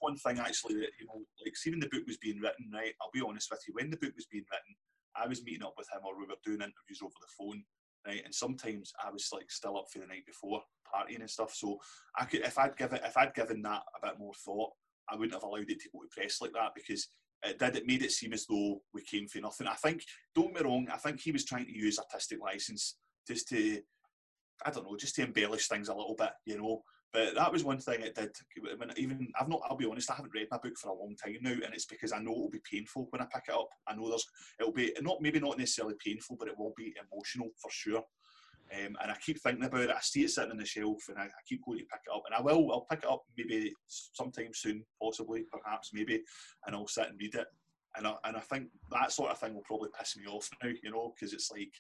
one 0.01 0.17
thing 0.17 0.39
actually 0.39 0.75
that 0.75 0.91
you 0.99 1.07
know, 1.07 1.23
like, 1.45 1.57
see 1.57 1.71
when 1.71 1.81
the 1.81 1.89
book 1.89 2.07
was 2.07 2.19
being 2.19 2.41
written, 2.41 2.71
right? 2.73 2.95
I'll 3.01 3.11
be 3.13 3.23
honest 3.27 3.51
with 3.51 3.63
you. 3.67 3.75
When 3.75 3.91
the 3.91 3.97
book 3.97 4.13
was 4.15 4.27
being 4.27 4.45
written, 4.51 4.75
I 5.17 5.27
was 5.27 5.45
meeting 5.45 5.65
up 5.65 5.75
with 5.77 5.89
him, 5.93 6.01
or 6.05 6.19
we 6.19 6.27
were 6.27 6.41
doing 6.45 6.61
interviews 6.61 7.03
over 7.03 7.15
the 7.21 7.35
phone, 7.39 7.65
right? 8.07 8.23
And 8.25 8.35
sometimes 8.35 8.93
I 9.05 9.11
was 9.11 9.29
like 9.33 9.51
still 9.51 9.77
up 9.77 9.87
for 9.93 9.99
the 9.99 10.07
night 10.07 10.27
before, 10.27 10.63
partying 10.87 11.21
and 11.21 11.31
stuff. 11.31 11.53
So 11.55 11.79
I 12.19 12.25
could, 12.25 12.41
if 12.41 12.59
I'd 12.59 12.77
given, 12.77 13.01
if 13.05 13.17
I'd 13.17 13.35
given 13.35 13.63
that 13.63 13.83
a 13.97 14.07
bit 14.07 14.19
more 14.19 14.35
thought, 14.45 14.73
I 15.11 15.17
wouldn't 15.17 15.35
have 15.35 15.43
allowed 15.43 15.71
it 15.71 15.81
to 15.81 15.91
go 15.93 16.01
to 16.03 16.09
press 16.11 16.41
like 16.41 16.53
that 16.53 16.73
because 16.75 17.09
it 17.43 17.59
did. 17.59 17.77
It 17.77 17.87
made 17.87 18.03
it 18.03 18.13
seem 18.13 18.33
as 18.33 18.47
though 18.47 18.81
we 18.93 19.03
came 19.03 19.29
for 19.29 19.41
nothing. 19.41 19.67
I 19.67 19.75
think, 19.75 20.03
don't 20.35 20.55
me 20.55 20.61
wrong, 20.63 20.89
I 20.93 20.97
think 20.97 21.21
he 21.21 21.33
was 21.33 21.45
trying 21.45 21.67
to 21.67 21.77
use 21.77 21.99
artistic 21.99 22.41
license 22.41 22.97
just 23.27 23.49
to, 23.49 23.81
I 24.65 24.71
don't 24.71 24.85
know, 24.85 24.97
just 24.97 25.15
to 25.17 25.23
embellish 25.23 25.69
things 25.69 25.89
a 25.89 25.95
little 25.95 26.17
bit, 26.17 26.31
you 26.47 26.59
know. 26.59 26.83
But 27.13 27.35
that 27.37 27.53
was 27.53 27.65
one 27.65 27.79
thing 27.79 28.03
it 28.03 28.15
did. 28.15 28.31
I 28.71 28.77
mean, 28.77 28.93
even 28.97 29.29
I've 29.41 29.49
not. 29.49 29.63
I'll 29.65 29.79
be 29.79 29.87
honest. 29.87 30.11
I 30.11 30.15
haven't 30.15 30.35
read 30.35 30.49
my 30.51 30.59
book 30.59 30.77
for 30.77 30.91
a 30.91 30.95
long 30.95 31.17
time 31.17 31.39
now, 31.41 31.53
and 31.53 31.73
it's 31.73 31.87
because 31.87 32.13
I 32.13 32.19
know 32.19 32.33
it'll 32.33 32.51
be 32.51 32.61
painful 32.71 33.07
when 33.11 33.23
I 33.23 33.27
pick 33.33 33.45
it 33.49 33.55
up. 33.55 33.69
I 33.87 33.95
know 33.95 34.11
there's. 34.11 34.27
It'll 34.61 34.73
be 34.75 34.93
not 35.01 35.23
maybe 35.23 35.41
not 35.41 35.57
necessarily 35.57 35.95
painful, 36.05 36.37
but 36.39 36.49
it 36.49 36.59
will 36.59 36.75
be 36.77 36.95
emotional 37.11 37.49
for 37.63 37.71
sure. 37.71 38.03
Um, 38.75 38.97
and 39.03 39.11
I 39.11 39.17
keep 39.25 39.41
thinking 39.41 39.65
about 39.65 39.81
it. 39.81 39.91
I 39.91 40.01
see 40.01 40.25
it 40.25 40.31
sitting 40.31 40.51
on 40.51 40.59
the 40.59 40.65
shelf, 40.65 41.09
and 41.09 41.19
I, 41.19 41.23
I, 41.23 41.43
keep 41.49 41.65
going 41.65 41.79
to 41.79 41.85
pick 41.85 42.01
it 42.07 42.15
up. 42.15 42.23
And 42.27 42.35
I 42.35 42.41
will. 42.41 42.71
I'll 42.71 42.87
pick 42.91 43.01
it 43.01 43.11
up 43.11 43.23
maybe 43.37 43.73
sometime 43.87 44.51
soon, 44.53 44.85
possibly, 45.03 45.45
perhaps, 45.51 45.91
maybe, 45.95 46.23
and 46.67 46.77
I'll 46.77 46.87
sit 46.87 47.09
and 47.09 47.19
read 47.19 47.35
it. 47.35 47.47
And 47.97 48.07
I, 48.07 48.15
and 48.25 48.37
I 48.37 48.41
think 48.41 48.69
that 48.91 49.13
sort 49.13 49.31
of 49.31 49.39
thing 49.39 49.55
will 49.55 49.63
probably 49.63 49.89
piss 49.99 50.17
me 50.17 50.27
off 50.27 50.49
now, 50.63 50.71
you 50.83 50.91
know, 50.91 51.15
because 51.15 51.33
it's 51.33 51.51
like 51.51 51.73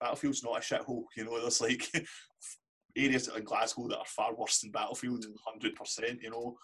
Battlefield's 0.00 0.44
not 0.44 0.58
a 0.58 0.60
shithole, 0.60 1.04
you 1.16 1.24
know. 1.24 1.40
There's 1.40 1.60
like 1.60 1.90
areas 2.96 3.28
in 3.34 3.44
Glasgow 3.44 3.88
that 3.88 3.98
are 3.98 4.06
far 4.06 4.34
worse 4.34 4.60
than 4.60 4.70
Battlefield, 4.70 5.24
hundred 5.44 5.74
percent, 5.74 6.20
you 6.22 6.30
know. 6.30 6.56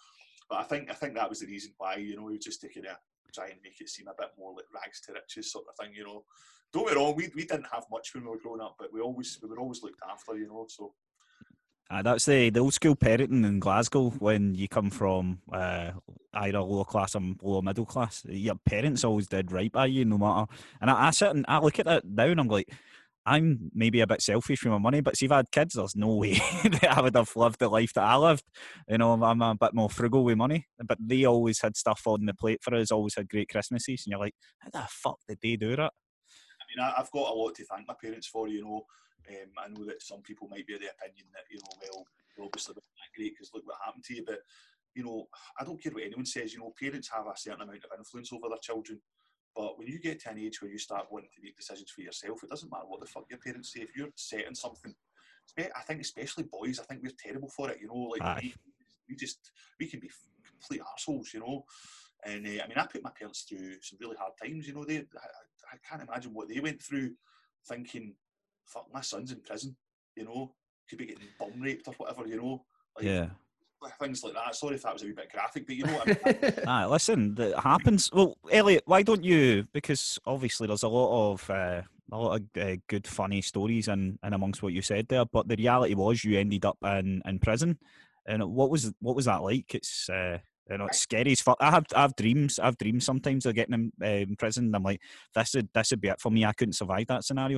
But 0.49 0.59
I 0.59 0.63
think 0.63 0.89
I 0.89 0.93
think 0.93 1.15
that 1.15 1.29
was 1.29 1.39
the 1.39 1.47
reason 1.47 1.73
why, 1.77 1.95
you 1.95 2.15
know, 2.15 2.27
he 2.27 2.35
was 2.35 2.45
just 2.45 2.61
taking 2.61 2.85
of 2.85 2.97
try 3.35 3.47
and 3.47 3.59
make 3.63 3.79
it 3.79 3.89
seem 3.89 4.07
a 4.07 4.15
bit 4.17 4.31
more 4.39 4.53
like 4.55 4.65
rags 4.73 5.01
to 5.01 5.13
riches 5.13 5.51
sort 5.51 5.65
of 5.69 5.75
thing, 5.77 5.93
you 5.93 6.03
know 6.03 6.23
don't 6.75 6.87
get 6.87 6.97
wrong, 6.97 7.15
we, 7.15 7.29
we 7.35 7.45
didn't 7.45 7.67
have 7.71 7.85
much 7.89 8.13
when 8.13 8.25
we 8.25 8.31
were 8.31 8.37
growing 8.37 8.61
up, 8.61 8.75
but 8.77 8.91
we 8.93 8.99
always 8.99 9.39
we 9.41 9.47
were 9.47 9.59
always 9.59 9.81
looked 9.81 10.01
after, 10.09 10.35
you 10.35 10.47
know. 10.47 10.65
So 10.67 10.93
uh, 11.89 12.01
that's 12.01 12.25
the, 12.25 12.49
the 12.49 12.59
old 12.59 12.73
school 12.73 12.95
parenting 12.95 13.45
in 13.45 13.59
Glasgow 13.59 14.09
when 14.09 14.55
you 14.55 14.67
come 14.67 14.89
from 14.89 15.39
uh, 15.53 15.91
either 16.33 16.59
lower 16.59 16.83
class 16.83 17.15
or 17.15 17.21
lower 17.41 17.61
middle 17.61 17.85
class. 17.85 18.25
Your 18.27 18.55
parents 18.55 19.03
always 19.03 19.27
did 19.27 19.51
right 19.51 19.71
by 19.71 19.85
you, 19.85 20.03
no 20.03 20.17
matter. 20.17 20.51
And 20.81 20.91
I, 20.91 21.07
I 21.07 21.11
sit 21.11 21.29
and 21.29 21.45
I 21.47 21.59
look 21.59 21.79
at 21.79 21.85
that 21.85 22.05
now 22.05 22.25
and 22.25 22.39
I'm 22.39 22.47
like, 22.47 22.69
I'm 23.25 23.71
maybe 23.73 24.01
a 24.01 24.07
bit 24.07 24.21
selfish 24.21 24.63
with 24.63 24.71
my 24.71 24.77
money, 24.77 25.01
but 25.01 25.17
see, 25.17 25.25
if 25.25 25.31
I 25.31 25.37
had 25.37 25.51
kids, 25.51 25.73
there's 25.73 25.95
no 25.95 26.15
way 26.15 26.33
that 26.63 26.97
I 26.97 27.01
would 27.01 27.15
have 27.15 27.35
lived 27.35 27.59
the 27.59 27.69
life 27.69 27.93
that 27.93 28.03
I 28.03 28.15
lived. 28.17 28.43
You 28.87 28.99
know, 28.99 29.21
I'm 29.23 29.41
a 29.41 29.55
bit 29.55 29.73
more 29.73 29.89
frugal 29.89 30.23
with 30.23 30.37
money, 30.37 30.67
but 30.85 30.97
they 31.01 31.25
always 31.25 31.61
had 31.61 31.75
stuff 31.75 32.01
on 32.05 32.25
the 32.25 32.33
plate 32.33 32.59
for 32.61 32.75
us, 32.75 32.91
always 32.91 33.15
had 33.15 33.29
great 33.29 33.49
Christmases, 33.49 34.03
and 34.05 34.11
you're 34.11 34.19
like, 34.19 34.35
how 34.59 34.69
the 34.71 34.87
fuck 34.89 35.17
did 35.27 35.39
they 35.41 35.55
do 35.55 35.75
that? 35.75 35.91
I 35.91 36.63
mean, 36.69 36.85
I, 36.85 36.97
have 36.97 37.11
got 37.11 37.31
a 37.31 37.33
lot 37.33 37.55
to 37.55 37.65
thank 37.65 37.87
my 37.87 37.95
parents 38.01 38.27
for. 38.27 38.47
You 38.47 38.63
know, 38.63 38.85
um, 39.29 39.51
I 39.57 39.67
know 39.69 39.85
that 39.85 40.01
some 40.01 40.21
people 40.21 40.47
might 40.49 40.67
be 40.67 40.75
of 40.75 40.81
the 40.81 40.89
opinion 40.89 41.27
that 41.33 41.45
you 41.49 41.57
know, 41.57 41.77
well, 41.81 42.05
obviously 42.45 42.75
not 42.75 42.83
great 43.15 43.33
because 43.33 43.51
look 43.53 43.65
what 43.65 43.77
happened 43.83 44.03
to 44.05 44.15
you. 44.15 44.23
But 44.25 44.39
you 44.93 45.03
know, 45.03 45.27
I 45.59 45.63
don't 45.63 45.81
care 45.81 45.91
what 45.91 46.03
anyone 46.03 46.25
says. 46.25 46.53
You 46.53 46.59
know, 46.59 46.73
parents 46.79 47.09
have 47.13 47.27
a 47.27 47.37
certain 47.37 47.61
amount 47.61 47.83
of 47.83 47.97
influence 47.97 48.31
over 48.31 48.49
their 48.49 48.57
children. 48.61 49.01
But 49.55 49.77
when 49.77 49.87
you 49.87 49.99
get 49.99 50.19
to 50.21 50.31
an 50.31 50.39
age 50.39 50.61
where 50.61 50.71
you 50.71 50.77
start 50.77 51.07
wanting 51.09 51.29
to 51.35 51.41
make 51.41 51.55
decisions 51.55 51.89
for 51.89 52.01
yourself, 52.01 52.43
it 52.43 52.49
doesn't 52.49 52.71
matter 52.71 52.85
what 52.87 52.99
the 52.99 53.05
fuck 53.05 53.25
your 53.29 53.39
parents 53.39 53.71
say. 53.73 53.81
If 53.81 53.95
you're 53.95 54.09
setting 54.15 54.53
something, 54.53 54.93
I 55.57 55.81
think 55.81 56.01
especially 56.01 56.43
boys, 56.43 56.79
I 56.79 56.83
think 56.83 57.01
we're 57.03 57.13
terrible 57.17 57.49
for 57.49 57.69
it. 57.69 57.79
You 57.79 57.87
know, 57.87 58.13
like 58.19 58.41
we, 58.41 58.53
we, 59.09 59.15
just 59.15 59.51
we 59.79 59.87
can 59.87 59.99
be 59.99 60.09
complete 60.49 60.81
assholes. 60.93 61.33
You 61.33 61.39
know, 61.39 61.65
and 62.25 62.45
uh, 62.45 62.63
I 62.63 62.67
mean, 62.67 62.77
I 62.77 62.85
put 62.85 63.03
my 63.03 63.11
parents 63.17 63.43
through 63.43 63.81
some 63.81 63.97
really 64.01 64.17
hard 64.17 64.33
times. 64.41 64.67
You 64.67 64.73
know, 64.73 64.83
they 64.83 64.97
I 64.97 65.77
can't 65.87 66.03
imagine 66.07 66.33
what 66.33 66.49
they 66.49 66.59
went 66.59 66.81
through, 66.81 67.11
thinking, 67.67 68.15
"Fuck, 68.65 68.87
my 68.93 69.01
son's 69.01 69.31
in 69.31 69.41
prison." 69.41 69.77
You 70.15 70.25
know, 70.25 70.53
could 70.89 70.97
be 70.97 71.05
getting 71.05 71.27
bomb 71.39 71.61
raped 71.61 71.87
or 71.87 71.93
whatever. 71.93 72.27
You 72.27 72.41
know, 72.41 72.65
like, 72.95 73.05
yeah. 73.05 73.29
Things 73.99 74.23
like 74.23 74.33
that. 74.33 74.55
Sorry 74.55 74.75
if 74.75 74.83
that 74.83 74.93
was 74.93 75.03
a 75.03 75.05
wee 75.05 75.13
bit 75.13 75.31
graphic, 75.31 75.67
but 75.67 75.75
you 75.75 75.85
know 75.85 75.93
what 75.93 76.07
I 76.07 76.31
mean. 76.31 76.53
ah, 76.67 76.87
listen, 76.87 77.35
that 77.35 77.59
happens. 77.59 78.11
Well, 78.11 78.37
Elliot, 78.51 78.83
why 78.85 79.03
don't 79.03 79.23
you? 79.23 79.67
Because 79.73 80.19
obviously 80.25 80.67
there's 80.67 80.83
a 80.83 80.87
lot 80.87 81.31
of 81.31 81.49
uh, 81.49 81.81
a 82.11 82.17
lot 82.17 82.35
of 82.35 82.61
uh, 82.61 82.77
good, 82.87 83.05
funny 83.05 83.41
stories 83.41 83.87
and 83.87 84.17
and 84.23 84.33
amongst 84.33 84.63
what 84.63 84.73
you 84.73 84.81
said 84.81 85.07
there. 85.07 85.25
But 85.25 85.47
the 85.47 85.55
reality 85.55 85.93
was, 85.93 86.23
you 86.23 86.39
ended 86.39 86.65
up 86.65 86.77
in 86.83 87.21
in 87.25 87.39
prison. 87.39 87.77
And 88.25 88.43
what 88.43 88.71
was 88.71 88.91
what 88.99 89.15
was 89.15 89.25
that 89.25 89.43
like? 89.43 89.75
It's 89.75 90.09
uh, 90.09 90.39
you 90.69 90.77
know, 90.77 90.87
it's 90.87 90.99
scary 90.99 91.31
as 91.31 91.41
fuck. 91.41 91.57
I 91.59 91.71
have, 91.71 91.85
I 91.95 92.01
have 92.01 92.15
dreams. 92.15 92.59
I 92.59 92.65
have 92.65 92.77
dreams 92.77 93.05
sometimes 93.05 93.45
of 93.45 93.55
getting 93.55 93.73
in, 93.73 93.91
uh, 94.01 94.07
in 94.07 94.35
prison. 94.35 94.73
I'm 94.73 94.83
like, 94.83 94.99
this 95.35 95.53
would, 95.53 95.69
this 95.73 95.91
would 95.91 96.01
be 96.01 96.07
it 96.07 96.19
for 96.19 96.31
me. 96.31 96.43
I 96.43 96.53
couldn't 96.53 96.73
survive 96.73 97.07
that 97.07 97.23
scenario. 97.23 97.57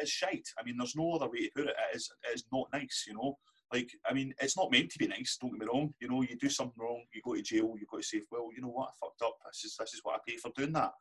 It 0.00 0.04
is 0.04 0.10
shite. 0.10 0.48
I 0.58 0.62
mean, 0.64 0.76
there's 0.78 0.96
no 0.96 1.12
other 1.12 1.28
way 1.28 1.40
to 1.40 1.50
put 1.54 1.66
it. 1.66 1.76
It 1.92 1.96
is, 1.96 2.10
it 2.30 2.34
is 2.34 2.44
not 2.52 2.68
nice, 2.72 3.04
you 3.06 3.14
know. 3.14 3.38
Like, 3.72 3.90
I 4.08 4.14
mean, 4.14 4.32
it's 4.40 4.56
not 4.56 4.70
meant 4.70 4.90
to 4.90 4.98
be 4.98 5.08
nice. 5.08 5.36
Don't 5.40 5.50
get 5.52 5.60
me 5.60 5.66
wrong. 5.72 5.92
You 6.00 6.08
know, 6.08 6.22
you 6.22 6.36
do 6.36 6.48
something 6.48 6.82
wrong, 6.82 7.02
you 7.12 7.20
go 7.24 7.34
to 7.34 7.42
jail. 7.42 7.74
You've 7.78 7.88
got 7.88 8.00
to 8.00 8.06
say, 8.06 8.22
well, 8.30 8.48
you 8.54 8.62
know 8.62 8.68
what, 8.68 8.88
I 8.88 8.92
fucked 9.00 9.22
up. 9.22 9.36
This 9.46 9.64
is, 9.64 9.76
this 9.78 9.94
is 9.94 10.00
what 10.02 10.16
I 10.16 10.18
pay 10.26 10.36
for 10.36 10.50
doing 10.56 10.72
that. 10.72 10.92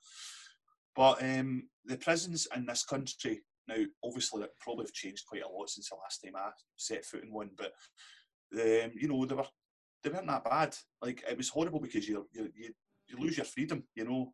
But 0.96 1.24
um, 1.24 1.70
the 1.86 1.98
prisons 1.98 2.48
in 2.56 2.66
this 2.66 2.84
country 2.84 3.42
now, 3.68 3.84
obviously, 4.04 4.44
it 4.44 4.52
probably 4.60 4.86
have 4.86 4.94
changed 4.94 5.26
quite 5.28 5.44
a 5.44 5.50
lot 5.50 5.70
since 5.70 5.90
the 5.90 5.96
last 5.96 6.24
time 6.24 6.34
I 6.36 6.52
set 6.78 7.06
foot 7.06 7.24
in 7.24 7.32
one. 7.32 7.50
But 7.56 7.74
um, 8.54 8.92
you 8.96 9.08
know, 9.08 9.26
they 9.26 9.36
were 9.36 9.46
they 10.04 10.10
weren't 10.10 10.28
that 10.28 10.44
bad. 10.44 10.76
Like 11.02 11.24
it 11.30 11.38
was 11.38 11.50
horrible 11.50 11.80
because 11.80 12.08
you 12.08 12.28
you 12.34 12.50
you, 12.56 13.18
lose 13.18 13.38
your 13.38 13.46
freedom. 13.46 13.84
You 13.96 14.06
know, 14.06 14.34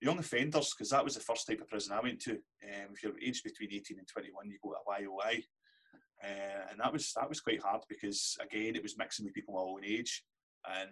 young 0.00 0.18
offenders 0.18 0.74
because 0.76 0.90
that 0.90 1.04
was 1.04 1.14
the 1.14 1.20
first 1.20 1.46
type 1.46 1.60
of 1.60 1.68
prison 1.68 1.96
I 1.96 2.00
went 2.00 2.20
to. 2.22 2.32
Um, 2.32 2.92
if 2.92 3.02
you're 3.02 3.18
aged 3.22 3.44
between 3.44 3.72
eighteen 3.72 3.98
and 3.98 4.08
twenty 4.08 4.30
one, 4.32 4.50
you 4.50 4.58
go 4.62 4.72
to 4.72 5.02
YOI, 5.02 5.42
uh, 6.26 6.70
and 6.70 6.80
that 6.80 6.92
was 6.92 7.12
that 7.16 7.28
was 7.28 7.40
quite 7.40 7.62
hard 7.62 7.82
because 7.88 8.36
again 8.40 8.74
it 8.74 8.82
was 8.82 8.98
mixing 8.98 9.24
with 9.24 9.34
people 9.34 9.54
my 9.54 9.60
own 9.60 9.84
age, 9.84 10.24
and 10.80 10.90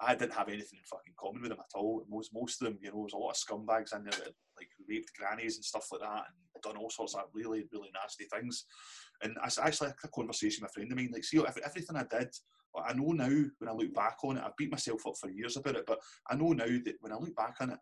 I 0.00 0.14
didn't 0.14 0.34
have 0.34 0.48
anything 0.48 0.78
in 0.78 0.84
fucking 0.84 1.14
common 1.18 1.42
with 1.42 1.50
them 1.50 1.60
at 1.60 1.78
all. 1.78 2.04
Most 2.08 2.30
most 2.34 2.60
of 2.60 2.66
them, 2.66 2.78
you 2.80 2.88
know, 2.88 2.94
there 2.94 3.02
was 3.04 3.12
a 3.12 3.16
lot 3.16 3.30
of 3.30 3.36
scumbags 3.36 3.94
in 3.94 4.04
there 4.04 4.18
that 4.18 4.34
like 4.56 4.70
raped 4.88 5.12
grannies 5.18 5.56
and 5.56 5.64
stuff 5.64 5.88
like 5.92 6.00
that, 6.00 6.24
and 6.26 6.62
done 6.62 6.76
all 6.76 6.90
sorts 6.90 7.14
of 7.14 7.22
really 7.32 7.64
really 7.72 7.90
nasty 7.94 8.24
things. 8.24 8.64
And 9.22 9.36
I 9.42 9.46
actually 9.46 9.88
had 9.88 9.96
a 10.04 10.08
conversation 10.08 10.62
with 10.62 10.70
a 10.70 10.74
friend 10.74 10.90
of 10.90 10.96
mine, 10.96 11.10
like, 11.12 11.24
see, 11.24 11.38
everything 11.38 11.96
I 11.96 12.04
did 12.04 12.30
I 12.86 12.92
know 12.92 13.12
now 13.12 13.28
when 13.58 13.68
I 13.68 13.72
look 13.72 13.94
back 13.94 14.16
on 14.24 14.36
it, 14.36 14.44
I've 14.44 14.56
beat 14.56 14.70
myself 14.70 15.06
up 15.06 15.14
for 15.20 15.30
years 15.30 15.56
about 15.56 15.76
it, 15.76 15.84
but 15.86 15.98
I 16.30 16.36
know 16.36 16.52
now 16.52 16.66
that 16.66 16.94
when 17.00 17.12
I 17.12 17.16
look 17.16 17.34
back 17.34 17.56
on 17.60 17.70
it, 17.70 17.78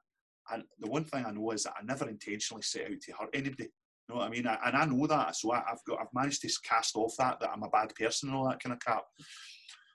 and 0.52 0.62
the 0.78 0.88
one 0.88 1.04
thing 1.04 1.24
I 1.26 1.32
know 1.32 1.50
is 1.50 1.64
that 1.64 1.74
I 1.78 1.84
never 1.84 2.08
intentionally 2.08 2.62
set 2.62 2.86
out 2.86 3.00
to 3.00 3.12
hurt 3.12 3.30
anybody. 3.34 3.68
You 4.08 4.14
know 4.14 4.20
what 4.20 4.28
I 4.28 4.30
mean? 4.30 4.46
I, 4.46 4.58
and 4.66 4.76
I 4.76 4.84
know 4.84 5.06
that, 5.06 5.34
so 5.34 5.52
I, 5.52 5.62
have 5.68 5.80
got 5.86 6.00
I've 6.00 6.14
managed 6.14 6.42
to 6.42 6.50
cast 6.62 6.94
off 6.94 7.14
that 7.18 7.40
that 7.40 7.50
I'm 7.50 7.64
a 7.64 7.68
bad 7.68 7.92
person 7.94 8.28
and 8.28 8.38
all 8.38 8.48
that 8.48 8.62
kind 8.62 8.72
of 8.72 8.78
crap. 8.78 9.02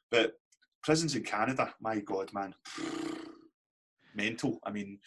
But 0.09 0.33
prisons 0.83 1.15
in 1.15 1.23
Canada, 1.23 1.73
my 1.79 1.99
God, 1.99 2.29
man, 2.33 2.53
mental. 4.15 4.59
I 4.65 4.71
mean, 4.71 4.99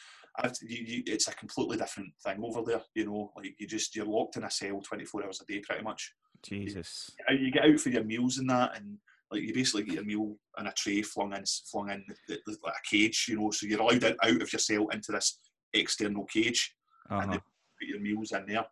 you, 0.63 0.85
you, 0.87 1.03
it's 1.07 1.29
a 1.29 1.35
completely 1.35 1.77
different 1.77 2.13
thing 2.25 2.39
over 2.43 2.63
there. 2.63 2.81
You 2.95 3.07
know, 3.07 3.33
like 3.37 3.55
you 3.59 3.67
just 3.67 3.95
you're 3.95 4.07
locked 4.07 4.37
in 4.37 4.45
a 4.45 4.51
cell 4.51 4.81
24 4.81 5.25
hours 5.25 5.41
a 5.43 5.53
day, 5.53 5.61
pretty 5.61 5.85
much. 5.85 6.13
Jesus. 6.43 7.11
You, 7.29 7.37
you 7.39 7.51
get 7.51 7.65
out 7.65 7.79
for 7.81 7.91
your 7.91 8.05
meals 8.05 8.39
and 8.39 8.49
that, 8.49 8.77
and 8.77 8.99
like 9.31 9.43
you 9.43 9.53
basically 9.53 9.85
get 9.85 9.97
your 9.97 10.05
meal 10.05 10.37
in 10.59 10.67
a 10.67 10.73
tray 10.73 11.03
flung 11.03 11.35
in, 11.35 11.45
flung 11.71 11.91
in 11.91 12.05
the, 12.29 12.39
the, 12.47 12.57
like 12.65 12.75
a 12.75 12.89
cage. 12.89 13.27
You 13.29 13.39
know, 13.39 13.51
so 13.51 13.67
you're 13.67 13.81
allowed 13.81 14.05
out, 14.05 14.17
out 14.23 14.43
of 14.43 14.53
your 14.53 14.61
cell 14.61 14.89
into 14.89 15.13
this 15.13 15.39
external 15.73 16.25
cage, 16.25 16.75
uh-huh. 17.11 17.21
and 17.23 17.33
they 17.33 17.37
put 17.37 17.89
your 17.89 18.01
meals 18.01 18.33
in 18.33 18.47
there. 18.47 18.65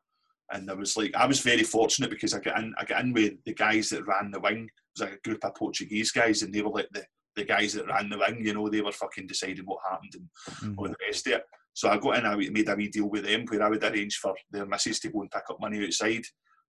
And 0.52 0.68
there 0.68 0.76
was 0.76 0.96
like 0.96 1.14
I 1.14 1.26
was 1.26 1.40
very 1.40 1.62
fortunate 1.62 2.10
because 2.10 2.34
I 2.34 2.40
got 2.40 2.58
in 2.58 2.74
I 2.78 2.84
got 2.84 3.02
in 3.02 3.12
with 3.12 3.34
the 3.44 3.54
guys 3.54 3.88
that 3.90 4.06
ran 4.06 4.30
the 4.30 4.40
wing. 4.40 4.64
It 4.64 5.00
was 5.00 5.08
like 5.08 5.18
a 5.18 5.28
group 5.28 5.44
of 5.44 5.54
Portuguese 5.54 6.10
guys, 6.12 6.42
and 6.42 6.52
they 6.52 6.62
were 6.62 6.70
like 6.70 6.88
the 6.92 7.04
the 7.36 7.44
guys 7.44 7.72
that 7.74 7.86
ran 7.86 8.10
the 8.10 8.18
wing, 8.18 8.44
you 8.44 8.54
know, 8.54 8.68
they 8.68 8.82
were 8.82 8.92
fucking 8.92 9.26
deciding 9.26 9.64
what 9.64 9.78
happened 9.88 10.12
and 10.14 10.28
mm-hmm. 10.56 10.78
all 10.78 10.88
the 10.88 10.96
rest 11.06 11.26
of 11.26 11.34
it. 11.34 11.44
So 11.74 11.88
I 11.88 11.96
got 11.96 12.18
in, 12.18 12.26
I 12.26 12.36
made 12.36 12.68
a 12.68 12.74
wee 12.74 12.88
deal 12.88 13.08
with 13.08 13.24
them 13.24 13.46
where 13.46 13.62
I 13.62 13.68
would 13.70 13.82
arrange 13.82 14.16
for 14.16 14.34
their 14.50 14.66
missus 14.66 15.00
to 15.00 15.08
go 15.08 15.22
and 15.22 15.30
pick 15.30 15.44
up 15.48 15.60
money 15.60 15.84
outside, 15.84 16.24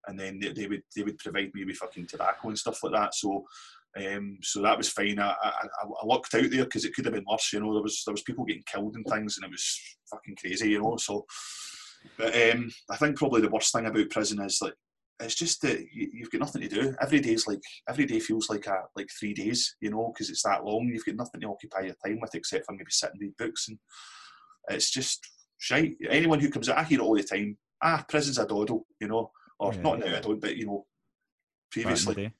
and 0.07 0.19
then 0.19 0.39
they, 0.39 0.53
they 0.53 0.67
would 0.67 0.83
they 0.95 1.03
would 1.03 1.19
provide 1.19 1.51
me 1.55 1.65
with 1.65 1.77
fucking 1.77 2.07
tobacco 2.07 2.49
and 2.49 2.59
stuff 2.59 2.83
like 2.83 2.93
that. 2.93 3.15
So, 3.15 3.45
um, 3.97 4.37
so 4.43 4.61
that 4.61 4.77
was 4.77 4.91
fine. 4.91 5.19
I, 5.19 5.35
I, 5.43 5.53
I 5.83 6.05
lucked 6.05 6.35
out 6.35 6.51
there 6.51 6.65
because 6.65 6.85
it 6.85 6.95
could 6.95 7.07
have 7.07 7.15
been 7.15 7.25
worse. 7.31 7.51
You 7.53 7.61
know, 7.61 7.73
there 7.73 7.83
was 7.83 8.03
there 8.05 8.13
was 8.13 8.23
people 8.23 8.45
getting 8.45 8.65
killed 8.67 8.97
and 8.97 9.07
things, 9.07 9.39
and 9.39 9.47
it 9.47 9.51
was 9.51 9.81
fucking 10.11 10.37
crazy. 10.37 10.71
You 10.71 10.83
know, 10.83 10.97
so. 10.99 11.25
But 12.19 12.35
um, 12.53 12.71
I 12.91 12.97
think 12.97 13.17
probably 13.17 13.41
the 13.41 13.51
worst 13.51 13.73
thing 13.73 13.87
about 13.87 14.11
prison 14.11 14.41
is 14.43 14.61
like 14.63 14.75
it's 15.21 15.35
just 15.35 15.61
that 15.63 15.85
you, 15.93 16.09
have 16.21 16.31
got 16.31 16.41
nothing 16.41 16.63
to 16.63 16.69
do. 16.69 16.95
Every 17.01 17.21
day's 17.21 17.47
like 17.47 17.61
every 17.89 18.07
day 18.07 18.21
feels 18.21 18.49
like 18.49 18.67
a 18.67 18.83
like 18.97 19.09
three 19.19 19.35
days, 19.35 19.77
you 19.81 19.91
know, 19.91 20.13
because 20.13 20.31
it's 20.31 20.43
that 20.43 20.65
long. 20.65 20.89
You've 20.89 21.05
got 21.05 21.17
nothing 21.17 21.41
to 21.43 21.49
occupy 21.49 21.81
your 21.81 21.95
time 22.05 22.19
with 22.21 22.35
except 22.35 22.67
for 22.67 22.73
maybe 22.73 22.91
sitting 22.91 23.21
read 23.21 23.37
books, 23.39 23.69
and 23.69 23.79
it's 24.71 24.91
just 24.91 25.21
shite. 25.59 25.97
Anyone 26.09 26.41
who 26.41 26.51
comes 26.51 26.69
out, 26.69 26.79
I 26.79 26.85
hear 26.85 27.01
it 27.01 27.03
all 27.03 27.15
the 27.15 27.23
time. 27.23 27.59
Ah, 27.83 28.05
prison's 28.09 28.39
a 28.39 28.47
doddle, 28.47 28.87
you 29.01 29.09
know, 29.09 29.31
or 29.59 29.75
yeah. 29.75 29.81
not 29.83 29.99
now 29.99 30.17
I 30.17 30.21
don't, 30.21 30.41
but 30.41 30.57
you 30.57 30.67
know, 30.67 30.87
previously. 31.71 32.33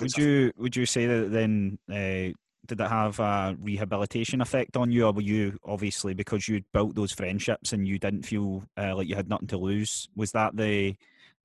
would 0.00 0.10
you 0.16 0.52
would 0.56 0.76
you 0.76 0.86
say 0.86 1.06
that 1.06 1.30
then? 1.30 1.78
Uh, 1.90 2.32
did 2.70 2.80
it 2.80 2.88
have 2.88 3.18
a 3.18 3.56
rehabilitation 3.60 4.40
effect 4.40 4.76
on 4.76 4.92
you, 4.92 5.06
or 5.06 5.12
were 5.12 5.20
you 5.20 5.58
obviously 5.64 6.14
because 6.14 6.48
you 6.48 6.62
built 6.72 6.94
those 6.94 7.10
friendships 7.10 7.72
and 7.72 7.86
you 7.86 7.98
didn't 7.98 8.22
feel 8.22 8.62
uh, 8.78 8.94
like 8.94 9.08
you 9.08 9.16
had 9.16 9.28
nothing 9.28 9.48
to 9.48 9.58
lose? 9.58 10.08
Was 10.14 10.30
that 10.32 10.56
the 10.56 10.94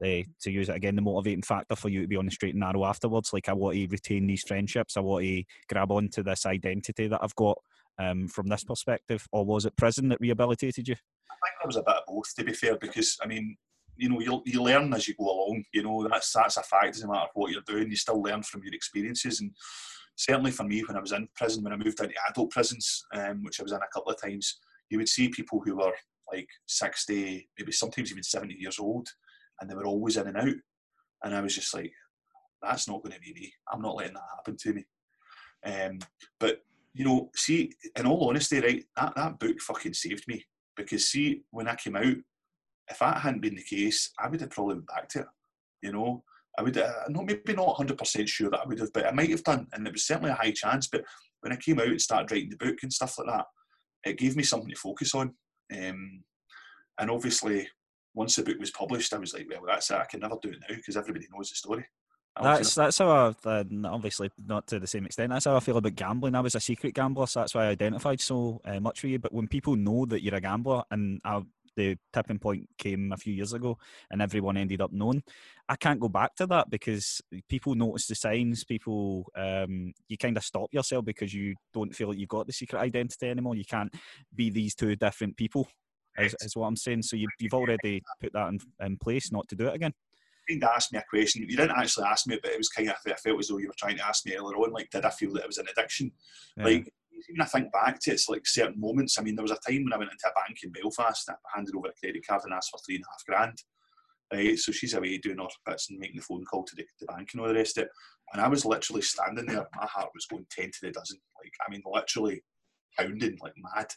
the, 0.02 0.26
to 0.42 0.52
use 0.52 0.68
it 0.68 0.76
again, 0.76 0.96
the 0.96 1.02
motivating 1.02 1.42
factor 1.42 1.76
for 1.76 1.88
you 1.88 2.02
to 2.02 2.08
be 2.08 2.18
on 2.18 2.26
the 2.26 2.32
straight 2.32 2.54
and 2.54 2.60
narrow 2.60 2.86
afterwards. 2.86 3.32
Like 3.32 3.48
I 3.48 3.54
want 3.54 3.78
to 3.78 3.88
retain 3.88 4.28
these 4.28 4.44
friendships. 4.44 4.98
I 4.98 5.00
want 5.00 5.24
to 5.24 5.44
grab 5.70 5.90
onto 5.90 6.22
this 6.22 6.46
identity 6.46 7.08
that 7.08 7.24
I've 7.24 7.36
got 7.36 7.58
um, 7.98 8.28
from 8.28 8.48
this 8.48 8.66
perspective. 8.66 9.26
Or 9.32 9.46
was 9.46 9.66
it 9.66 9.78
prison 9.78 10.10
that 10.10 10.20
rehabilitated 10.20 10.88
you? 10.88 10.96
I 11.32 11.34
think 11.34 11.56
there 11.62 11.68
was 11.68 11.78
a 11.78 11.84
bit 11.84 11.96
of 11.96 12.04
both, 12.08 12.36
to 12.36 12.44
be 12.44 12.54
fair, 12.54 12.78
because 12.78 13.18
I 13.24 13.28
mean, 13.28 13.56
you 13.96 14.10
know, 14.10 14.20
you 14.20 14.42
you 14.46 14.62
learn 14.62 14.94
as 14.94 15.08
you 15.08 15.16
go 15.18 15.26
along. 15.26 15.64
You 15.74 15.84
know, 15.84 16.08
that's 16.08 16.34
that's 16.34 16.58
a 16.58 16.64
fact. 16.64 16.94
Doesn't 16.94 17.10
matter 17.10 17.30
what 17.34 17.52
you're 17.52 17.62
doing, 17.66 17.90
you 17.90 17.96
still 17.96 18.22
learn 18.22 18.44
from 18.44 18.64
your 18.64 18.74
experiences. 18.74 19.40
And 19.40 19.52
certainly 20.16 20.52
for 20.52 20.64
me, 20.64 20.82
when 20.82 20.98
I 20.98 21.02
was 21.02 21.12
in 21.12 21.28
prison, 21.36 21.64
when 21.64 21.74
I 21.74 21.78
moved 21.78 22.00
into 22.00 22.14
adult 22.30 22.52
prisons, 22.52 23.06
um, 23.14 23.44
which 23.44 23.60
I 23.60 23.64
was 23.64 23.72
in 23.72 23.80
a 23.80 23.94
couple 23.94 24.12
of 24.12 24.22
times, 24.22 24.60
you 24.90 24.98
would 24.98 25.10
see 25.10 25.30
people 25.30 25.62
who 25.64 25.78
were 25.78 25.94
like 26.32 26.48
60, 26.68 27.50
maybe 27.58 27.72
sometimes 27.72 28.12
even 28.12 28.24
70 28.24 28.56
years 28.56 28.80
old, 28.80 29.08
and 29.60 29.70
they 29.70 29.76
were 29.76 29.86
always 29.86 30.18
in 30.18 30.28
and 30.28 30.38
out. 30.38 30.56
And 31.24 31.36
I 31.36 31.42
was 31.42 31.56
just 31.56 31.74
like, 31.74 31.92
that's 32.62 32.88
not 32.88 33.04
going 33.04 33.14
to 33.14 33.20
be 33.20 33.34
me. 33.34 33.54
I'm 33.72 33.82
not 33.82 33.96
letting 33.96 34.14
that 34.14 34.24
happen 34.36 34.58
to 34.58 34.74
me. 34.74 34.86
Um, 35.66 36.00
but 36.40 36.62
you 36.94 37.04
know, 37.04 37.30
see, 37.36 37.72
in 37.98 38.06
all 38.06 38.30
honesty, 38.30 38.60
right, 38.60 38.86
that, 38.96 39.14
that 39.16 39.40
book 39.40 39.60
fucking 39.60 39.94
saved 39.94 40.26
me 40.28 40.46
because 40.78 41.10
see, 41.10 41.44
when 41.52 41.68
I 41.68 41.76
came 41.76 41.96
out, 41.96 42.16
if 42.90 43.00
that 43.00 43.18
hadn't 43.18 43.42
been 43.42 43.56
the 43.56 43.64
case, 43.64 44.12
I 44.20 44.30
would 44.30 44.42
have 44.42 44.52
probably 44.52 44.76
went 44.76 44.88
back 44.88 45.10
to 45.10 45.20
it. 45.22 45.28
You 45.82 45.92
know, 45.92 46.24
I 46.58 46.64
would 46.64 46.78
uh, 46.78 46.92
not 47.10 47.26
maybe 47.26 47.54
not 47.54 47.76
hundred 47.76 47.98
percent 47.98 48.30
sure 48.30 48.50
that 48.50 48.62
I 48.62 48.68
would 48.68 48.80
have, 48.80 48.94
but 48.94 49.06
I 49.06 49.12
might 49.12 49.30
have 49.30 49.44
done, 49.44 49.68
and 49.74 49.86
it 49.86 49.94
was 49.94 50.08
certainly 50.08 50.32
a 50.32 50.36
high 50.36 50.52
chance. 50.52 50.88
But 50.88 51.04
when 51.42 51.52
I 51.52 51.58
came 51.58 51.80
out 51.80 51.88
and 51.88 52.02
started 52.02 52.32
writing 52.32 52.50
the 52.50 52.66
book 52.66 52.78
and 52.82 52.92
stuff 52.92 53.18
like 53.18 53.28
that, 53.28 53.46
it 54.06 54.18
gave 54.18 54.36
me 54.36 54.44
something 54.44 54.70
to 54.70 54.76
focus 54.76 55.14
on. 55.16 55.34
Um, 55.76 56.24
and 57.00 57.12
obviously, 57.12 57.68
once 58.14 58.36
the 58.36 58.44
book 58.44 58.60
was 58.60 58.72
published, 58.72 59.14
I 59.14 59.18
was 59.18 59.34
like, 59.34 59.48
well, 59.50 59.62
that's 59.68 59.90
it. 59.92 59.98
I 59.98 60.06
can 60.06 60.22
never 60.22 60.36
do 60.42 60.50
it 60.50 60.60
now 60.70 60.76
because 60.76 60.98
everybody 60.98 61.28
knows 61.32 61.50
the 61.50 61.56
story. 61.56 61.86
That's 62.42 62.76
that's 62.76 62.98
how 62.98 63.10
I 63.10 63.50
uh, 63.50 63.64
obviously 63.86 64.30
not 64.46 64.68
to 64.68 64.80
the 64.80 64.88
same 64.88 65.06
extent. 65.06 65.32
That's 65.32 65.46
how 65.46 65.56
I 65.56 65.62
feel 65.62 65.78
about 65.78 65.96
gambling. 65.96 66.36
I 66.36 66.42
was 66.42 66.56
a 66.56 66.60
secret 66.60 66.94
gambler, 66.94 67.28
so 67.28 67.40
that's 67.40 67.56
why 67.56 67.66
I 67.66 67.70
identified 67.70 68.20
so 68.20 68.60
uh, 68.66 68.80
much 68.82 69.04
with 69.04 69.12
you. 69.14 69.20
But 69.20 69.34
when 69.34 69.48
people 69.48 69.78
know 69.78 70.06
that 70.08 70.22
you're 70.22 70.36
a 70.36 70.42
gambler, 70.42 70.84
and 70.92 71.22
I, 71.24 71.44
the 71.76 71.98
tipping 72.14 72.40
point 72.40 72.68
came 72.78 73.12
a 73.12 73.18
few 73.18 73.34
years 73.34 73.54
ago, 73.54 73.78
and 74.12 74.22
everyone 74.22 74.58
ended 74.58 74.82
up 74.82 74.92
knowing, 74.92 75.24
I 75.68 75.76
can't 75.76 76.00
go 76.00 76.10
back 76.10 76.36
to 76.36 76.48
that 76.48 76.70
because 76.70 77.22
people 77.50 77.76
notice 77.76 78.08
the 78.08 78.16
signs. 78.16 78.64
People, 78.64 79.26
um, 79.36 79.94
you 80.08 80.18
kind 80.18 80.38
of 80.38 80.44
stop 80.44 80.70
yourself 80.72 81.06
because 81.06 81.34
you 81.34 81.56
don't 81.74 81.96
feel 81.96 82.10
like 82.10 82.18
you've 82.18 82.30
got 82.30 82.48
the 82.48 82.54
secret 82.54 82.80
identity 82.80 83.30
anymore. 83.30 83.56
You 83.56 83.66
can't 83.66 83.94
be 84.34 84.50
these 84.50 84.76
two 84.76 84.96
different 84.96 85.38
people 85.38 85.68
is, 86.18 86.36
is 86.42 86.56
what 86.56 86.68
I'm 86.68 86.76
saying. 86.76 87.04
So 87.04 87.16
you, 87.16 87.28
have 87.42 87.54
already 87.54 88.02
put 88.22 88.34
that 88.34 88.48
in, 88.50 88.60
in 88.82 88.98
place 88.98 89.32
not 89.32 89.48
to 89.50 89.56
do 89.56 89.68
it 89.68 89.76
again. 89.76 89.94
You 90.48 90.60
kind 90.60 90.64
of 90.64 90.76
asked 90.76 90.94
me 90.94 91.00
a 91.00 91.04
question. 91.10 91.46
You 91.50 91.58
didn't 91.58 91.78
actually 91.78 92.06
ask 92.06 92.28
me, 92.28 92.38
but 92.42 92.52
it 92.52 92.58
was 92.58 92.70
kind 92.70 92.90
of, 92.90 92.96
I 93.08 93.14
felt 93.16 93.40
as 93.40 93.48
though 93.48 93.58
you 93.58 93.68
were 93.68 93.76
trying 93.78 93.98
to 93.98 94.08
ask 94.08 94.26
me 94.26 94.36
earlier 94.36 94.58
on, 94.58 94.72
like, 94.72 94.90
did 94.92 95.06
I 95.06 95.10
feel 95.10 95.34
that 95.34 95.42
it 95.42 95.48
was 95.48 95.58
an 95.58 95.68
addiction? 95.72 96.12
Yeah. 96.58 96.66
Like, 96.66 96.94
even 97.30 97.42
I 97.42 97.46
think 97.46 97.72
back 97.72 98.00
to 98.02 98.12
it, 98.12 98.16
it's 98.16 98.30
like 98.30 98.46
certain 98.46 98.80
moments. 98.80 99.18
I 99.18 99.24
mean, 99.24 99.36
there 99.36 99.44
was 99.44 99.52
a 99.52 99.60
time 99.68 99.84
when 99.84 99.94
I 99.94 99.98
went 99.98 100.12
into 100.12 100.28
a 100.28 100.40
bank 100.40 100.60
in 100.64 100.72
Belfast, 100.72 101.28
and 101.28 101.38
I 101.38 101.58
handed 101.58 101.76
over 101.76 101.88
a 101.88 101.94
credit 101.94 102.26
card 102.28 102.42
and 102.44 102.54
asked 102.54 102.72
for 102.72 102.80
three 102.86 102.96
and 102.96 103.04
a 103.04 103.08
half 103.12 103.26
grand. 103.26 103.58
Right, 104.34 104.58
so 104.58 104.72
she's 104.72 104.96
away 104.96 105.20
doing 105.20 105.38
her 105.38 105.46
bits 105.66 105.90
and 105.90 106.00
making 106.00 106.18
the 106.18 106.24
phone 106.24 106.44
call 106.46 106.64
to 106.64 106.76
the, 106.76 106.84
the 107.00 107.06
bank 107.06 107.30
and 107.32 107.42
all 107.42 107.48
the 107.48 107.54
rest 107.54 107.78
of 107.78 107.84
it. 107.84 107.90
And 108.34 108.42
I 108.42 108.48
was 108.48 108.66
literally 108.66 109.04
standing 109.04 109.46
there, 109.46 109.68
my 109.76 109.86
heart 109.86 110.10
was 110.16 110.26
going 110.26 110.48
10 110.50 110.66
to 110.66 110.78
the 110.82 110.92
dozen. 110.92 111.20
Like, 111.42 111.54
I 111.66 111.72
mean, 111.72 111.84
literally 111.86 112.44
pounding 112.98 113.38
like 113.42 113.54
mad. 113.58 113.88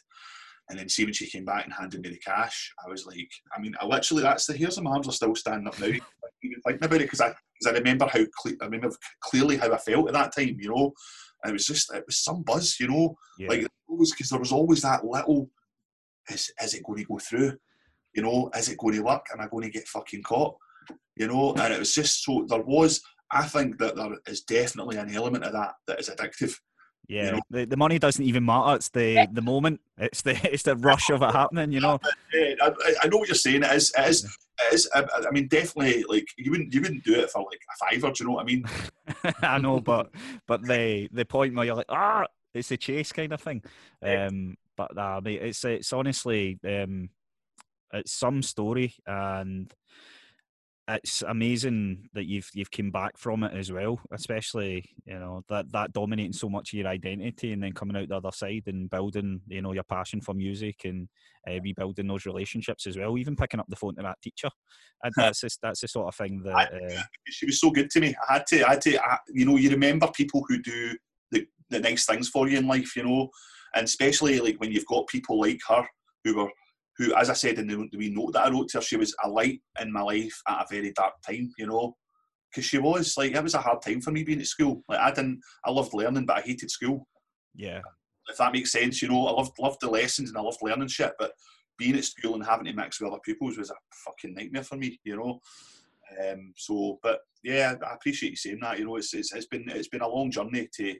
And 0.69 0.77
then 0.77 0.87
see 0.87 1.03
when 1.03 1.13
she 1.13 1.27
came 1.27 1.45
back 1.45 1.65
and 1.65 1.73
handed 1.73 2.01
me 2.01 2.09
the 2.09 2.19
cash, 2.19 2.71
I 2.85 2.89
was 2.89 3.07
like, 3.07 3.29
I 3.55 3.59
mean, 3.59 3.75
I 3.81 3.87
literally 3.87 4.21
that's 4.21 4.45
the 4.45 4.77
on 4.77 4.83
my 4.83 4.91
arms 4.91 5.07
are 5.07 5.13
still 5.13 5.35
standing 5.35 5.67
up 5.67 5.79
now, 5.79 5.87
even 6.43 6.61
thinking 6.61 6.85
about 6.85 6.93
it 6.93 6.99
because 6.99 7.21
I 7.21 7.33
because 7.59 7.73
I 7.73 7.77
remember 7.77 8.05
how 8.05 8.19
cle- 8.41 8.57
I 8.61 8.65
remember 8.65 8.91
clearly 9.21 9.57
how 9.57 9.71
I 9.73 9.77
felt 9.77 10.07
at 10.07 10.13
that 10.13 10.35
time, 10.35 10.57
you 10.59 10.69
know. 10.69 10.93
And 11.43 11.51
it 11.51 11.53
was 11.53 11.65
just 11.65 11.93
it 11.93 12.03
was 12.05 12.23
some 12.23 12.43
buzz, 12.43 12.75
you 12.79 12.87
know, 12.87 13.15
yeah. 13.37 13.49
like 13.49 13.67
always 13.87 14.11
because 14.11 14.29
there 14.29 14.39
was 14.39 14.51
always 14.51 14.81
that 14.81 15.05
little, 15.05 15.49
is 16.29 16.51
is 16.61 16.73
it 16.73 16.83
going 16.83 16.99
to 16.99 17.05
go 17.05 17.19
through? 17.19 17.53
You 18.13 18.23
know, 18.23 18.49
is 18.55 18.69
it 18.69 18.77
going 18.77 18.95
to 18.95 19.01
work? 19.01 19.25
Am 19.33 19.41
I 19.41 19.47
going 19.47 19.63
to 19.63 19.69
get 19.69 19.87
fucking 19.87 20.23
caught? 20.23 20.55
You 21.15 21.27
know, 21.27 21.53
and 21.53 21.73
it 21.73 21.79
was 21.79 21.93
just 21.93 22.23
so 22.23 22.45
there 22.47 22.61
was. 22.61 23.01
I 23.31 23.43
think 23.43 23.77
that 23.77 23.95
there 23.95 24.17
is 24.27 24.41
definitely 24.41 24.97
an 24.97 25.13
element 25.13 25.43
of 25.43 25.53
that 25.53 25.73
that 25.87 25.99
is 25.99 26.09
addictive. 26.09 26.55
Yeah, 27.09 27.25
you 27.25 27.31
know? 27.31 27.41
the, 27.49 27.65
the 27.65 27.77
money 27.77 27.97
doesn't 27.97 28.23
even 28.23 28.45
matter. 28.45 28.75
It's 28.75 28.89
the 28.89 29.27
the 29.31 29.41
moment. 29.41 29.81
It's 29.97 30.21
the 30.21 30.39
it's 30.53 30.63
the 30.63 30.75
rush 30.75 31.09
of 31.09 31.23
it 31.23 31.31
happening. 31.31 31.71
You 31.71 31.81
know. 31.81 31.99
Yeah, 32.31 32.53
I, 32.61 32.93
I 33.01 33.07
know 33.07 33.17
what 33.17 33.27
you're 33.27 33.35
saying. 33.35 33.63
It 33.63 33.71
is. 33.71 33.91
It 33.97 34.07
is. 34.07 34.23
It 34.23 34.73
is 34.73 34.89
I, 34.93 35.03
I, 35.27 35.31
mean, 35.31 35.47
definitely. 35.47 36.03
Like 36.07 36.27
you 36.37 36.51
wouldn't 36.51 36.71
you 36.71 36.81
wouldn't 36.81 37.03
do 37.03 37.15
it 37.15 37.31
for 37.31 37.41
like 37.41 37.59
a 37.67 37.85
fiver. 37.85 38.11
Do 38.11 38.23
you 38.23 38.29
know 38.29 38.35
what 38.35 38.43
I 38.43 38.45
mean? 38.45 38.65
I 39.41 39.57
know, 39.57 39.79
but 39.79 40.11
but 40.45 40.61
the 40.61 41.09
the 41.11 41.25
point 41.25 41.55
where 41.55 41.65
you're 41.65 41.75
like 41.75 41.87
ah, 41.89 42.27
it's 42.53 42.69
a 42.69 42.77
chase 42.77 43.11
kind 43.11 43.33
of 43.33 43.41
thing. 43.41 43.63
Um, 44.03 44.57
but 44.77 44.95
uh, 44.95 45.21
it's 45.25 45.65
it's 45.65 45.91
honestly 45.91 46.59
um, 46.63 47.09
it's 47.91 48.11
some 48.11 48.43
story 48.43 48.93
and 49.07 49.73
it's 50.89 51.21
amazing 51.21 52.09
that 52.13 52.25
you've 52.25 52.49
you've 52.53 52.71
come 52.71 52.89
back 52.89 53.17
from 53.17 53.43
it 53.43 53.53
as 53.53 53.71
well, 53.71 53.99
especially 54.11 54.83
you 55.05 55.19
know 55.19 55.43
that 55.47 55.71
that 55.71 55.93
dominating 55.93 56.33
so 56.33 56.49
much 56.49 56.73
of 56.73 56.79
your 56.79 56.87
identity, 56.87 57.53
and 57.53 57.61
then 57.61 57.73
coming 57.73 57.95
out 57.95 58.09
the 58.09 58.15
other 58.15 58.31
side 58.31 58.63
and 58.65 58.89
building 58.89 59.41
you 59.47 59.61
know 59.61 59.73
your 59.73 59.83
passion 59.83 60.19
for 60.19 60.33
music 60.33 60.81
and 60.85 61.07
uh, 61.47 61.59
rebuilding 61.63 62.07
those 62.07 62.25
relationships 62.25 62.87
as 62.87 62.97
well. 62.97 63.17
Even 63.17 63.35
picking 63.35 63.59
up 63.59 63.67
the 63.69 63.75
phone 63.75 63.95
to 63.95 64.01
that 64.01 64.21
teacher, 64.23 64.49
and 65.03 65.13
that's 65.17 65.41
just, 65.41 65.59
that's 65.61 65.81
the 65.81 65.87
sort 65.87 66.07
of 66.07 66.15
thing 66.15 66.41
that 66.43 66.73
uh, 66.73 67.01
she 67.27 67.45
was 67.45 67.59
so 67.59 67.69
good 67.69 67.89
to 67.91 67.99
me. 67.99 68.15
I 68.27 68.33
had 68.33 68.47
to, 68.47 68.67
I 68.67 68.69
had 68.71 68.81
to, 68.81 69.03
I, 69.03 69.17
you 69.29 69.45
know, 69.45 69.57
you 69.57 69.69
remember 69.69 70.09
people 70.13 70.43
who 70.47 70.61
do 70.61 70.97
the 71.31 71.45
the 71.69 71.79
nice 71.79 72.05
things 72.05 72.29
for 72.29 72.47
you 72.47 72.57
in 72.57 72.67
life, 72.67 72.95
you 72.95 73.03
know, 73.03 73.29
and 73.75 73.85
especially 73.85 74.39
like 74.39 74.59
when 74.59 74.71
you've 74.71 74.87
got 74.87 75.07
people 75.07 75.39
like 75.39 75.59
her 75.67 75.85
who 76.23 76.35
were 76.35 76.49
who, 76.99 77.15
as 77.15 77.31
I 77.31 77.33
said 77.33 77.57
in 77.57 77.65
the, 77.67 77.87
the 77.91 77.97
wee 77.97 78.11
note 78.13 78.33
that 78.33 78.45
I 78.45 78.51
wrote 78.51 78.67
to 78.69 78.77
her, 78.77 78.83
she 78.83 78.97
was 78.97 79.15
a 79.23 79.29
light 79.29 79.59
in 79.81 79.91
my 79.91 80.01
life 80.01 80.39
at 80.47 80.61
a 80.61 80.65
very 80.69 80.91
dark 80.91 81.13
time, 81.25 81.49
you 81.57 81.65
know. 81.65 81.95
because 82.51 82.65
she 82.65 82.77
was 82.77 83.15
like 83.17 83.33
it 83.33 83.43
was 83.43 83.53
a 83.53 83.59
hard 83.61 83.81
time 83.81 84.01
for 84.01 84.11
me 84.11 84.23
being 84.23 84.39
at 84.41 84.47
school. 84.47 84.83
Like 84.87 84.99
I 84.99 85.11
didn't, 85.11 85.39
I 85.65 85.71
loved 85.71 85.93
learning, 85.93 86.25
but 86.25 86.37
I 86.37 86.41
hated 86.41 86.69
school. 86.71 87.07
Yeah. 87.55 87.81
If 88.27 88.37
that 88.37 88.53
makes 88.53 88.71
sense, 88.71 89.01
you 89.01 89.09
know, 89.09 89.27
I 89.27 89.31
loved 89.31 89.57
loved 89.59 89.79
the 89.81 89.89
lessons 89.89 90.29
and 90.29 90.37
I 90.37 90.41
loved 90.41 90.59
learning 90.61 90.87
shit, 90.87 91.13
but 91.17 91.31
being 91.77 91.95
at 91.95 92.05
school 92.05 92.35
and 92.35 92.45
having 92.45 92.65
to 92.65 92.73
mix 92.73 92.99
with 92.99 93.11
other 93.11 93.21
pupils 93.23 93.57
was 93.57 93.71
a 93.71 93.75
fucking 94.05 94.35
nightmare 94.35 94.63
for 94.63 94.75
me, 94.75 94.99
you 95.03 95.15
know. 95.15 95.39
Um, 96.27 96.53
so, 96.57 96.99
but 97.01 97.19
yeah, 97.43 97.75
I 97.87 97.93
appreciate 97.93 98.31
you 98.31 98.35
saying 98.35 98.59
that. 98.61 98.79
You 98.79 98.85
know, 98.85 98.97
it's, 98.97 99.13
it's 99.13 99.33
it's 99.33 99.45
been 99.47 99.65
it's 99.69 99.87
been 99.87 100.01
a 100.01 100.07
long 100.07 100.31
journey 100.31 100.67
to, 100.73 100.95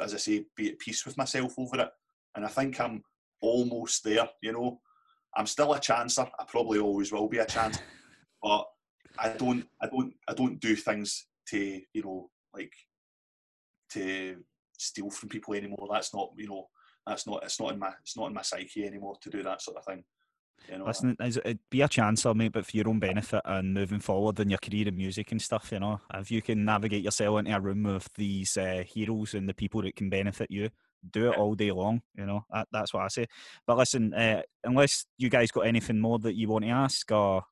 as 0.00 0.14
I 0.14 0.18
say, 0.18 0.44
be 0.56 0.70
at 0.70 0.78
peace 0.78 1.06
with 1.06 1.16
myself 1.16 1.54
over 1.58 1.80
it, 1.80 1.90
and 2.34 2.44
I 2.44 2.48
think 2.48 2.80
I'm 2.80 3.02
almost 3.40 4.04
there. 4.04 4.28
You 4.42 4.52
know, 4.52 4.80
I'm 5.38 5.46
still 5.46 5.72
a 5.72 5.78
chancer. 5.78 6.28
I 6.38 6.44
probably 6.44 6.80
always 6.80 7.12
will 7.12 7.28
be 7.28 7.38
a 7.38 7.46
chancer, 7.46 7.80
but 8.42 8.66
I 9.18 9.28
don't 9.30 9.64
I 9.80 9.86
don't 9.86 10.12
I 10.28 10.34
don't 10.34 10.60
do 10.60 10.74
things 10.74 11.26
to 11.50 11.80
you 11.94 12.02
know 12.02 12.28
like 12.52 12.72
to 13.92 14.36
steal 14.76 15.10
from 15.10 15.28
people 15.28 15.54
anymore. 15.54 15.88
That's 15.90 16.12
not 16.12 16.30
you 16.36 16.48
know 16.48 16.66
that's 17.06 17.26
not 17.26 17.44
it's 17.44 17.60
not 17.60 17.72
in 17.72 17.78
my 17.78 17.92
it's 18.02 18.16
not 18.16 18.26
in 18.26 18.34
my 18.34 18.42
psyche 18.42 18.84
anymore 18.84 19.14
to 19.22 19.30
do 19.30 19.44
that 19.44 19.62
sort 19.62 19.76
of 19.76 19.84
thing. 19.84 20.02
You 20.68 20.78
know, 20.78 20.86
Listen, 20.86 21.16
it'd 21.20 21.60
be 21.70 21.82
a 21.82 21.88
chancer, 21.88 22.34
mate, 22.34 22.52
but 22.52 22.66
for 22.66 22.76
your 22.76 22.88
own 22.88 22.98
benefit 22.98 23.40
and 23.44 23.72
moving 23.72 24.00
forward 24.00 24.40
in 24.40 24.50
your 24.50 24.58
career 24.58 24.88
in 24.88 24.96
music 24.96 25.30
and 25.30 25.40
stuff, 25.40 25.70
you 25.70 25.78
know, 25.78 26.00
if 26.14 26.32
you 26.32 26.42
can 26.42 26.64
navigate 26.64 27.04
yourself 27.04 27.38
into 27.38 27.56
a 27.56 27.60
room 27.60 27.84
with 27.84 28.12
these 28.16 28.56
uh, 28.56 28.82
heroes 28.84 29.34
and 29.34 29.48
the 29.48 29.54
people 29.54 29.82
that 29.82 29.94
can 29.94 30.10
benefit 30.10 30.50
you, 30.50 30.68
do 31.10 31.30
it 31.30 31.38
all 31.38 31.54
day 31.54 31.72
long. 31.72 32.02
You 32.16 32.26
know, 32.26 32.44
that, 32.52 32.68
that's 32.72 32.92
what 32.92 33.02
I 33.02 33.08
say. 33.08 33.26
But 33.66 33.76
listen, 33.78 34.14
uh, 34.14 34.42
unless 34.64 35.06
you 35.18 35.28
guys 35.28 35.50
got 35.50 35.66
anything 35.66 35.98
more 35.98 36.18
that 36.20 36.36
you 36.36 36.48
want 36.48 36.64
to 36.64 36.70
ask 36.70 37.10
or 37.10 37.42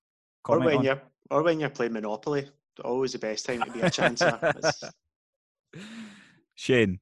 or 0.49 0.61
when 0.61 0.79
on? 0.79 0.85
you're 0.85 1.03
or 1.31 1.43
when 1.43 1.61
you're 1.61 1.71
playing 1.71 1.93
Monopoly, 1.93 2.49
always 2.85 3.13
the 3.13 3.19
best 3.19 3.47
time 3.47 3.63
to 3.63 3.71
be 3.71 3.81
a 3.81 3.91
chancer. 3.91 4.93
Shane. 6.55 7.01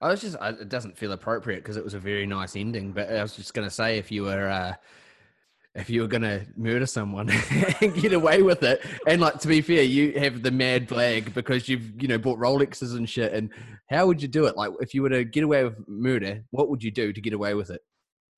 I 0.00 0.10
was 0.10 0.20
just, 0.20 0.36
it 0.40 0.68
doesn't 0.68 0.96
feel 0.96 1.10
appropriate 1.10 1.58
because 1.58 1.76
it 1.76 1.82
was 1.82 1.94
a 1.94 1.98
very 1.98 2.24
nice 2.24 2.54
ending. 2.54 2.92
But 2.92 3.12
I 3.12 3.20
was 3.20 3.34
just 3.34 3.52
going 3.52 3.66
to 3.66 3.74
say, 3.74 3.98
if 3.98 4.12
you 4.12 4.22
were, 4.22 4.48
uh, 4.48 4.74
if 5.78 5.88
you 5.88 6.02
were 6.02 6.08
going 6.08 6.22
to 6.22 6.44
murder 6.56 6.86
someone 6.86 7.30
and 7.80 7.94
get 7.94 8.12
away 8.12 8.42
with 8.42 8.62
it, 8.62 8.84
and 9.06 9.20
like 9.20 9.38
to 9.40 9.48
be 9.48 9.60
fair, 9.60 9.82
you 9.82 10.18
have 10.18 10.42
the 10.42 10.50
mad 10.50 10.88
flag 10.88 11.32
because 11.34 11.68
you've, 11.68 12.02
you 12.02 12.08
know, 12.08 12.18
bought 12.18 12.38
Rolexes 12.38 12.96
and 12.96 13.08
shit. 13.08 13.32
And 13.32 13.50
how 13.88 14.06
would 14.06 14.20
you 14.20 14.28
do 14.28 14.46
it? 14.46 14.56
Like, 14.56 14.72
if 14.80 14.92
you 14.92 15.02
were 15.02 15.08
to 15.10 15.24
get 15.24 15.44
away 15.44 15.64
with 15.64 15.76
murder, 15.88 16.42
what 16.50 16.68
would 16.68 16.82
you 16.82 16.90
do 16.90 17.12
to 17.12 17.20
get 17.20 17.32
away 17.32 17.54
with 17.54 17.70
it? 17.70 17.80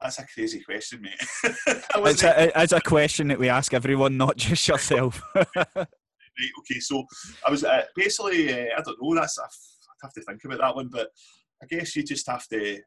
That's 0.01 0.19
a 0.19 0.27
crazy 0.35 0.61
question, 0.61 1.03
mate. 1.03 1.15
it's, 1.67 2.23
a, 2.23 2.63
it's 2.63 2.73
a 2.73 2.81
question 2.81 3.29
that 3.29 3.39
we 3.39 3.49
ask 3.49 3.75
everyone, 3.75 4.17
not 4.17 4.37
just 4.37 4.67
yourself. 4.69 5.23
right, 5.35 5.47
okay, 5.77 6.81
so 6.81 7.05
I 7.47 7.51
was 7.51 7.65
uh, 7.65 7.85
basically, 7.97 8.53
uh, 8.53 8.79
I 8.79 8.83
don't 8.83 8.97
know, 9.01 9.15
that's, 9.15 9.39
I'd 9.39 9.47
have 10.03 10.13
to 10.15 10.23
think 10.23 10.45
about 10.45 10.59
that 10.61 10.75
one, 10.77 10.89
but 10.89 11.09
I 11.63 11.67
guess 11.67 11.95
you 11.97 12.03
just 12.03 12.27
have 12.29 12.47
to. 12.49 12.81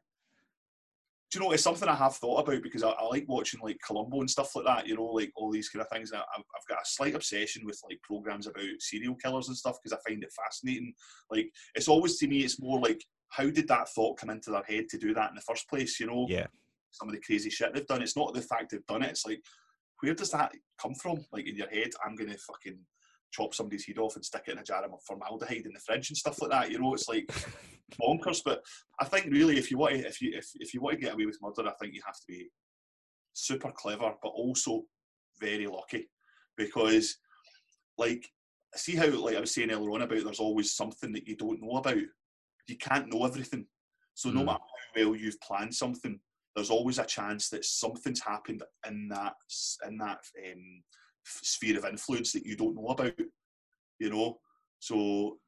Do 1.34 1.40
you 1.40 1.46
know, 1.46 1.50
it's 1.50 1.64
something 1.64 1.88
I 1.88 1.96
have 1.96 2.14
thought 2.14 2.46
about 2.46 2.62
because 2.62 2.84
I, 2.84 2.90
I, 2.90 3.08
like 3.08 3.24
watching 3.26 3.58
like 3.60 3.80
Columbo 3.84 4.20
and 4.20 4.30
stuff 4.30 4.54
like 4.54 4.66
that, 4.66 4.86
you 4.86 4.94
know, 4.94 5.06
like 5.06 5.32
all 5.34 5.50
these 5.50 5.68
kind 5.68 5.82
of 5.82 5.88
things. 5.88 6.12
I, 6.12 6.18
I've 6.18 6.68
got 6.68 6.78
a 6.78 6.86
slight 6.86 7.16
obsession 7.16 7.66
with 7.66 7.80
like 7.90 7.98
programs 8.04 8.46
about 8.46 8.62
serial 8.78 9.16
killers 9.16 9.48
and 9.48 9.56
stuff 9.56 9.78
because 9.82 9.98
I 9.98 10.08
find 10.08 10.22
it 10.22 10.32
fascinating. 10.32 10.94
Like, 11.32 11.50
it's 11.74 11.88
always 11.88 12.18
to 12.18 12.28
me, 12.28 12.44
it's 12.44 12.60
more 12.60 12.78
like, 12.78 13.04
how 13.30 13.50
did 13.50 13.66
that 13.66 13.88
thought 13.88 14.16
come 14.16 14.30
into 14.30 14.52
their 14.52 14.62
head 14.62 14.88
to 14.90 14.96
do 14.96 15.12
that 15.12 15.30
in 15.30 15.34
the 15.34 15.40
first 15.40 15.68
place, 15.68 15.98
you 15.98 16.06
know? 16.06 16.26
Yeah. 16.28 16.46
Some 16.92 17.08
of 17.08 17.16
the 17.16 17.20
crazy 17.20 17.50
shit 17.50 17.74
they've 17.74 17.84
done. 17.84 18.00
It's 18.00 18.16
not 18.16 18.32
the 18.32 18.40
fact 18.40 18.70
they've 18.70 18.86
done 18.86 19.02
it, 19.02 19.10
it's 19.10 19.26
like, 19.26 19.42
where 20.02 20.14
does 20.14 20.30
that 20.30 20.52
come 20.80 20.94
from? 20.94 21.24
Like 21.32 21.48
in 21.48 21.56
your 21.56 21.68
head, 21.68 21.90
I'm 22.06 22.16
to 22.16 22.26
fucking 22.26 22.78
chop 23.34 23.54
somebody's 23.54 23.86
head 23.86 23.98
off 23.98 24.16
and 24.16 24.24
stick 24.24 24.44
it 24.46 24.52
in 24.52 24.58
a 24.58 24.62
jar 24.62 24.84
of 24.84 25.02
formaldehyde 25.06 25.66
in 25.66 25.72
the 25.72 25.80
fridge 25.80 26.10
and 26.10 26.16
stuff 26.16 26.40
like 26.40 26.50
that. 26.50 26.70
You 26.70 26.78
know, 26.78 26.94
it's 26.94 27.08
like 27.08 27.26
bonkers. 28.00 28.40
But 28.44 28.62
I 29.00 29.04
think 29.04 29.26
really, 29.26 29.58
if 29.58 29.70
you 29.70 29.78
want 29.78 29.94
to, 29.94 30.06
if 30.06 30.20
you 30.20 30.32
if, 30.36 30.48
if 30.56 30.74
you 30.74 30.80
want 30.80 30.96
to 30.96 31.04
get 31.04 31.14
away 31.14 31.26
with 31.26 31.38
murder, 31.42 31.68
I 31.68 31.72
think 31.80 31.94
you 31.94 32.02
have 32.06 32.16
to 32.16 32.26
be 32.28 32.48
super 33.32 33.72
clever, 33.72 34.12
but 34.22 34.28
also 34.28 34.82
very 35.40 35.66
lucky, 35.66 36.08
because 36.56 37.16
like 37.98 38.24
see 38.76 38.96
how 38.96 39.08
like 39.10 39.36
I 39.36 39.40
was 39.40 39.52
saying 39.52 39.70
earlier 39.70 39.90
on 39.90 40.02
about 40.02 40.24
there's 40.24 40.40
always 40.40 40.74
something 40.74 41.12
that 41.12 41.26
you 41.26 41.36
don't 41.36 41.62
know 41.62 41.76
about. 41.76 41.96
You 42.68 42.76
can't 42.78 43.12
know 43.12 43.24
everything. 43.24 43.66
So 44.14 44.30
no 44.30 44.42
mm. 44.42 44.46
matter 44.46 44.58
how 44.58 45.02
well 45.06 45.16
you've 45.16 45.40
planned 45.40 45.74
something, 45.74 46.18
there's 46.54 46.70
always 46.70 46.98
a 46.98 47.04
chance 47.04 47.48
that 47.50 47.64
something's 47.64 48.20
happened 48.20 48.62
in 48.88 49.08
that 49.08 49.34
in 49.86 49.98
that 49.98 50.18
um, 50.52 50.82
sphere 51.24 51.78
of 51.78 51.84
influence 51.84 52.32
that 52.32 52.46
you 52.46 52.56
don't 52.56 52.74
know 52.74 52.88
about, 52.88 53.18
you 53.98 54.10
know. 54.10 54.38
So 54.78 55.38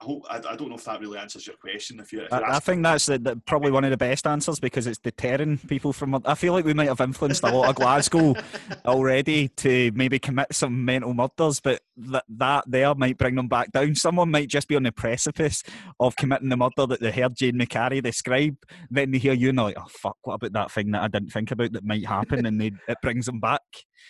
I 0.00 0.04
hope 0.04 0.26
I, 0.30 0.36
I 0.36 0.56
don't 0.56 0.70
know 0.70 0.76
if 0.76 0.84
that 0.84 1.00
really 1.00 1.18
answers 1.18 1.46
your 1.46 1.56
question. 1.56 2.00
If 2.00 2.12
you, 2.12 2.26
I, 2.32 2.56
I, 2.56 2.58
think 2.58 2.82
that's 2.82 3.06
the, 3.06 3.18
the, 3.18 3.36
probably 3.36 3.70
one 3.70 3.84
of 3.84 3.90
the 3.90 3.98
best 3.98 4.26
answers 4.26 4.58
because 4.58 4.86
it's 4.86 4.98
deterring 4.98 5.58
people 5.58 5.92
from. 5.92 6.20
I 6.24 6.34
feel 6.34 6.54
like 6.54 6.64
we 6.64 6.72
might 6.72 6.88
have 6.88 7.00
influenced 7.00 7.42
a 7.42 7.50
lot 7.50 7.68
of 7.68 7.74
Glasgow 7.74 8.34
already 8.86 9.48
to 9.48 9.92
maybe 9.94 10.18
commit 10.18 10.54
some 10.54 10.84
mental 10.84 11.12
murders, 11.12 11.60
but 11.60 11.82
that 11.96 12.24
that 12.28 12.64
there 12.66 12.94
might 12.94 13.18
bring 13.18 13.34
them 13.34 13.48
back 13.48 13.72
down. 13.72 13.94
Someone 13.94 14.30
might 14.30 14.48
just 14.48 14.68
be 14.68 14.76
on 14.76 14.84
the 14.84 14.92
precipice 14.92 15.62
of 15.98 16.16
committing 16.16 16.48
the 16.48 16.56
murder 16.56 16.86
that 16.86 17.00
they 17.00 17.12
heard 17.12 17.36
Jane 17.36 17.58
McCarry 17.58 18.02
describe. 18.02 18.56
Then 18.90 19.10
they 19.10 19.18
hear 19.18 19.34
you 19.34 19.50
and 19.50 19.58
they're 19.58 19.66
like, 19.66 19.78
"Oh 19.78 19.88
fuck, 19.88 20.16
what 20.22 20.34
about 20.34 20.52
that 20.54 20.70
thing 20.70 20.92
that 20.92 21.02
I 21.02 21.08
didn't 21.08 21.30
think 21.30 21.50
about 21.50 21.72
that 21.72 21.84
might 21.84 22.06
happen?" 22.06 22.46
And 22.46 22.58
they, 22.58 22.72
it 22.88 22.98
brings 23.02 23.26
them 23.26 23.40
back. 23.40 23.62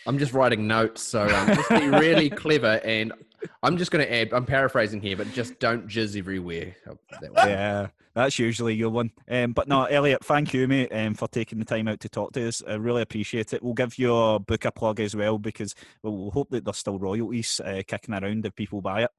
I'm 0.06 0.18
just 0.18 0.32
writing 0.32 0.66
notes, 0.66 1.02
so 1.02 1.22
um, 1.28 1.48
just 1.48 1.68
be 1.68 1.88
really 1.88 2.30
clever. 2.30 2.80
And 2.84 3.12
I'm 3.62 3.76
just 3.76 3.90
going 3.90 4.04
to 4.04 4.12
add, 4.12 4.32
I'm 4.32 4.46
paraphrasing 4.46 5.02
here, 5.02 5.16
but 5.16 5.30
just 5.32 5.58
don't 5.58 5.86
jizz 5.86 6.16
everywhere. 6.16 6.74
That 7.20 7.30
yeah, 7.36 7.88
that's 8.14 8.38
usually 8.38 8.74
your 8.74 8.88
one. 8.88 9.10
Um, 9.30 9.52
but 9.52 9.68
no, 9.68 9.84
Elliot, 9.84 10.24
thank 10.24 10.54
you, 10.54 10.66
mate, 10.66 10.90
um, 10.92 11.14
for 11.14 11.28
taking 11.28 11.58
the 11.58 11.66
time 11.66 11.86
out 11.86 12.00
to 12.00 12.08
talk 12.08 12.32
to 12.32 12.48
us. 12.48 12.62
I 12.66 12.74
really 12.74 13.02
appreciate 13.02 13.52
it. 13.52 13.62
We'll 13.62 13.74
give 13.74 13.98
your 13.98 14.40
book 14.40 14.64
a 14.64 14.72
plug 14.72 15.00
as 15.00 15.14
well 15.14 15.38
because 15.38 15.74
we'll 16.02 16.30
hope 16.30 16.48
that 16.50 16.64
there's 16.64 16.78
still 16.78 16.98
royalties 16.98 17.60
uh, 17.62 17.82
kicking 17.86 18.14
around 18.14 18.46
if 18.46 18.54
people 18.54 18.80
buy 18.80 19.02
it. 19.02 19.10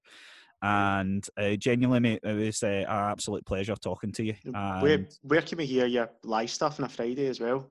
And 0.63 1.27
uh, 1.37 1.55
genuinely, 1.55 1.99
mate, 1.99 2.19
it 2.23 2.33
was 2.33 2.63
uh, 2.63 2.67
an 2.67 2.85
absolute 2.87 3.45
pleasure 3.45 3.75
talking 3.75 4.11
to 4.13 4.23
you. 4.23 4.35
And 4.45 4.81
where, 4.81 5.05
where 5.21 5.41
can 5.41 5.59
we 5.59 5.65
hear 5.67 5.85
your 5.85 6.09
live 6.23 6.49
stuff 6.49 6.79
on 6.79 6.85
a 6.85 6.89
Friday 6.89 7.27
as 7.27 7.39
well? 7.39 7.67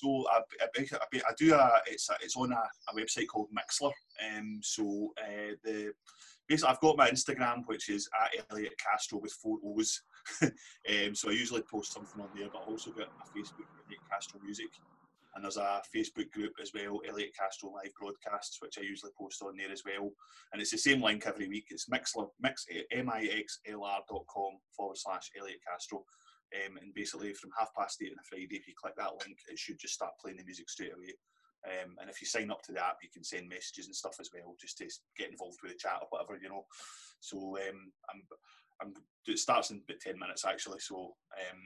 So 0.00 0.24
I, 0.30 0.40
I, 0.60 1.20
I, 1.28 1.32
do 1.36 1.54
a 1.54 1.70
it's 1.86 2.10
a, 2.10 2.14
it's 2.22 2.36
on 2.36 2.52
a, 2.52 2.56
a 2.56 2.94
website 2.94 3.28
called 3.28 3.48
Mixlr. 3.50 3.92
Um, 4.36 4.60
so 4.62 5.12
uh, 5.22 5.54
the 5.62 5.92
basically 6.48 6.70
I've 6.70 6.80
got 6.80 6.96
my 6.96 7.10
Instagram 7.10 7.62
which 7.66 7.88
is 7.88 8.08
at 8.20 8.44
Elliot 8.50 8.74
Castro 8.78 9.18
with 9.18 9.32
four 9.32 9.58
O's. 9.64 10.02
um, 10.42 11.14
so 11.14 11.30
I 11.30 11.32
usually 11.32 11.62
post 11.62 11.92
something 11.92 12.20
on 12.20 12.28
there, 12.36 12.48
but 12.52 12.62
I 12.66 12.70
also 12.70 12.90
got 12.90 13.08
a 13.08 13.38
Facebook 13.38 13.68
Elliot 13.84 14.00
Castro 14.10 14.40
Music, 14.42 14.68
and 15.34 15.44
there's 15.44 15.56
a 15.56 15.82
Facebook 15.94 16.30
group 16.30 16.52
as 16.62 16.72
well, 16.74 17.00
Elliot 17.08 17.32
Castro 17.38 17.72
Live 17.72 17.92
Broadcasts, 17.98 18.58
which 18.60 18.78
I 18.78 18.82
usually 18.82 19.12
post 19.18 19.42
on 19.42 19.56
there 19.56 19.70
as 19.70 19.82
well. 19.84 20.10
And 20.52 20.62
it's 20.62 20.70
the 20.70 20.78
same 20.78 21.02
link 21.02 21.24
every 21.26 21.48
week. 21.48 21.66
It's 21.70 21.88
Mixlr, 21.88 22.28
mix, 22.40 22.66
M-I-X-L-R.com 22.92 24.52
forward 24.76 24.96
slash 24.96 25.30
Elliot 25.38 25.58
Castro. 25.66 26.04
Um, 26.52 26.76
and 26.80 26.94
basically, 26.94 27.32
from 27.32 27.50
half 27.58 27.74
past 27.74 28.02
eight 28.02 28.12
on 28.12 28.18
a 28.20 28.26
Friday, 28.28 28.56
if 28.56 28.68
you 28.68 28.74
click 28.76 28.94
that 28.96 29.12
link, 29.24 29.38
it 29.50 29.58
should 29.58 29.78
just 29.78 29.94
start 29.94 30.12
playing 30.20 30.38
the 30.38 30.44
music 30.44 30.70
straight 30.70 30.94
away. 30.94 31.14
Um, 31.64 31.96
and 32.00 32.10
if 32.10 32.20
you 32.20 32.26
sign 32.26 32.50
up 32.50 32.62
to 32.64 32.72
the 32.72 32.84
app, 32.84 32.98
you 33.02 33.08
can 33.12 33.24
send 33.24 33.48
messages 33.48 33.86
and 33.86 33.96
stuff 33.96 34.16
as 34.20 34.30
well, 34.32 34.54
just 34.60 34.78
to 34.78 34.88
get 35.16 35.30
involved 35.30 35.58
with 35.62 35.72
the 35.72 35.78
chat 35.78 35.98
or 36.00 36.06
whatever, 36.10 36.38
you 36.40 36.48
know. 36.48 36.66
So 37.20 37.38
um, 37.56 37.92
I'm, 38.12 38.22
I'm, 38.82 38.94
it 39.26 39.38
starts 39.38 39.70
in 39.70 39.80
about 39.88 40.00
10 40.00 40.18
minutes 40.18 40.44
actually. 40.44 40.80
So 40.80 40.96
um, 40.96 41.60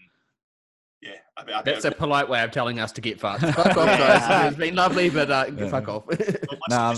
yeah, 1.02 1.18
I, 1.36 1.58
I, 1.58 1.62
that's 1.62 1.84
a 1.84 1.90
polite 1.90 2.28
way 2.28 2.42
of 2.42 2.50
telling 2.50 2.78
us 2.78 2.92
to 2.92 3.00
get 3.00 3.20
fucked. 3.20 3.42
Fuck 3.54 3.76
off, 3.76 3.98
guys. 3.98 4.48
It's 4.48 4.56
been 4.56 4.74
lovely, 4.74 5.10
but 5.10 5.30
uh, 5.30 5.46
yeah. 5.56 5.68
fuck 5.68 5.88
off. 5.88 6.04
nah, 6.68 6.96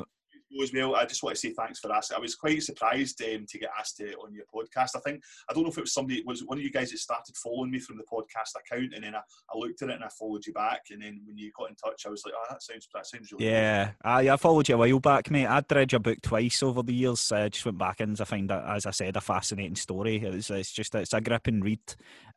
as 0.62 0.72
well. 0.72 0.96
I 0.96 1.04
just 1.04 1.22
want 1.22 1.36
to 1.36 1.40
say 1.40 1.52
thanks 1.52 1.78
for 1.78 1.92
asking. 1.92 2.16
I 2.16 2.20
was 2.20 2.34
quite 2.34 2.62
surprised 2.62 3.22
um, 3.22 3.46
to 3.48 3.58
get 3.58 3.70
asked 3.78 3.96
to 3.98 4.12
on 4.14 4.34
your 4.34 4.44
podcast. 4.52 4.96
I 4.96 5.00
think 5.00 5.22
I 5.48 5.52
don't 5.52 5.64
know 5.64 5.70
if 5.70 5.78
it 5.78 5.82
was 5.82 5.92
somebody 5.92 6.22
was 6.26 6.44
one 6.44 6.58
of 6.58 6.64
you 6.64 6.70
guys 6.70 6.90
that 6.90 6.98
started 6.98 7.36
following 7.36 7.70
me 7.70 7.78
from 7.78 7.96
the 7.96 8.04
podcast 8.04 8.58
account, 8.58 8.94
and 8.94 9.04
then 9.04 9.14
I, 9.14 9.20
I 9.52 9.58
looked 9.58 9.82
at 9.82 9.90
it 9.90 9.94
and 9.94 10.04
I 10.04 10.08
followed 10.08 10.46
you 10.46 10.52
back. 10.52 10.86
And 10.90 11.02
then 11.02 11.20
when 11.24 11.38
you 11.38 11.50
got 11.56 11.70
in 11.70 11.76
touch, 11.76 12.04
I 12.06 12.10
was 12.10 12.24
like, 12.24 12.34
oh, 12.36 12.46
that 12.50 12.62
sounds 12.62 12.88
that 12.94 13.06
sounds 13.06 13.32
really 13.32 13.46
yeah. 13.46 13.92
I, 14.02 14.30
I 14.30 14.36
followed 14.36 14.68
you 14.68 14.74
a 14.74 14.78
while 14.78 15.00
back, 15.00 15.30
mate. 15.30 15.46
I'd 15.46 15.70
read 15.70 15.92
your 15.92 16.00
book 16.00 16.20
twice 16.22 16.62
over 16.62 16.82
the 16.82 16.94
years. 16.94 17.32
I 17.32 17.48
just 17.48 17.64
went 17.64 17.78
back 17.78 18.00
and 18.00 18.20
I 18.20 18.24
find 18.24 18.48
that, 18.50 18.64
as 18.68 18.86
I 18.86 18.90
said, 18.90 19.16
a 19.16 19.20
fascinating 19.20 19.76
story. 19.76 20.16
It's, 20.16 20.50
it's 20.50 20.72
just 20.72 20.94
it's 20.94 21.12
a 21.12 21.20
gripping 21.20 21.60
read. 21.60 21.80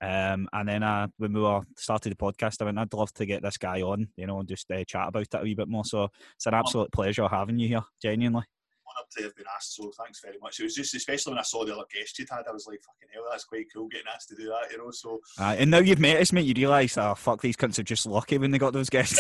Um, 0.02 0.50
and 0.52 0.68
then 0.68 0.84
uh, 0.84 1.08
when 1.18 1.34
we 1.34 1.42
were 1.42 1.62
started 1.78 2.12
the 2.12 2.16
podcast, 2.16 2.62
I 2.62 2.66
went, 2.66 2.78
I'd 2.78 2.94
love 2.94 3.14
to 3.14 3.26
get 3.26 3.42
this 3.42 3.58
guy 3.58 3.82
on, 3.82 4.10
you 4.18 4.28
know, 4.28 4.40
and 4.40 4.48
just 4.48 4.70
uh, 4.70 4.84
chat 4.84 5.08
about 5.08 5.22
it 5.22 5.34
a 5.34 5.42
wee 5.42 5.56
bit 5.56 5.70
more. 5.70 5.86
So 5.86 6.10
it's 6.36 6.46
an 6.46 6.54
absolute 6.54 6.92
pleasure 6.92 7.28
having 7.28 7.58
you 7.58 7.70
here, 7.70 7.84
genuinely 8.04 8.44
Honoured 8.86 9.10
to 9.18 9.24
have 9.24 9.36
been 9.36 9.46
asked. 9.56 9.76
So 9.76 9.92
thanks 9.98 10.20
very 10.20 10.38
much. 10.42 10.60
It 10.60 10.64
was 10.64 10.76
just 10.76 10.94
especially 10.94 11.32
when 11.32 11.40
I 11.40 11.44
saw 11.44 11.66
the 11.66 11.74
other 11.74 11.86
guest 11.92 12.20
you'd 12.20 12.30
had, 12.30 12.44
I 12.48 12.52
was 12.52 12.68
like, 12.68 12.82
fucking 12.82 13.08
hell, 13.14 13.24
that's 13.32 13.46
quite 13.46 13.66
cool 13.74 13.88
getting 13.88 14.08
asked 14.14 14.28
to 14.30 14.36
do 14.36 14.48
that, 14.50 14.72
you 14.72 14.78
know. 14.78 14.92
So 14.92 15.20
uh, 15.40 15.56
and 15.58 15.72
now 15.72 15.80
you've 15.80 16.00
met 16.00 16.22
us, 16.22 16.34
mate, 16.34 16.46
you 16.46 16.54
realise, 16.54 16.98
oh 16.98 17.16
fuck, 17.16 17.42
these 17.42 17.56
cunts 17.56 17.80
are 17.80 17.84
just 17.84 18.06
lucky 18.06 18.38
when 18.38 18.52
they 18.52 18.58
got 18.58 18.74
those 18.74 18.90
guests. 18.90 19.20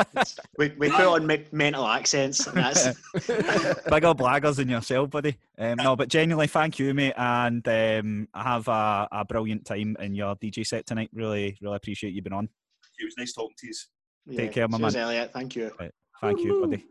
we 0.58 0.72
we 0.78 0.88
put 0.88 1.06
on 1.06 1.26
me- 1.26 1.44
mental 1.52 1.86
accents, 1.86 2.46
and 2.46 2.56
that's 2.56 2.84
bigger 3.12 4.14
blaggers 4.14 4.56
than 4.56 4.70
yourself, 4.70 5.10
buddy. 5.10 5.36
Um, 5.58 5.76
no, 5.76 5.96
but 5.96 6.08
genuinely, 6.08 6.46
thank 6.46 6.78
you, 6.78 6.94
mate, 6.94 7.14
and 7.16 7.66
um, 7.68 8.28
have 8.34 8.66
a, 8.68 9.06
a 9.12 9.24
brilliant 9.24 9.66
time 9.66 9.96
in 10.00 10.14
your 10.14 10.34
DJ 10.36 10.66
set 10.66 10.86
tonight. 10.86 11.10
Really, 11.12 11.58
really 11.60 11.76
appreciate 11.76 12.14
you 12.14 12.22
being 12.22 12.32
on. 12.32 12.48
It 12.98 13.04
was 13.04 13.14
nice 13.18 13.32
talking 13.32 13.56
to 13.58 13.66
you. 13.66 13.74
yeah. 14.26 14.38
Take 14.38 14.52
care, 14.52 14.68
my 14.68 14.78
Cheers, 14.78 14.94
man. 14.94 15.02
Elliot. 15.04 15.30
Thank 15.32 15.56
you. 15.56 15.70
Right. 15.78 15.92
Thank 16.20 16.40
you, 16.40 16.60
buddy. 16.60 16.84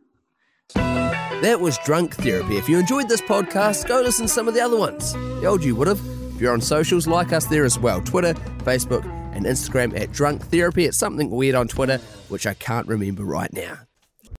That 1.43 1.59
was 1.59 1.77
Drunk 1.79 2.15
Therapy. 2.15 2.55
If 2.55 2.69
you 2.69 2.79
enjoyed 2.79 3.09
this 3.09 3.19
podcast, 3.19 3.85
go 3.85 3.99
listen 3.99 4.27
to 4.27 4.31
some 4.31 4.47
of 4.47 4.53
the 4.53 4.61
other 4.61 4.77
ones. 4.77 5.11
The 5.11 5.45
old 5.45 5.61
you 5.61 5.75
would 5.75 5.89
have. 5.89 5.99
If 6.33 6.39
you're 6.39 6.53
on 6.53 6.61
socials, 6.61 7.05
like 7.05 7.33
us 7.33 7.47
there 7.47 7.65
as 7.65 7.77
well 7.77 7.99
Twitter, 7.99 8.33
Facebook, 8.59 9.03
and 9.35 9.45
Instagram 9.45 9.99
at 9.99 10.13
Drunk 10.13 10.41
Therapy. 10.45 10.85
It's 10.85 10.97
something 10.97 11.29
weird 11.29 11.55
on 11.55 11.67
Twitter, 11.67 11.97
which 12.29 12.47
I 12.47 12.53
can't 12.53 12.87
remember 12.87 13.25
right 13.25 13.51
now. 13.51 13.79